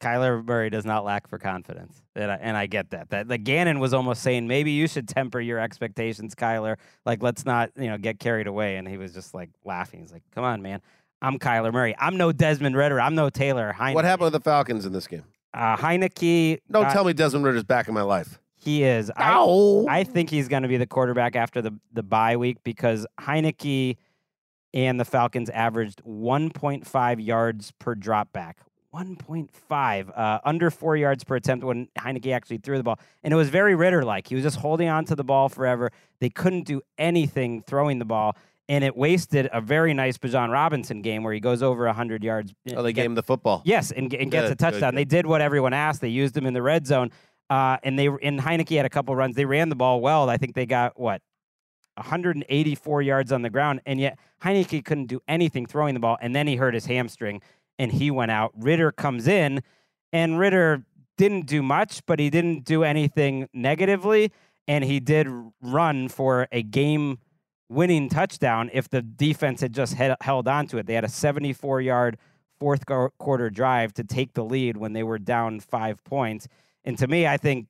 Kyler 0.00 0.44
Murray 0.44 0.68
does 0.68 0.84
not 0.84 1.04
lack 1.04 1.28
for 1.28 1.38
confidence, 1.38 2.02
and 2.16 2.28
I, 2.30 2.34
and 2.34 2.56
I 2.56 2.66
get 2.66 2.90
that. 2.90 3.10
That 3.10 3.28
the 3.28 3.38
Gannon 3.38 3.78
was 3.78 3.94
almost 3.94 4.20
saying 4.22 4.48
maybe 4.48 4.72
you 4.72 4.88
should 4.88 5.06
temper 5.08 5.40
your 5.40 5.60
expectations, 5.60 6.34
Kyler. 6.34 6.76
Like 7.06 7.22
let's 7.22 7.46
not 7.46 7.70
you 7.76 7.86
know 7.88 7.96
get 7.96 8.18
carried 8.18 8.48
away. 8.48 8.76
And 8.76 8.88
he 8.88 8.96
was 8.98 9.14
just 9.14 9.32
like 9.32 9.50
laughing. 9.64 10.00
He's 10.00 10.12
like, 10.12 10.24
"Come 10.34 10.42
on, 10.42 10.60
man, 10.60 10.80
I'm 11.22 11.38
Kyler 11.38 11.72
Murray. 11.72 11.94
I'm 11.98 12.16
no 12.16 12.32
Desmond 12.32 12.76
Ridder. 12.76 13.00
I'm 13.00 13.14
no 13.14 13.30
Taylor 13.30 13.72
Heinicke. 13.78 13.94
What 13.94 14.04
happened 14.04 14.24
with 14.24 14.32
the 14.32 14.40
Falcons 14.40 14.84
in 14.86 14.92
this 14.92 15.06
game? 15.06 15.22
Uh, 15.54 15.76
Heinicke. 15.76 16.58
Don't 16.68 16.82
got- 16.82 16.92
tell 16.92 17.04
me 17.04 17.12
Desmond 17.12 17.44
Ridder's 17.44 17.62
back 17.64 17.86
in 17.86 17.94
my 17.94 18.02
life. 18.02 18.40
He 18.62 18.84
is. 18.84 19.10
I, 19.16 19.32
I 19.88 20.04
think 20.04 20.30
he's 20.30 20.46
going 20.46 20.62
to 20.62 20.68
be 20.68 20.76
the 20.76 20.86
quarterback 20.86 21.34
after 21.34 21.60
the, 21.60 21.72
the 21.92 22.02
bye 22.04 22.36
week 22.36 22.58
because 22.62 23.06
Heinicke 23.20 23.96
and 24.72 25.00
the 25.00 25.04
Falcons 25.04 25.50
averaged 25.50 26.00
1.5 26.04 27.24
yards 27.26 27.72
per 27.78 27.94
drop 27.96 28.32
back. 28.32 28.58
1.5, 28.94 30.10
uh, 30.16 30.38
under 30.44 30.70
four 30.70 30.96
yards 30.96 31.24
per 31.24 31.36
attempt 31.36 31.64
when 31.64 31.88
Heinicke 31.98 32.32
actually 32.34 32.58
threw 32.58 32.76
the 32.76 32.84
ball. 32.84 33.00
And 33.24 33.32
it 33.32 33.36
was 33.36 33.48
very 33.48 33.74
Ridder 33.74 34.04
like. 34.04 34.28
He 34.28 34.34
was 34.34 34.44
just 34.44 34.58
holding 34.58 34.88
on 34.88 35.04
to 35.06 35.16
the 35.16 35.24
ball 35.24 35.48
forever. 35.48 35.90
They 36.20 36.28
couldn't 36.30 36.64
do 36.64 36.82
anything 36.98 37.62
throwing 37.62 37.98
the 37.98 38.04
ball. 38.04 38.36
And 38.68 38.84
it 38.84 38.96
wasted 38.96 39.48
a 39.52 39.60
very 39.60 39.92
nice 39.92 40.18
Bijan 40.18 40.50
Robinson 40.52 41.02
game 41.02 41.24
where 41.24 41.32
he 41.34 41.40
goes 41.40 41.62
over 41.62 41.84
100 41.86 42.22
yards. 42.22 42.54
Oh, 42.76 42.82
they 42.82 42.92
Get- 42.92 43.02
gave 43.02 43.06
him 43.10 43.14
the 43.16 43.22
football. 43.22 43.62
Yes, 43.64 43.90
and, 43.90 44.12
and 44.14 44.30
gets 44.30 44.44
Good, 44.48 44.52
a 44.52 44.54
touchdown. 44.56 44.90
good, 44.92 44.98
They 44.98 45.04
did 45.04 45.26
what 45.26 45.40
everyone 45.40 45.72
asked. 45.72 46.00
They 46.00 46.08
used 46.08 46.36
him 46.36 46.46
in 46.46 46.54
the 46.54 46.62
red 46.62 46.86
zone, 46.86 47.10
uh, 47.52 47.76
and 47.82 47.98
they 47.98 48.06
and 48.06 48.40
Heinicke 48.40 48.74
had 48.74 48.86
a 48.86 48.88
couple 48.88 49.14
runs. 49.14 49.36
They 49.36 49.44
ran 49.44 49.68
the 49.68 49.76
ball 49.76 50.00
well. 50.00 50.30
I 50.30 50.38
think 50.38 50.54
they 50.54 50.64
got 50.64 50.98
what 50.98 51.20
184 51.96 53.02
yards 53.02 53.30
on 53.30 53.42
the 53.42 53.50
ground, 53.50 53.82
and 53.84 54.00
yet 54.00 54.18
Heinicke 54.42 54.82
couldn't 54.82 55.04
do 55.04 55.20
anything 55.28 55.66
throwing 55.66 55.92
the 55.92 56.00
ball. 56.00 56.16
And 56.22 56.34
then 56.34 56.46
he 56.46 56.56
hurt 56.56 56.72
his 56.72 56.86
hamstring, 56.86 57.42
and 57.78 57.92
he 57.92 58.10
went 58.10 58.30
out. 58.30 58.52
Ridder 58.56 58.90
comes 58.90 59.28
in, 59.28 59.62
and 60.14 60.38
Ridder 60.38 60.86
didn't 61.18 61.44
do 61.44 61.62
much, 61.62 62.00
but 62.06 62.18
he 62.18 62.30
didn't 62.30 62.64
do 62.64 62.84
anything 62.84 63.50
negatively, 63.52 64.32
and 64.66 64.82
he 64.82 64.98
did 64.98 65.28
run 65.60 66.08
for 66.08 66.48
a 66.52 66.62
game 66.62 67.18
winning 67.68 68.08
touchdown 68.08 68.70
if 68.72 68.88
the 68.88 69.02
defense 69.02 69.60
had 69.60 69.74
just 69.74 69.98
he- 69.98 70.14
held 70.22 70.48
on 70.48 70.68
to 70.68 70.78
it. 70.78 70.86
They 70.86 70.94
had 70.94 71.04
a 71.04 71.10
74 71.10 71.82
yard 71.82 72.16
fourth 72.58 72.86
quarter 72.86 73.50
drive 73.50 73.92
to 73.92 74.04
take 74.04 74.32
the 74.32 74.42
lead 74.42 74.78
when 74.78 74.94
they 74.94 75.02
were 75.02 75.18
down 75.18 75.60
five 75.60 76.02
points. 76.04 76.48
And 76.84 76.98
to 76.98 77.06
me, 77.06 77.26
I 77.26 77.36
think 77.36 77.68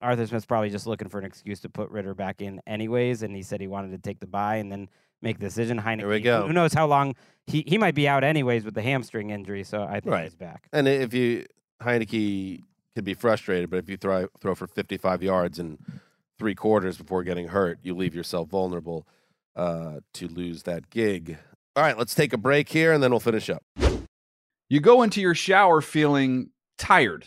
Arthur 0.00 0.26
Smith's 0.26 0.46
probably 0.46 0.70
just 0.70 0.86
looking 0.86 1.08
for 1.08 1.18
an 1.18 1.24
excuse 1.24 1.60
to 1.60 1.68
put 1.68 1.90
Ridder 1.90 2.14
back 2.14 2.40
in, 2.40 2.60
anyways. 2.66 3.22
And 3.22 3.34
he 3.34 3.42
said 3.42 3.60
he 3.60 3.66
wanted 3.66 3.90
to 3.92 3.98
take 3.98 4.20
the 4.20 4.26
bye 4.26 4.56
and 4.56 4.70
then 4.70 4.88
make 5.22 5.38
the 5.38 5.46
decision. 5.46 5.80
Heinicke, 5.80 5.98
There 6.00 6.08
we 6.08 6.20
go. 6.20 6.46
Who 6.46 6.52
knows 6.52 6.72
how 6.72 6.86
long 6.86 7.14
he, 7.46 7.64
he 7.66 7.78
might 7.78 7.94
be 7.94 8.06
out 8.08 8.24
anyways 8.24 8.64
with 8.64 8.74
the 8.74 8.82
hamstring 8.82 9.30
injury. 9.30 9.64
So 9.64 9.82
I 9.82 10.00
think 10.00 10.12
Right. 10.12 10.24
he's 10.24 10.34
back. 10.34 10.68
And 10.72 10.86
if 10.88 11.12
you 11.14 11.46
Heinicke 11.82 12.62
could 12.94 13.04
be 13.04 13.14
frustrated, 13.14 13.70
but 13.70 13.78
if 13.78 13.88
you 13.90 13.96
throw 13.96 14.28
throw 14.40 14.54
for 14.54 14.66
55 14.66 15.22
yards 15.22 15.58
in 15.58 15.78
three 16.38 16.54
quarters 16.54 16.96
before 16.98 17.22
getting 17.24 17.48
hurt, 17.48 17.78
you 17.82 17.94
leave 17.94 18.14
yourself 18.14 18.48
vulnerable 18.48 19.06
uh, 19.54 20.00
to 20.14 20.28
lose 20.28 20.62
that 20.64 20.90
gig. 20.90 21.38
All 21.74 21.82
right, 21.82 21.96
let's 21.96 22.14
take 22.14 22.32
a 22.32 22.38
break 22.38 22.68
here, 22.70 22.92
and 22.92 23.02
then 23.02 23.10
we'll 23.10 23.20
finish 23.20 23.50
up. 23.50 23.62
You 24.68 24.80
go 24.80 25.02
into 25.02 25.20
your 25.20 25.34
shower 25.34 25.80
feeling 25.80 26.50
tired, 26.78 27.26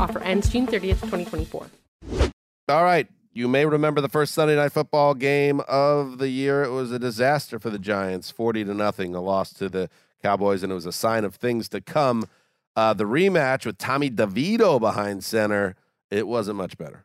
Offer 0.00 0.20
ends 0.20 0.48
June 0.48 0.66
30th, 0.66 1.02
2024. 1.02 1.66
All 2.70 2.84
right. 2.84 3.06
You 3.34 3.48
may 3.48 3.66
remember 3.66 4.00
the 4.00 4.08
first 4.08 4.32
Sunday 4.32 4.56
night 4.56 4.72
football 4.72 5.12
game 5.12 5.60
of 5.68 6.16
the 6.16 6.30
year. 6.30 6.64
It 6.64 6.70
was 6.70 6.90
a 6.90 6.98
disaster 6.98 7.58
for 7.58 7.68
the 7.68 7.78
Giants, 7.78 8.30
40 8.30 8.64
to 8.64 8.74
nothing, 8.74 9.14
a 9.14 9.20
loss 9.20 9.52
to 9.54 9.68
the 9.68 9.90
Cowboys, 10.22 10.62
and 10.62 10.72
it 10.72 10.74
was 10.74 10.86
a 10.86 10.92
sign 10.92 11.24
of 11.24 11.34
things 11.34 11.68
to 11.68 11.82
come. 11.82 12.26
Uh, 12.74 12.94
the 12.94 13.04
rematch 13.04 13.66
with 13.66 13.76
Tommy 13.76 14.10
DeVito 14.10 14.80
behind 14.80 15.22
center, 15.22 15.76
it 16.10 16.26
wasn't 16.26 16.56
much 16.56 16.78
better. 16.78 17.04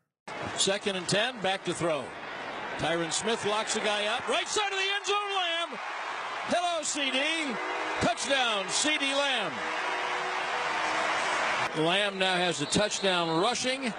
Second 0.56 0.96
and 0.96 1.08
10, 1.08 1.42
back 1.42 1.66
to 1.66 1.74
throw. 1.74 2.04
Tyron 2.78 3.12
Smith 3.12 3.46
locks 3.46 3.74
the 3.74 3.82
guy 3.82 4.06
up. 4.06 4.28
Right 4.30 4.48
side 4.48 4.72
of 4.72 4.80
the 4.80 4.96
end 4.96 5.06
zone, 5.06 5.16
Lamb. 5.36 5.80
Hello, 6.48 6.82
CD. 6.82 7.20
Touchdown, 8.00 8.66
CD 8.70 9.14
Lamb. 9.14 9.52
Lamb 11.78 12.18
now 12.18 12.36
has 12.36 12.62
a 12.62 12.66
touchdown 12.66 13.42
rushing 13.42 13.94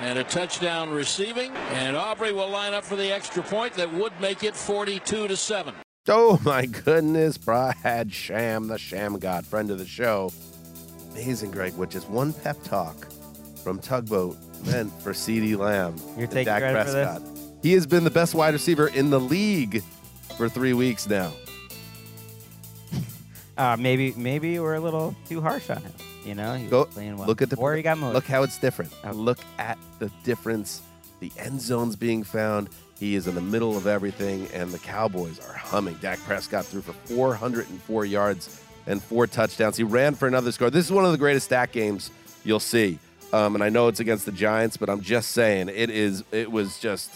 and 0.00 0.18
a 0.18 0.24
touchdown 0.24 0.90
receiving. 0.90 1.52
And 1.72 1.96
Aubrey 1.96 2.32
will 2.32 2.48
line 2.48 2.74
up 2.74 2.84
for 2.84 2.96
the 2.96 3.12
extra 3.12 3.42
point 3.42 3.74
that 3.74 3.92
would 3.92 4.12
make 4.20 4.42
it 4.42 4.56
42 4.56 5.28
to 5.28 5.36
7. 5.36 5.74
Oh 6.08 6.40
my 6.44 6.66
goodness, 6.66 7.36
Brad 7.38 8.12
Sham, 8.12 8.68
the 8.68 8.78
Sham 8.78 9.18
God, 9.18 9.44
friend 9.44 9.70
of 9.70 9.78
the 9.78 9.86
show. 9.86 10.32
Amazing, 11.12 11.50
Greg, 11.50 11.76
with 11.76 11.90
just 11.90 12.08
one 12.08 12.32
pep 12.32 12.62
talk 12.62 13.10
from 13.64 13.78
Tugboat 13.78 14.36
meant 14.66 14.92
for 15.02 15.14
CD 15.14 15.56
Lamb. 15.56 15.96
You're 16.14 16.24
and 16.24 16.30
taking 16.30 16.44
Dak 16.44 16.60
credit 16.60 16.86
for 16.86 16.92
this? 16.92 17.06
Prescott. 17.06 17.38
He 17.62 17.72
has 17.72 17.86
been 17.86 18.04
the 18.04 18.10
best 18.10 18.34
wide 18.34 18.54
receiver 18.54 18.88
in 18.88 19.10
the 19.10 19.18
league 19.18 19.82
for 20.36 20.48
three 20.48 20.72
weeks 20.72 21.08
now. 21.08 21.32
Uh, 23.56 23.76
maybe 23.78 24.12
maybe 24.16 24.58
we're 24.58 24.74
a 24.74 24.80
little 24.80 25.16
too 25.28 25.40
harsh 25.40 25.70
on 25.70 25.80
him. 25.80 25.92
You 26.26 26.34
know, 26.34 26.54
he 26.54 26.66
was 26.66 26.88
playing 26.88 27.16
well. 27.16 27.28
look 27.28 27.40
at 27.40 27.50
the 27.50 27.56
or 27.56 27.76
he 27.76 27.82
got 27.82 27.98
moved. 27.98 28.14
Look 28.14 28.26
how 28.26 28.42
it's 28.42 28.58
different. 28.58 28.92
Look 29.14 29.38
at 29.58 29.78
the 30.00 30.10
difference. 30.24 30.82
The 31.20 31.30
end 31.38 31.60
zone's 31.60 31.94
being 31.94 32.24
found. 32.24 32.68
He 32.98 33.14
is 33.14 33.28
in 33.28 33.34
the 33.34 33.40
middle 33.40 33.76
of 33.76 33.86
everything, 33.86 34.48
and 34.52 34.72
the 34.72 34.78
Cowboys 34.78 35.38
are 35.38 35.52
humming. 35.52 35.94
Dak 36.00 36.18
Prescott 36.20 36.64
threw 36.64 36.80
for 36.80 36.92
404 36.92 38.04
yards 38.06 38.60
and 38.86 39.02
four 39.02 39.26
touchdowns. 39.26 39.76
He 39.76 39.84
ran 39.84 40.14
for 40.14 40.26
another 40.26 40.50
score. 40.50 40.68
This 40.68 40.84
is 40.86 40.92
one 40.92 41.04
of 41.04 41.12
the 41.12 41.18
greatest 41.18 41.46
stat 41.46 41.72
games 41.72 42.10
you'll 42.44 42.58
see. 42.58 42.98
Um, 43.32 43.54
and 43.54 43.62
I 43.62 43.68
know 43.68 43.88
it's 43.88 44.00
against 44.00 44.26
the 44.26 44.32
Giants, 44.32 44.76
but 44.76 44.88
I'm 44.88 45.00
just 45.02 45.30
saying 45.30 45.68
it 45.68 45.90
is. 45.90 46.24
It 46.32 46.50
was 46.50 46.78
just 46.78 47.10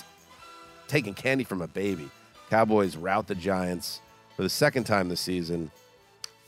taking 0.86 1.14
candy 1.14 1.44
from 1.44 1.62
a 1.62 1.68
baby. 1.68 2.10
Cowboys 2.48 2.96
rout 2.96 3.26
the 3.26 3.34
Giants 3.34 4.00
for 4.36 4.42
the 4.42 4.48
second 4.50 4.84
time 4.84 5.08
this 5.08 5.20
season. 5.20 5.70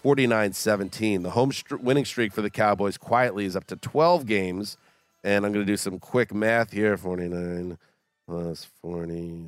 49 0.03 0.53
17. 0.53 1.23
The 1.23 1.31
home 1.31 1.53
str- 1.53 1.77
winning 1.77 2.05
streak 2.05 2.33
for 2.33 2.43
the 2.43 2.51
Cowboys 2.51 2.99
quietly 2.99 3.45
is 3.45 3.57
up 3.57 3.67
to 3.69 3.77
12 3.77 4.27
games. 4.27 4.77
And 5.25 5.47
I'm 5.47 5.53
going 5.53 5.65
to 5.65 5.73
do 5.73 5.77
some 5.77 6.01
quick 6.01 6.35
math 6.35 6.73
here 6.73 6.97
49 6.97 7.79
plus 8.27 8.67
40, 8.83 9.45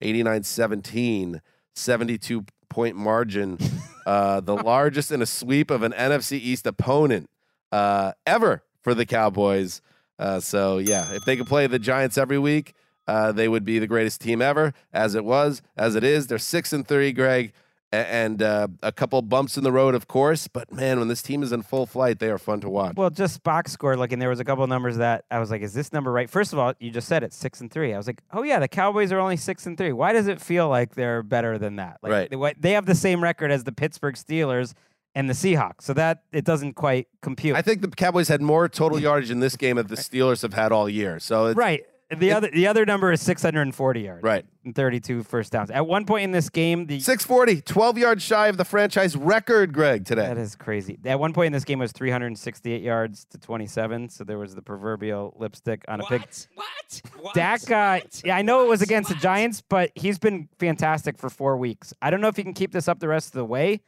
89 0.00 0.42
17, 0.42 1.42
72 1.74 2.44
point 2.68 2.96
margin. 2.96 3.58
Uh, 4.06 4.38
the 4.38 4.54
largest 4.54 5.10
in 5.10 5.22
a 5.22 5.24
sweep 5.24 5.70
of 5.70 5.82
an 5.82 5.92
NFC 5.92 6.32
East 6.32 6.66
opponent 6.66 7.30
uh, 7.72 8.12
ever 8.26 8.62
for 8.82 8.92
the 8.92 9.06
Cowboys. 9.06 9.80
Uh, 10.18 10.40
so, 10.40 10.76
yeah, 10.76 11.10
if 11.14 11.24
they 11.24 11.38
could 11.38 11.46
play 11.46 11.66
the 11.66 11.78
Giants 11.78 12.18
every 12.18 12.38
week, 12.38 12.74
uh, 13.06 13.32
they 13.32 13.48
would 13.48 13.64
be 13.64 13.78
the 13.78 13.86
greatest 13.86 14.20
team 14.20 14.42
ever. 14.42 14.74
As 14.92 15.14
it 15.14 15.24
was, 15.24 15.62
as 15.74 15.94
it 15.94 16.04
is, 16.04 16.26
they're 16.26 16.36
six 16.36 16.72
and 16.74 16.86
three, 16.86 17.12
Greg, 17.12 17.54
and 17.94 18.42
uh, 18.42 18.68
a 18.82 18.92
couple 18.92 19.20
bumps 19.22 19.56
in 19.56 19.64
the 19.64 19.72
road, 19.72 19.94
of 19.94 20.08
course. 20.08 20.48
But 20.48 20.72
man, 20.72 20.98
when 20.98 21.08
this 21.08 21.22
team 21.22 21.42
is 21.42 21.52
in 21.52 21.62
full 21.62 21.86
flight, 21.86 22.18
they 22.18 22.28
are 22.28 22.38
fun 22.38 22.60
to 22.60 22.68
watch. 22.70 22.96
Well, 22.96 23.10
just 23.10 23.42
box 23.42 23.72
score 23.72 23.96
looking, 23.96 24.18
there 24.18 24.28
was 24.28 24.40
a 24.40 24.44
couple 24.44 24.64
of 24.64 24.70
numbers 24.70 24.96
that 24.98 25.24
I 25.30 25.38
was 25.38 25.50
like, 25.50 25.62
is 25.62 25.74
this 25.74 25.92
number 25.92 26.12
right? 26.12 26.28
First 26.28 26.52
of 26.52 26.58
all, 26.58 26.74
you 26.80 26.90
just 26.90 27.08
said 27.08 27.22
it, 27.22 27.32
six 27.32 27.60
and 27.60 27.70
three. 27.70 27.94
I 27.94 27.96
was 27.96 28.06
like, 28.06 28.22
oh 28.32 28.42
yeah, 28.42 28.58
the 28.58 28.68
Cowboys 28.68 29.12
are 29.12 29.18
only 29.18 29.36
six 29.36 29.66
and 29.66 29.76
three. 29.78 29.92
Why 29.92 30.12
does 30.12 30.26
it 30.26 30.40
feel 30.40 30.68
like 30.68 30.94
they're 30.94 31.22
better 31.22 31.58
than 31.58 31.76
that? 31.76 31.98
Like, 32.02 32.12
Right. 32.12 32.30
They, 32.30 32.54
they 32.58 32.72
have 32.72 32.86
the 32.86 32.94
same 32.94 33.22
record 33.22 33.50
as 33.50 33.64
the 33.64 33.72
Pittsburgh 33.72 34.14
Steelers 34.14 34.74
and 35.14 35.28
the 35.30 35.34
Seahawks, 35.34 35.82
so 35.82 35.94
that 35.94 36.24
it 36.32 36.44
doesn't 36.44 36.74
quite 36.74 37.06
compute. 37.22 37.56
I 37.56 37.62
think 37.62 37.82
the 37.82 37.88
Cowboys 37.88 38.28
had 38.28 38.42
more 38.42 38.68
total 38.68 38.98
yardage 39.00 39.30
in 39.30 39.40
this 39.40 39.56
game 39.56 39.76
than 39.76 39.86
the 39.86 39.96
Steelers 39.96 40.42
have 40.42 40.54
had 40.54 40.72
all 40.72 40.88
year. 40.88 41.20
So 41.20 41.46
it's, 41.46 41.56
right. 41.56 41.84
The 42.10 42.32
other 42.32 42.48
the 42.48 42.66
other 42.66 42.84
number 42.84 43.12
is 43.12 43.20
640 43.22 44.00
yards. 44.00 44.22
Right. 44.22 44.44
And 44.64 44.74
32 44.74 45.22
first 45.22 45.52
downs. 45.52 45.70
At 45.70 45.86
one 45.86 46.04
point 46.04 46.24
in 46.24 46.30
this 46.30 46.48
game, 46.50 46.86
the 46.86 47.00
640, 47.00 47.62
12 47.62 47.98
yards 47.98 48.22
shy 48.22 48.48
of 48.48 48.56
the 48.56 48.64
franchise 48.64 49.16
record, 49.16 49.72
Greg, 49.72 50.04
today. 50.04 50.26
That 50.26 50.38
is 50.38 50.54
crazy. 50.54 50.98
At 51.04 51.18
one 51.18 51.32
point 51.32 51.46
in 51.46 51.52
this 51.52 51.64
game 51.64 51.80
it 51.80 51.84
was 51.84 51.92
368 51.92 52.82
yards 52.82 53.24
to 53.30 53.38
27, 53.38 54.10
so 54.10 54.24
there 54.24 54.38
was 54.38 54.54
the 54.54 54.62
proverbial 54.62 55.34
lipstick 55.38 55.84
on 55.88 56.00
a 56.00 56.04
pig. 56.04 56.26
What? 56.54 57.02
What? 57.20 57.34
Dak, 57.34 57.70
uh, 57.70 58.00
yeah, 58.24 58.36
I 58.36 58.42
know 58.42 58.64
it 58.64 58.68
was 58.68 58.82
against 58.82 59.08
the 59.08 59.16
Giants, 59.16 59.62
but 59.68 59.90
he's 59.94 60.18
been 60.18 60.48
fantastic 60.58 61.18
for 61.18 61.30
four 61.30 61.56
weeks. 61.56 61.92
I 62.02 62.10
don't 62.10 62.20
know 62.20 62.28
if 62.28 62.36
he 62.36 62.42
can 62.42 62.54
keep 62.54 62.72
this 62.72 62.86
up 62.86 63.00
the 63.00 63.08
rest 63.08 63.28
of 63.28 63.32
the 63.32 63.44
way, 63.44 63.80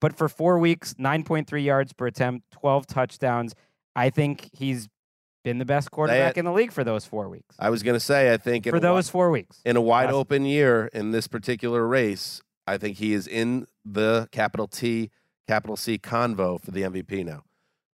but 0.00 0.16
for 0.16 0.28
four 0.28 0.58
weeks, 0.58 0.94
9.3 0.94 1.64
yards 1.64 1.92
per 1.92 2.06
attempt, 2.06 2.50
12 2.52 2.86
touchdowns. 2.86 3.54
I 3.94 4.10
think 4.10 4.50
he's 4.52 4.88
been 5.42 5.58
the 5.58 5.64
best 5.64 5.90
quarterback 5.90 6.36
in 6.36 6.44
the 6.44 6.52
league 6.52 6.72
for 6.72 6.84
those 6.84 7.04
four 7.06 7.28
weeks. 7.28 7.54
I 7.58 7.70
was 7.70 7.82
going 7.82 7.94
to 7.96 8.00
say, 8.00 8.32
I 8.32 8.36
think 8.36 8.64
For 8.64 8.72
wi- 8.72 8.82
those 8.94 9.08
four 9.08 9.30
weeks. 9.30 9.60
in 9.64 9.76
a 9.76 9.80
wide 9.80 10.06
Last- 10.06 10.14
open 10.14 10.44
year 10.44 10.90
in 10.92 11.12
this 11.12 11.26
particular 11.26 11.86
race, 11.86 12.42
I 12.66 12.76
think 12.78 12.98
he 12.98 13.12
is 13.14 13.26
in 13.26 13.66
the 13.84 14.28
capital 14.32 14.66
T, 14.68 15.10
capital 15.48 15.76
C 15.76 15.98
convo 15.98 16.60
for 16.60 16.70
the 16.70 16.82
MVP 16.82 17.24
now 17.24 17.44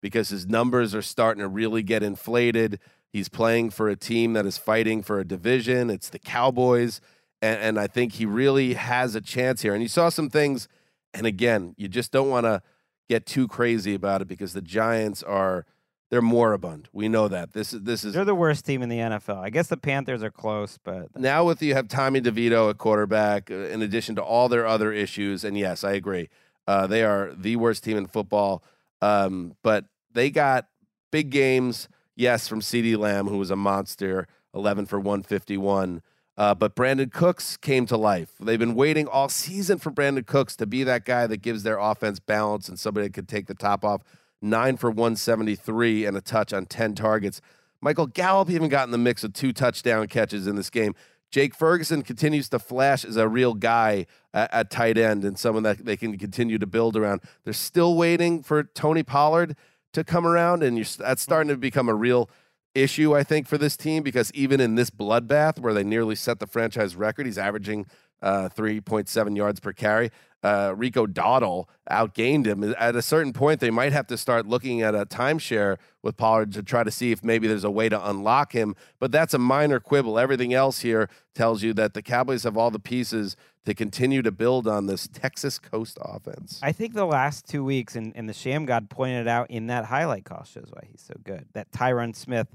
because 0.03 0.29
his 0.29 0.47
numbers 0.47 0.95
are 0.95 1.03
starting 1.03 1.41
to 1.41 1.49
really 1.49 1.83
get 1.83 2.03
inflated. 2.03 2.79
He's 3.13 3.29
playing 3.29 3.71
for 3.71 3.89
a 3.89 3.97
team 3.97 4.35
that 4.35 4.45
is 4.45 4.59
fighting 4.59 5.03
for 5.03 5.21
a 5.21 5.25
division. 5.25 5.89
It's 5.89 6.11
the 6.11 6.19
Cowboys. 6.19 7.01
And, 7.41 7.61
and 7.61 7.79
I 7.79 7.87
think 7.87 8.15
he 8.15 8.27
really 8.27 8.75
has 8.75 9.15
a 9.15 9.21
chance 9.21 9.63
here. 9.63 9.73
And 9.73 9.83
you 9.83 9.89
saw 9.89 10.09
some 10.11 10.29
things. 10.29 10.69
And 11.15 11.27
again, 11.27 11.75
you 11.79 11.89
just 11.89 12.13
don't 12.13 12.29
want 12.29 12.45
to 12.45 12.61
get 13.09 13.25
too 13.25 13.49
crazy 13.49 13.95
about 13.95 14.21
it 14.21 14.29
because 14.29 14.53
the 14.53 14.61
Giants 14.63 15.23
are. 15.23 15.65
They're 16.11 16.23
moribund. 16.23 16.89
We 16.93 17.09
know 17.09 17.27
that. 17.29 17.53
This 17.53 17.73
is 17.73 17.83
this 17.83 18.05
is 18.05 18.15
They're 18.15 18.25
the 18.25 18.35
worst 18.35 18.65
team 18.65 18.83
in 18.83 18.89
the 18.89 18.99
NFL. 18.99 19.39
I 19.39 19.51
guess 19.51 19.67
the 19.67 19.77
Panthers 19.77 20.23
are 20.23 20.31
close, 20.31 20.79
but 20.83 21.19
now 21.19 21.45
with 21.45 21.61
you 21.63 21.75
have 21.75 21.89
Tommy 21.89 22.21
DeVito 22.21 22.71
at 22.71 22.79
quarterback, 22.79 23.51
uh, 23.51 23.55
in 23.55 23.83
addition 23.83 24.15
to 24.17 24.23
all 24.23 24.49
their 24.49 24.67
other 24.67 24.93
issues, 24.93 25.43
and 25.43 25.59
yes, 25.59 25.83
I 25.83 25.93
agree, 25.93 26.29
uh, 26.69 26.87
they 26.87 27.03
are 27.03 27.33
the 27.37 27.57
worst 27.57 27.83
team 27.83 27.97
in 27.97 28.07
football. 28.07 28.63
Um, 29.03 29.57
but 29.63 29.87
they 30.13 30.31
got 30.31 30.69
big 31.11 31.31
games, 31.31 31.89
yes, 32.15 32.47
from 32.47 32.63
C.D. 32.63 32.97
Lamb, 32.97 33.27
who 33.27 33.39
was 33.39 33.51
a 33.51 33.57
monster, 33.57 34.29
eleven 34.55 34.87
for 34.87 35.01
one 35.01 35.23
fifty 35.25 35.57
one. 35.57 36.03
Uh, 36.39 36.55
but 36.55 36.77
Brandin 36.77 37.11
Cooks 37.11 37.57
came 37.57 37.87
to 37.87 37.97
life. 37.97 38.35
They've 38.39 38.59
been 38.59 38.75
waiting 38.75 39.09
all 39.09 39.29
season 39.29 39.79
for 39.79 39.91
Brandin 39.91 40.27
Cooks 40.27 40.55
to 40.57 40.67
be 40.67 40.85
that 40.85 41.05
guy 41.05 41.27
that 41.27 41.39
gives 41.39 41.63
their 41.63 41.79
offense 41.79 42.21
balance 42.21 42.69
and 42.69 42.79
somebody 42.79 43.07
that 43.07 43.15
could 43.15 43.29
take 43.29 43.47
the 43.47 43.55
top 43.55 43.85
off. 43.85 44.03
Nine 44.43 44.77
for 44.77 44.91
173 44.91 46.05
and 46.05 46.17
a 46.17 46.21
touch 46.21 46.53
on 46.53 46.67
10 46.67 46.95
targets. 46.95 47.41
Michael 47.81 48.07
Gallup 48.07 48.51
even 48.51 48.69
got 48.69 48.87
in 48.87 48.91
the 48.91 48.99
mix 48.99 49.23
with 49.23 49.35
two 49.35 49.53
touchdown 49.53 50.07
catches 50.09 50.47
in 50.47 50.57
this 50.57 50.71
game. 50.71 50.95
Jake 51.31 51.55
Ferguson 51.55 52.03
continues 52.03 52.49
to 52.51 52.59
flash 52.59 53.05
as 53.05 53.17
a 53.17 53.29
real 53.29 53.55
guy 53.55 54.07
at, 54.33 54.53
at 54.53 54.71
tight 54.71 54.97
end 54.97 55.25
and 55.25 55.39
someone 55.39 55.63
that 55.65 55.85
they 55.85 55.97
can 55.97 56.17
continue 56.19 56.59
to 56.59 56.67
build 56.67 56.97
around. 56.97 57.21
They're 57.45 57.53
still 57.53 57.97
waiting 57.97 58.43
for 58.43 58.63
Tony 58.63 59.03
Pollard 59.03 59.57
to 59.93 60.05
come 60.05 60.27
around, 60.27 60.63
and 60.63 60.85
that's 60.85 61.23
starting 61.23 61.49
to 61.49 61.57
become 61.57 61.89
a 61.89 61.95
real 61.95 62.31
issue, 62.75 63.17
I 63.17 63.25
think, 63.25 63.47
for 63.47 63.59
this 63.59 63.77
team 63.77 64.03
because 64.03 64.31
even 64.35 64.61
in 64.61 64.75
this 64.75 64.91
bloodbath 64.91 65.59
where 65.59 65.75
they 65.75 65.85
nearly 65.85 66.15
set 66.15 66.39
the 66.39 66.47
franchise 66.47 66.95
record, 66.95 67.27
he's 67.27 67.39
averaging 67.39 67.87
uh, 68.23 68.49
3.7 68.49 69.37
yards 69.37 69.61
per 69.61 69.73
carry. 69.73 70.11
Uh, 70.43 70.73
Rico 70.77 71.07
Dowdle 71.07 71.67
outgained 71.91 72.47
him. 72.47 72.75
At 72.79 72.95
a 72.95 73.03
certain 73.03 73.33
point, 73.33 73.59
they 73.59 73.71
might 73.71 73.93
have 73.93 74.07
to 74.09 74.17
start 74.17 74.47
looking 74.47 74.81
at 74.81 74.95
a 74.95 75.05
timeshare 75.05 75.79
with 76.03 76.17
Pollard 76.17 76.53
to 76.53 76.63
try 76.63 76.85
to 76.85 76.91
see 76.91 77.11
if 77.11 77.25
maybe 77.25 77.49
there's 77.49 77.65
a 77.65 77.71
way 77.71 77.89
to 77.89 78.09
unlock 78.09 78.53
him. 78.53 78.77
But 79.01 79.11
that's 79.11 79.35
a 79.35 79.39
minor 79.39 79.81
quibble. 79.81 80.19
Everything 80.19 80.55
else 80.55 80.81
here 80.81 81.09
tells 81.35 81.65
you 81.65 81.73
that 81.75 81.95
the 81.95 82.03
Cowboys 82.03 82.45
have 82.45 82.57
all 82.57 82.71
the 82.71 82.79
pieces 82.79 83.37
to 83.65 83.75
continue 83.75 84.23
to 84.23 84.31
build 84.31 84.69
on 84.69 84.87
this 84.87 85.09
Texas 85.09 85.59
Coast 85.59 85.99
offense. 86.01 86.61
I 86.63 86.71
think 86.71 86.95
the 86.95 87.07
last 87.07 87.49
two 87.49 87.65
weeks, 87.65 87.97
and, 87.97 88.13
and 88.15 88.29
the 88.29 88.33
Sham 88.33 88.67
God 88.67 88.89
pointed 88.89 89.27
out 89.27 89.51
in 89.51 89.67
that 89.67 89.87
highlight 89.87 90.25
call 90.25 90.45
shows 90.45 90.69
why 90.71 90.87
he's 90.89 91.03
so 91.03 91.15
good. 91.25 91.47
That 91.55 91.73
Tyron 91.73 92.15
Smith 92.15 92.47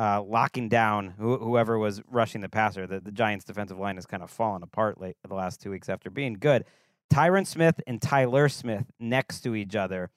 uh, 0.00 0.22
locking 0.22 0.70
down 0.70 1.14
who, 1.18 1.36
whoever 1.36 1.78
was 1.78 2.00
rushing 2.08 2.40
the 2.40 2.48
passer. 2.48 2.86
The, 2.86 3.00
the 3.00 3.12
Giants' 3.12 3.44
defensive 3.44 3.78
line 3.78 3.96
has 3.96 4.06
kind 4.06 4.22
of 4.22 4.30
fallen 4.30 4.62
apart 4.62 4.98
late 4.98 5.16
the 5.28 5.34
last 5.34 5.60
two 5.60 5.70
weeks 5.70 5.90
after 5.90 6.08
being 6.08 6.34
good. 6.34 6.64
Tyron 7.12 7.46
Smith 7.46 7.82
and 7.86 8.00
Tyler 8.00 8.48
Smith 8.48 8.86
next 8.98 9.42
to 9.42 9.54
each 9.54 9.76
other 9.76 10.08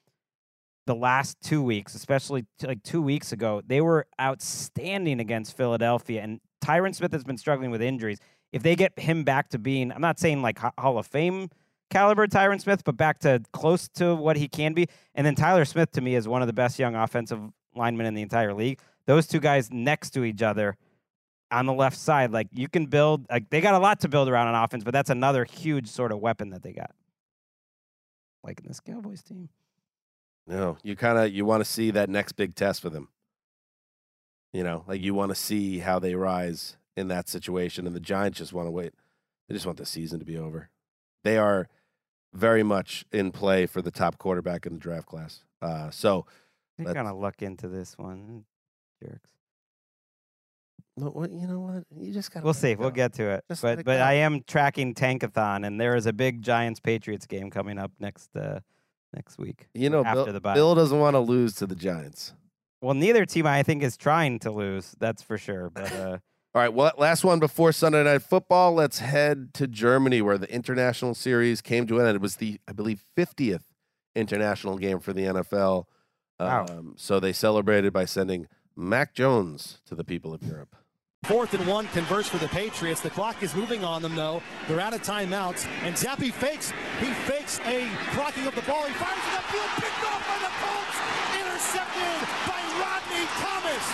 the 0.86 0.96
last 0.96 1.38
two 1.42 1.62
weeks, 1.62 1.96
especially 1.96 2.46
t- 2.60 2.68
like 2.68 2.82
two 2.84 3.02
weeks 3.02 3.34
ago, 3.34 3.62
they 3.66 3.82
were 3.82 4.08
outstanding 4.22 5.20
against 5.20 5.58
Philadelphia. 5.58 6.22
And 6.22 6.40
Tyron 6.64 6.96
Smith 6.96 7.12
has 7.12 7.26
been 7.26 7.38
struggling 7.38 7.72
with 7.72 7.82
injuries. 7.82 8.20
If 8.54 8.64
they 8.64 8.76
get 8.76 8.98
him 8.98 9.24
back 9.24 9.50
to 9.50 9.60
being, 9.60 9.92
I'm 9.92 10.02
not 10.02 10.20
saying 10.20 10.42
like 10.42 10.60
Ho- 10.60 10.72
Hall 10.78 10.98
of 10.98 11.08
Fame 11.08 11.50
caliber 11.90 12.26
Tyron 12.28 12.62
Smith, 12.62 12.84
but 12.86 12.96
back 12.96 13.20
to 13.20 13.42
close 13.52 13.90
to 13.96 14.16
what 14.16 14.38
he 14.38 14.48
can 14.48 14.74
be. 14.74 14.88
And 15.14 15.26
then 15.26 15.36
Tyler 15.36 15.66
Smith 15.66 15.92
to 15.92 16.02
me 16.02 16.16
is 16.16 16.28
one 16.28 16.42
of 16.42 16.48
the 16.48 16.54
best 16.54 16.80
young 16.80 16.96
offensive 16.96 17.40
linemen 17.76 18.06
in 18.06 18.14
the 18.14 18.22
entire 18.22 18.54
league. 18.54 18.80
Those 19.08 19.28
two 19.28 19.40
guys 19.40 19.70
next 19.72 20.12
to 20.12 20.24
each 20.24 20.42
other 20.42 20.78
on 21.52 21.66
the 21.66 21.74
left 21.74 21.98
side, 21.98 22.32
like 22.32 22.48
you 22.52 22.68
can 22.68 22.86
build, 22.86 23.26
like 23.30 23.50
they 23.50 23.62
got 23.62 23.74
a 23.74 23.80
lot 23.80 24.00
to 24.02 24.08
build 24.10 24.30
around 24.30 24.48
on 24.48 24.64
offense, 24.64 24.84
but 24.84 24.92
that's 24.94 25.10
another 25.10 25.44
huge 25.46 25.88
sort 25.88 26.12
of 26.12 26.20
weapon 26.20 26.50
that 26.52 26.64
they 26.64 26.72
got. 26.74 26.92
Like 28.44 28.60
in 28.60 28.68
this 28.68 28.80
Cowboys 28.80 29.22
team. 29.24 29.50
No, 30.48 30.78
you 30.84 30.96
kind 30.96 31.18
of 31.18 31.32
you 31.32 31.46
want 31.46 31.64
to 31.64 31.70
see 31.70 31.92
that 31.92 32.10
next 32.10 32.34
big 32.34 32.56
test 32.56 32.82
for 32.82 32.90
them. 32.90 33.08
You 34.52 34.64
know, 34.64 34.84
like 34.88 35.02
you 35.02 35.14
want 35.14 35.30
to 35.30 35.36
see 35.36 35.80
how 35.80 36.00
they 36.00 36.16
rise 36.16 36.78
in 36.96 37.08
that 37.08 37.28
situation, 37.30 37.88
and 37.88 37.96
the 37.96 38.00
Giants 38.02 38.38
just 38.40 38.54
want 38.54 38.68
to 38.68 38.72
wait. 38.72 38.94
They 39.48 39.56
just 39.56 39.66
want 39.66 39.78
the 39.78 39.86
season 39.86 40.20
to 40.20 40.26
be 40.26 40.38
over. 40.38 40.70
They 41.24 41.38
are 41.38 41.68
very 42.34 42.64
much 42.64 43.06
in 43.12 43.32
play 43.32 43.66
for 43.66 43.82
the 43.82 43.92
top 43.92 44.18
quarterback 44.18 44.66
in 44.66 44.74
the 44.74 44.80
draft 44.80 45.08
class. 45.08 45.44
Uh, 45.62 45.90
so 45.90 46.26
that's- 46.78 46.94
gonna 46.94 47.18
look 47.18 47.42
into 47.42 47.68
this 47.68 47.98
one, 47.98 48.46
jerks. 49.04 49.30
No, 50.96 51.08
what 51.08 51.32
you 51.32 51.48
know 51.48 51.60
what 51.60 51.84
you 52.00 52.14
just 52.14 52.32
got. 52.32 52.44
We'll 52.44 52.54
see. 52.54 52.76
We'll 52.76 52.92
get 52.92 53.14
to 53.14 53.24
it. 53.24 53.44
Just 53.50 53.64
but 53.64 53.80
it 53.80 53.86
but 53.86 53.98
go. 53.98 54.04
I 54.04 54.14
am 54.14 54.44
tracking 54.46 54.94
Tankathon, 54.94 55.66
and 55.66 55.82
there 55.82 55.96
is 55.96 56.06
a 56.06 56.14
big 56.14 56.44
Giants 56.44 56.80
Patriots 56.80 57.26
game 57.26 57.50
coming 57.50 57.80
up 57.80 57.92
next 58.00 58.36
uh, 58.36 58.60
next 59.16 59.40
week. 59.40 59.68
You 59.74 59.90
know, 59.90 60.04
after 60.06 60.26
Bill, 60.26 60.34
the 60.34 60.42
bye. 60.42 60.54
Bill 60.54 60.76
doesn't 60.76 61.00
want 61.00 61.16
to 61.16 61.20
lose 61.20 61.56
to 61.56 61.66
the 61.66 61.76
Giants. 61.76 62.34
Well, 62.82 62.94
neither 62.94 63.26
team 63.26 63.48
I 63.48 63.64
think 63.64 63.82
is 63.82 63.98
trying 63.98 64.40
to 64.40 64.52
lose. 64.52 64.96
That's 65.00 65.24
for 65.24 65.38
sure. 65.38 65.72
But 65.72 65.92
uh, 65.94 66.18
All 66.54 66.62
right, 66.62 66.74
well, 66.74 66.92
last 66.98 67.24
one 67.24 67.40
before 67.40 67.72
Sunday 67.72 68.04
Night 68.04 68.22
Football. 68.22 68.74
Let's 68.74 69.00
head 69.00 69.54
to 69.56 69.68
Germany, 69.68 70.22
where 70.22 70.38
the 70.38 70.54
international 70.54 71.16
series 71.16 71.62
came 71.62 71.88
to 71.88 72.00
an 72.00 72.06
end. 72.06 72.16
It 72.18 72.22
was 72.22 72.36
the, 72.36 72.60
I 72.68 72.74
believe, 72.74 73.04
50th 73.18 73.64
international 74.16 74.78
game 74.78 75.00
for 75.00 75.14
the 75.14 75.24
NFL. 75.24 75.86
Wow. 76.40 76.66
Um, 76.70 76.94
so 76.98 77.20
they 77.20 77.34
celebrated 77.34 77.94
by 77.94 78.06
sending 78.06 78.48
Mac 78.76 79.14
Jones 79.14 79.80
to 79.86 79.96
the 79.96 80.04
people 80.04 80.34
of 80.34 80.42
Europe. 80.44 80.76
Fourth 81.24 81.54
and 81.54 81.66
one 81.68 81.88
converts 81.88 82.28
for 82.28 82.38
the 82.38 82.50
Patriots. 82.50 83.00
The 83.00 83.10
clock 83.10 83.42
is 83.44 83.56
moving 83.56 83.86
on 83.86 84.02
them, 84.02 84.16
though. 84.16 84.42
They're 84.68 84.82
out 84.82 84.94
of 84.94 85.04
timeouts. 85.04 85.66
And 85.84 85.96
Zappe 85.96 86.34
fakes. 86.34 86.74
He 87.00 87.14
fakes 87.24 87.60
a 87.60 87.88
clocking 88.12 88.46
of 88.46 88.56
the 88.56 88.62
ball. 88.64 88.84
He 88.84 88.94
fires 89.00 89.24
it 89.24 89.40
upfield. 89.40 89.72
Picked 89.80 90.04
off 90.04 90.20
by 90.28 90.38
the 90.44 90.52
Colts. 90.60 90.98
Intercepted 91.40 92.20
by 92.44 92.60
Rodney 92.76 93.24
Thomas. 93.40 93.86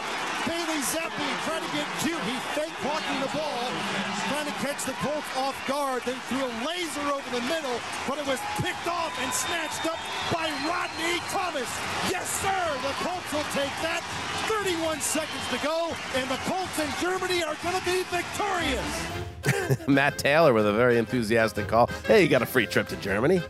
Bailey 0.48 0.82
Zappe 0.82 1.28
trying 1.46 1.62
to 1.62 1.72
get 1.76 1.86
Jude. 2.02 2.24
He 2.26 2.38
fake 2.58 2.74
clocking 2.82 3.22
the 3.22 3.38
ball. 3.38 4.09
Trying 4.30 4.46
to 4.46 4.58
catch 4.62 4.86
the 4.86 4.94
Colts 5.02 5.26
off 5.36 5.58
guard. 5.68 6.04
Then 6.06 6.16
threw 6.30 6.46
a 6.46 6.52
laser 6.66 7.02
over 7.10 7.30
the 7.34 7.42
middle. 7.50 7.78
But 8.08 8.20
it 8.20 8.28
was 8.28 8.40
picked 8.62 8.88
off 8.88 9.12
and 9.22 9.34
snatched 9.34 9.86
up 9.86 9.98
by 10.32 10.48
Rodney 10.70 11.18
Thomas. 11.34 11.70
Yes, 12.10 12.30
sir. 12.40 12.62
The 12.86 12.94
Colts 13.02 13.34
will 13.34 13.50
take 13.58 13.74
that. 13.82 14.02
31 14.48 15.02
seconds 15.02 15.46
to 15.50 15.58
go. 15.66 15.92
And 16.16 16.30
the 16.30 16.38
Colts 16.46 16.78
in 16.78 16.90
Germany 17.02 17.44
are 17.44 17.58
going 17.64 17.76
to 17.76 17.86
be 17.86 18.04
victorious. 18.04 19.88
Matt 19.88 20.18
Taylor 20.18 20.54
with 20.54 20.68
a 20.68 20.74
very 20.74 20.98
enthusiastic 20.98 21.68
call. 21.68 21.88
Hey, 22.06 22.24
you 22.24 22.30
got 22.30 22.42
a 22.42 22.46
free 22.46 22.68
trip 22.68 22.88
to 22.90 22.96
Germany. 22.98 23.42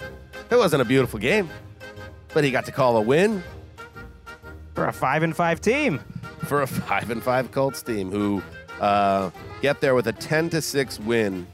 It 0.50 0.56
wasn't 0.56 0.82
a 0.82 0.86
beautiful 0.86 1.20
game, 1.20 1.50
but 2.34 2.44
he 2.44 2.52
got 2.52 2.66
to 2.66 2.72
call 2.72 2.98
a 2.98 3.02
win 3.02 3.44
for 4.74 4.88
a 4.88 4.94
five 4.94 5.24
and 5.24 5.36
five 5.36 5.62
team. 5.62 6.00
For 6.46 6.62
a 6.62 6.68
five 6.68 7.12
and 7.12 7.22
five 7.22 7.52
Colts 7.52 7.82
team 7.82 8.12
who 8.12 8.42
uh, 8.80 9.32
get 9.62 9.82
there 9.82 9.96
with 9.96 10.08
a 10.08 10.14
ten 10.14 10.50
to 10.50 10.62
six 10.62 11.00
win 11.00 11.48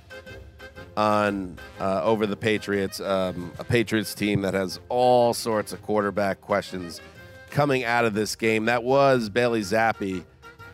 on 0.97 1.57
uh, 1.79 2.03
over 2.03 2.25
the 2.25 2.37
Patriots. 2.37 2.99
Um, 2.99 3.51
a 3.59 3.63
Patriots 3.63 4.13
team 4.13 4.41
that 4.41 4.53
has 4.53 4.79
all 4.89 5.33
sorts 5.33 5.73
of 5.73 5.81
quarterback 5.81 6.41
questions 6.41 7.01
coming 7.49 7.83
out 7.83 8.05
of 8.05 8.13
this 8.13 8.35
game. 8.35 8.65
That 8.65 8.83
was 8.83 9.29
Bailey 9.29 9.61
Zappe 9.61 10.23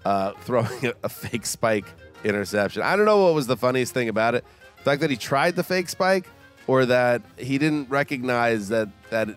uh, 0.06 0.32
throwing 0.42 0.86
a, 0.88 0.94
a 1.04 1.10
fake 1.10 1.46
spike 1.46 1.86
interception. 2.24 2.82
I 2.82 2.96
don't 2.96 3.06
know 3.06 3.24
what 3.24 3.34
was 3.34 3.48
the 3.48 3.58
funniest 3.58 3.94
thing 3.94 4.10
about 4.10 4.36
it. 4.36 4.46
The 4.78 4.84
fact 4.84 5.02
that 5.02 5.10
he 5.10 5.18
tried 5.18 5.56
the 5.56 5.64
fake 5.64 5.90
spike 5.90 6.28
or 6.68 6.86
that 6.86 7.22
he 7.38 7.58
didn't 7.58 7.90
recognize 7.90 8.70
that 8.70 8.90
that 9.10 9.30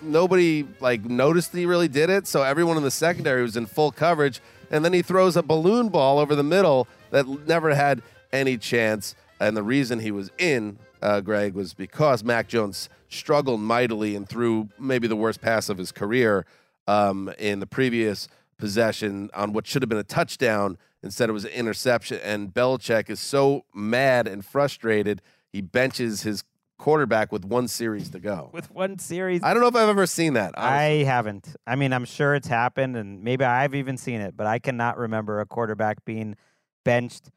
nobody 0.00 0.66
like 0.80 1.04
noticed 1.04 1.52
he 1.52 1.66
really 1.66 1.88
did 1.88 2.10
it. 2.10 2.26
So 2.26 2.42
everyone 2.42 2.76
in 2.76 2.82
the 2.82 2.90
secondary 2.90 3.42
was 3.42 3.56
in 3.56 3.66
full 3.66 3.90
coverage, 3.90 4.40
and 4.74 4.84
then 4.84 4.92
he 4.92 5.02
throws 5.02 5.36
a 5.36 5.42
balloon 5.42 5.88
ball 5.88 6.18
over 6.18 6.34
the 6.34 6.42
middle 6.42 6.88
that 7.10 7.28
never 7.46 7.76
had 7.76 8.02
any 8.32 8.58
chance. 8.58 9.14
And 9.38 9.56
the 9.56 9.62
reason 9.62 10.00
he 10.00 10.10
was 10.10 10.32
in, 10.36 10.80
uh, 11.00 11.20
Greg, 11.20 11.54
was 11.54 11.74
because 11.74 12.24
Mac 12.24 12.48
Jones 12.48 12.88
struggled 13.08 13.60
mightily 13.60 14.16
and 14.16 14.28
threw 14.28 14.68
maybe 14.76 15.06
the 15.06 15.14
worst 15.14 15.40
pass 15.40 15.68
of 15.68 15.78
his 15.78 15.92
career 15.92 16.44
um, 16.88 17.32
in 17.38 17.60
the 17.60 17.68
previous 17.68 18.26
possession 18.58 19.30
on 19.32 19.52
what 19.52 19.64
should 19.64 19.80
have 19.80 19.88
been 19.88 19.96
a 19.96 20.02
touchdown. 20.02 20.76
Instead, 21.04 21.28
it 21.28 21.32
was 21.32 21.44
an 21.44 21.52
interception. 21.52 22.18
And 22.24 22.52
Belichick 22.52 23.08
is 23.08 23.20
so 23.20 23.66
mad 23.72 24.26
and 24.26 24.44
frustrated, 24.44 25.22
he 25.52 25.60
benches 25.60 26.22
his 26.22 26.42
quarterback 26.78 27.32
with 27.32 27.44
one 27.44 27.68
series 27.68 28.10
to 28.10 28.20
go. 28.20 28.50
With 28.52 28.70
one 28.70 28.98
series, 28.98 29.42
I 29.42 29.52
don't 29.54 29.62
know 29.62 29.68
if 29.68 29.76
I've 29.76 29.88
ever 29.88 30.06
seen 30.06 30.34
that. 30.34 30.54
I 30.56 31.04
haven't. 31.06 31.54
I 31.66 31.76
mean, 31.76 31.92
I'm 31.92 32.04
sure 32.04 32.34
it's 32.34 32.48
happened, 32.48 32.96
and 32.96 33.22
maybe 33.22 33.44
I've 33.44 33.74
even 33.74 33.96
seen 33.96 34.20
it, 34.20 34.36
but 34.36 34.46
I 34.46 34.58
cannot 34.58 34.98
remember 34.98 35.40
a 35.40 35.46
quarterback 35.46 36.04
being 36.04 36.36
benched 36.84 37.30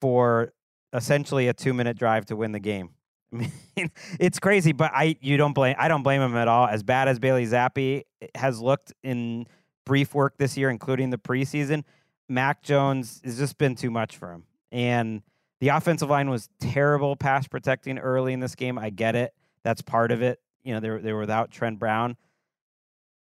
for 0.00 0.52
essentially 0.92 1.48
a 1.48 1.52
two 1.52 1.74
minute 1.74 1.98
drive 1.98 2.26
to 2.26 2.36
win 2.36 2.52
the 2.52 2.60
game. 2.60 2.90
I 3.32 3.36
mean, 3.76 3.90
it's 4.18 4.38
crazy, 4.38 4.72
but 4.72 4.90
I 4.94 5.16
you 5.20 5.36
don't 5.36 5.52
blame 5.52 5.76
I 5.78 5.88
don't 5.88 6.02
blame 6.02 6.22
him 6.22 6.36
at 6.36 6.48
all. 6.48 6.66
As 6.66 6.82
bad 6.82 7.08
as 7.08 7.18
Bailey 7.18 7.46
Zappe 7.46 8.02
has 8.34 8.60
looked 8.60 8.92
in 9.02 9.46
brief 9.84 10.14
work 10.14 10.38
this 10.38 10.56
year, 10.56 10.70
including 10.70 11.10
the 11.10 11.18
preseason, 11.18 11.84
Mac 12.28 12.62
Jones 12.62 13.20
has 13.24 13.38
just 13.38 13.58
been 13.58 13.74
too 13.74 13.90
much 13.90 14.16
for 14.16 14.32
him. 14.32 14.44
And 14.70 15.22
the 15.60 15.68
offensive 15.68 16.08
line 16.08 16.30
was 16.30 16.48
terrible 16.60 17.16
pass 17.16 17.48
protecting 17.48 17.98
early 17.98 18.32
in 18.32 18.40
this 18.40 18.54
game. 18.54 18.78
I 18.78 18.90
get 18.90 19.16
it. 19.16 19.34
That's 19.64 19.82
part 19.82 20.12
of 20.12 20.22
it. 20.22 20.40
You 20.62 20.74
know, 20.74 20.80
they 20.80 20.90
were, 20.90 20.98
they 21.00 21.12
were 21.12 21.20
without 21.20 21.50
Trent 21.50 21.78
Brown, 21.78 22.16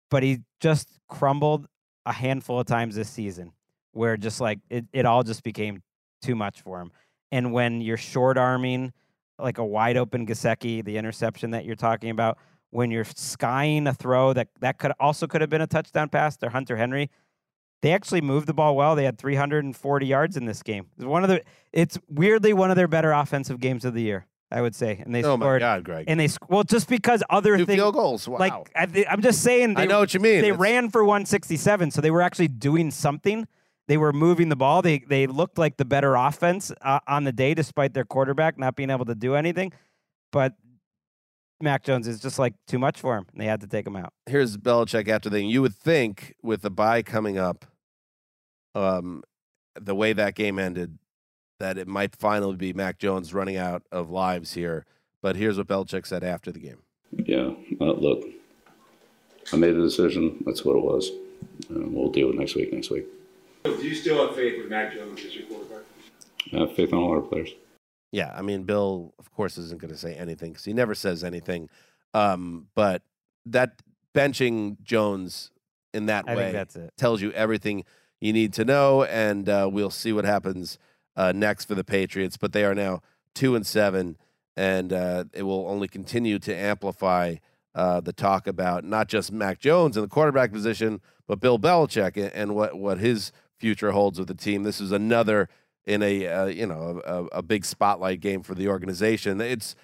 but 0.09 0.23
he 0.23 0.39
just 0.59 0.99
crumbled 1.07 1.67
a 2.05 2.13
handful 2.13 2.59
of 2.59 2.67
times 2.67 2.95
this 2.95 3.09
season 3.09 3.53
where 3.91 4.17
just 4.17 4.41
like 4.41 4.59
it, 4.69 4.85
it 4.93 5.05
all 5.05 5.23
just 5.23 5.43
became 5.43 5.81
too 6.21 6.35
much 6.35 6.61
for 6.61 6.79
him. 6.79 6.91
And 7.31 7.53
when 7.53 7.81
you're 7.81 7.97
short 7.97 8.37
arming 8.37 8.93
like 9.37 9.57
a 9.57 9.65
wide 9.65 9.97
open 9.97 10.25
Gesicki, 10.25 10.83
the 10.83 10.97
interception 10.97 11.51
that 11.51 11.65
you're 11.65 11.75
talking 11.75 12.09
about, 12.09 12.37
when 12.71 12.91
you're 12.91 13.05
skying 13.05 13.87
a 13.87 13.93
throw 13.93 14.33
that 14.33 14.49
that 14.59 14.77
could 14.77 14.91
also 14.99 15.27
could 15.27 15.41
have 15.41 15.49
been 15.49 15.61
a 15.61 15.67
touchdown 15.67 16.09
pass 16.09 16.37
to 16.37 16.49
Hunter 16.49 16.77
Henry, 16.77 17.09
they 17.81 17.93
actually 17.93 18.21
moved 18.21 18.47
the 18.47 18.53
ball 18.53 18.75
well. 18.75 18.95
They 18.95 19.05
had 19.05 19.17
340 19.17 20.05
yards 20.05 20.35
in 20.37 20.45
this 20.45 20.61
game. 20.63 20.87
It's 20.97 21.05
one 21.05 21.23
of 21.23 21.29
the 21.29 21.41
it's 21.71 21.97
weirdly 22.09 22.53
one 22.53 22.69
of 22.71 22.75
their 22.75 22.87
better 22.87 23.11
offensive 23.11 23.59
games 23.59 23.85
of 23.85 23.93
the 23.93 24.01
year, 24.01 24.25
I 24.51 24.61
would 24.61 24.75
say. 24.75 25.01
And 25.05 25.13
they 25.15 25.23
Oh 25.23 25.37
my 25.37 25.43
scored 25.45 25.59
God, 25.61 25.83
Greg. 25.83 26.05
And 26.07 26.19
they 26.19 26.27
well 26.49 26.63
just 26.63 26.89
because 26.89 27.23
other 27.29 27.57
Two 27.57 27.65
things 27.65 27.77
field 27.77 27.93
goals. 27.93 28.27
Wow. 28.27 28.37
like 28.39 28.53
I, 28.75 29.05
I'm 29.09 29.21
just 29.21 29.41
saying 29.41 29.75
I 29.77 29.85
know 29.85 29.99
what 29.99 30.13
you 30.13 30.19
mean. 30.19 30.41
They 30.41 30.49
It's- 30.49 30.59
ran 30.59 30.89
for 30.89 31.03
167, 31.03 31.91
so 31.91 32.01
they 32.01 32.11
were 32.11 32.21
actually 32.21 32.49
doing 32.49 32.91
something. 32.91 33.47
They 33.87 33.97
were 33.97 34.13
moving 34.13 34.49
the 34.49 34.55
ball. 34.55 34.81
They 34.81 34.99
they 34.99 35.25
looked 35.25 35.57
like 35.57 35.77
the 35.77 35.85
better 35.85 36.15
offense 36.15 36.71
uh, 36.81 36.99
on 37.07 37.23
the 37.23 37.31
day, 37.31 37.53
despite 37.53 37.93
their 37.95 38.05
quarterback 38.05 38.57
not 38.59 38.75
being 38.75 38.89
able 38.91 39.05
to 39.05 39.15
do 39.15 39.33
anything. 39.35 39.71
But 40.31 40.53
Mac 41.61 41.83
Jones 41.83 42.07
is 42.07 42.19
just 42.21 42.37
like 42.39 42.53
too 42.67 42.77
much 42.79 42.99
for 42.99 43.17
him. 43.17 43.25
And 43.31 43.41
they 43.41 43.45
had 43.45 43.61
to 43.61 43.67
take 43.67 43.85
him 43.87 43.95
out. 43.95 44.13
Here's 44.27 44.57
Belichick 44.57 45.07
after 45.07 45.29
the 45.29 45.41
You 45.43 45.61
would 45.61 45.75
think 45.75 46.35
with 46.43 46.61
the 46.61 46.69
bye 46.69 47.01
coming 47.01 47.37
up, 47.37 47.65
um, 48.75 49.23
the 49.79 49.95
way 49.95 50.13
that 50.13 50.35
game 50.35 50.59
ended, 50.59 50.97
that 51.59 51.77
it 51.77 51.87
might 51.87 52.15
finally 52.15 52.55
be 52.55 52.73
Mac 52.73 52.97
Jones 52.97 53.33
running 53.33 53.57
out 53.57 53.83
of 53.91 54.09
lives 54.09 54.53
here. 54.53 54.85
But 55.21 55.35
here's 55.35 55.57
what 55.57 55.67
Belichick 55.67 56.05
said 56.05 56.23
after 56.23 56.51
the 56.51 56.59
game. 56.59 56.83
Yeah, 57.11 57.51
uh, 57.81 57.91
look, 57.93 58.23
I 59.51 59.57
made 59.57 59.75
a 59.75 59.81
decision. 59.81 60.41
That's 60.45 60.63
what 60.63 60.75
it 60.75 60.83
was. 60.83 61.11
And 61.69 61.93
we'll 61.93 62.11
deal 62.11 62.27
with 62.27 62.35
it 62.35 62.39
next 62.39 62.55
week. 62.55 62.71
Next 62.71 62.89
week. 62.89 63.05
Do 63.63 63.71
you 63.81 63.95
still 63.95 64.25
have 64.25 64.35
faith 64.35 64.57
with 64.57 64.69
Mac 64.69 64.93
Jones 64.93 65.19
as 65.25 65.35
your 65.35 65.47
quarterback? 65.47 65.83
I 66.53 66.59
have 66.59 66.75
faith 66.75 66.91
in 66.91 66.97
all 66.97 67.11
our 67.11 67.21
players. 67.21 67.49
Yeah, 68.11 68.33
I 68.35 68.41
mean, 68.41 68.63
Bill, 68.63 69.13
of 69.19 69.31
course, 69.31 69.57
isn't 69.57 69.79
going 69.79 69.93
to 69.93 69.99
say 69.99 70.15
anything 70.15 70.51
because 70.51 70.65
he 70.65 70.73
never 70.73 70.95
says 70.95 71.23
anything. 71.23 71.69
Um, 72.13 72.67
but 72.73 73.03
that 73.45 73.81
benching 74.15 74.81
Jones 74.81 75.51
in 75.93 76.07
that 76.07 76.25
I 76.27 76.35
way 76.35 76.51
that's 76.51 76.75
it. 76.75 76.93
tells 76.97 77.21
you 77.21 77.31
everything 77.33 77.83
you 78.21 78.33
need 78.33 78.53
to 78.53 78.65
know, 78.65 79.03
and 79.03 79.47
uh, 79.47 79.69
we'll 79.71 79.89
see 79.89 80.13
what 80.13 80.25
happens 80.25 80.77
uh, 81.15 81.31
next 81.33 81.65
for 81.65 81.75
the 81.75 81.83
Patriots. 81.83 82.37
But 82.37 82.53
they 82.53 82.63
are 82.63 82.75
now 82.75 83.01
two 83.33 83.55
and 83.55 83.65
seven, 83.65 84.17
and 84.55 84.91
uh, 84.91 85.25
it 85.33 85.43
will 85.43 85.67
only 85.67 85.87
continue 85.87 86.39
to 86.39 86.55
amplify 86.55 87.35
uh, 87.75 88.01
the 88.01 88.13
talk 88.13 88.47
about 88.47 88.83
not 88.83 89.07
just 89.07 89.31
Mac 89.31 89.59
Jones 89.59 89.95
in 89.95 90.01
the 90.01 90.09
quarterback 90.09 90.51
position, 90.51 91.01
but 91.27 91.39
Bill 91.39 91.59
Belichick 91.59 92.17
and, 92.17 92.33
and 92.33 92.55
what 92.55 92.77
what 92.77 92.99
his 92.99 93.31
future 93.57 93.91
holds 93.91 94.19
with 94.19 94.27
the 94.27 94.33
team. 94.35 94.63
This 94.63 94.81
is 94.81 94.91
another 94.91 95.49
in 95.85 96.01
a 96.01 96.27
uh, 96.27 96.45
you 96.45 96.65
know 96.65 97.01
a, 97.05 97.37
a 97.37 97.41
big 97.41 97.65
spotlight 97.65 98.19
game 98.19 98.43
for 98.43 98.55
the 98.55 98.67
organization. 98.67 99.39
It's 99.39 99.75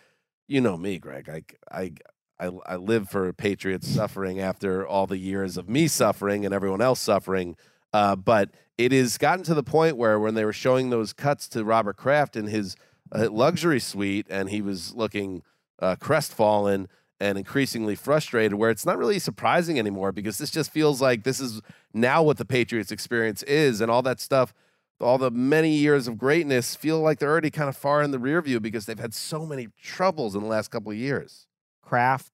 you 0.47 0.61
know 0.61 0.77
me, 0.77 0.99
Greg. 0.99 1.29
I 1.29 1.43
I 1.71 1.91
I, 2.39 2.51
I 2.65 2.75
live 2.75 3.09
for 3.09 3.31
Patriots 3.33 3.87
suffering 3.87 4.39
after 4.39 4.85
all 4.85 5.07
the 5.07 5.17
years 5.17 5.55
of 5.55 5.69
me 5.69 5.87
suffering 5.87 6.43
and 6.45 6.53
everyone 6.53 6.81
else 6.81 6.99
suffering. 6.99 7.55
Uh, 7.93 8.15
but 8.15 8.51
it 8.77 8.91
has 8.91 9.17
gotten 9.17 9.43
to 9.45 9.53
the 9.53 9.63
point 9.63 9.97
where 9.97 10.19
when 10.19 10.33
they 10.33 10.45
were 10.45 10.53
showing 10.53 10.89
those 10.89 11.13
cuts 11.13 11.47
to 11.49 11.63
Robert 11.63 11.97
Kraft 11.97 12.35
in 12.35 12.47
his 12.47 12.75
uh, 13.11 13.29
luxury 13.31 13.79
suite, 13.79 14.27
and 14.29 14.49
he 14.49 14.61
was 14.61 14.93
looking 14.93 15.43
uh, 15.79 15.95
crestfallen 15.95 16.87
and 17.19 17.37
increasingly 17.37 17.95
frustrated, 17.95 18.55
where 18.55 18.69
it's 18.69 18.85
not 18.85 18.97
really 18.97 19.19
surprising 19.19 19.79
anymore 19.79 20.11
because 20.11 20.37
this 20.37 20.51
just 20.51 20.71
feels 20.71 21.01
like 21.01 21.23
this 21.23 21.39
is 21.39 21.61
now 21.93 22.21
what 22.21 22.37
the 22.37 22.45
Patriots 22.45 22.91
experience 22.91 23.43
is, 23.43 23.79
and 23.79 23.89
all 23.89 24.01
that 24.01 24.19
stuff 24.19 24.53
all 25.01 25.17
the 25.17 25.31
many 25.31 25.71
years 25.71 26.07
of 26.07 26.17
greatness 26.17 26.75
feel 26.75 26.99
like 26.99 27.19
they're 27.19 27.29
already 27.29 27.51
kind 27.51 27.69
of 27.69 27.75
far 27.75 28.01
in 28.01 28.11
the 28.11 28.19
rear 28.19 28.41
view 28.41 28.59
because 28.59 28.85
they've 28.85 28.99
had 28.99 29.13
so 29.13 29.45
many 29.45 29.67
troubles 29.81 30.35
in 30.35 30.41
the 30.41 30.47
last 30.47 30.69
couple 30.69 30.91
of 30.91 30.97
years. 30.97 31.47
Kraft 31.81 32.31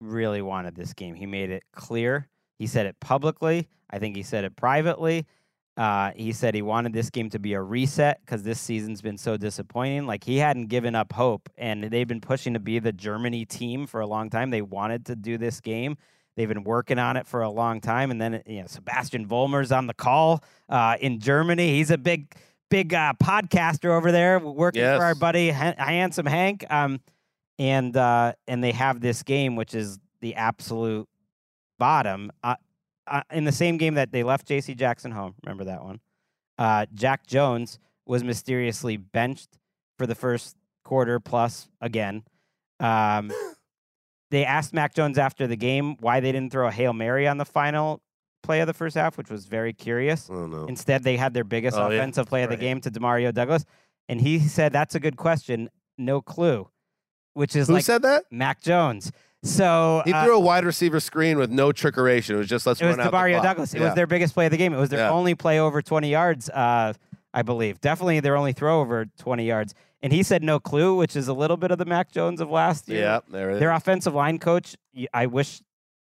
really 0.00 0.42
wanted 0.42 0.74
this 0.74 0.92
game. 0.92 1.14
He 1.14 1.26
made 1.26 1.50
it 1.50 1.62
clear. 1.72 2.28
He 2.60 2.66
said 2.66 2.84
it 2.84 3.00
publicly. 3.00 3.68
I 3.88 3.98
think 3.98 4.14
he 4.14 4.22
said 4.22 4.44
it 4.44 4.54
privately. 4.54 5.26
Uh, 5.78 6.10
he 6.14 6.30
said 6.30 6.54
he 6.54 6.60
wanted 6.60 6.92
this 6.92 7.08
game 7.08 7.30
to 7.30 7.38
be 7.38 7.54
a 7.54 7.62
reset 7.62 8.20
because 8.20 8.42
this 8.42 8.60
season's 8.60 9.00
been 9.00 9.16
so 9.16 9.38
disappointing. 9.38 10.06
Like 10.06 10.22
he 10.22 10.36
hadn't 10.36 10.66
given 10.66 10.94
up 10.94 11.10
hope, 11.14 11.48
and 11.56 11.84
they've 11.84 12.06
been 12.06 12.20
pushing 12.20 12.52
to 12.52 12.60
be 12.60 12.78
the 12.78 12.92
Germany 12.92 13.46
team 13.46 13.86
for 13.86 14.02
a 14.02 14.06
long 14.06 14.28
time. 14.28 14.50
They 14.50 14.60
wanted 14.60 15.06
to 15.06 15.16
do 15.16 15.38
this 15.38 15.62
game. 15.62 15.96
They've 16.36 16.46
been 16.46 16.64
working 16.64 16.98
on 16.98 17.16
it 17.16 17.26
for 17.26 17.40
a 17.40 17.48
long 17.48 17.80
time, 17.80 18.10
and 18.10 18.20
then 18.20 18.42
you 18.44 18.60
know 18.60 18.66
Sebastian 18.66 19.26
Vollmer's 19.26 19.72
on 19.72 19.86
the 19.86 19.94
call 19.94 20.44
uh, 20.68 20.98
in 21.00 21.18
Germany. 21.18 21.72
He's 21.76 21.90
a 21.90 21.96
big, 21.96 22.30
big 22.68 22.92
uh, 22.92 23.14
podcaster 23.14 23.96
over 23.96 24.12
there, 24.12 24.38
working 24.38 24.82
for 24.98 25.04
our 25.04 25.14
buddy 25.14 25.48
Han- 25.48 25.76
Handsome 25.78 26.26
Hank. 26.26 26.66
Um, 26.68 27.00
and 27.58 27.96
uh, 27.96 28.34
and 28.46 28.62
they 28.62 28.72
have 28.72 29.00
this 29.00 29.22
game, 29.22 29.56
which 29.56 29.74
is 29.74 29.98
the 30.20 30.34
absolute 30.34 31.08
bottom. 31.80 32.30
Uh, 32.44 32.54
uh, 33.08 33.22
in 33.32 33.42
the 33.42 33.50
same 33.52 33.76
game 33.76 33.94
that 33.94 34.12
they 34.12 34.22
left 34.22 34.46
J.C. 34.46 34.74
Jackson 34.76 35.10
home, 35.10 35.34
remember 35.42 35.64
that 35.64 35.82
one? 35.82 35.98
Uh, 36.58 36.86
Jack 36.94 37.26
Jones 37.26 37.80
was 38.06 38.22
mysteriously 38.22 38.96
benched 38.96 39.58
for 39.98 40.06
the 40.06 40.14
first 40.14 40.56
quarter 40.84 41.18
plus 41.18 41.68
again. 41.80 42.22
Um, 42.78 43.32
they 44.30 44.44
asked 44.44 44.72
Mac 44.72 44.94
Jones 44.94 45.18
after 45.18 45.46
the 45.48 45.56
game 45.56 45.96
why 46.00 46.20
they 46.20 46.30
didn't 46.30 46.52
throw 46.52 46.68
a 46.68 46.70
hail 46.70 46.92
mary 46.92 47.26
on 47.26 47.38
the 47.38 47.44
final 47.44 48.00
play 48.42 48.60
of 48.60 48.66
the 48.66 48.74
first 48.74 48.96
half, 48.96 49.18
which 49.18 49.30
was 49.30 49.46
very 49.46 49.72
curious. 49.72 50.28
Oh 50.30 50.46
no! 50.46 50.66
Instead, 50.66 51.02
they 51.02 51.16
had 51.16 51.34
their 51.34 51.44
biggest 51.44 51.76
Oh, 51.76 51.88
yeah, 51.90 51.96
offensive 51.96 52.26
play 52.26 52.42
of 52.42 52.50
the 52.50 52.56
right. 52.56 52.60
game 52.60 52.80
to 52.82 52.90
Demario 52.90 53.34
Douglas, 53.34 53.64
and 54.08 54.20
he 54.20 54.38
said, 54.38 54.72
"That's 54.72 54.94
a 54.94 55.00
good 55.00 55.16
question. 55.16 55.68
No 55.98 56.20
clue." 56.20 56.68
Which 57.34 57.54
is 57.56 57.68
Who 57.68 57.74
like 57.74 57.84
said 57.84 58.02
that? 58.02 58.24
Mac 58.30 58.60
Jones. 58.60 59.12
So 59.42 60.02
He 60.04 60.12
uh, 60.12 60.24
threw 60.24 60.36
a 60.36 60.40
wide 60.40 60.64
receiver 60.64 61.00
screen 61.00 61.38
with 61.38 61.50
no 61.50 61.70
trickeration. 61.70 62.30
It 62.30 62.36
was 62.36 62.48
just 62.48 62.66
let's 62.66 62.80
it 62.80 62.86
was 62.86 62.96
run 62.96 63.06
out 63.06 63.10
the 63.10 63.16
Demario. 63.16 63.42
Douglas. 63.42 63.74
It 63.74 63.80
Yeah. 63.80 63.86
was 63.86 63.94
their 63.94 64.06
biggest 64.06 64.34
play 64.34 64.46
of 64.46 64.50
the 64.52 64.58
game. 64.58 64.74
It 64.74 64.78
was 64.78 64.90
their 64.90 65.00
Yeah. 65.00 65.10
only 65.10 65.34
play 65.34 65.58
over 65.58 65.80
20 65.80 66.10
yards, 66.10 66.50
uh, 66.50 66.92
I 67.32 67.42
believe. 67.42 67.80
Definitely 67.80 68.20
their 68.20 68.36
only 68.36 68.52
throw 68.52 68.80
over 68.80 69.06
20 69.18 69.46
yards. 69.46 69.74
And 70.02 70.12
he 70.12 70.22
said 70.22 70.42
no 70.42 70.60
clue, 70.60 70.96
which 70.96 71.16
is 71.16 71.28
a 71.28 71.32
little 71.34 71.56
bit 71.56 71.70
of 71.70 71.78
the 71.78 71.84
Mac 71.84 72.10
Jones 72.10 72.40
of 72.40 72.50
last 72.50 72.88
year. 72.88 73.00
Yeah, 73.00 73.20
there 73.30 73.50
it 73.50 73.60
Their 73.60 73.70
offensive 73.70 74.14
line 74.14 74.38
coach, 74.38 74.76
I 75.14 75.26
wish, 75.26 75.60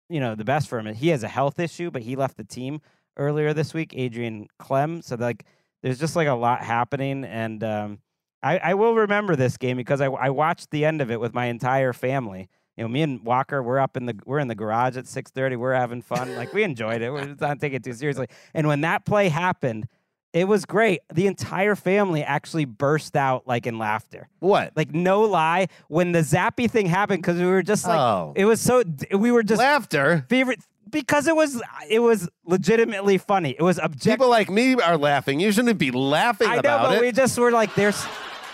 you 0.08 0.20
know, 0.20 0.34
the 0.34 0.44
best 0.44 0.68
for 0.68 0.78
him. 0.78 0.94
He 0.94 1.08
has 1.08 1.22
a 1.22 1.28
health 1.28 1.58
issue, 1.58 1.90
but 1.90 2.02
he 2.02 2.16
left 2.16 2.36
the 2.36 2.44
team 2.44 2.80
earlier 3.18 3.52
this 3.54 3.72
week, 3.74 3.92
Adrian 3.96 4.48
Klemm. 4.60 5.02
So 5.04 5.16
like, 5.16 5.44
there's 5.82 5.98
just 5.98 6.16
like 6.16 6.28
a 6.28 6.34
lot 6.34 6.62
happening, 6.62 7.24
and 7.24 7.62
um, 7.64 7.98
I, 8.42 8.58
I 8.58 8.74
will 8.74 8.94
remember 8.94 9.36
this 9.36 9.56
game 9.56 9.76
because 9.76 10.00
I, 10.00 10.06
I 10.06 10.30
watched 10.30 10.70
the 10.70 10.84
end 10.84 11.00
of 11.00 11.10
it 11.10 11.18
with 11.20 11.34
my 11.34 11.46
entire 11.46 11.92
family. 11.92 12.48
You 12.76 12.84
know, 12.84 12.88
me 12.88 13.02
and 13.02 13.22
Walker, 13.24 13.62
we're 13.62 13.78
up 13.78 13.96
in 13.96 14.06
the 14.06 14.18
we're 14.24 14.38
in 14.38 14.48
the 14.48 14.54
garage 14.54 14.96
at 14.96 15.06
six 15.06 15.30
thirty. 15.30 15.56
We're 15.56 15.74
having 15.74 16.00
fun, 16.02 16.34
like 16.36 16.52
we 16.54 16.62
enjoyed 16.62 17.02
it. 17.02 17.10
We're 17.10 17.34
not 17.38 17.60
taking 17.60 17.76
it 17.76 17.84
too 17.84 17.92
seriously. 17.92 18.28
And 18.54 18.66
when 18.66 18.80
that 18.80 19.04
play 19.04 19.28
happened, 19.28 19.88
it 20.32 20.48
was 20.48 20.64
great. 20.64 21.00
The 21.12 21.26
entire 21.26 21.76
family 21.76 22.22
actually 22.24 22.64
burst 22.64 23.14
out 23.14 23.46
like 23.46 23.66
in 23.66 23.76
laughter. 23.78 24.28
What? 24.38 24.72
Like 24.74 24.94
no 24.94 25.20
lie, 25.22 25.66
when 25.88 26.12
the 26.12 26.20
Zappe 26.20 26.70
thing 26.70 26.86
happened, 26.86 27.20
because 27.22 27.38
we 27.38 27.44
were 27.46 27.62
just 27.62 27.86
like, 27.86 27.98
Oh. 28.00 28.32
it 28.34 28.46
was 28.46 28.60
so 28.62 28.82
we 29.14 29.30
were 29.30 29.42
just 29.42 29.58
laughter 29.58 30.24
favorite 30.30 30.60
because 30.88 31.26
it 31.28 31.36
was 31.36 31.62
it 31.90 31.98
was 31.98 32.26
legitimately 32.46 33.18
funny. 33.18 33.50
It 33.50 33.62
was 33.62 33.76
objective. 33.76 34.12
People 34.14 34.30
like 34.30 34.48
me 34.48 34.74
are 34.76 34.96
laughing. 34.96 35.40
You 35.40 35.52
shouldn't 35.52 35.78
be 35.78 35.90
laughing 35.90 36.48
I 36.48 36.54
know, 36.54 36.60
about 36.60 36.88
but 36.88 36.96
it. 36.96 37.00
we 37.02 37.12
just 37.12 37.38
were 37.38 37.50
like, 37.50 37.74
there's 37.74 38.02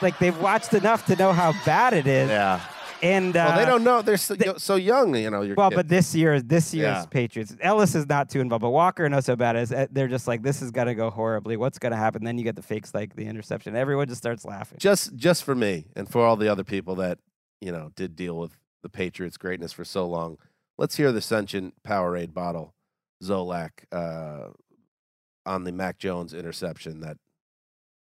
like 0.02 0.18
they've 0.18 0.36
watched 0.40 0.74
enough 0.74 1.06
to 1.06 1.14
know 1.14 1.32
how 1.32 1.52
bad 1.64 1.92
it 1.92 2.08
is. 2.08 2.28
Yeah. 2.28 2.60
And 3.02 3.36
uh, 3.36 3.44
well, 3.48 3.58
they 3.58 3.64
don't 3.64 3.84
know. 3.84 4.02
They're 4.02 4.16
so, 4.16 4.34
so 4.56 4.74
young. 4.74 5.14
You 5.14 5.30
know. 5.30 5.54
Well, 5.56 5.70
kids. 5.70 5.76
but 5.76 5.88
this 5.88 6.14
year, 6.14 6.40
this 6.40 6.74
year's 6.74 6.86
Yeah. 6.86 7.06
Patriots, 7.06 7.56
Ellis 7.60 7.94
is 7.94 8.08
not 8.08 8.28
too 8.28 8.40
involved, 8.40 8.62
but 8.62 8.70
Walker 8.70 9.08
knows 9.08 9.26
so 9.26 9.36
bad 9.36 9.56
is 9.56 9.72
uh, 9.72 9.86
they're 9.90 10.08
just 10.08 10.26
like, 10.26 10.42
this 10.42 10.62
is 10.62 10.70
gonna 10.70 10.94
go 10.94 11.10
horribly. 11.10 11.56
What's 11.56 11.78
gonna 11.78 11.96
happen? 11.96 12.24
Then 12.24 12.38
you 12.38 12.44
get 12.44 12.56
the 12.56 12.62
fakes 12.62 12.94
like 12.94 13.14
the 13.14 13.26
interception. 13.26 13.76
Everyone 13.76 14.08
just 14.08 14.20
starts 14.20 14.44
laughing. 14.44 14.78
just 14.78 15.14
just 15.16 15.44
for 15.44 15.54
me 15.54 15.86
and 15.94 16.08
for 16.08 16.24
all 16.24 16.36
the 16.36 16.48
other 16.48 16.64
people 16.64 16.96
that 16.96 17.18
you 17.60 17.70
know 17.72 17.90
did 17.94 18.16
deal 18.16 18.36
with 18.36 18.56
the 18.82 18.88
Patriots' 18.88 19.36
greatness 19.36 19.72
for 19.72 19.84
so 19.84 20.06
long. 20.06 20.38
Let's 20.76 20.96
hear 20.96 21.10
the 21.12 21.20
sentient 21.20 21.74
Powerade 21.86 22.32
bottle, 22.32 22.74
Zolak, 23.22 23.70
uh, 23.90 24.50
on 25.44 25.64
the 25.64 25.72
Mac 25.72 25.98
Jones 25.98 26.32
interception 26.34 27.00
that 27.00 27.16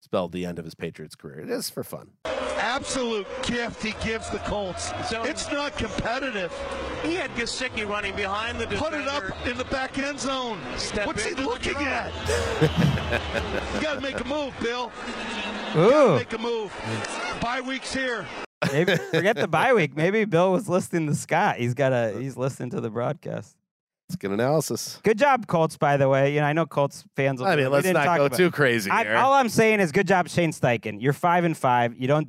spelled 0.04 0.34
the 0.34 0.46
end 0.46 0.60
of 0.60 0.66
his 0.66 0.76
Patriots 0.76 1.16
career. 1.16 1.46
Just 1.46 1.74
for 1.74 1.84
fun. 1.84 2.10
Absolute 2.58 3.26
gift 3.44 3.82
he 3.82 3.94
gives 4.04 4.30
the 4.30 4.40
Colts. 4.40 4.92
So 5.08 5.24
it's 5.24 5.50
not 5.52 5.78
competitive. 5.78 6.54
He 7.04 7.16
had 7.16 7.32
Gesicki 7.32 7.88
running 7.88 8.16
behind 8.16 8.60
the 8.60 8.68
Put 8.68 8.94
it 8.94 9.08
up 9.08 9.24
in 9.48 9.58
the 9.58 9.66
back 9.66 9.98
end 9.98 10.20
zone. 10.20 10.60
Step 10.78 11.08
What's 11.08 11.24
he 11.24 11.36
looking 11.36 11.78
at? 11.78 12.12
you 13.76 13.82
got 13.82 13.96
to 13.96 14.02
make 14.02 14.20
a 14.20 14.26
move, 14.26 14.54
Bill. 14.62 14.92
Ooh. 15.76 16.16
Make 16.16 16.34
a 16.34 16.38
move. 16.38 16.74
Bye 17.42 17.62
week's 17.62 17.94
here. 17.94 18.26
Maybe 18.72 18.96
forget 18.96 19.36
the 19.36 19.48
bye 19.48 19.74
week. 19.74 19.96
Maybe 19.96 20.26
Bill 20.26 20.52
was 20.52 20.68
listening 20.68 21.08
to 21.08 21.16
Scott. 21.16 21.58
He's 21.58 21.74
got 21.74 21.92
a 21.92 22.18
he's 22.18 22.38
listening 22.38 22.70
to 22.72 22.82
the 22.82 22.90
broadcast. 22.90 23.56
It's 24.14 24.22
good 24.22 24.30
analysis. 24.32 25.00
Good 25.02 25.18
job, 25.18 25.48
Colts. 25.48 25.76
By 25.76 25.98
the 25.98 26.08
way, 26.08 26.36
you 26.36 26.40
know 26.40 26.46
I 26.46 26.54
know 26.54 26.68
Colts 26.68 27.04
fans. 27.16 27.40
Will 27.40 27.48
I 27.48 27.56
mean, 27.56 27.72
let's 27.72 27.84
didn't 27.84 28.04
go 28.06 28.26
about- 28.28 28.38
too 28.38 28.52
crazy 28.52 28.92
I- 28.92 29.16
all 29.16 29.34
I'm 29.34 29.50
saying 29.50 29.80
is, 29.80 29.92
good 29.92 30.08
job, 30.08 30.30
Shane 30.30 30.52
Steichen. 30.52 31.02
You're 31.02 31.14
five 31.14 31.46
and 31.46 31.58
five. 31.58 31.96
You 31.98 32.08
don't. 32.08 32.28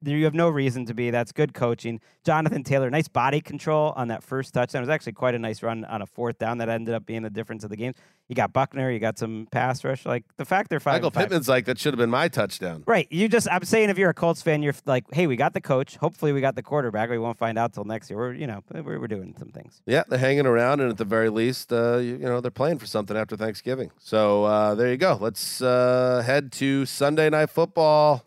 You 0.00 0.24
have 0.24 0.34
no 0.34 0.48
reason 0.48 0.86
to 0.86 0.94
be. 0.94 1.10
That's 1.10 1.32
good 1.32 1.54
coaching. 1.54 2.00
Jonathan 2.24 2.62
Taylor, 2.62 2.88
nice 2.88 3.08
body 3.08 3.40
control 3.40 3.92
on 3.96 4.08
that 4.08 4.22
first 4.22 4.54
touchdown. 4.54 4.80
It 4.80 4.86
was 4.86 4.94
actually 4.94 5.12
quite 5.14 5.34
a 5.34 5.38
nice 5.40 5.60
run 5.62 5.84
on 5.84 6.02
a 6.02 6.06
fourth 6.06 6.38
down 6.38 6.58
that 6.58 6.68
ended 6.68 6.94
up 6.94 7.04
being 7.04 7.22
the 7.22 7.30
difference 7.30 7.64
of 7.64 7.70
the 7.70 7.76
game. 7.76 7.94
You 8.28 8.36
got 8.36 8.52
Buckner. 8.52 8.90
You 8.92 9.00
got 9.00 9.18
some 9.18 9.48
pass 9.50 9.82
rush. 9.82 10.06
Like 10.06 10.24
the 10.36 10.44
fact 10.44 10.70
they're 10.70 10.78
five. 10.78 10.94
Michael 10.94 11.10
five- 11.10 11.24
Pittman's 11.24 11.48
like 11.48 11.64
that 11.64 11.78
should 11.78 11.94
have 11.94 11.98
been 11.98 12.10
my 12.10 12.28
touchdown. 12.28 12.84
Right. 12.86 13.08
You 13.10 13.28
just, 13.28 13.48
I'm 13.50 13.64
saying 13.64 13.90
if 13.90 13.98
you're 13.98 14.10
a 14.10 14.14
Colts 14.14 14.40
fan, 14.42 14.62
you're 14.62 14.74
like, 14.86 15.04
hey, 15.12 15.26
we 15.26 15.34
got 15.34 15.52
the 15.54 15.60
coach. 15.60 15.96
Hopefully 15.96 16.32
we 16.32 16.40
got 16.40 16.54
the 16.54 16.62
quarterback. 16.62 17.10
We 17.10 17.18
won't 17.18 17.38
find 17.38 17.58
out 17.58 17.72
till 17.72 17.84
next 17.84 18.08
year. 18.10 18.18
We're, 18.18 18.34
you 18.34 18.46
know, 18.46 18.62
we're, 18.72 19.00
we're 19.00 19.08
doing 19.08 19.34
some 19.36 19.48
things. 19.48 19.82
Yeah, 19.86 20.04
they're 20.08 20.18
hanging 20.18 20.46
around, 20.46 20.80
and 20.80 20.90
at 20.90 20.98
the 20.98 21.04
very 21.06 21.30
least, 21.30 21.72
uh, 21.72 21.96
you, 21.96 22.12
you 22.12 22.18
know, 22.18 22.40
they're 22.40 22.50
playing 22.50 22.78
for 22.78 22.86
something 22.86 23.16
after 23.16 23.36
Thanksgiving. 23.36 23.90
So 23.98 24.44
uh, 24.44 24.74
there 24.76 24.90
you 24.90 24.96
go. 24.98 25.18
Let's 25.20 25.60
uh, 25.60 26.22
head 26.24 26.52
to 26.52 26.86
Sunday 26.86 27.30
Night 27.30 27.50
Football. 27.50 28.24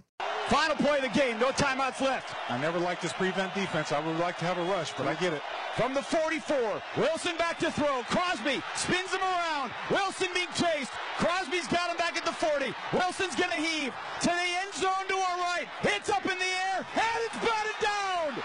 Final 0.51 0.75
play 0.75 0.97
of 0.97 1.03
the 1.03 1.17
game. 1.17 1.39
No 1.39 1.51
timeouts 1.51 2.01
left. 2.01 2.35
I 2.49 2.57
never 2.57 2.77
liked 2.77 3.01
this 3.01 3.13
prevent 3.13 3.53
defense. 3.55 3.93
I 3.93 4.05
would 4.05 4.17
like 4.19 4.37
to 4.39 4.45
have 4.45 4.57
a 4.57 4.63
rush, 4.65 4.91
but 4.97 5.07
I 5.07 5.15
get 5.15 5.31
it. 5.31 5.41
From 5.77 5.93
the 5.93 6.01
44, 6.01 6.81
Wilson 6.97 7.37
back 7.37 7.57
to 7.59 7.71
throw. 7.71 8.03
Crosby 8.11 8.61
spins 8.75 9.11
him 9.13 9.21
around. 9.21 9.71
Wilson 9.89 10.27
being 10.33 10.51
chased. 10.51 10.91
Crosby's 11.17 11.67
got 11.67 11.89
him 11.89 11.95
back 11.95 12.17
at 12.17 12.25
the 12.25 12.33
40. 12.33 12.73
Wilson's 12.91 13.35
going 13.35 13.51
to 13.51 13.61
heave 13.61 13.93
to 14.19 14.27
the 14.27 14.49
end 14.59 14.73
zone 14.75 15.07
to 15.07 15.15
our 15.15 15.37
right. 15.39 15.67
Hits 15.81 16.09
up 16.09 16.25
in 16.25 16.37
the 16.37 16.51
air, 16.75 16.83
and 16.83 17.19
it's 17.23 17.39
batted 17.39 17.79
down. 17.79 18.43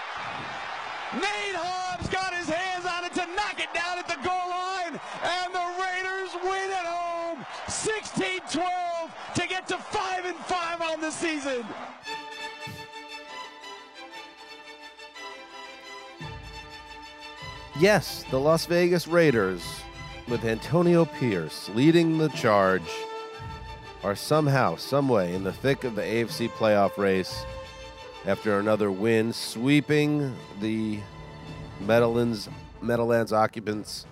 Nate 1.19 1.59
Hobbs 1.59 2.07
got 2.07 2.33
his 2.33 2.47
hands 2.47 2.85
on 2.85 3.03
it 3.03 3.13
to 3.19 3.27
knock 3.35 3.59
it 3.59 3.71
down 3.75 3.99
at 3.99 4.07
the 4.07 4.19
goal 4.23 4.47
line, 4.47 4.95
and 4.95 5.49
the 5.51 5.67
Raiders 5.75 6.31
win 6.39 6.71
at 6.71 6.87
home, 6.87 7.45
16-12 7.67 9.11
to 9.37 9.47
get 9.47 9.67
to 9.67 9.77
five 9.77 10.25
and 10.25 10.35
five 10.35 10.81
on 10.81 10.99
the 10.99 11.11
season. 11.11 11.63
Yes, 17.79 18.25
the 18.31 18.39
Las 18.39 18.65
Vegas 18.65 19.07
Raiders, 19.07 19.63
with 20.27 20.43
Antonio 20.43 21.05
Pierce 21.05 21.69
leading 21.75 22.17
the 22.17 22.29
charge, 22.29 22.89
are 24.03 24.15
somehow, 24.15 24.75
someway 24.75 25.35
in 25.35 25.43
the 25.43 25.53
thick 25.53 25.83
of 25.83 25.93
the 25.93 26.01
AFC 26.01 26.49
playoff 26.49 26.97
race 26.97 27.45
after 28.25 28.57
another 28.57 28.89
win, 28.89 29.31
sweeping 29.33 30.35
the 30.59 30.99
Meadowlands, 31.81 32.49
Meadowlands 32.81 33.31
occupants 33.31 34.07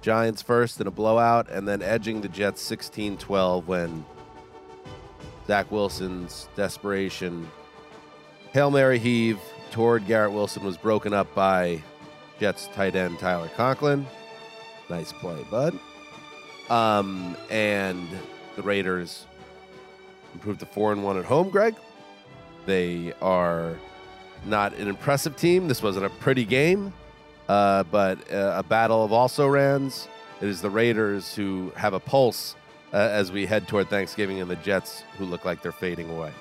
Giants 0.00 0.40
first 0.40 0.80
in 0.80 0.86
a 0.86 0.90
blowout, 0.90 1.50
and 1.50 1.68
then 1.68 1.82
edging 1.82 2.22
the 2.22 2.28
Jets 2.28 2.62
16 2.62 3.18
12 3.18 3.68
when 3.68 4.06
Zach 5.46 5.70
Wilson's 5.70 6.48
desperation 6.56 7.48
Hail 8.56 8.70
Mary 8.70 8.98
heave 8.98 9.38
toward 9.70 10.06
Garrett 10.06 10.32
Wilson 10.32 10.64
was 10.64 10.78
broken 10.78 11.12
up 11.12 11.34
by 11.34 11.82
Jets 12.40 12.68
tight 12.68 12.96
end 12.96 13.18
Tyler 13.18 13.50
Conklin. 13.54 14.06
Nice 14.88 15.12
play, 15.12 15.44
bud. 15.50 15.78
Um, 16.70 17.36
and 17.50 18.08
the 18.56 18.62
Raiders 18.62 19.26
improved 20.32 20.60
to 20.60 20.66
four 20.66 20.92
and 20.92 21.04
one 21.04 21.18
at 21.18 21.26
home. 21.26 21.50
Greg, 21.50 21.74
they 22.64 23.12
are 23.20 23.76
not 24.46 24.72
an 24.76 24.88
impressive 24.88 25.36
team. 25.36 25.68
This 25.68 25.82
wasn't 25.82 26.06
a 26.06 26.10
pretty 26.10 26.46
game, 26.46 26.94
uh, 27.50 27.82
but 27.84 28.32
uh, 28.32 28.54
a 28.56 28.62
battle 28.62 29.04
of 29.04 29.12
also 29.12 29.46
rans. 29.46 30.08
It 30.40 30.48
is 30.48 30.62
the 30.62 30.70
Raiders 30.70 31.34
who 31.34 31.72
have 31.76 31.92
a 31.92 32.00
pulse 32.00 32.56
as 32.98 33.32
we 33.32 33.46
head 33.46 33.68
toward 33.68 33.88
Thanksgiving, 33.88 34.40
and 34.40 34.50
the 34.50 34.56
Jets 34.56 35.04
who 35.18 35.24
look 35.24 35.44
like 35.44 35.62
they're 35.62 35.72
fading 35.72 36.10
away. 36.10 36.32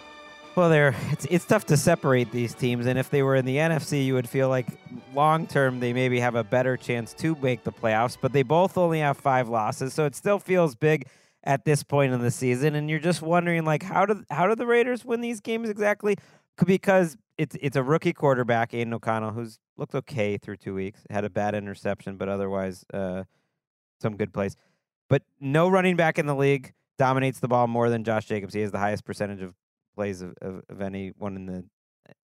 Well, 0.56 0.70
they're 0.70 0.96
it's 1.12 1.26
it's 1.26 1.46
tough 1.46 1.66
to 1.66 1.78
separate 1.78 2.32
these 2.32 2.54
teams, 2.54 2.86
and 2.86 2.98
if 2.98 3.10
they 3.10 3.24
were 3.24 3.36
in 3.36 3.46
the 3.46 3.58
NFC, 3.58 4.06
you 4.06 4.14
would 4.14 4.30
feel 4.30 4.48
like 4.48 4.68
long 5.14 5.48
term 5.48 5.82
they 5.82 5.92
maybe 5.92 6.20
have 6.22 6.36
a 6.36 6.44
better 6.44 6.78
chance 6.78 7.14
to 7.16 7.36
make 7.42 7.64
the 7.64 7.74
playoffs. 7.74 8.18
But 8.20 8.32
they 8.32 8.44
both 8.44 8.78
only 8.78 9.00
have 9.00 9.18
five 9.18 9.50
losses, 9.50 9.94
so 9.94 10.06
it 10.06 10.16
still 10.16 10.40
feels 10.40 10.74
big 10.74 11.08
at 11.44 11.66
this 11.66 11.84
point 11.84 12.14
in 12.14 12.22
the 12.22 12.32
season. 12.32 12.76
And 12.76 12.90
you're 12.90 13.00
just 13.00 13.22
wondering, 13.22 13.66
like, 13.66 13.84
how 13.84 14.06
do 14.06 14.24
how 14.32 14.48
do 14.48 14.56
the 14.56 14.66
Raiders 14.66 15.04
win 15.04 15.20
these 15.20 15.42
games 15.42 15.70
exactly? 15.70 16.16
Because 16.66 17.18
it's 17.38 17.58
it's 17.60 17.76
a 17.76 17.84
rookie 17.84 18.14
quarterback, 18.14 18.74
Aidan 18.74 18.94
O'Connell, 18.94 19.32
who's 19.32 19.60
looked 19.76 19.94
okay 19.94 20.38
through 20.38 20.56
two 20.56 20.74
weeks, 20.74 21.02
had 21.10 21.26
a 21.26 21.30
bad 21.30 21.54
interception, 21.54 22.16
but 22.16 22.30
otherwise 22.30 22.86
uh, 22.94 23.24
some 24.02 24.16
good 24.16 24.34
plays. 24.34 24.56
But 25.10 25.24
no 25.40 25.70
running 25.70 25.96
back 25.96 26.18
in 26.18 26.26
the 26.26 26.36
league 26.36 26.74
dominates 26.98 27.40
the 27.40 27.48
ball 27.48 27.68
more 27.68 27.90
than 27.90 28.04
Josh 28.04 28.26
Jacobs. 28.26 28.54
He 28.54 28.62
has 28.62 28.72
the 28.72 28.80
highest 28.80 29.06
percentage 29.06 29.42
of 29.42 29.54
plays 29.96 30.22
of, 30.22 30.34
of, 30.42 30.64
of 30.70 30.82
anyone 30.82 31.36
in 31.36 31.46
the 31.46 31.64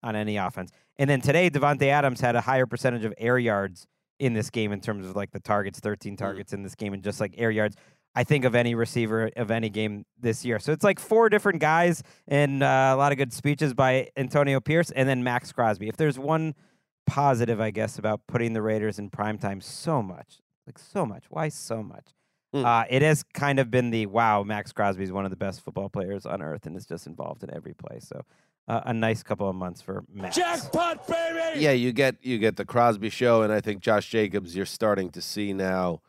on 0.03 0.15
any 0.15 0.37
offense. 0.37 0.71
And 0.97 1.09
then 1.09 1.21
today, 1.21 1.49
Davante 1.49 1.87
Adams 1.87 2.21
had 2.21 2.35
a 2.35 2.41
higher 2.41 2.65
percentage 2.65 3.05
of 3.05 3.13
air 3.17 3.39
yards 3.39 3.87
in 4.19 4.33
this 4.33 4.49
game 4.49 4.71
in 4.71 4.79
terms 4.79 5.07
of 5.07 5.15
like 5.15 5.31
the 5.31 5.39
targets, 5.39 5.79
13 5.79 6.15
targets 6.15 6.53
in 6.53 6.61
this 6.61 6.75
game, 6.75 6.93
and 6.93 7.03
just 7.03 7.19
like 7.19 7.33
air 7.37 7.51
yards. 7.51 7.75
I 8.13 8.23
think 8.25 8.43
of 8.43 8.55
any 8.55 8.75
receiver 8.75 9.31
of 9.37 9.51
any 9.51 9.69
game 9.69 10.05
this 10.19 10.43
year. 10.43 10.59
So 10.59 10.73
it's 10.73 10.83
like 10.83 10.99
four 10.99 11.29
different 11.29 11.61
guys 11.61 12.03
and 12.27 12.61
uh, 12.61 12.91
a 12.93 12.97
lot 12.97 13.13
of 13.13 13.17
good 13.17 13.31
speeches 13.31 13.73
by 13.73 14.09
Antonio 14.17 14.59
Pierce 14.59 14.91
and 14.91 15.07
then 15.07 15.23
Maxx 15.23 15.53
Crosby. 15.53 15.87
If 15.87 15.95
there's 15.95 16.19
one 16.19 16.53
positive, 17.07 17.61
I 17.61 17.71
guess, 17.71 17.97
about 17.97 18.27
putting 18.27 18.51
the 18.51 18.61
Raiders 18.61 18.99
in 18.99 19.09
primetime 19.09 19.63
so 19.63 20.01
much, 20.03 20.39
like 20.67 20.77
so 20.77 21.05
much, 21.05 21.23
why 21.29 21.47
so 21.47 21.81
much? 21.81 22.09
Uh, 22.53 22.83
it 22.89 23.01
has 23.01 23.23
kind 23.33 23.59
of 23.59 23.71
been 23.71 23.91
the 23.91 24.05
wow, 24.05 24.43
Maxx 24.43 24.71
Crosby 24.71 25.03
is 25.03 25.11
one 25.11 25.25
of 25.25 25.31
the 25.31 25.37
best 25.37 25.61
football 25.61 25.89
players 25.89 26.25
on 26.25 26.41
earth 26.41 26.65
and 26.65 26.75
is 26.75 26.85
just 26.85 27.07
involved 27.07 27.43
in 27.43 27.53
every 27.53 27.73
play. 27.73 27.99
So 27.99 28.25
uh, 28.67 28.81
a 28.85 28.93
nice 28.93 29.23
couple 29.23 29.49
of 29.49 29.55
months 29.55 29.81
for 29.81 30.03
Maxx. 30.13 30.35
Jackpot, 30.35 31.07
baby! 31.07 31.59
Yeah, 31.61 31.71
you 31.71 31.93
get 31.93 32.15
you 32.21 32.37
get 32.37 32.57
the 32.57 32.65
Crosby 32.65 33.09
show, 33.09 33.41
and 33.41 33.53
I 33.53 33.61
think 33.61 33.81
Josh 33.81 34.09
Jacobs 34.09 34.55
you're 34.55 34.65
starting 34.65 35.09
to 35.11 35.21
see 35.21 35.53
now 35.53 36.01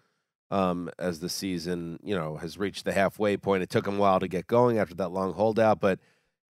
um, 0.50 0.90
as 0.98 1.20
the 1.20 1.28
season 1.28 1.98
you 2.02 2.14
know 2.14 2.36
has 2.36 2.58
reached 2.58 2.84
the 2.84 2.92
halfway 2.92 3.36
point. 3.36 3.62
It 3.62 3.70
took 3.70 3.86
him 3.86 3.96
a 3.96 4.00
while 4.00 4.20
to 4.20 4.28
get 4.28 4.46
going 4.46 4.78
after 4.78 4.94
that 4.96 5.10
long 5.10 5.32
holdout, 5.34 5.80
but 5.80 6.00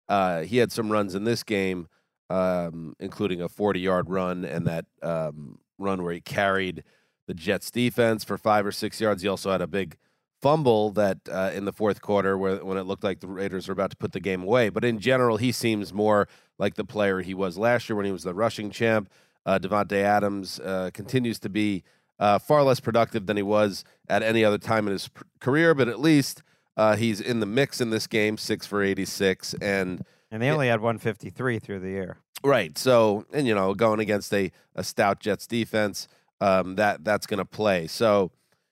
uh, 0.09 0.41
he 0.41 0.57
had 0.57 0.71
some 0.71 0.91
runs 0.91 1.15
in 1.15 1.23
this 1.23 1.43
game, 1.43 1.87
um, 2.29 2.95
including 2.99 3.41
a 3.41 3.47
40 3.47 3.79
yard 3.79 4.09
run 4.09 4.43
and 4.43 4.67
that 4.67 4.85
um, 5.01 5.59
run 5.77 6.03
where 6.03 6.13
he 6.13 6.21
carried 6.21 6.83
the 7.31 7.35
Jets 7.35 7.71
defense 7.71 8.25
for 8.25 8.37
five 8.37 8.65
or 8.65 8.73
six 8.73 8.99
yards. 8.99 9.21
He 9.21 9.27
also 9.29 9.51
had 9.51 9.61
a 9.61 9.67
big 9.67 9.95
fumble 10.41 10.91
that 10.91 11.17
uh, 11.31 11.51
in 11.53 11.63
the 11.63 11.71
fourth 11.71 12.01
quarter 12.01 12.37
where 12.37 12.57
when 12.57 12.77
it 12.77 12.83
looked 12.83 13.05
like 13.05 13.21
the 13.21 13.27
Raiders 13.27 13.69
were 13.69 13.71
about 13.71 13.89
to 13.91 13.95
put 13.95 14.11
the 14.11 14.19
game 14.19 14.43
away. 14.43 14.67
But 14.67 14.83
in 14.83 14.99
general, 14.99 15.37
he 15.37 15.53
seems 15.53 15.93
more 15.93 16.27
like 16.59 16.75
the 16.75 16.83
player 16.83 17.21
he 17.21 17.33
was 17.33 17.57
last 17.57 17.87
year 17.87 17.95
when 17.95 18.05
he 18.05 18.11
was 18.11 18.23
the 18.23 18.33
rushing 18.33 18.69
champ. 18.69 19.09
Uh, 19.45 19.59
Davante 19.59 19.93
Adams 19.93 20.59
uh, 20.59 20.89
continues 20.93 21.39
to 21.39 21.49
be 21.49 21.83
uh, 22.19 22.37
far 22.37 22.63
less 22.63 22.81
productive 22.81 23.27
than 23.27 23.37
he 23.37 23.43
was 23.43 23.85
at 24.09 24.23
any 24.23 24.43
other 24.43 24.57
time 24.57 24.87
in 24.87 24.91
his 24.91 25.07
pr- 25.07 25.23
career, 25.39 25.73
but 25.73 25.87
at 25.87 26.01
least 26.01 26.43
uh, 26.75 26.97
he's 26.97 27.21
in 27.21 27.39
the 27.39 27.45
mix 27.45 27.79
in 27.79 27.91
this 27.91 28.07
game, 28.07 28.37
six 28.37 28.67
for 28.67 28.83
86. 28.83 29.53
And 29.61 30.03
And 30.31 30.41
they 30.41 30.49
only 30.49 30.67
had 30.67 30.81
153 30.81 31.59
through 31.59 31.79
the 31.79 31.95
air. 31.95 32.17
Right. 32.43 32.77
So, 32.77 33.25
and 33.31 33.47
you 33.47 33.55
know, 33.55 33.73
going 33.73 34.01
against 34.01 34.33
a, 34.33 34.51
a 34.75 34.83
stout 34.83 35.21
Jets 35.21 35.47
defense, 35.47 36.09
um, 36.41 36.75
that 36.75 37.05
that's 37.05 37.25
going 37.27 37.37
to 37.37 37.45
play. 37.45 37.87
So, 37.87 38.31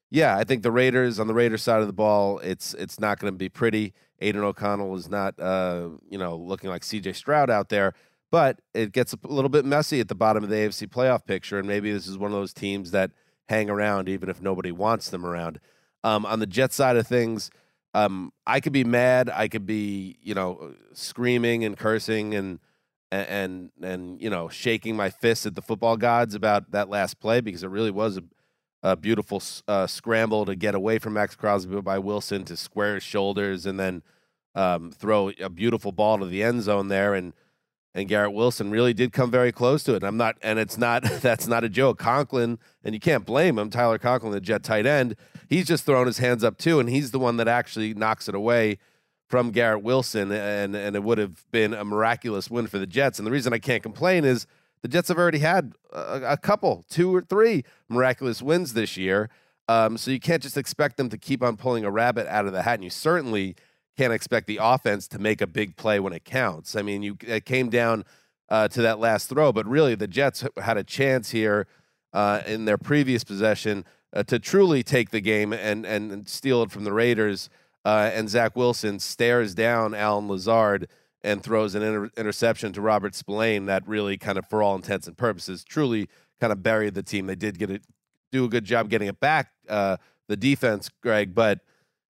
yeah, 0.09 0.35
I 0.35 0.43
think 0.43 0.63
the 0.63 0.71
Raiders 0.71 1.19
on 1.19 1.27
the 1.27 1.33
Raiders 1.33 1.61
side 1.61 1.81
of 1.81 1.87
the 1.87 1.93
ball, 1.93 2.39
it's 2.39 2.73
it's 2.73 2.99
not 2.99 3.19
going 3.19 3.31
to 3.31 3.37
be 3.37 3.47
pretty. 3.47 3.93
Aidan 4.21 4.43
O'Connell 4.43 4.95
is 4.95 5.07
not, 5.07 5.39
uh, 5.39 5.89
you 6.09 6.17
know, 6.17 6.35
looking 6.35 6.69
like 6.69 6.83
C.J. 6.83 7.13
Stroud 7.13 7.49
out 7.49 7.69
there, 7.69 7.93
but 8.31 8.59
it 8.73 8.91
gets 8.91 9.13
a 9.13 9.17
little 9.23 9.47
bit 9.47 9.63
messy 9.63 10.01
at 10.01 10.09
the 10.09 10.15
bottom 10.15 10.43
of 10.43 10.49
the 10.49 10.57
AFC 10.57 10.87
playoff 10.87 11.25
picture, 11.25 11.57
and 11.57 11.67
maybe 11.67 11.89
this 11.91 12.05
is 12.05 12.17
one 12.17 12.31
of 12.31 12.37
those 12.37 12.53
teams 12.53 12.91
that 12.91 13.11
hang 13.47 13.69
around 13.69 14.09
even 14.09 14.29
if 14.29 14.41
nobody 14.41 14.71
wants 14.71 15.09
them 15.09 15.25
around. 15.25 15.59
Um, 16.03 16.25
on 16.25 16.39
the 16.39 16.45
Jet 16.45 16.73
side 16.73 16.97
of 16.97 17.07
things, 17.07 17.49
um, 17.93 18.31
I 18.45 18.59
could 18.59 18.73
be 18.73 18.83
mad, 18.83 19.29
I 19.33 19.47
could 19.47 19.65
be, 19.65 20.17
you 20.21 20.33
know, 20.33 20.75
screaming 20.93 21.63
and 21.63 21.77
cursing 21.77 22.35
and 22.35 22.59
and 23.11 23.27
and, 23.29 23.71
and 23.81 24.21
you 24.21 24.29
know 24.29 24.49
shaking 24.49 24.95
my 24.95 25.09
fists 25.09 25.45
at 25.45 25.55
the 25.55 25.61
football 25.61 25.97
gods 25.97 26.35
about 26.35 26.71
that 26.71 26.89
last 26.89 27.19
play 27.19 27.41
because 27.41 27.63
it 27.63 27.69
really 27.69 27.91
was 27.91 28.17
a, 28.17 28.23
a 28.83 28.95
beautiful 28.95 29.41
uh, 29.67 29.87
scramble 29.87 30.45
to 30.45 30.55
get 30.55 30.75
away 30.75 30.99
from 30.99 31.13
Maxx 31.13 31.35
Crosby 31.35 31.81
by 31.81 31.99
Wilson 31.99 32.45
to 32.45 32.55
square 32.55 32.95
his 32.95 33.03
shoulders 33.03 33.65
and 33.65 33.79
then 33.79 34.03
um, 34.55 34.91
throw 34.91 35.31
a 35.39 35.49
beautiful 35.49 35.91
ball 35.91 36.19
to 36.19 36.25
the 36.25 36.43
end 36.43 36.63
zone 36.63 36.87
there 36.87 37.13
and 37.13 37.33
and 37.95 38.07
Garrett 38.07 38.33
Wilson 38.33 38.69
really 38.69 38.93
did 38.93 39.11
come 39.11 39.31
very 39.31 39.51
close 39.51 39.83
to 39.83 39.95
it. 39.95 40.03
I'm 40.03 40.15
not, 40.15 40.37
and 40.43 40.59
it's 40.59 40.77
not 40.77 41.03
that's 41.21 41.47
not 41.47 41.63
a 41.63 41.69
joke. 41.69 41.97
Conklin, 41.97 42.59
and 42.83 42.93
you 42.93 42.99
can't 42.99 43.25
blame 43.25 43.57
him. 43.57 43.69
Tyler 43.69 43.97
Conklin, 43.97 44.31
the 44.31 44.41
Jet 44.41 44.63
tight 44.63 44.85
end, 44.85 45.15
he's 45.47 45.65
just 45.65 45.85
throwing 45.85 46.05
his 46.05 46.19
hands 46.19 46.43
up 46.43 46.57
too, 46.57 46.79
and 46.79 46.89
he's 46.89 47.11
the 47.11 47.19
one 47.19 47.37
that 47.37 47.47
actually 47.47 47.93
knocks 47.93 48.29
it 48.29 48.35
away 48.35 48.77
from 49.29 49.51
Garrett 49.51 49.83
Wilson, 49.83 50.31
and 50.31 50.75
and 50.75 50.95
it 50.95 51.03
would 51.03 51.19
have 51.19 51.45
been 51.51 51.73
a 51.73 51.85
miraculous 51.85 52.49
win 52.49 52.67
for 52.67 52.79
the 52.79 52.87
Jets. 52.87 53.19
And 53.19 53.25
the 53.25 53.31
reason 53.31 53.53
I 53.53 53.59
can't 53.59 53.83
complain 53.83 54.25
is 54.25 54.47
the 54.81 54.87
Jets 54.87 55.07
have 55.07 55.17
already 55.17 55.39
had 55.39 55.73
a, 55.93 56.33
a 56.33 56.37
couple, 56.37 56.83
two 56.89 57.15
or 57.15 57.21
three 57.21 57.63
miraculous 57.87 58.41
wins 58.41 58.73
this 58.73 58.97
year. 58.97 59.29
Um, 59.67 59.97
so 59.97 60.09
you 60.09 60.19
can't 60.19 60.41
just 60.41 60.57
expect 60.57 60.97
them 60.97 61.09
to 61.09 61.17
keep 61.17 61.43
on 61.43 61.55
pulling 61.55 61.85
a 61.85 61.91
rabbit 61.91 62.25
out 62.27 62.47
of 62.47 62.53
the 62.53 62.63
hat, 62.63 62.75
and 62.75 62.83
you 62.83 62.89
certainly 62.89 63.55
can't 63.95 64.11
expect 64.11 64.47
the 64.47 64.59
offense 64.61 65.07
to 65.09 65.19
make 65.19 65.41
a 65.41 65.47
big 65.47 65.75
play 65.75 65.99
when 65.99 66.11
it 66.11 66.25
counts. 66.25 66.75
I 66.75 66.81
mean, 66.81 67.03
you 67.03 67.17
it 67.21 67.45
came 67.45 67.69
down 67.69 68.05
uh, 68.49 68.67
to 68.69 68.81
that 68.81 68.99
last 68.99 69.29
throw, 69.29 69.51
but 69.51 69.67
really 69.67 69.93
the 69.93 70.07
Jets 70.07 70.43
had 70.57 70.77
a 70.77 70.83
chance 70.83 71.29
here 71.29 71.67
uh, 72.13 72.41
in 72.47 72.65
their 72.65 72.79
previous 72.79 73.23
possession 73.23 73.85
uh, 74.11 74.23
to 74.23 74.39
truly 74.39 74.81
take 74.81 75.11
the 75.11 75.21
game 75.21 75.53
and 75.53 75.85
and, 75.85 76.11
and 76.11 76.27
steal 76.27 76.63
it 76.63 76.71
from 76.71 76.83
the 76.83 76.93
Raiders. 76.93 77.49
Uh, 77.85 78.11
and 78.13 78.29
Zach 78.29 78.55
Wilson 78.55 78.99
stares 78.99 79.55
down 79.55 79.95
Allen 79.95 80.27
Lazard 80.27 80.87
and 81.21 81.43
throws 81.43 81.75
an 81.75 81.81
inter- 81.81 82.09
interception 82.17 82.73
to 82.73 82.81
Robert 82.81 83.15
Spillane 83.15 83.65
that 83.65 83.87
really 83.87 84.17
kind 84.17 84.37
of, 84.37 84.45
for 84.47 84.61
all 84.61 84.75
intents 84.75 85.07
and 85.07 85.17
purposes, 85.17 85.63
truly 85.63 86.07
kind 86.39 86.53
of 86.53 86.63
buried 86.63 86.93
the 86.93 87.03
team. 87.03 87.27
They 87.27 87.35
did 87.35 87.59
get 87.59 87.69
it, 87.69 87.83
do 88.31 88.45
a 88.45 88.49
good 88.49 88.65
job 88.65 88.89
getting 88.89 89.07
it 89.07 89.19
back, 89.19 89.51
uh, 89.67 89.97
the 90.27 90.37
defense, 90.37 90.89
Greg, 91.01 91.33
but 91.33 91.59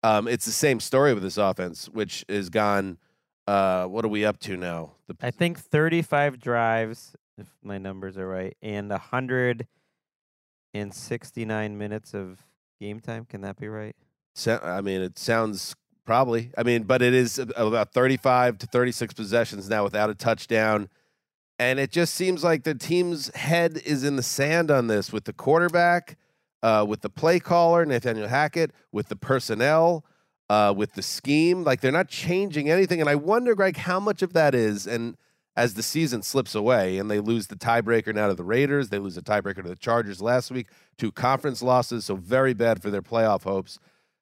um, 0.03 0.27
it's 0.27 0.45
the 0.45 0.51
same 0.51 0.79
story 0.79 1.13
with 1.13 1.23
this 1.23 1.38
offense, 1.38 1.88
which 1.89 2.25
is 2.27 2.49
gone. 2.49 2.97
Uh, 3.47 3.85
what 3.85 4.05
are 4.05 4.09
we 4.09 4.25
up 4.25 4.39
to 4.39 4.57
now? 4.57 4.91
The, 5.07 5.15
I 5.21 5.31
think 5.31 5.59
35 5.59 6.39
drives, 6.39 7.15
if 7.38 7.47
my 7.63 7.77
numbers 7.77 8.17
are 8.17 8.27
right, 8.27 8.57
and 8.61 8.89
169 8.89 11.77
minutes 11.77 12.13
of 12.13 12.39
game 12.79 12.99
time. 12.99 13.25
Can 13.25 13.41
that 13.41 13.57
be 13.57 13.67
right? 13.67 13.95
So, 14.33 14.59
I 14.63 14.81
mean, 14.81 15.01
it 15.01 15.19
sounds 15.19 15.75
probably. 16.05 16.51
I 16.57 16.63
mean, 16.63 16.83
but 16.83 17.01
it 17.01 17.13
is 17.13 17.39
about 17.39 17.93
35 17.93 18.57
to 18.59 18.67
36 18.67 19.13
possessions 19.13 19.69
now 19.69 19.83
without 19.83 20.09
a 20.09 20.15
touchdown. 20.15 20.89
And 21.59 21.79
it 21.79 21.91
just 21.91 22.15
seems 22.15 22.43
like 22.43 22.63
the 22.63 22.73
team's 22.73 23.33
head 23.35 23.79
is 23.85 24.03
in 24.03 24.15
the 24.15 24.23
sand 24.23 24.71
on 24.71 24.87
this 24.87 25.13
with 25.13 25.25
the 25.25 25.33
quarterback, 25.33 26.17
uh, 26.63 26.85
with 26.87 27.01
the 27.01 27.09
play 27.09 27.39
caller, 27.39 27.85
Nathaniel 27.85 28.27
Hackett, 28.27 28.71
with 28.91 29.09
the 29.09 29.15
personnel, 29.15 30.03
uh, 30.49 30.73
with 30.75 30.93
the 30.93 31.03
scheme. 31.03 31.63
Like 31.63 31.81
they're 31.81 31.91
not 31.91 32.09
changing 32.09 32.69
anything. 32.69 32.99
And 32.99 33.09
I 33.09 33.15
wonder, 33.15 33.53
Greg, 33.53 33.77
how 33.77 33.99
much 33.99 34.21
of 34.21 34.33
that 34.33 34.55
is. 34.55 34.87
And 34.87 35.17
as 35.55 35.75
the 35.75 35.83
season 35.83 36.23
slips 36.23 36.55
away 36.55 36.97
and 36.97 37.11
they 37.11 37.19
lose 37.19 37.47
the 37.47 37.55
tiebreaker 37.55 38.13
now 38.13 38.27
to 38.27 38.33
the 38.33 38.43
Raiders, 38.43 38.89
they 38.89 38.99
lose 38.99 39.17
a 39.17 39.21
tiebreaker 39.21 39.61
to 39.61 39.69
the 39.69 39.75
Chargers 39.75 40.21
last 40.21 40.49
week, 40.49 40.67
two 40.97 41.11
conference 41.11 41.61
losses. 41.61 42.05
So 42.05 42.15
very 42.15 42.53
bad 42.53 42.81
for 42.81 42.89
their 42.89 43.01
playoff 43.01 43.43
hopes. 43.43 43.77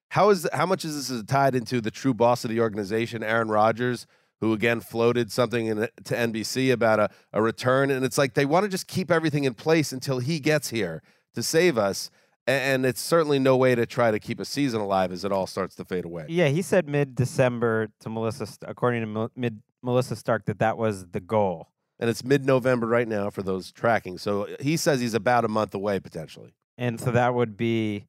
How 0.09 0.29
is 0.29 0.47
how 0.53 0.65
much 0.65 0.85
is 0.85 1.09
this 1.09 1.23
tied 1.23 1.55
into 1.55 1.81
the 1.81 1.91
true 1.91 2.13
boss 2.13 2.43
of 2.43 2.49
the 2.49 2.59
organization, 2.59 3.23
Aaron 3.23 3.49
Rodgers, 3.49 4.07
who 4.41 4.53
again 4.53 4.79
floated 4.79 5.31
something 5.31 5.67
in, 5.67 5.77
to 5.77 6.15
NBC 6.15 6.71
about 6.71 6.99
a, 6.99 7.09
a 7.33 7.41
return, 7.41 7.91
and 7.91 8.03
it's 8.03 8.17
like 8.17 8.33
they 8.33 8.45
want 8.45 8.63
to 8.63 8.69
just 8.69 8.87
keep 8.87 9.11
everything 9.11 9.43
in 9.43 9.53
place 9.53 9.91
until 9.91 10.19
he 10.19 10.39
gets 10.39 10.69
here 10.69 11.01
to 11.35 11.43
save 11.43 11.77
us, 11.77 12.09
and, 12.47 12.85
it's 12.85 13.01
certainly 13.01 13.37
no 13.37 13.55
way 13.55 13.75
to 13.75 13.85
try 13.85 14.09
to 14.09 14.19
keep 14.19 14.39
a 14.39 14.45
season 14.45 14.81
alive 14.81 15.11
as 15.11 15.23
it 15.23 15.31
all 15.31 15.45
starts 15.45 15.75
to 15.75 15.85
fade 15.85 16.05
away. 16.05 16.25
Yeah, 16.27 16.47
he 16.47 16.63
said 16.63 16.87
mid 16.87 17.13
December 17.13 17.89
to 17.99 18.09
Melissa, 18.09 18.47
according 18.67 19.01
to 19.01 19.29
mid 19.35 19.61
Melissa 19.83 20.15
Stark, 20.15 20.45
that 20.45 20.59
that 20.59 20.77
was 20.77 21.07
the 21.07 21.19
goal. 21.19 21.67
And 22.01 22.09
it's 22.09 22.23
mid-November 22.23 22.87
right 22.87 23.07
now 23.07 23.29
for 23.29 23.43
those 23.43 23.71
tracking, 23.71 24.17
so 24.17 24.43
uh, 24.43 24.55
he 24.61 24.77
says 24.77 25.01
he's 25.01 25.13
about 25.13 25.45
a 25.45 25.49
month 25.49 25.75
away 25.75 25.99
potentially. 25.99 26.53
And 26.77 26.97
so 26.99 27.11
that 27.11 27.35
would 27.35 27.57
be, 27.57 28.05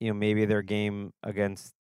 you 0.00 0.08
know, 0.08 0.14
maybe 0.14 0.44
their 0.44 0.62
game 0.62 1.12
against 1.22 1.74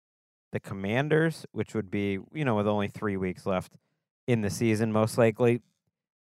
the 0.53 0.61
Commanders, 0.61 1.45
which 1.53 1.74
would 1.74 1.91
be, 1.91 2.19
you 2.32 2.45
know, 2.45 2.55
with 2.55 2.69
only 2.69 2.89
three 2.89 3.16
weeks 3.16 3.45
left 3.45 3.73
in 4.27 4.41
the 4.41 4.51
season, 4.51 4.93
most 4.93 5.19
likely. 5.19 5.61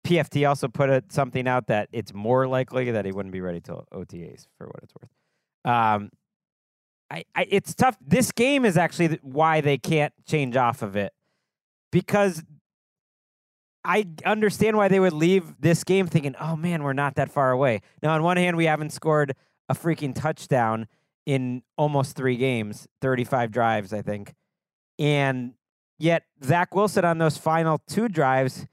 PFT 0.06 0.48
also 0.48 0.68
put 0.68 0.90
a, 0.90 1.04
something 1.10 1.48
out 1.48 1.68
that 1.68 1.90
it's 1.92 2.14
more 2.14 2.48
likely 2.48 2.92
that 2.92 3.06
he 3.06 3.12
wouldn't 3.12 3.34
be 3.34 3.42
ready 3.42 3.60
till 3.60 3.86
OTAs, 3.94 4.48
for 4.58 4.68
what 4.68 4.84
it's 4.84 4.94
worth. 5.02 5.10
Um, 5.66 6.10
I, 7.12 7.26
I 7.36 7.48
it's 7.50 7.74
tough. 7.74 7.98
This 8.06 8.32
game 8.32 8.66
is 8.66 8.78
actually 8.78 9.20
why 9.22 9.62
they 9.62 9.78
can't 9.78 10.14
change 10.26 10.56
off 10.56 10.82
of 10.82 10.96
it 10.96 11.12
because 11.92 12.44
I 13.84 14.08
understand 14.26 14.78
why 14.78 14.88
they 14.88 15.00
would 15.00 15.14
leave 15.14 15.56
this 15.60 15.84
game 15.84 16.08
thinking, 16.08 16.36
"Oh 16.40 16.56
man, 16.56 16.84
we're 16.84 16.94
not 16.94 17.16
that 17.16 17.32
far 17.32 17.52
away." 17.52 17.82
Now, 18.04 18.14
on 18.14 18.24
one 18.24 18.38
hand, 18.38 18.58
we 18.58 18.66
haven't 18.66 18.92
scored 18.92 19.36
a 19.68 19.74
freaking 19.74 20.14
touchdown 20.14 20.88
in 21.30 21.62
almost 21.78 22.16
three 22.16 22.38
games, 22.38 22.88
35 23.02 23.52
drives, 23.52 23.94
I 23.94 24.02
think, 24.02 24.34
and 24.98 25.54
yet 26.00 26.24
Zach 26.44 26.74
Wilson 26.74 27.06
on 27.06 27.20
those 27.20 27.38
final 27.38 27.80
two 27.88 28.08
drives 28.08 28.66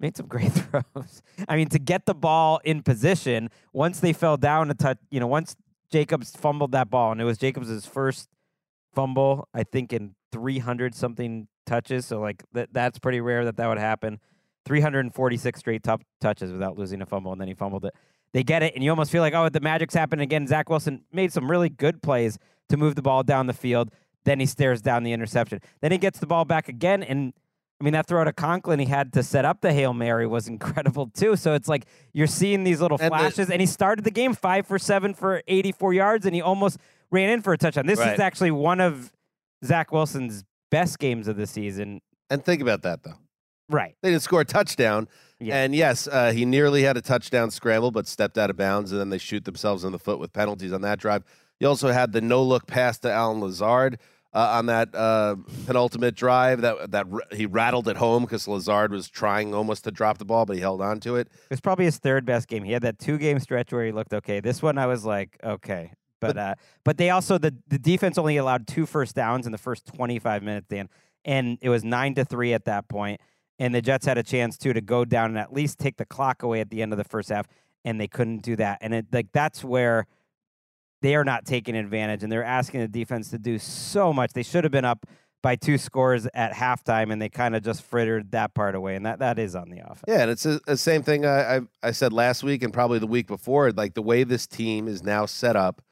made 0.00 0.16
some 0.16 0.26
great 0.34 0.50
throws. 0.50 1.20
I 1.46 1.56
mean, 1.56 1.68
to 1.68 1.78
get 1.78 2.06
the 2.06 2.14
ball 2.14 2.62
in 2.64 2.82
position 2.82 3.50
once 3.74 4.00
they 4.00 4.14
fell 4.14 4.38
down 4.38 4.70
a 4.70 4.74
touch, 4.74 4.96
you 5.10 5.20
know, 5.20 5.26
once 5.26 5.54
Jacobs 5.92 6.34
fumbled 6.34 6.72
that 6.72 6.88
ball, 6.88 7.12
and 7.12 7.20
it 7.20 7.24
was 7.24 7.36
Jacobs' 7.36 7.84
first 7.84 8.30
fumble, 8.94 9.46
I 9.52 9.64
think, 9.64 9.92
in 9.92 10.14
300 10.32 10.94
something 10.94 11.46
touches. 11.66 12.06
So, 12.06 12.20
like, 12.20 12.42
that 12.54 12.70
that's 12.72 12.98
pretty 12.98 13.20
rare 13.20 13.44
that 13.44 13.58
that 13.58 13.68
would 13.68 13.78
happen. 13.78 14.18
346 14.68 15.58
straight 15.58 15.82
top 15.82 16.02
touches 16.20 16.52
without 16.52 16.78
losing 16.78 17.02
a 17.02 17.06
fumble, 17.06 17.32
and 17.32 17.40
then 17.40 17.48
he 17.48 17.54
fumbled 17.54 17.84
it. 17.84 17.94
They 18.32 18.42
get 18.42 18.62
it, 18.62 18.74
and 18.74 18.84
you 18.84 18.90
almost 18.90 19.10
feel 19.10 19.22
like, 19.22 19.34
oh, 19.34 19.48
the 19.48 19.60
magic's 19.60 19.94
happened 19.94 20.20
again. 20.22 20.46
Zach 20.46 20.68
Wilson 20.68 21.02
made 21.12 21.32
some 21.32 21.50
really 21.50 21.68
good 21.70 22.02
plays 22.02 22.38
to 22.68 22.76
move 22.76 22.94
the 22.94 23.02
ball 23.02 23.22
down 23.22 23.46
the 23.46 23.52
field. 23.54 23.90
Then 24.24 24.38
he 24.40 24.46
stares 24.46 24.82
down 24.82 25.02
the 25.02 25.12
interception. 25.12 25.60
Then 25.80 25.90
he 25.92 25.98
gets 25.98 26.18
the 26.18 26.26
ball 26.26 26.44
back 26.44 26.68
again, 26.68 27.02
and 27.02 27.32
I 27.80 27.84
mean, 27.84 27.92
that 27.94 28.06
throw 28.06 28.24
to 28.24 28.32
Conklin 28.32 28.80
he 28.80 28.86
had 28.86 29.12
to 29.14 29.22
set 29.22 29.44
up 29.44 29.60
the 29.60 29.72
Hail 29.72 29.94
Mary 29.94 30.26
was 30.26 30.46
incredible 30.54 31.06
too. 31.08 31.36
So 31.36 31.54
it's 31.54 31.68
like 31.68 31.86
you're 32.12 32.26
seeing 32.26 32.64
these 32.64 32.80
little 32.80 32.98
And 33.00 33.12
the- 33.12 33.16
flashes, 33.18 33.50
and 33.50 33.60
he 33.60 33.66
started 33.66 34.04
the 34.04 34.10
game 34.10 34.34
five 34.34 34.66
for 34.66 34.78
seven 34.78 35.14
for 35.14 35.42
84 35.48 35.94
yards, 35.94 36.26
and 36.26 36.34
he 36.34 36.42
almost 36.42 36.78
ran 37.10 37.30
in 37.30 37.40
for 37.40 37.52
a 37.54 37.58
touchdown. 37.58 37.86
This 37.86 37.98
Right. 38.00 38.12
is 38.12 38.20
actually 38.20 38.50
one 38.50 38.80
of 38.80 39.12
Zach 39.64 39.90
Wilson's 39.92 40.44
best 40.70 40.98
games 40.98 41.28
of 41.28 41.36
the 41.36 41.46
season. 41.46 42.00
And 42.28 42.44
think 42.44 42.60
about 42.60 42.82
that 42.82 43.02
though. 43.04 43.14
Right. 43.68 43.96
They 44.02 44.10
didn't 44.10 44.22
score 44.22 44.40
a 44.40 44.44
touchdown. 44.44 45.08
And 45.40 45.74
yes, 45.74 46.08
uh, 46.08 46.32
he 46.32 46.44
nearly 46.44 46.82
had 46.82 46.96
a 46.96 47.00
touchdown 47.00 47.50
scramble, 47.52 47.92
but 47.92 48.08
stepped 48.08 48.36
out 48.38 48.50
of 48.50 48.56
bounds, 48.56 48.90
and 48.90 49.00
then 49.00 49.10
they 49.10 49.18
shoot 49.18 49.44
themselves 49.44 49.84
in 49.84 49.92
the 49.92 49.98
foot 49.98 50.18
with 50.18 50.32
penalties 50.32 50.72
on 50.72 50.80
that 50.80 50.98
drive. 50.98 51.22
You 51.60 51.68
also 51.68 51.92
had 51.92 52.12
the 52.12 52.20
no 52.20 52.42
look 52.42 52.66
pass 52.66 52.98
to 53.00 53.12
Allen 53.12 53.40
Lazard 53.40 53.98
uh, 54.34 54.54
on 54.58 54.66
that 54.66 54.92
uh, 54.94 55.36
penultimate 55.66 56.14
drive 56.16 56.60
that 56.62 56.90
that 56.90 57.06
r- 57.12 57.22
he 57.32 57.46
rattled 57.46 57.88
it 57.88 57.96
home 57.96 58.24
because 58.24 58.48
Lazard 58.48 58.90
was 58.90 59.08
trying 59.08 59.54
almost 59.54 59.84
to 59.84 59.90
drop 59.92 60.18
the 60.18 60.24
ball, 60.24 60.44
but 60.44 60.56
he 60.56 60.60
held 60.60 60.80
on 60.82 60.98
to 61.00 61.16
it. 61.16 61.28
It 61.28 61.50
was 61.50 61.60
probably 61.60 61.84
his 61.84 61.98
third 61.98 62.24
best 62.24 62.48
game. 62.48 62.64
He 62.64 62.72
had 62.72 62.82
that 62.82 62.98
two 62.98 63.16
game 63.16 63.38
stretch 63.38 63.72
where 63.72 63.84
he 63.84 63.92
looked 63.92 64.14
okay. 64.14 64.40
This 64.40 64.60
one 64.60 64.76
I 64.76 64.86
was 64.86 65.04
like, 65.04 65.38
okay. 65.42 65.92
But 66.20 66.36
uh 66.36 66.54
but 66.84 66.96
they 66.98 67.10
also 67.10 67.38
the 67.38 67.54
the 67.68 67.78
defense 67.78 68.18
only 68.18 68.36
allowed 68.38 68.66
two 68.66 68.86
first 68.86 69.14
downs 69.14 69.46
in 69.46 69.52
the 69.52 69.58
first 69.58 69.86
25 69.86 70.42
minutes, 70.42 70.66
Dan. 70.68 70.88
And 71.24 71.58
it 71.60 71.68
was 71.68 71.84
9 71.84 72.14
to 72.16 72.24
3 72.24 72.54
at 72.54 72.64
that 72.64 72.88
point. 72.88 73.20
And 73.58 73.74
the 73.74 73.82
Jets 73.82 74.06
had 74.06 74.18
a 74.18 74.22
chance 74.22 74.56
too 74.56 74.72
to 74.72 74.80
go 74.80 75.04
down 75.04 75.30
and 75.30 75.38
at 75.38 75.52
least 75.52 75.78
take 75.78 75.96
the 75.96 76.04
clock 76.04 76.42
away 76.42 76.60
at 76.60 76.70
the 76.70 76.82
end 76.82 76.92
of 76.92 76.98
the 76.98 77.04
first 77.04 77.28
half 77.28 77.46
and 77.84 78.00
they 78.00 78.08
couldn't 78.08 78.42
do 78.42 78.56
that. 78.56 78.78
And 78.80 78.94
it 78.94 79.06
like 79.12 79.32
that's 79.32 79.64
where 79.64 80.06
they 81.02 81.14
are 81.14 81.24
not 81.24 81.44
taking 81.44 81.76
advantage 81.76 82.22
and 82.22 82.30
they're 82.30 82.44
asking 82.44 82.80
the 82.80 82.88
defense 82.88 83.30
to 83.30 83.38
do 83.38 83.58
so 83.58 84.12
much. 84.12 84.32
They 84.32 84.42
should 84.42 84.64
have 84.64 84.72
been 84.72 84.84
up 84.84 85.06
by 85.42 85.54
two 85.54 85.78
scores 85.78 86.26
at 86.34 86.52
halftime 86.52 87.12
and 87.12 87.22
they 87.22 87.28
kind 87.28 87.54
of 87.54 87.62
just 87.62 87.82
frittered 87.82 88.32
that 88.32 88.54
part 88.54 88.74
away 88.74 88.96
and 88.96 89.06
that 89.06 89.20
that 89.20 89.38
is 89.38 89.54
on 89.54 89.70
the 89.70 89.78
offense. 89.78 90.04
Yeah, 90.08 90.22
and 90.22 90.30
it's 90.30 90.42
the 90.42 90.76
same 90.76 91.02
thing 91.02 91.24
I, 91.24 91.56
I 91.56 91.60
I 91.82 91.90
said 91.92 92.12
last 92.12 92.42
week 92.42 92.62
and 92.62 92.72
probably 92.72 92.98
the 92.98 93.06
week 93.06 93.26
before. 93.26 93.70
Like 93.72 93.94
the 93.94 94.02
way 94.02 94.24
this 94.24 94.46
team 94.46 94.88
is 94.88 95.02
now 95.02 95.26
set 95.26 95.56
up, 95.56 95.82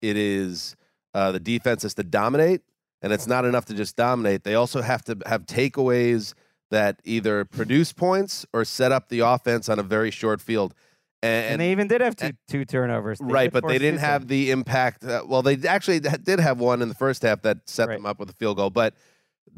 it 0.00 0.16
is 0.16 0.76
uh, 1.12 1.32
the 1.32 1.40
defense 1.40 1.82
has 1.82 1.94
to 1.94 2.04
dominate, 2.04 2.62
and 3.02 3.12
it's 3.12 3.26
not 3.26 3.44
enough 3.44 3.66
to 3.66 3.74
just 3.74 3.96
dominate. 3.96 4.44
They 4.44 4.54
also 4.54 4.82
have 4.82 5.04
to 5.04 5.18
have 5.26 5.46
takeaways 5.46 6.34
that 6.70 7.00
either 7.04 7.44
produce 7.44 7.92
points 7.92 8.46
or 8.52 8.64
set 8.64 8.92
up 8.92 9.08
the 9.08 9.20
offense 9.20 9.68
on 9.68 9.78
a 9.78 9.82
very 9.82 10.10
short 10.10 10.40
field. 10.40 10.74
And, 11.22 11.52
And 11.52 11.60
they 11.60 11.72
even 11.72 11.88
did 11.88 12.00
have 12.00 12.16
two 12.16 12.32
two 12.48 12.64
turnovers. 12.64 13.18
They 13.18 13.32
right, 13.32 13.52
but 13.52 13.66
they 13.66 13.78
didn't 13.78 14.00
have 14.00 14.28
the 14.28 14.50
impact. 14.50 15.04
Uh, 15.04 15.22
well, 15.26 15.40
they 15.42 15.56
actually 15.66 16.00
did 16.00 16.38
have 16.38 16.58
one 16.60 16.82
in 16.82 16.88
the 16.88 16.94
first 16.94 17.22
half 17.22 17.42
that 17.42 17.68
set 17.68 17.88
them 17.88 18.04
up 18.04 18.18
with 18.18 18.28
a 18.28 18.34
field 18.34 18.58
goal. 18.58 18.68
But 18.70 18.94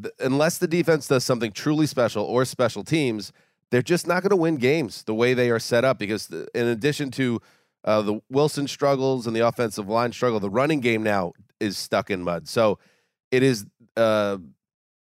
th- 0.01 0.13
unless 0.19 0.59
the 0.59 0.67
defense 0.67 1.07
does 1.07 1.25
something 1.25 1.51
truly 1.51 1.85
special 1.85 2.23
or 2.23 2.45
special 2.45 2.85
teams, 2.85 3.33
they're 3.69 3.81
just 3.81 4.07
not 4.07 4.23
going 4.23 4.29
to 4.29 4.37
win 4.37 4.55
games 4.55 5.03
the 5.03 5.13
way 5.13 5.33
they 5.33 5.49
are 5.49 5.59
set 5.59 5.83
up. 5.83 5.99
Because 5.99 6.27
the, 6.27 6.47
in 6.55 6.67
addition 6.67 7.11
to 7.11 7.41
uh, 7.83 8.01
the 8.01 8.21
Wilson 8.29 8.67
struggles 8.67 9.27
and 9.27 9.35
the 9.35 9.45
offensive 9.45 9.89
line 9.89 10.13
struggle, 10.13 10.39
the 10.39 10.49
running 10.49 10.79
game 10.79 11.03
now 11.03 11.33
is 11.59 11.77
stuck 11.77 12.09
in 12.09 12.23
mud. 12.23 12.47
So 12.47 12.79
it 13.31 13.43
is. 13.43 13.65
Uh, 13.97 14.37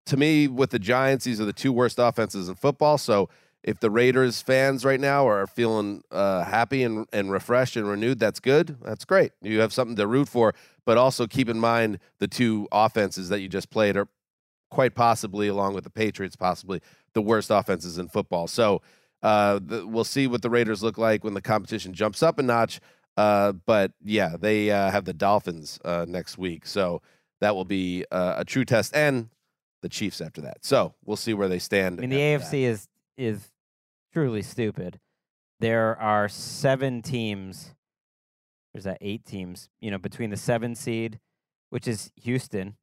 to 0.09 0.17
me, 0.17 0.47
with 0.47 0.71
the 0.71 0.79
Giants, 0.79 1.25
these 1.25 1.41
are 1.41 1.45
the 1.45 1.53
two 1.53 1.71
worst 1.71 1.97
offenses 1.99 2.49
in 2.49 2.55
football. 2.55 2.97
So 2.97 3.29
if 3.63 3.79
the 3.79 3.89
Raiders 3.89 4.41
fans 4.41 4.85
right 4.85 4.99
now 4.99 5.27
are 5.27 5.45
feeling 5.47 6.03
uh, 6.11 6.43
happy 6.43 6.83
and, 6.83 7.07
and 7.11 7.31
refreshed 7.31 7.75
and 7.75 7.87
renewed, 7.87 8.19
that's 8.19 8.39
good. 8.39 8.77
That's 8.83 9.05
great. 9.05 9.31
You 9.41 9.59
have 9.59 9.73
something 9.73 9.95
to 9.95 10.07
root 10.07 10.29
for. 10.29 10.53
But 10.85 10.97
also 10.97 11.27
keep 11.27 11.49
in 11.49 11.59
mind 11.59 11.99
the 12.19 12.27
two 12.27 12.67
offenses 12.71 13.29
that 13.29 13.41
you 13.41 13.47
just 13.47 13.69
played 13.69 13.97
are 13.97 14.07
quite 14.71 14.95
possibly, 14.95 15.47
along 15.47 15.73
with 15.73 15.83
the 15.83 15.89
Patriots, 15.89 16.35
possibly 16.35 16.81
the 17.13 17.21
worst 17.21 17.49
offenses 17.49 17.97
in 17.97 18.07
football. 18.07 18.47
So 18.47 18.81
uh, 19.21 19.59
the, 19.61 19.85
we'll 19.85 20.03
see 20.03 20.27
what 20.27 20.41
the 20.41 20.49
Raiders 20.49 20.81
look 20.81 20.97
like 20.97 21.23
when 21.23 21.33
the 21.33 21.41
competition 21.41 21.93
jumps 21.93 22.23
up 22.23 22.39
a 22.39 22.43
notch. 22.43 22.79
Uh, 23.17 23.51
but 23.51 23.91
yeah, 24.03 24.35
they 24.39 24.71
uh, 24.71 24.89
have 24.91 25.05
the 25.05 25.13
Dolphins 25.13 25.79
uh, 25.83 26.05
next 26.07 26.37
week. 26.37 26.65
So 26.65 27.01
that 27.41 27.55
will 27.55 27.65
be 27.65 28.05
uh, 28.11 28.35
a 28.37 28.45
true 28.45 28.63
test. 28.65 28.95
And 28.95 29.29
the 29.81 29.89
Chiefs 29.89 30.21
after 30.21 30.41
that. 30.41 30.57
So 30.61 30.93
we'll 31.05 31.17
see 31.17 31.33
where 31.33 31.47
they 31.47 31.59
stand. 31.59 31.99
I 31.99 32.01
mean, 32.01 32.09
the 32.09 32.17
AFC 32.17 32.63
is 32.63 32.87
is 33.17 33.51
truly 34.13 34.41
stupid. 34.41 34.99
There 35.59 35.97
are 35.99 36.29
seven 36.29 37.01
teams. 37.01 37.75
There's 38.73 38.85
that 38.85 38.97
eight 39.01 39.25
teams. 39.25 39.69
You 39.79 39.91
know, 39.91 39.97
between 39.97 40.29
the 40.29 40.37
seven 40.37 40.75
seed, 40.75 41.19
which 41.69 41.87
is 41.87 42.11
Houston. 42.23 42.75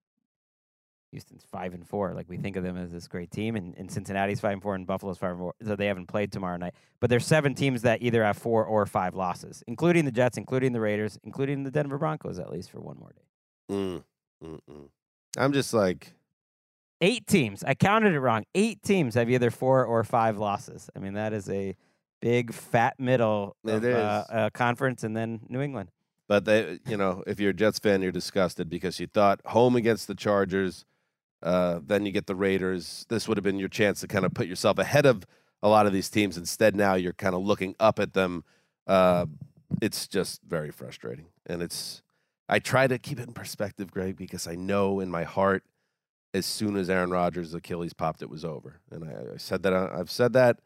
Houston's 1.13 1.45
five 1.51 1.73
and 1.73 1.87
four. 1.87 2.13
Like 2.13 2.29
we 2.29 2.37
think 2.37 2.57
of 2.57 2.65
them 2.65 2.77
as 2.77 2.91
this 2.93 3.09
great 3.09 3.31
team, 3.31 3.57
and, 3.57 3.75
and 3.77 3.91
Cincinnati's 3.91 4.41
five 4.41 4.55
and 4.55 4.63
four, 4.63 4.75
and 4.75 4.87
Buffalo's 4.87 5.19
five 5.19 5.31
and 5.31 5.39
four. 5.39 5.55
So 5.65 5.77
they 5.77 5.87
haven't 5.87 6.07
played 6.07 6.33
tomorrow 6.33 6.57
night. 6.57 6.75
But 7.01 7.11
there's 7.11 7.25
seven 7.25 7.55
teams 7.55 7.83
that 7.83 8.03
either 8.03 8.23
have 8.25 8.37
four 8.37 8.65
or 8.65 8.85
five 8.87 9.15
losses, 9.15 9.63
including 9.67 10.05
the 10.05 10.13
Jets, 10.13 10.37
including 10.37 10.73
the 10.73 10.81
Raiders, 10.81 11.19
including 11.25 11.63
the 11.63 11.71
Denver 11.71 11.97
Broncos, 11.97 12.39
at 12.39 12.51
least 12.51 12.71
for 12.71 12.81
one 12.81 12.99
more 12.99 13.13
day. 13.15 13.75
Mm, 13.75 14.03
mm, 14.45 14.61
mm. 14.71 14.89
I'm 15.39 15.53
just 15.53 15.73
like, 15.73 16.13
Eight 17.01 17.27
teams. 17.27 17.63
I 17.65 17.75
counted 17.75 18.15
it 18.15 18.21
wrong. 18.21 18.45
Eight 18.55 18.83
teams 18.83 19.15
have 19.15 19.29
either 19.29 19.51
four 19.51 19.85
or 19.85 20.03
five 20.03 20.39
losses. 20.39 20.89
I 20.97 20.99
mean, 20.99 21.13
that 21.15 21.33
is 21.33 21.49
a 21.51 21.77
big 22.23 22.53
fat 22.55 22.95
middle 22.99 23.55
of, 23.67 23.85
Uh, 23.85 24.25
uh, 24.31 24.51
conference, 24.51 25.05
and 25.05 25.15
then 25.17 25.41
New 25.49 25.61
England. 25.61 25.91
but 26.29 26.45
they, 26.45 26.81
you 26.89 26.97
know, 26.97 27.23
if 27.27 27.39
you're 27.39 27.51
a 27.51 27.55
Jets 27.55 27.79
fan, 27.79 28.03
you're 28.03 28.11
disgusted 28.11 28.69
because 28.69 28.99
you 28.99 29.07
thought 29.07 29.41
home 29.47 29.77
against 29.77 30.09
the 30.09 30.15
Chargers, 30.15 30.85
uh, 31.43 31.79
then 31.87 32.05
you 32.07 32.11
get 32.13 32.27
the 32.27 32.35
Raiders. 32.35 33.07
This 33.09 33.29
would 33.29 33.37
have 33.37 33.45
been 33.45 33.59
your 33.59 33.69
chance 33.69 34.01
to 34.01 34.09
kind 34.09 34.25
of 34.25 34.33
put 34.35 34.47
yourself 34.49 34.79
ahead 34.79 35.07
of 35.07 35.25
a 35.63 35.69
lot 35.69 35.87
of 35.87 35.93
these 35.93 36.09
teams. 36.11 36.37
Instead, 36.37 36.75
now 36.75 36.95
you're 36.95 37.13
kind 37.13 37.35
of 37.35 37.43
looking 37.43 37.77
up 37.79 37.99
at 38.01 38.15
them. 38.15 38.43
Uh, 38.89 39.27
it's 39.83 40.09
just 40.09 40.41
very 40.43 40.71
frustrating, 40.73 41.27
and 41.47 41.61
it's. 41.63 42.03
I 42.49 42.59
try 42.59 42.87
to 42.87 42.99
keep 42.99 43.21
it 43.21 43.27
in 43.29 43.33
perspective, 43.35 43.91
Greg, 43.91 44.17
because 44.17 44.47
I 44.49 44.55
know 44.55 44.99
in 45.01 45.11
my 45.11 45.25
heart, 45.25 45.63
as 46.37 46.47
soon 46.47 46.77
as 46.77 46.91
Aaron 46.91 47.11
Rodgers' 47.11 47.55
Achilles 47.55 47.95
popped, 47.95 48.23
it 48.23 48.29
was 48.29 48.45
over. 48.45 48.81
And 48.91 49.05
I, 49.05 49.35
I 49.35 49.37
said 49.39 49.63
that 49.63 49.73
uh, 49.73 49.89
I've 49.93 50.11
said 50.11 50.35
that, 50.35 50.61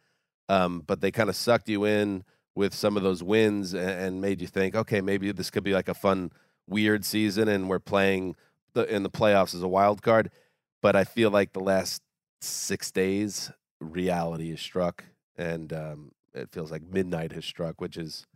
um, 0.49 0.83
but 0.87 1.01
they 1.01 1.11
kind 1.11 1.29
of 1.29 1.37
sucked 1.37 1.69
you 1.69 1.85
in 1.85 2.25
with 2.57 2.75
some 2.75 2.97
of 2.97 3.03
those 3.03 3.23
wins 3.23 3.73
and, 3.73 3.89
and 3.89 4.21
made 4.21 4.41
you 4.41 4.49
think, 4.49 4.75
okay, 4.75 5.01
maybe 5.01 5.31
this 5.33 5.51
could 5.51 5.63
be 5.63 5.73
like 5.73 5.89
a 5.89 5.95
fun, 5.95 6.33
weird 6.67 7.05
season, 7.05 7.49
and 7.49 7.69
we're 7.69 7.79
playing 7.79 8.35
the, 8.75 8.85
in 8.93 9.03
the 9.05 9.11
playoffs 9.11 9.55
as 9.55 9.63
a 9.63 9.69
wild 9.69 10.03
card. 10.03 10.31
But 10.83 10.97
I 10.97 11.05
feel 11.05 11.31
like 11.31 11.53
the 11.53 11.61
last 11.61 12.03
six 12.41 12.91
days, 12.91 13.53
reality 13.81 14.51
is 14.51 14.61
struck, 14.61 15.05
and 15.37 15.73
um, 15.73 16.13
it 16.35 16.51
feels 16.51 16.71
like 16.73 16.83
midnight 16.83 17.33
has 17.33 17.45
struck, 17.45 17.81
which 17.81 17.97
is 17.97 18.27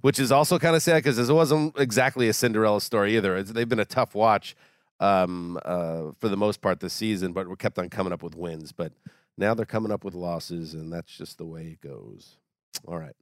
which 0.00 0.18
is 0.18 0.32
also 0.32 0.58
kind 0.58 0.74
of 0.74 0.82
sad 0.82 0.96
because 0.96 1.18
it 1.18 1.32
wasn't 1.32 1.78
exactly 1.78 2.26
a 2.26 2.32
Cinderella 2.32 2.80
story 2.80 3.14
either. 3.16 3.36
It's, 3.36 3.52
they've 3.52 3.68
been 3.68 3.78
a 3.78 3.84
tough 3.84 4.14
watch 4.14 4.56
um, 5.00 5.58
uh, 5.64 6.12
for 6.18 6.28
the 6.28 6.36
most 6.36 6.60
part 6.60 6.80
this 6.80 6.92
season, 6.92 7.32
but 7.32 7.48
we 7.48 7.56
kept 7.56 7.78
on 7.78 7.88
coming 7.88 8.12
up 8.12 8.22
with 8.22 8.34
wins. 8.34 8.72
But 8.72 8.92
now 9.36 9.54
they're 9.54 9.66
coming 9.66 9.92
up 9.92 10.04
with 10.04 10.14
losses, 10.14 10.74
and 10.74 10.92
that's 10.92 11.16
just 11.16 11.38
the 11.38 11.46
way 11.46 11.78
it 11.78 11.80
goes. 11.80 12.38
All 12.86 12.98
right. 12.98 13.16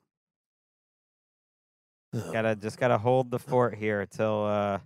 gotta 2.32 2.56
just 2.56 2.78
gotta 2.78 2.98
hold 2.98 3.30
the 3.30 3.38
fort 3.38 3.74
here 3.74 4.05
till 4.06 4.44
uh, 4.44 4.78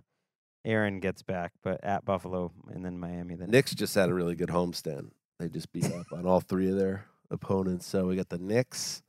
Aaron 0.63 0.99
gets 0.99 1.23
back. 1.23 1.53
But 1.63 1.83
at 1.83 2.05
Buffalo 2.05 2.51
and 2.71 2.85
then 2.85 2.97
Miami. 2.99 3.35
Then 3.35 3.49
Knicks 3.49 3.73
just 3.73 3.95
had 3.95 4.09
a 4.09 4.13
really 4.13 4.35
good 4.35 4.49
homestand. 4.49 5.09
They 5.39 5.49
just 5.49 5.71
beat 5.73 5.85
up 5.85 6.05
on 6.13 6.25
all 6.25 6.39
three 6.39 6.69
of 6.69 6.77
their 6.77 7.05
opponents. 7.29 7.85
So 7.85 8.07
we 8.07 8.15
got 8.15 8.29
the 8.29 8.37
Knicks, 8.37 9.01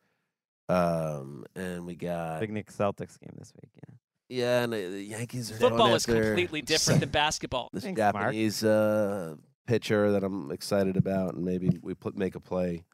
um, 0.68 1.44
and 1.54 1.86
we 1.86 1.94
got 1.94 2.40
big 2.40 2.50
Knicks 2.50 2.74
Celtics 2.74 3.20
game 3.20 3.34
this 3.38 3.52
week. 3.62 3.70
Yeah. 3.76 3.94
Yeah, 4.28 4.64
and 4.64 4.74
uh, 4.74 4.76
the 4.76 5.02
Yankees 5.02 5.52
are 5.52 5.54
Football 5.54 5.94
is 5.94 6.06
completely 6.06 6.62
different 6.62 7.00
than 7.00 7.10
basketball. 7.10 7.68
This 7.72 7.84
Thanks, 7.84 7.98
Mark. 7.98 8.14
Japanese 8.14 8.64
uh, 8.64 9.36
pitcher 9.66 10.12
that 10.12 10.24
I'm 10.24 10.50
excited 10.50 10.96
about, 10.96 11.34
and 11.34 11.44
maybe 11.44 11.78
we 11.82 11.94
put 11.94 12.16
make 12.16 12.34
a 12.34 12.40
play 12.40 12.84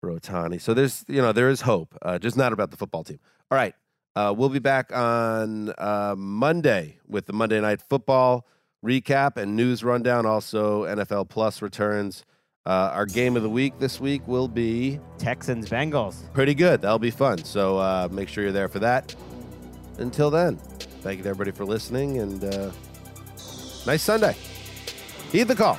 for 0.00 0.10
Ohtani. 0.10 0.60
So 0.60 0.74
there's, 0.74 1.04
you 1.08 1.22
know, 1.22 1.32
there 1.32 1.48
is 1.48 1.60
hope, 1.60 1.96
uh, 2.02 2.18
just 2.18 2.36
not 2.36 2.52
about 2.52 2.70
the 2.70 2.76
football 2.76 3.04
team. 3.04 3.20
All 3.50 3.56
right. 3.56 3.74
Uh, 4.14 4.34
we'll 4.36 4.50
be 4.50 4.58
back 4.58 4.94
on 4.94 5.72
uh, 5.78 6.14
Monday 6.18 6.98
with 7.06 7.26
the 7.26 7.32
Monday 7.32 7.60
Night 7.60 7.80
Football 7.80 8.46
recap 8.84 9.36
and 9.36 9.56
news 9.56 9.84
rundown. 9.84 10.26
Also, 10.26 10.84
NFL 10.84 11.28
Plus 11.28 11.62
returns. 11.62 12.24
Uh, 12.64 12.90
our 12.92 13.06
game 13.06 13.36
of 13.36 13.42
the 13.42 13.50
week 13.50 13.78
this 13.78 14.00
week 14.00 14.26
will 14.28 14.48
be 14.48 15.00
Texans 15.18 15.68
Bengals. 15.68 16.32
Pretty 16.32 16.54
good. 16.54 16.82
That'll 16.82 16.98
be 16.98 17.10
fun. 17.10 17.38
So 17.38 17.78
uh, 17.78 18.08
make 18.12 18.28
sure 18.28 18.44
you're 18.44 18.52
there 18.52 18.68
for 18.68 18.78
that. 18.80 19.14
Until 19.98 20.30
then, 20.30 20.56
thank 21.02 21.18
you 21.18 21.22
to 21.24 21.30
everybody 21.30 21.50
for 21.50 21.64
listening 21.64 22.18
and 22.18 22.44
uh, 22.44 22.70
nice 23.86 24.02
Sunday. 24.02 24.36
Heed 25.30 25.48
the 25.48 25.54
call. 25.54 25.78